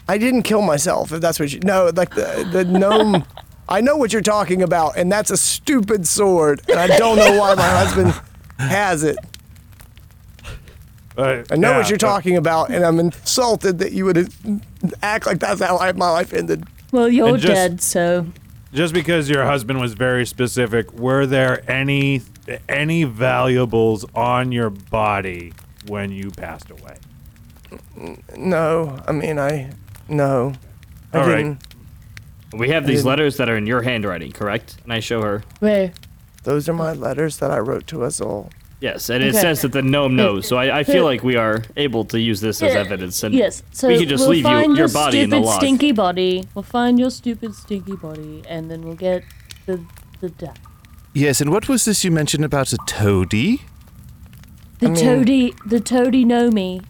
I 0.09 0.19
didn't 0.19 0.43
kill 0.45 0.63
myself, 0.63 1.11
if 1.13 1.21
that's 1.21 1.41
what 1.41 1.53
you 1.53 1.59
no 1.61 1.91
like 1.95 2.15
the 2.15 2.49
the 2.53 2.65
gnome. 2.65 3.25
I 3.69 3.81
know 3.81 3.97
what 3.97 4.13
you're 4.13 4.23
talking 4.23 4.63
about, 4.63 4.97
and 4.97 5.11
that's 5.11 5.31
a 5.33 5.37
stupid 5.37 6.07
sword, 6.07 6.61
and 6.69 6.79
I 6.79 6.87
don't 6.97 7.17
know 7.17 7.37
why 7.41 7.55
my 7.57 7.69
husband 7.69 8.15
has 8.59 9.03
it. 9.03 9.17
Uh, 11.19 11.43
I 11.51 11.57
know 11.57 11.71
yeah, 11.71 11.79
what 11.79 11.89
you're 11.89 11.97
but- 11.99 12.07
talking 12.07 12.37
about, 12.37 12.71
and 12.71 12.85
I'm 12.85 13.01
insulted 13.01 13.79
that 13.79 13.93
you 13.93 14.05
would 14.05 14.31
act 15.03 15.27
like 15.27 15.41
that's 15.41 15.61
how 15.63 15.79
I, 15.79 15.91
my 15.93 16.11
life 16.11 16.33
ended. 16.35 16.65
Well, 16.93 17.09
you're 17.09 17.37
just- 17.39 17.47
dead, 17.53 17.81
so 17.81 18.27
Just 18.73 18.93
because 18.93 19.31
your 19.31 19.45
husband 19.45 19.81
was 19.81 19.95
very 19.95 20.27
specific, 20.27 20.93
were 20.93 21.25
there 21.27 21.69
any 21.71 22.23
any 22.69 23.05
valuables 23.05 24.05
on 24.15 24.53
your 24.53 24.71
body 24.71 25.53
when 25.87 26.11
you 26.13 26.31
passed 26.31 26.71
away? 26.71 26.97
No, 28.37 28.99
I 29.07 29.13
mean 29.13 29.39
I 29.39 29.73
no. 30.09 30.53
I 31.13 31.19
All 31.19 31.27
right. 31.29 31.37
didn't. 31.37 31.65
We 32.53 32.69
have 32.71 32.87
these 32.87 32.99
didn't- 32.99 33.07
letters 33.09 33.37
that 33.39 33.49
are 33.49 33.57
in 33.57 33.67
your 33.67 33.83
handwriting, 33.83 34.33
correct? 34.33 34.77
And 34.85 34.93
I 34.93 35.01
show 35.01 35.23
her. 35.23 35.43
where? 35.61 35.93
Those 36.45 36.69
are 36.69 36.73
my 36.75 36.93
letters 36.93 37.39
that 37.39 37.51
I 37.51 37.59
wrote 37.59 37.87
to 37.89 38.05
us 38.05 38.21
all. 38.21 38.51
Yes, 38.81 39.09
and 39.09 39.25
it 39.25 39.29
Okay. 39.31 39.41
says 39.41 39.63
that 39.63 39.73
the 39.73 39.81
gnome 39.81 40.17
knows, 40.17 40.47
so 40.47 40.59
I, 40.59 40.81
I 40.81 40.85
feel 40.85 41.05
like 41.05 41.23
we 41.25 41.37
are 41.37 41.63
able 41.77 42.05
to 42.07 42.21
use 42.21 42.43
this 42.43 42.63
as 42.63 42.75
evidence. 42.75 43.23
And 43.23 43.35
Yes, 43.35 43.63
so 43.73 43.89
we 43.89 43.99
can 44.01 44.09
just 44.09 44.21
we'll 44.23 44.31
leave 44.33 44.45
you, 44.45 44.51
find 44.51 44.77
your 44.77 44.87
your 44.87 44.89
body 44.93 45.21
in 45.21 45.31
stupid 45.31 45.43
the 45.43 45.47
log. 45.47 45.61
stinky 45.61 45.93
body. 45.93 46.45
We'll 46.55 46.63
find 46.63 46.99
your 46.99 47.11
stupid 47.11 47.55
stinky 47.55 47.97
body, 47.97 48.43
and 48.49 48.71
then 48.71 48.83
we'll 48.83 48.95
get 48.97 49.25
the 49.65 49.81
the 50.21 50.29
death. 50.29 50.59
yes, 51.15 51.41
and 51.41 51.51
what 51.51 51.69
was 51.69 51.85
this 51.87 52.05
you 52.05 52.11
mentioned 52.11 52.45
about 52.45 52.73
a 52.75 52.79
toady? 52.87 53.63
The 54.81 54.89
I 54.89 54.91
mean- 54.91 55.05
toady, 55.05 55.55
the 55.65 55.81
toady 55.81 56.25
know 56.27 56.51
me. 56.51 56.83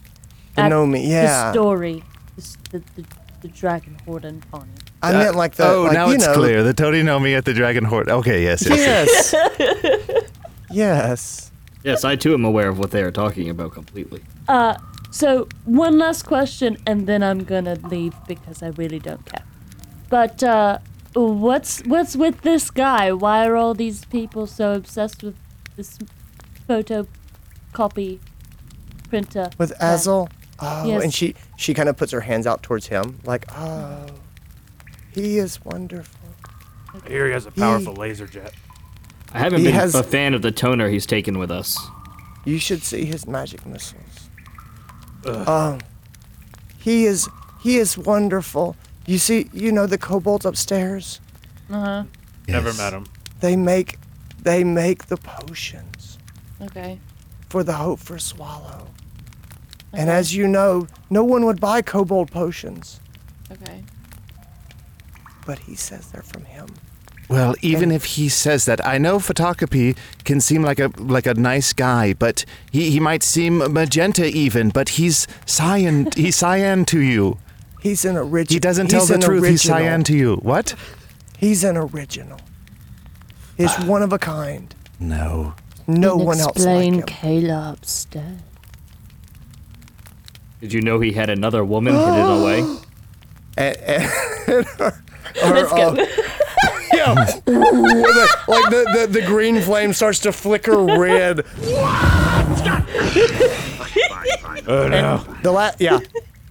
The 0.56 0.62
at 0.62 0.68
know 0.70 0.86
me, 0.86 1.08
yeah. 1.08 1.46
The 1.46 1.52
story, 1.52 2.02
the, 2.36 2.56
the, 2.72 2.78
the, 2.96 3.04
the 3.42 3.48
dragon 3.48 3.96
horde 4.04 4.24
and 4.24 4.48
Bonnie. 4.50 4.70
I 5.02 5.12
meant 5.12 5.36
like 5.36 5.54
the 5.54 5.68
oh, 5.70 5.82
like, 5.82 5.92
now 5.92 6.08
you 6.08 6.14
it's 6.16 6.26
know, 6.26 6.34
clear. 6.34 6.64
The 6.64 6.74
toady 6.74 7.04
know 7.04 7.20
me 7.20 7.34
at 7.34 7.44
the 7.44 7.52
Dragon 7.54 7.84
Horde. 7.84 8.08
Okay, 8.08 8.42
yes, 8.42 8.66
yes. 8.66 9.32
Yes. 9.32 10.30
yes. 10.70 11.52
yes, 11.86 12.04
I 12.04 12.16
too 12.16 12.34
am 12.34 12.44
aware 12.44 12.68
of 12.68 12.78
what 12.78 12.90
they 12.90 13.02
are 13.02 13.10
talking 13.10 13.48
about 13.48 13.72
completely. 13.72 14.22
Uh, 14.48 14.76
so 15.10 15.48
one 15.64 15.98
last 15.98 16.24
question, 16.24 16.76
and 16.86 17.06
then 17.06 17.22
I'm 17.22 17.44
gonna 17.44 17.76
leave 17.88 18.14
because 18.28 18.62
I 18.62 18.68
really 18.76 18.98
don't 18.98 19.24
care. 19.24 19.44
But 20.10 20.42
uh, 20.42 20.78
what's 21.14 21.80
what's 21.86 22.14
with 22.16 22.42
this 22.42 22.70
guy? 22.70 23.12
Why 23.12 23.46
are 23.46 23.56
all 23.56 23.74
these 23.74 24.04
people 24.04 24.46
so 24.46 24.72
obsessed 24.74 25.22
with 25.22 25.36
this 25.76 25.98
photocopy 26.68 28.18
printer? 29.08 29.50
With 29.58 29.72
guy? 29.78 29.94
Azel. 29.94 30.28
Oh, 30.58 30.86
Yes. 30.86 31.02
and 31.02 31.12
she 31.12 31.34
she 31.56 31.74
kind 31.74 31.88
of 31.88 31.96
puts 31.96 32.12
her 32.12 32.20
hands 32.20 32.46
out 32.46 32.62
towards 32.62 32.86
him, 32.86 33.18
like, 33.24 33.44
oh, 33.54 34.06
he 35.12 35.38
is 35.38 35.62
wonderful. 35.64 36.28
Here 37.06 37.26
he 37.26 37.32
has 37.32 37.44
a 37.46 37.50
powerful 37.50 37.92
laser 37.94 38.26
jet. 38.26 38.54
I 39.32 39.38
haven't 39.38 39.60
He 39.60 39.66
been 39.66 39.74
has- 39.74 39.94
a 39.94 40.02
fan 40.02 40.34
of 40.34 40.42
the 40.42 40.50
toner 40.52 40.88
he's 40.88 41.06
taken 41.06 41.38
with 41.38 41.50
us. 41.50 41.78
You 42.44 42.58
should 42.58 42.82
see 42.82 43.04
his 43.04 43.26
magic 43.26 43.66
missiles. 43.66 44.30
Um, 45.26 45.80
he 46.78 47.04
is 47.06 47.28
he 47.60 47.78
is 47.78 47.98
wonderful. 47.98 48.76
You 49.06 49.18
see, 49.18 49.50
you 49.52 49.72
know 49.72 49.86
the 49.86 49.98
kobolds 49.98 50.46
upstairs. 50.46 51.20
Uh-huh. 51.68 52.04
Never 52.46 52.68
Yes. 52.68 52.78
met 52.78 52.92
him. 52.92 53.06
They 53.40 53.56
make 53.56 53.98
they 54.40 54.62
make 54.62 55.06
the 55.06 55.16
potions 55.16 56.18
Okay. 56.62 57.00
for 57.48 57.64
the 57.64 57.72
hope 57.74 57.98
for 57.98 58.18
swallow. 58.20 58.86
And 59.92 60.08
as 60.08 60.34
you 60.36 60.46
know, 60.46 60.86
no 61.10 61.24
one 61.24 61.44
would 61.46 61.60
buy 61.60 61.82
kobold 61.82 62.30
potions, 62.30 63.00
Okay. 63.50 63.82
but 65.44 65.58
he 65.60 65.74
says 65.74 66.08
they're 66.12 66.22
from 66.22 66.44
him. 66.44 66.68
Well, 67.28 67.56
even 67.60 67.90
if 67.90 68.04
he 68.04 68.28
says 68.28 68.66
that, 68.66 68.84
I 68.86 68.98
know 68.98 69.18
Photocopy 69.18 69.96
can 70.24 70.40
seem 70.40 70.62
like 70.62 70.78
a 70.78 70.90
like 70.96 71.26
a 71.26 71.34
nice 71.34 71.72
guy, 71.72 72.12
but 72.12 72.44
he, 72.70 72.90
he 72.90 73.00
might 73.00 73.22
seem 73.24 73.58
magenta 73.72 74.26
even, 74.26 74.68
but 74.70 74.90
he's 74.90 75.26
cyan 75.44 76.08
he's 76.16 76.36
cyan 76.36 76.84
to 76.86 77.00
you. 77.00 77.38
He's 77.80 78.04
an 78.04 78.16
original. 78.16 78.54
He 78.54 78.60
doesn't 78.60 78.88
tell 78.88 79.06
the 79.06 79.14
an 79.14 79.20
truth, 79.20 79.44
he's 79.44 79.64
original. 79.64 79.78
cyan 79.78 80.04
to 80.04 80.16
you. 80.16 80.36
What? 80.36 80.74
He's 81.38 81.64
an 81.64 81.76
original. 81.76 82.38
He's 83.56 83.72
ah. 83.76 83.86
one 83.86 84.02
of 84.02 84.12
a 84.12 84.18
kind. 84.18 84.74
No. 85.00 85.54
No 85.88 86.16
Then 86.16 86.26
one 86.26 86.40
else 86.40 86.46
like 86.46 86.56
explain 86.56 86.94
him. 86.94 87.02
Kayla 87.02 87.72
upstairs. 87.72 88.40
Did 90.60 90.72
you 90.72 90.80
know 90.80 91.00
he 91.00 91.12
had 91.12 91.28
another 91.30 91.64
woman 91.64 91.94
hidden 91.94 92.26
away? 92.40 92.78
Eh, 93.58 93.74
eh. 93.78 94.10
And- 94.48 94.66
and- 94.78 95.54
Let's 95.54 95.70
go. 95.70 95.96
Uh, 95.96 96.06
yeah, 97.46 98.26
like 98.48 98.70
the, 98.70 99.06
the, 99.08 99.20
the 99.20 99.22
green 99.26 99.60
flame 99.60 99.92
starts 99.92 100.18
to 100.20 100.32
flicker 100.32 100.78
red. 100.82 101.44
Oh 104.68 104.88
no! 104.88 105.24
The 105.42 105.52
last, 105.52 105.80
yeah. 105.80 106.00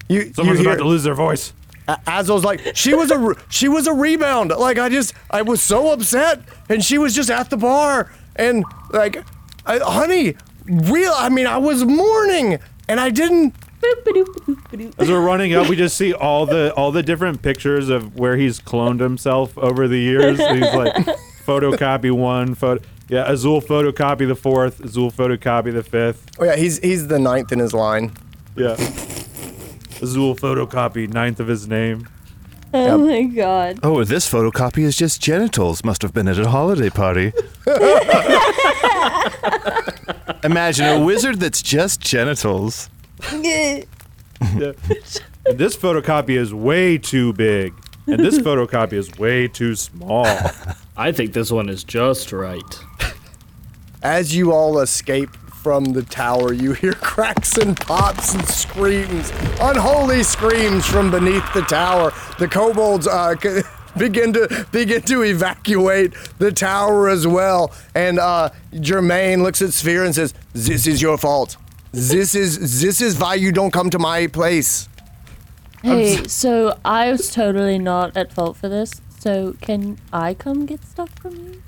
You, 0.08 0.32
Someone's 0.32 0.58
you 0.60 0.64
hear 0.64 0.72
about 0.74 0.82
to 0.82 0.88
lose 0.88 1.02
their 1.02 1.14
voice. 1.14 1.52
A- 1.88 1.98
Azul's 2.06 2.44
like, 2.44 2.74
she 2.74 2.94
was 2.94 3.10
a 3.10 3.18
re- 3.18 3.34
she 3.50 3.68
was 3.68 3.86
a 3.86 3.92
rebound. 3.92 4.50
Like 4.50 4.78
I 4.78 4.88
just 4.88 5.12
I 5.30 5.42
was 5.42 5.60
so 5.60 5.92
upset, 5.92 6.40
and 6.70 6.82
she 6.82 6.96
was 6.96 7.14
just 7.14 7.28
at 7.30 7.50
the 7.50 7.56
bar, 7.58 8.10
and 8.36 8.64
like, 8.90 9.22
I, 9.66 9.78
honey, 9.78 10.34
real. 10.64 11.12
I 11.14 11.28
mean, 11.28 11.46
I 11.46 11.58
was 11.58 11.84
mourning, 11.84 12.58
and 12.88 12.98
I 13.00 13.10
didn't. 13.10 13.54
As 14.98 15.08
we're 15.08 15.24
running 15.24 15.54
up, 15.54 15.68
we 15.68 15.76
just 15.76 15.96
see 15.96 16.12
all 16.12 16.46
the 16.46 16.72
all 16.74 16.92
the 16.92 17.02
different 17.02 17.42
pictures 17.42 17.88
of 17.88 18.18
where 18.18 18.36
he's 18.36 18.60
cloned 18.60 19.00
himself 19.00 19.56
over 19.58 19.88
the 19.88 19.98
years. 19.98 20.38
He's 20.38 20.74
like 20.74 20.94
photocopy 21.44 22.12
one, 22.12 22.54
photo. 22.54 22.82
Yeah, 23.08 23.30
Azul 23.30 23.60
photocopy 23.60 24.26
the 24.26 24.34
fourth, 24.34 24.80
Azul 24.80 25.10
photocopy 25.10 25.72
the 25.72 25.82
fifth. 25.82 26.26
Oh 26.38 26.44
yeah, 26.44 26.56
he's 26.56 26.78
he's 26.78 27.08
the 27.08 27.18
ninth 27.18 27.52
in 27.52 27.58
his 27.58 27.72
line. 27.72 28.12
Yeah. 28.56 28.72
Azul 30.02 30.34
photocopy 30.34 31.12
ninth 31.12 31.40
of 31.40 31.48
his 31.48 31.68
name. 31.68 32.08
Oh 32.74 32.98
my 32.98 33.22
god. 33.22 33.78
Oh, 33.82 34.04
this 34.04 34.30
photocopy 34.30 34.82
is 34.82 34.96
just 34.96 35.22
genitals. 35.22 35.84
Must 35.84 36.02
have 36.02 36.12
been 36.12 36.28
at 36.28 36.38
a 36.38 36.48
holiday 36.48 36.90
party. 36.90 37.32
Imagine 40.44 40.86
a 40.86 41.04
wizard 41.04 41.40
that's 41.40 41.62
just 41.62 42.00
genitals. 42.00 42.90
Yeah. 44.54 44.72
And 45.46 45.58
this 45.58 45.76
photocopy 45.76 46.36
is 46.36 46.52
way 46.52 46.98
too 46.98 47.32
big. 47.32 47.72
And 48.06 48.20
this 48.20 48.38
photocopy 48.38 48.94
is 48.94 49.16
way 49.18 49.48
too 49.48 49.74
small. 49.74 50.26
I 50.96 51.12
think 51.12 51.32
this 51.32 51.50
one 51.50 51.68
is 51.68 51.84
just 51.84 52.32
right. 52.32 52.84
As 54.02 54.34
you 54.36 54.52
all 54.52 54.78
escape 54.80 55.30
from 55.66 55.84
the 55.86 56.02
tower, 56.02 56.52
you 56.52 56.72
hear 56.72 56.92
cracks 56.92 57.56
and 57.58 57.76
pops 57.76 58.34
and 58.34 58.46
screams, 58.46 59.30
unholy 59.60 60.22
screams 60.22 60.86
from 60.86 61.10
beneath 61.10 61.52
the 61.54 61.62
tower. 61.62 62.12
The 62.38 62.46
kobolds 62.46 63.08
uh, 63.08 63.34
begin 63.98 64.32
to 64.34 64.66
begin 64.70 65.02
to 65.02 65.22
evacuate 65.22 66.12
the 66.38 66.52
tower 66.52 67.08
as 67.08 67.26
well. 67.26 67.72
And 67.94 68.18
uh, 68.20 68.50
Jermaine 68.74 69.42
looks 69.42 69.60
at 69.60 69.70
Svir 69.70 70.04
and 70.04 70.14
says, 70.14 70.34
"This 70.52 70.86
is 70.86 71.02
your 71.02 71.18
fault. 71.18 71.56
This 71.96 72.34
is 72.34 72.80
this 72.82 73.00
is 73.00 73.18
why 73.18 73.34
you 73.34 73.52
don't 73.52 73.70
come 73.70 73.88
to 73.90 73.98
my 73.98 74.26
place." 74.26 74.88
Hey, 75.82 76.26
so 76.26 76.78
I 76.84 77.10
was 77.10 77.30
totally 77.32 77.78
not 77.78 78.16
at 78.16 78.32
fault 78.32 78.56
for 78.56 78.68
this. 78.68 79.00
So 79.18 79.54
can 79.62 79.98
I 80.12 80.34
come 80.34 80.66
get 80.66 80.84
stuff 80.84 81.10
from 81.20 81.36
you? 81.36 81.62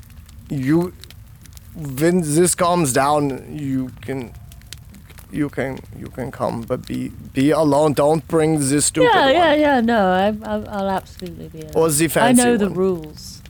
You, 0.51 0.93
when 1.75 2.21
this 2.21 2.55
calms 2.55 2.93
down, 2.93 3.57
you 3.59 3.91
can. 4.03 4.33
You 5.31 5.51
can 5.51 5.79
you 5.99 6.09
can 6.09 6.31
come, 6.31 6.63
but 6.63 6.87
be 6.87 7.09
be 7.35 7.51
alone. 7.51 7.93
Don't 7.93 8.27
bring 8.29 8.59
this 8.59 8.87
stupid 8.87 9.11
yeah, 9.15 9.27
one. 9.27 9.35
yeah, 9.35 9.55
yeah. 9.55 9.81
No, 9.83 10.09
I, 10.09 10.29
I, 10.43 10.55
I'll 10.77 10.89
absolutely 10.89 11.49
be. 11.49 11.65
Or 11.75 11.87
alone. 11.87 11.99
the 11.99 12.05
I 12.07 12.09
fancy 12.09 12.45
know 12.45 12.57
the 12.57 12.71
rules. 12.71 13.43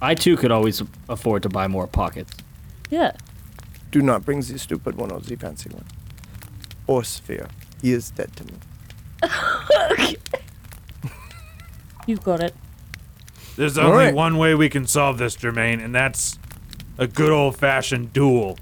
I 0.00 0.14
too 0.14 0.36
could 0.38 0.50
always 0.50 0.82
afford 1.08 1.42
to 1.42 1.50
buy 1.50 1.68
more 1.68 1.86
pockets. 1.86 2.32
Yeah. 2.88 3.12
Do 3.90 4.02
not 4.02 4.24
bring 4.24 4.40
the 4.40 4.58
stupid 4.58 4.96
one 4.96 5.10
or 5.10 5.20
the 5.20 5.36
fancy 5.36 5.70
one. 5.70 5.84
Or 6.86 7.02
Svir. 7.02 7.48
He 7.82 7.92
is 7.92 8.10
dead 8.10 8.30
to 8.36 8.44
me. 8.44 8.54
You've 12.06 12.22
got 12.22 12.40
it. 12.40 12.54
There's 13.56 13.76
only 13.78 14.06
right. 14.06 14.14
one 14.14 14.38
way 14.38 14.54
we 14.54 14.68
can 14.68 14.86
solve 14.86 15.18
this, 15.18 15.36
Jermaine, 15.36 15.84
and 15.84 15.94
that's 15.94 16.38
a 16.98 17.06
good 17.06 17.30
old 17.30 17.56
fashioned 17.56 18.12
duel. 18.12 18.58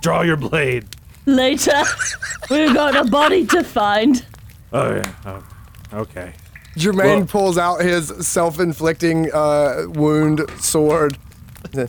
Draw 0.00 0.22
your 0.22 0.36
blade. 0.36 0.86
Later, 1.26 1.82
we've 2.50 2.74
got 2.74 2.94
a 2.96 3.08
body 3.08 3.46
to 3.46 3.62
find. 3.64 4.24
Oh 4.72 4.94
yeah. 4.96 5.12
Oh, 5.26 5.44
okay. 5.92 6.32
Jermaine 6.76 7.18
Well- 7.18 7.26
pulls 7.26 7.58
out 7.58 7.80
his 7.80 8.08
self-inflicting 8.26 9.30
uh, 9.32 9.86
wound 9.88 10.42
sword. 10.60 11.18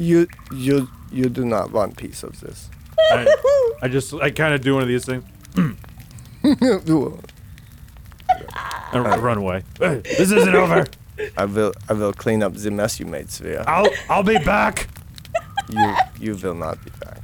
You, 0.00 0.28
you, 0.54 0.88
you 1.12 1.28
do 1.28 1.44
not 1.44 1.72
want 1.72 1.96
piece 1.96 2.22
of 2.22 2.40
this. 2.40 2.68
I, 2.98 3.26
I 3.82 3.88
just 3.88 4.12
I 4.14 4.30
kind 4.30 4.54
of 4.54 4.60
do 4.60 4.74
one 4.74 4.82
of 4.82 4.88
these 4.88 5.04
things 5.04 5.24
and 5.56 5.76
run 9.22 9.38
away. 9.38 9.62
Hey, 9.78 9.98
This 10.18 10.30
isn't 10.30 10.54
over. 10.54 10.86
I 11.36 11.46
will, 11.46 11.72
I 11.88 11.94
will 11.94 12.12
clean 12.12 12.42
up 12.42 12.54
the 12.54 12.70
mess 12.70 13.00
you 13.00 13.06
made, 13.06 13.26
Svir. 13.26 13.64
I'll 13.66 13.88
I'll 14.08 14.22
be 14.22 14.38
back. 14.38 14.88
You, 15.68 15.94
you 16.20 16.36
will 16.36 16.54
not 16.54 16.82
be 16.84 16.90
back. 17.00 17.20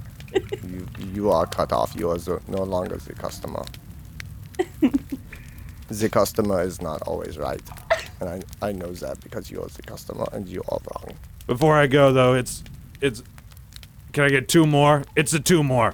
You, 0.69 0.87
you 1.15 1.31
are 1.31 1.47
cut 1.47 1.73
off. 1.73 1.95
You 1.97 2.11
are 2.11 2.19
the, 2.19 2.41
no 2.49 2.63
longer 2.63 2.97
the 2.97 3.15
customer. 3.15 3.65
the 5.89 6.09
customer 6.09 6.63
is 6.63 6.83
not 6.83 7.03
always 7.03 7.39
right, 7.39 7.63
and 8.21 8.29
I, 8.29 8.69
I 8.69 8.73
know 8.73 8.93
that 8.93 9.21
because 9.21 9.51
you 9.51 9.63
are 9.63 9.69
the 9.69 9.83
customer 9.83 10.27
and 10.33 10.49
you 10.49 10.63
are 10.69 10.79
wrong. 10.93 11.17
Before 11.47 11.77
I 11.77 11.87
go 11.87 12.13
though, 12.13 12.35
it's 12.35 12.63
it's. 13.01 13.23
Can 14.15 14.23
I 14.23 14.29
get 14.29 14.47
two 14.47 14.65
more? 14.65 15.03
It's 15.17 15.35
a 15.35 15.41
two 15.41 15.65
more. 15.65 15.93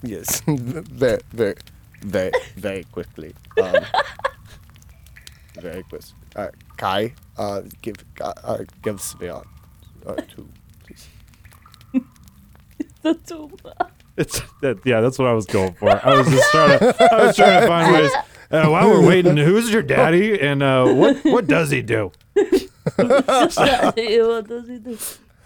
Yes, 0.00 0.40
very, 0.46 1.20
very, 1.32 1.56
very, 2.00 2.30
very 2.54 2.84
quickly. 2.84 3.34
Um, 3.60 3.84
very 5.60 5.82
quick. 5.82 6.02
Uh, 6.36 6.48
Kai, 6.76 7.12
uh, 7.36 7.62
give, 7.82 7.96
uh, 8.20 8.32
uh, 8.44 8.58
give 8.82 8.98
Svir 8.98 9.44
uh, 10.06 10.14
two, 10.14 10.48
please. 10.84 11.08
The 13.02 13.14
two. 13.14 13.50
It's 14.16 14.40
that, 14.62 14.78
yeah, 14.84 15.00
that's 15.00 15.18
what 15.18 15.26
I 15.26 15.32
was 15.32 15.46
going 15.46 15.74
for. 15.74 15.90
I 15.90 16.16
was 16.16 16.28
just 16.28 16.48
trying 16.52 16.78
to 16.78 17.14
I 17.14 17.26
was 17.26 17.36
trying 17.36 17.62
to 17.62 17.66
find 17.66 17.92
ways. 17.92 18.12
Uh, 18.48 18.68
while 18.68 18.88
we're 18.88 19.04
waiting, 19.04 19.36
who's 19.36 19.72
your 19.72 19.82
daddy 19.82 20.40
and 20.40 20.62
uh, 20.62 20.86
what 20.86 21.16
what 21.24 21.46
does 21.48 21.72
he 21.72 21.82
do? 21.82 22.12
what 22.94 23.26
does 24.46 24.68
he 24.68 24.78
do? 24.78 24.96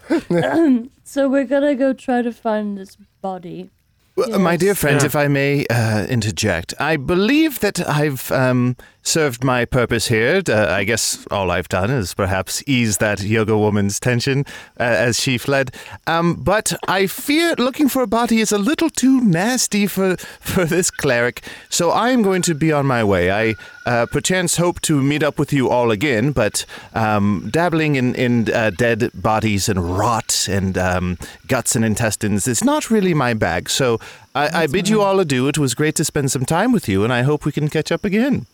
So 1.03 1.27
we're 1.29 1.45
gonna 1.45 1.75
go 1.75 1.93
try 1.93 2.21
to 2.21 2.31
find 2.31 2.77
this 2.77 2.95
body. 3.21 3.69
Well, 4.15 4.39
My 4.39 4.57
dear 4.57 4.69
Yes. 4.69 4.79
friend, 4.79 4.99
Yeah. 5.01 5.05
if 5.07 5.15
I 5.15 5.27
may 5.27 5.65
uh, 5.69 6.05
interject, 6.07 6.73
I 6.79 6.97
believe 6.97 7.59
that 7.59 7.79
I've 7.87 8.31
um, 8.31 8.75
served 9.03 9.43
my 9.43 9.65
purpose 9.65 10.07
here. 10.07 10.41
Uh, 10.47 10.67
I 10.69 10.83
guess 10.83 11.25
all 11.31 11.51
I've 11.51 11.69
done 11.69 11.89
is 11.89 12.13
perhaps 12.13 12.63
ease 12.67 12.97
that 12.97 13.21
yoga 13.21 13.57
woman's 13.57 13.99
tension 13.99 14.45
uh, 14.79 14.83
as 14.83 15.19
she 15.19 15.37
fled. 15.37 15.71
Um, 16.07 16.35
but 16.35 16.73
I 16.87 17.07
fear 17.07 17.55
looking 17.57 17.89
for 17.89 18.01
a 18.03 18.07
body 18.07 18.39
is 18.39 18.51
a 18.51 18.57
little 18.57 18.89
too 18.89 19.21
nasty 19.21 19.87
for, 19.87 20.17
for 20.39 20.65
this 20.65 20.91
cleric, 20.91 21.41
so 21.69 21.91
I 21.91 22.09
am 22.09 22.21
going 22.21 22.41
to 22.43 22.55
be 22.55 22.71
on 22.71 22.85
my 22.85 23.03
way. 23.03 23.31
I 23.31 23.55
uh, 23.85 24.05
perchance 24.05 24.57
hope 24.57 24.79
to 24.81 25.01
meet 25.01 25.23
up 25.23 25.39
with 25.39 25.51
you 25.51 25.69
all 25.69 25.91
again, 25.91 26.31
but 26.31 26.65
um, 26.93 27.49
dabbling 27.51 27.95
in, 27.95 28.13
in 28.15 28.53
uh, 28.53 28.69
dead 28.71 29.09
bodies 29.13 29.67
and 29.67 29.97
rot 29.97 30.47
and 30.49 30.77
um, 30.77 31.17
guts 31.47 31.75
and 31.75 31.83
intestines 31.83 32.47
is 32.47 32.63
not 32.63 32.91
really 32.91 33.13
my 33.13 33.33
bag. 33.33 33.69
So 33.69 33.99
I, 34.35 34.63
I 34.63 34.67
bid 34.67 34.87
you 34.87 35.01
all 35.01 35.19
adieu. 35.19 35.47
It 35.47 35.57
was 35.57 35.73
great 35.73 35.95
to 35.95 36.05
spend 36.05 36.31
some 36.31 36.45
time 36.45 36.71
with 36.71 36.87
you, 36.87 37.03
and 37.03 37.11
I 37.11 37.23
hope 37.23 37.45
we 37.45 37.51
can 37.51 37.69
catch 37.69 37.91
up 37.91 38.05
again. 38.05 38.45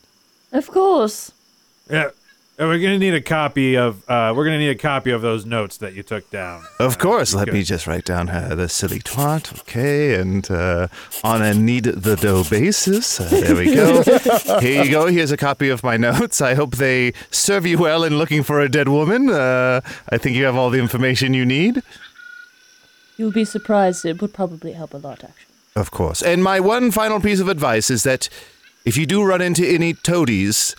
Of 0.51 0.67
course. 0.67 1.31
Yeah, 1.89 2.09
and 2.59 2.69
we're 2.69 2.79
gonna 2.79 2.97
need 2.97 3.13
a 3.13 3.21
copy 3.21 3.77
of 3.77 4.03
uh, 4.09 4.33
we're 4.35 4.45
gonna 4.45 4.57
need 4.57 4.69
a 4.69 4.75
copy 4.75 5.11
of 5.11 5.21
those 5.21 5.45
notes 5.45 5.77
that 5.77 5.93
you 5.93 6.01
took 6.01 6.29
down. 6.31 6.63
Of 6.79 6.97
course, 6.97 7.33
let 7.35 7.45
good. 7.45 7.53
me 7.53 7.63
just 7.63 7.85
write 7.85 8.03
down 8.05 8.29
uh, 8.29 8.55
the 8.55 8.67
silly 8.67 8.99
twat, 8.99 9.59
okay, 9.61 10.15
and 10.15 10.49
uh, 10.49 10.87
on 11.23 11.41
a 11.43 11.53
need 11.53 11.83
the 11.83 12.15
dough 12.15 12.43
basis. 12.49 13.19
Uh, 13.19 13.29
there 13.29 13.55
we 13.55 13.75
go. 13.75 14.01
Here 14.59 14.83
you 14.83 14.89
go. 14.89 15.05
Here's 15.05 15.31
a 15.31 15.37
copy 15.37 15.69
of 15.69 15.83
my 15.83 15.97
notes. 15.97 16.41
I 16.41 16.55
hope 16.55 16.77
they 16.77 17.13
serve 17.29 17.65
you 17.67 17.77
well 17.77 18.03
in 18.03 18.17
looking 18.17 18.41
for 18.41 18.59
a 18.59 18.69
dead 18.69 18.89
woman. 18.89 19.29
Uh, 19.29 19.81
I 20.09 20.17
think 20.17 20.35
you 20.35 20.45
have 20.45 20.55
all 20.55 20.71
the 20.71 20.79
information 20.79 21.33
you 21.35 21.45
need. 21.45 21.83
You'll 23.17 23.31
be 23.31 23.45
surprised. 23.45 24.03
It 24.05 24.21
would 24.21 24.33
probably 24.33 24.73
help 24.73 24.93
a 24.93 24.97
lot, 24.97 25.23
actually. 25.23 25.53
Of 25.75 25.91
course. 25.91 26.23
And 26.23 26.43
my 26.43 26.59
one 26.59 26.89
final 26.89 27.19
piece 27.19 27.39
of 27.39 27.47
advice 27.47 27.91
is 27.91 28.01
that 28.01 28.29
if 28.87 28.95
you 28.95 29.05
do 29.05 29.21
run 29.21 29.41
into 29.41 29.67
any 29.67 29.93
toadies, 29.93 30.73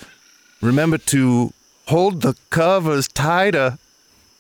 remember 0.62 0.96
to 0.96 1.52
hold 1.88 2.22
the 2.22 2.34
covers 2.48 3.06
tighter. 3.06 3.76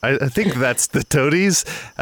I, 0.02 0.14
I 0.14 0.28
think 0.30 0.54
that's 0.54 0.86
the 0.86 1.04
toadies. 1.04 1.66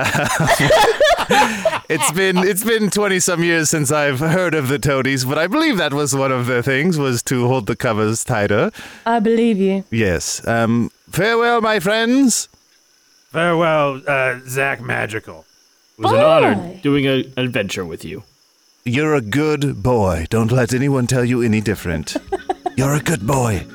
it's 1.88 2.12
been 2.12 2.38
it's 2.38 2.62
been 2.62 2.88
twenty 2.90 3.18
some 3.18 3.42
years 3.42 3.68
since 3.68 3.90
I've 3.90 4.20
heard 4.20 4.54
of 4.54 4.68
the 4.68 4.78
toadies, 4.78 5.24
but 5.24 5.38
I 5.38 5.48
believe 5.48 5.76
that 5.78 5.92
was 5.92 6.14
one 6.14 6.30
of 6.30 6.46
the 6.46 6.62
things 6.62 6.98
was 6.98 7.20
to 7.24 7.48
hold 7.48 7.66
the 7.66 7.74
covers 7.74 8.22
tighter. 8.22 8.70
I 9.04 9.18
believe 9.18 9.58
you. 9.58 9.82
Yes. 9.90 10.46
Um. 10.46 10.92
Farewell, 11.10 11.60
my 11.62 11.80
friends. 11.80 12.48
Farewell, 13.32 14.02
uh, 14.06 14.38
Zach 14.46 14.78
Maghical. 14.78 15.44
It 15.98 16.02
was 16.02 16.12
an 16.12 16.20
honor 16.20 16.80
doing 16.80 17.06
a, 17.06 17.24
an 17.36 17.44
adventure 17.44 17.84
with 17.84 18.04
you. 18.04 18.22
You're 18.86 19.14
a 19.14 19.20
good 19.20 19.82
boy. 19.82 20.26
Don't 20.30 20.52
let 20.52 20.72
anyone 20.72 21.06
tell 21.08 21.24
you 21.24 21.42
any 21.42 21.60
different. 21.60 22.16
You're 22.76 22.94
a 22.94 23.00
good 23.00 23.26
boy. 23.26 23.66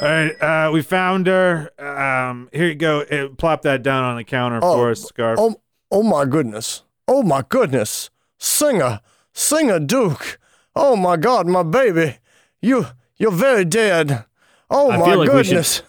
All 0.00 0.06
right, 0.08 0.32
uh, 0.42 0.70
we 0.72 0.80
found 0.80 1.26
her. 1.26 1.70
Um, 1.78 2.48
here 2.52 2.68
you 2.68 2.74
go. 2.74 3.02
Uh, 3.02 3.28
plop 3.36 3.62
that 3.62 3.82
down 3.82 4.02
on 4.04 4.16
the 4.16 4.24
counter 4.24 4.58
Oh, 4.62 4.74
for 4.76 4.90
us, 4.90 5.10
Skaarf. 5.12 5.34
Oh, 5.38 5.60
Oh 5.92 6.02
my 6.02 6.24
goodness. 6.24 6.82
Oh 7.08 7.22
my 7.22 7.42
goodness. 7.46 8.10
Singer, 8.38 9.00
Singer 9.34 9.78
Duke. 9.80 10.38
Oh 10.74 10.94
my 10.96 11.16
God, 11.16 11.46
my 11.48 11.62
baby. 11.64 12.16
You, 12.62 12.86
you're 13.18 13.32
very 13.32 13.64
dead. 13.64 14.24
Oh 14.70 14.90
I 14.92 14.96
my 14.98 15.04
feel 15.04 15.18
like 15.18 15.32
we 15.32 15.42
should- 15.44 15.50
goodness. 15.50 15.82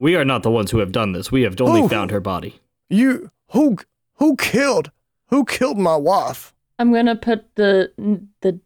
We 0.00 0.16
are 0.16 0.24
not 0.24 0.42
the 0.42 0.50
ones 0.50 0.70
who 0.72 0.78
have 0.78 0.92
done 0.92 1.12
this. 1.12 1.30
We 1.32 1.42
have 1.42 1.58
only 1.60 1.82
Ooh. 1.82 1.88
found 1.88 2.10
her 2.10 2.20
body. 2.20 2.60
You, 2.88 3.30
who, 3.50 3.76
who 4.16 4.36
killed, 4.36 4.90
who 5.28 5.44
killed 5.44 5.78
my 5.78 5.96
wife? 5.96 6.54
I'm 6.78 6.92
gonna 6.92 7.16
put 7.16 7.54
the 7.54 7.92
the 8.40 8.58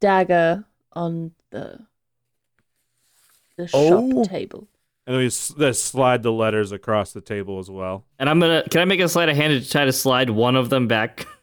dagger 0.00 0.64
on 0.92 1.32
the 1.50 1.80
the 3.56 3.68
oh. 3.74 3.88
shop 3.88 4.16
Oh. 4.18 4.24
table. 4.24 4.68
And 5.08 5.16
we 5.16 5.26
s- 5.26 5.54
slide 5.78 6.22
the 6.22 6.32
letters 6.32 6.72
across 6.72 7.12
the 7.12 7.20
table 7.20 7.58
as 7.58 7.70
well. 7.70 8.04
And 8.18 8.28
I'm 8.28 8.38
gonna. 8.40 8.62
Can 8.70 8.80
I 8.80 8.84
make 8.84 9.00
a 9.00 9.08
sleight 9.08 9.28
of 9.28 9.36
hand 9.36 9.62
to 9.62 9.68
try 9.68 9.84
to 9.84 9.92
slide 9.92 10.30
one 10.30 10.56
of 10.56 10.70
them 10.70 10.86
back? 10.88 11.26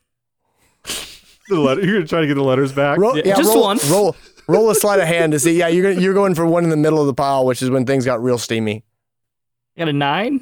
The 1.50 1.60
letter, 1.60 1.82
you're 1.86 1.96
gonna 1.96 2.08
try 2.08 2.22
to 2.22 2.28
get 2.28 2.36
the 2.36 2.42
letters 2.42 2.72
back. 2.72 2.98
Roll, 2.98 3.18
Yeah, 3.18 3.24
yeah, 3.26 3.36
just 3.36 3.54
roll, 3.54 3.64
one. 3.64 3.78
Roll, 3.90 4.16
roll 4.48 4.70
a 4.70 4.76
sleight 4.76 5.02
of 5.02 5.08
hand 5.10 5.34
to 5.34 5.40
see. 5.40 5.58
Yeah, 5.60 5.68
you're 5.68 5.92
gonna, 5.92 6.02
you're 6.02 6.14
going 6.14 6.36
for 6.36 6.46
one 6.46 6.64
in 6.64 6.70
the 6.70 6.78
middle 6.78 7.02
of 7.02 7.06
the 7.06 7.14
pile, 7.14 7.46
which 7.46 7.62
is 7.62 7.70
when 7.70 7.86
things 7.86 8.06
got 8.06 8.24
real 8.24 8.38
steamy. 8.38 8.86
I 9.76 9.80
got 9.82 9.90
a 9.90 9.94
nine. 9.94 10.40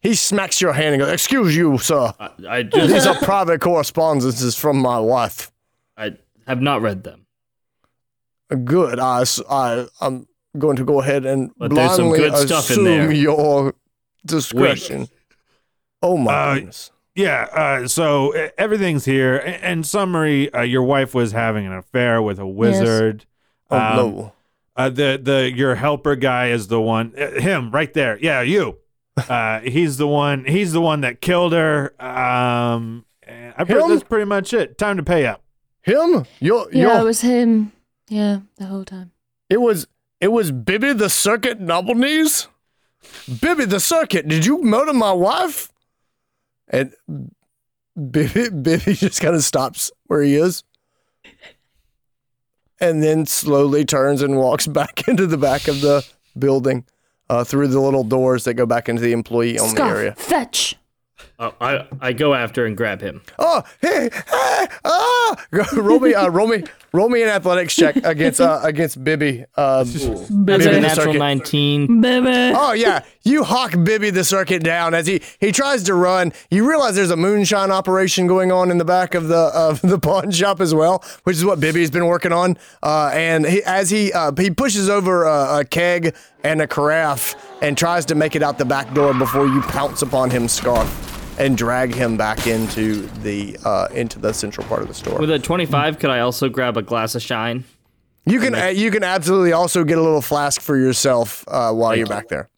He 0.00 0.14
smacks 0.14 0.60
your 0.60 0.72
hand 0.72 0.94
and 0.94 1.02
goes, 1.02 1.12
"Excuse 1.12 1.56
you, 1.56 1.78
sir. 1.78 2.12
I, 2.20 2.30
I 2.48 2.62
These 2.62 3.06
are 3.06 3.16
private 3.16 3.60
correspondences 3.60 4.56
from 4.56 4.78
my 4.78 4.98
wife." 4.98 5.50
I 5.96 6.16
have 6.46 6.60
not 6.62 6.82
read 6.82 7.02
them. 7.02 7.26
Good. 8.64 8.98
I, 8.98 9.24
I 9.50 9.86
I'm 10.00 10.26
going 10.56 10.76
to 10.76 10.84
go 10.84 11.00
ahead 11.00 11.26
and 11.26 11.50
But 11.58 11.74
there's 11.74 11.96
some 11.96 12.08
blindly 12.08 12.30
good 12.30 12.48
stuff 12.48 12.70
in 12.70 12.74
assume 12.74 12.84
there. 12.84 13.12
your 13.12 13.74
discretion. 14.24 15.08
Oh 16.02 16.16
my 16.16 16.32
Uh, 16.32 16.54
goodness. 16.54 16.90
Yeah, 17.14 17.48
uh, 17.52 17.88
so 17.88 18.32
uh, 18.36 18.50
everything's 18.56 19.04
here. 19.04 19.36
In, 19.38 19.54
in 19.54 19.84
summary, 19.84 20.52
uh, 20.54 20.62
your 20.62 20.84
wife 20.84 21.14
was 21.14 21.32
having 21.32 21.66
an 21.66 21.72
affair 21.72 22.22
with 22.22 22.38
a 22.38 22.46
wizard. 22.46 23.26
Oh 23.70 23.76
um, 23.76 23.96
no. 23.96 24.32
Uh, 24.76 24.88
the 24.88 25.20
the 25.20 25.50
your 25.52 25.74
helper 25.74 26.14
guy 26.14 26.50
is 26.50 26.68
the 26.68 26.80
one. 26.80 27.12
Uh, 27.18 27.40
him 27.40 27.72
right 27.72 27.92
there. 27.92 28.16
Yeah, 28.20 28.42
you. 28.42 28.78
Uh, 29.28 29.60
he's 29.60 29.96
the 29.96 30.06
one. 30.06 30.44
He's 30.44 30.72
the 30.72 30.80
one 30.80 31.00
that 31.02 31.20
killed 31.20 31.52
her. 31.52 31.94
Um, 32.02 33.04
I, 33.26 33.64
Him? 33.64 33.88
that's 33.88 34.04
pretty 34.04 34.24
much 34.24 34.52
it. 34.52 34.78
Time 34.78 34.96
to 34.96 35.02
pay 35.02 35.26
up. 35.26 35.42
Him? 35.82 36.24
You're, 36.40 36.70
Yeah, 36.72 36.92
you're, 36.92 37.00
it 37.00 37.04
was 37.04 37.20
him. 37.20 37.72
Yeah, 38.08 38.40
the 38.56 38.66
whole 38.66 38.84
time. 38.84 39.12
it 39.50 39.60
was 39.60 39.86
it 40.20 40.28
was 40.28 40.50
Bibby 40.50 40.92
the 40.92 41.10
Circuit 41.10 41.64
Double 41.64 41.94
Knees? 41.94 42.48
Bibby 43.40 43.64
the 43.64 43.80
Circuit, 43.80 44.26
did 44.26 44.44
you 44.44 44.62
murder 44.62 44.92
my 44.92 45.12
wife? 45.12 45.70
And 46.68 46.92
Bibby, 48.10 48.48
Bibby 48.50 48.94
just 48.94 49.20
kind 49.20 49.34
of 49.34 49.42
stops 49.44 49.90
where 50.06 50.22
he 50.22 50.36
is. 50.36 50.64
And 52.80 53.02
then 53.02 53.26
slowly 53.26 53.84
turns 53.84 54.22
and 54.22 54.36
walks 54.36 54.66
back 54.80 55.06
into 55.08 55.26
the 55.26 55.38
back 55.38 55.68
of 55.68 55.80
the 55.80 56.04
building 56.38 56.84
uh, 57.30 57.44
through 57.44 57.68
the 57.68 57.80
little 57.80 58.04
doors 58.04 58.44
that 58.44 58.54
go 58.54 58.64
back 58.66 58.88
into 58.88 59.02
the 59.02 59.12
employee 59.12 59.58
only 59.58 59.74
Skaarf, 59.78 59.90
area. 59.90 60.14
fetch. 60.16 60.76
Uh, 61.38 61.52
I 61.60 61.86
I 62.00 62.12
go 62.14 62.34
after 62.34 62.66
and 62.66 62.76
grab 62.76 63.00
him. 63.00 63.22
Oh, 63.38 63.62
hey, 63.80 64.10
hey, 64.12 64.66
ah! 64.84 65.36
roll 65.76 66.00
me, 66.00 66.12
uh, 66.12 66.28
roll 66.30 66.48
me, 66.48 66.64
roll 66.92 67.08
me 67.08 67.22
an 67.22 67.28
athletics 67.28 67.76
check 67.76 67.94
against 68.04 68.40
uh, 68.40 68.58
against 68.64 69.04
Bibby. 69.04 69.44
Um, 69.56 69.86
That's 69.88 70.28
Bibby 70.30 70.64
a 70.64 70.80
natural 70.80 71.06
circuit. 71.06 71.18
nineteen. 71.20 72.00
Baby. 72.00 72.52
Oh 72.56 72.72
yeah, 72.72 73.04
you 73.22 73.44
hawk 73.44 73.70
Bibby 73.84 74.10
the 74.10 74.24
circuit 74.24 74.64
down 74.64 74.94
as 74.94 75.06
he 75.06 75.22
he 75.38 75.52
tries 75.52 75.84
to 75.84 75.94
run. 75.94 76.32
You 76.50 76.68
realize 76.68 76.96
there's 76.96 77.12
a 77.12 77.16
moonshine 77.16 77.70
operation 77.70 78.26
going 78.26 78.50
on 78.50 78.72
in 78.72 78.78
the 78.78 78.84
back 78.84 79.14
of 79.14 79.28
the 79.28 79.52
of 79.54 79.80
the 79.80 79.98
pawn 80.00 80.32
shop 80.32 80.60
as 80.60 80.74
well, 80.74 81.04
which 81.22 81.36
is 81.36 81.44
what 81.44 81.60
Bibby's 81.60 81.90
been 81.92 82.06
working 82.06 82.32
on. 82.32 82.56
Uh, 82.82 83.12
and 83.14 83.46
he, 83.46 83.62
as 83.62 83.90
he 83.90 84.12
uh, 84.12 84.32
he 84.36 84.50
pushes 84.50 84.88
over 84.88 85.22
a, 85.22 85.60
a 85.60 85.64
keg 85.64 86.16
and 86.42 86.60
a 86.60 86.66
carafe 86.66 87.36
and 87.62 87.78
tries 87.78 88.04
to 88.06 88.16
make 88.16 88.34
it 88.34 88.42
out 88.42 88.58
the 88.58 88.64
back 88.64 88.92
door 88.92 89.14
before 89.14 89.46
you 89.46 89.60
pounce 89.62 90.02
upon 90.02 90.30
him, 90.30 90.44
Skaarf, 90.44 90.86
and 91.38 91.56
drag 91.56 91.94
him 91.94 92.16
back 92.16 92.46
into 92.46 93.02
the 93.22 93.56
uh, 93.64 93.88
into 93.92 94.18
the 94.18 94.32
central 94.32 94.66
part 94.66 94.82
of 94.82 94.88
the 94.88 94.94
store. 94.94 95.18
With 95.18 95.30
a 95.30 95.38
twenty-five, 95.38 95.98
could 95.98 96.10
I 96.10 96.20
also 96.20 96.48
grab 96.48 96.76
a 96.76 96.82
glass 96.82 97.14
of 97.14 97.22
shine? 97.22 97.64
You 98.26 98.40
can 98.40 98.54
uh, 98.54 98.66
you 98.66 98.90
can 98.90 99.04
absolutely 99.04 99.52
also 99.52 99.84
get 99.84 99.96
a 99.98 100.02
little 100.02 100.20
flask 100.20 100.60
for 100.60 100.76
yourself 100.76 101.44
uh, 101.48 101.72
while 101.72 101.96
you're 101.96 102.06
back 102.06 102.28
there. 102.28 102.50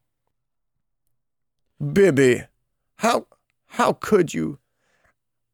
Bibby, 1.81 2.43
how 2.97 3.27
how 3.67 3.93
could 3.93 4.35
you? 4.35 4.59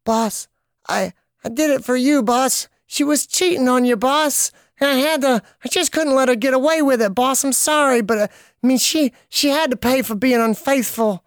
Boss, 0.04 0.48
I 0.88 1.12
I 1.44 1.48
did 1.48 1.70
it 1.70 1.84
for 1.84 1.96
you, 1.96 2.22
boss. 2.22 2.68
She 2.86 3.04
was 3.04 3.26
cheating 3.26 3.68
on 3.68 3.84
you, 3.84 3.96
boss. 3.96 4.52
And 4.78 4.90
I 4.90 4.94
had 4.94 5.22
to 5.22 5.42
I 5.64 5.68
just 5.68 5.90
couldn't 5.90 6.14
let 6.14 6.28
her 6.28 6.36
get 6.36 6.54
away 6.54 6.82
with 6.82 7.00
it, 7.02 7.14
boss. 7.14 7.44
I'm 7.44 7.52
sorry, 7.52 8.02
but 8.02 8.18
uh, 8.18 8.28
I 8.62 8.66
mean 8.66 8.78
she 8.78 9.12
she 9.28 9.48
had 9.48 9.70
to 9.70 9.76
pay 9.76 10.02
for 10.02 10.14
being 10.14 10.40
unfaithful. 10.40 11.24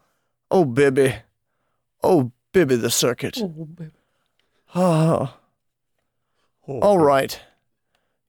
Oh, 0.52 0.66
Bibby. 0.66 1.16
Oh, 2.04 2.32
Bibby 2.52 2.76
the 2.76 2.90
circuit. 2.90 3.40
Oh. 3.42 3.68
Ah. 4.74 5.38
oh 6.68 6.80
all 6.80 7.00
right. 7.00 7.40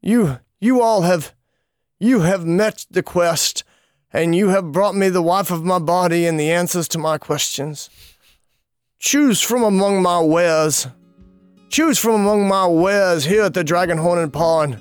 You 0.01 0.39
you 0.61 0.81
all 0.81 1.03
have 1.03 1.35
you 1.99 2.21
have 2.21 2.47
met 2.47 2.87
the 2.91 3.03
quest 3.03 3.63
and 4.13 4.35
you 4.35 4.49
have 4.49 4.73
brought 4.73 4.95
me 4.95 5.09
the 5.09 5.23
wife 5.23 5.51
of 5.51 5.65
my 5.65 5.79
body 5.79 6.27
and 6.27 6.39
the 6.41 6.51
answers 6.51 6.89
to 6.89 6.99
my 6.99 7.19
questions. 7.19 7.91
Choose 8.99 9.41
from 9.41 9.63
among 9.63 10.03
my 10.03 10.21
wares. 10.21 10.87
Choose 11.69 11.99
from 11.99 12.15
among 12.15 12.49
my 12.49 12.67
wares 12.67 13.25
here 13.25 13.45
at 13.45 13.55
the 13.55 13.63
Dragon 13.63 13.99
Horn 13.99 14.31
Pawn 14.31 14.81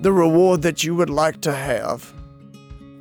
the 0.00 0.12
reward 0.12 0.62
that 0.62 0.82
you 0.82 0.94
would 0.94 1.10
like 1.10 1.40
to 1.42 1.52
have. 1.52 2.12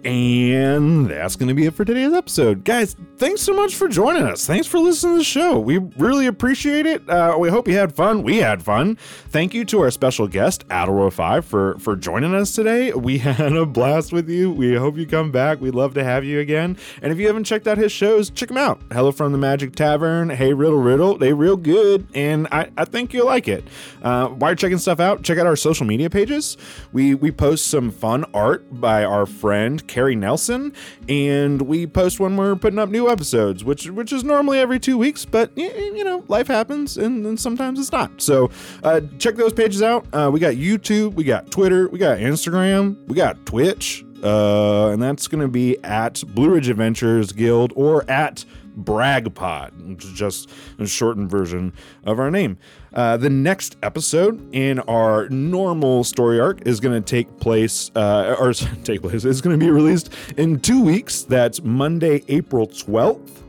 And 0.04 1.10
that's 1.10 1.36
going 1.36 1.50
to 1.50 1.54
be 1.54 1.66
it 1.66 1.74
for 1.74 1.86
today's 1.86 2.14
episode. 2.14 2.64
Guys, 2.64 2.96
thanks 3.20 3.42
so 3.42 3.54
much 3.54 3.76
for 3.76 3.90
joining 3.90 4.24
us. 4.24 4.48
Thanks 4.48 4.66
for 4.66 4.80
listening 4.80 5.16
to 5.16 5.18
the 5.20 5.24
show. 5.26 5.60
We 5.60 5.78
really 5.98 6.26
appreciate 6.26 6.86
it. 6.86 7.08
Uh, 7.10 7.36
we 7.38 7.50
hope 7.50 7.68
you 7.68 7.76
had 7.76 7.94
fun. 7.94 8.24
We 8.24 8.38
had 8.38 8.64
fun. 8.64 8.96
Thank 8.96 9.54
you 9.54 9.66
to 9.66 9.82
our 9.82 9.92
special 9.92 10.26
guest, 10.26 10.66
Adal 10.70 11.12
Rifai, 11.12 11.44
for, 11.44 11.78
for 11.80 11.98
joining 11.98 12.34
us 12.34 12.56
today. 12.56 12.94
We 12.94 13.18
had 13.20 13.52
a 13.52 13.66
blast 13.66 14.14
with 14.14 14.30
you. 14.30 14.50
We 14.50 14.74
hope 14.76 14.96
you 14.96 15.06
come 15.06 15.34
back. 15.34 15.60
We'd 15.60 15.76
love 15.76 15.94
to 15.96 16.04
have 16.04 16.24
you 16.24 16.40
again. 16.40 16.78
And 17.02 17.12
if 17.12 17.20
you 17.20 17.28
haven't 17.28 17.44
checked 17.44 17.68
out 17.68 17.78
his 17.78 17.92
shows, 17.92 18.30
check 18.30 18.48
them 18.48 18.58
out. 18.58 18.82
Hello 18.90 19.12
from 19.12 19.34
the 19.34 19.38
Magic 19.38 19.76
Tavern, 19.76 20.30
Hey 20.30 20.54
Riddle 20.54 20.80
Riddle. 20.80 21.18
They 21.18 21.34
real 21.34 21.58
good, 21.58 22.08
and 22.16 22.48
I, 22.54 22.72
I 22.78 22.86
think 22.86 23.14
you'll 23.14 23.26
like 23.26 23.50
it. 23.50 23.66
Uh, 24.02 24.30
while 24.30 24.52
you're 24.52 24.56
checking 24.56 24.78
stuff 24.78 25.02
out, 25.02 25.24
check 25.24 25.38
out 25.38 25.46
our 25.46 25.58
social 25.58 25.86
media 25.86 26.10
pages. 26.10 26.56
We, 26.94 27.16
we 27.16 27.32
post 27.32 27.68
some 27.68 27.92
fun 27.92 28.24
art 28.34 28.80
by 28.80 29.04
our 29.04 29.26
friend, 29.26 29.86
Carey 29.88 30.16
Nelson, 30.16 30.72
and 31.10 31.64
we 31.64 31.86
post 31.86 32.22
when 32.22 32.38
we're 32.38 32.56
putting 32.56 32.80
up 32.80 32.88
new 32.88 33.09
episodes, 33.10 33.64
which 33.64 33.90
which 33.90 34.12
is 34.14 34.24
normally 34.24 34.60
every 34.60 34.80
two 34.80 34.98
weeks, 34.98 35.26
but 35.26 35.52
y- 35.56 35.72
you 35.96 36.04
know 36.04 36.24
life 36.28 36.48
happens 36.48 36.98
and, 36.98 37.26
and 37.26 37.40
sometimes 37.40 37.80
it's 37.80 37.92
not. 37.92 38.22
So 38.22 38.50
uh, 38.84 39.02
check 39.18 39.36
those 39.36 39.54
pages 39.54 39.82
out. 39.82 40.06
Uh, 40.14 40.30
we 40.32 40.40
got 40.40 40.56
YouTube, 40.56 41.14
we 41.14 41.24
got 41.24 41.52
Twitter, 41.52 41.88
we 41.90 42.00
got 42.00 42.20
Instagram, 42.20 42.98
we 43.08 43.16
got 43.16 43.46
Twitch, 43.46 44.06
uh, 44.24 44.90
and 44.90 45.02
that's 45.02 45.28
going 45.28 45.42
to 45.42 45.48
be 45.48 45.78
at 45.84 46.24
Blue 46.30 46.50
Ridge 46.50 46.70
Adventurer's 46.70 47.32
Guild 47.32 47.74
or 47.76 48.10
at 48.10 48.46
Bragpod, 48.78 49.90
which 49.90 50.06
is 50.06 50.12
just 50.14 50.50
a 50.78 50.88
shortened 50.88 51.30
version 51.30 51.74
of 52.04 52.20
our 52.20 52.32
name. 52.32 52.58
Uh, 52.94 53.18
the 53.18 53.30
next 53.30 53.78
episode 53.84 54.42
in 54.54 54.80
our 54.82 55.30
normal 55.30 56.04
story 56.04 56.40
arc 56.40 56.62
is 56.66 56.80
going 56.80 57.02
to 57.02 57.06
take 57.06 57.40
place, 57.40 57.92
uh, 57.96 58.36
or 58.40 58.54
take 58.84 59.02
place, 59.02 59.26
is 59.26 59.42
going 59.42 59.58
to 59.58 59.64
be 59.64 59.72
released 59.72 60.12
in 60.38 60.60
two 60.60 60.84
weeks. 60.84 61.24
That's 61.24 61.62
Monday, 61.62 62.24
April 62.28 62.68
12th 62.68 63.40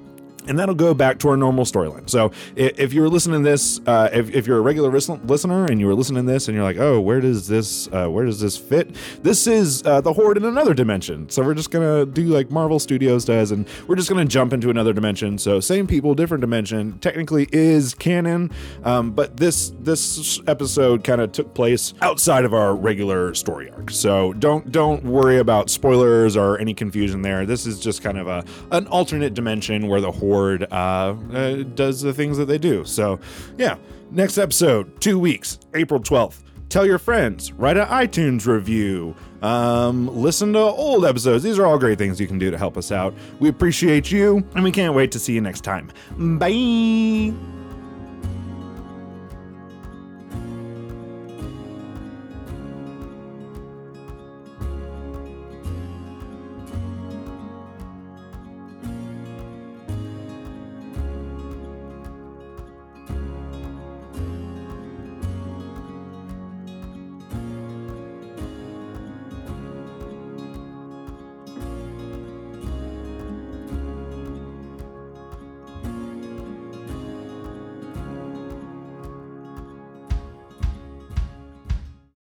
and 0.51 0.59
that'll 0.59 0.74
go 0.74 0.93
back 0.93 1.20
to 1.20 1.28
our 1.28 1.36
normal 1.36 1.64
storyline. 1.64 2.10
So 2.10 2.32
if 2.56 2.93
you 2.93 3.02
were 3.02 3.09
listening 3.09 3.44
to 3.44 3.48
this, 3.48 3.81
uh, 3.86 4.10
if, 4.12 4.35
if 4.35 4.48
you're 4.48 4.59
a 4.59 4.60
regular 4.60 4.90
listen- 4.90 5.24
listener 5.24 5.66
and 5.66 5.78
you 5.78 5.86
were 5.86 5.94
listening 5.94 6.27
to 6.27 6.32
this 6.32 6.48
and 6.48 6.56
you're 6.56 6.64
like, 6.64 6.77
oh, 6.77 7.01
where 7.01 7.20
does 7.20 7.47
this, 7.47 7.86
uh, 7.93 8.09
where 8.09 8.24
does 8.24 8.40
this 8.40 8.56
fit? 8.59 8.97
This 9.22 9.47
is 9.47 9.85
uh, 9.86 10.01
the 10.01 10.12
Horde 10.12 10.39
in 10.39 10.44
another 10.44 10.74
dimension. 10.74 11.31
So 11.31 11.44
we're 11.44 11.55
just 11.55 11.70
gonna 11.70 12.05
do 12.05 12.24
like 12.24 12.51
Marvel 12.51 12.81
Studios 12.81 13.24
does, 13.24 13.52
and 13.52 13.64
we're 13.86 13.94
just 13.94 14.09
gonna 14.09 14.24
jump 14.24 14.52
into 14.52 14.70
another 14.70 14.93
dimension. 14.93 15.39
So 15.39 15.60
same 15.60 15.86
people, 15.86 16.16
different 16.16 16.40
dimension. 16.40 16.98
Technically 16.98 17.47
is 17.52 17.94
canon, 17.94 18.51
um, 18.82 19.12
but 19.12 19.36
this 19.36 19.72
this 19.78 20.40
episode 20.48 21.05
kind 21.05 21.20
of 21.20 21.31
took 21.31 21.55
place 21.55 21.94
outside 22.02 22.44
of 22.44 22.55
our 22.55 22.74
regular 22.74 23.35
story 23.35 23.70
arc. 23.70 23.93
So 23.93 24.32
don't 24.32 24.72
don't 24.72 25.05
worry 25.05 25.39
about 25.39 25.70
spoilers 25.70 26.36
or 26.36 26.59
any 26.59 26.74
confusion 26.74 27.22
there. 27.22 27.47
This 27.47 27.66
is 27.66 27.78
just 27.78 28.02
kind 28.02 28.18
of 28.18 28.27
a 28.27 28.44
an 28.72 28.89
alternate 28.89 29.35
dimension 29.35 29.86
where 29.86 30.01
the 30.01 30.10
Horde 30.10 30.39
uh, 30.70 31.14
uh, 31.32 31.62
does 31.74 32.00
the 32.00 32.12
things 32.12 32.36
that 32.36 32.46
they 32.46 32.58
do. 32.58 32.84
So 32.84 33.18
yeah, 33.58 33.76
next 34.10 34.38
episode, 34.38 35.00
two 35.00 35.18
weeks, 35.18 35.58
April 35.74 36.00
twelfth. 36.00 36.42
Tell 36.68 36.86
your 36.86 36.98
friends, 36.98 37.52
write 37.54 37.76
an 37.76 37.88
iTunes 37.88 38.46
review, 38.46 39.16
um, 39.42 40.06
listen 40.16 40.52
to 40.52 40.60
old 40.60 41.04
episodes. 41.04 41.42
These 41.42 41.58
are 41.58 41.66
all 41.66 41.78
great 41.78 41.98
things 41.98 42.20
you 42.20 42.28
can 42.28 42.38
do 42.38 42.50
to 42.52 42.56
help 42.56 42.76
us 42.76 42.92
out. 42.92 43.12
We 43.40 43.48
appreciate 43.48 44.12
you, 44.12 44.46
and 44.54 44.62
we 44.62 44.70
can't 44.70 44.94
wait 44.94 45.10
to 45.12 45.18
see 45.18 45.32
you 45.32 45.40
next 45.40 45.64
time. 45.64 45.90
Bye. 46.38 47.59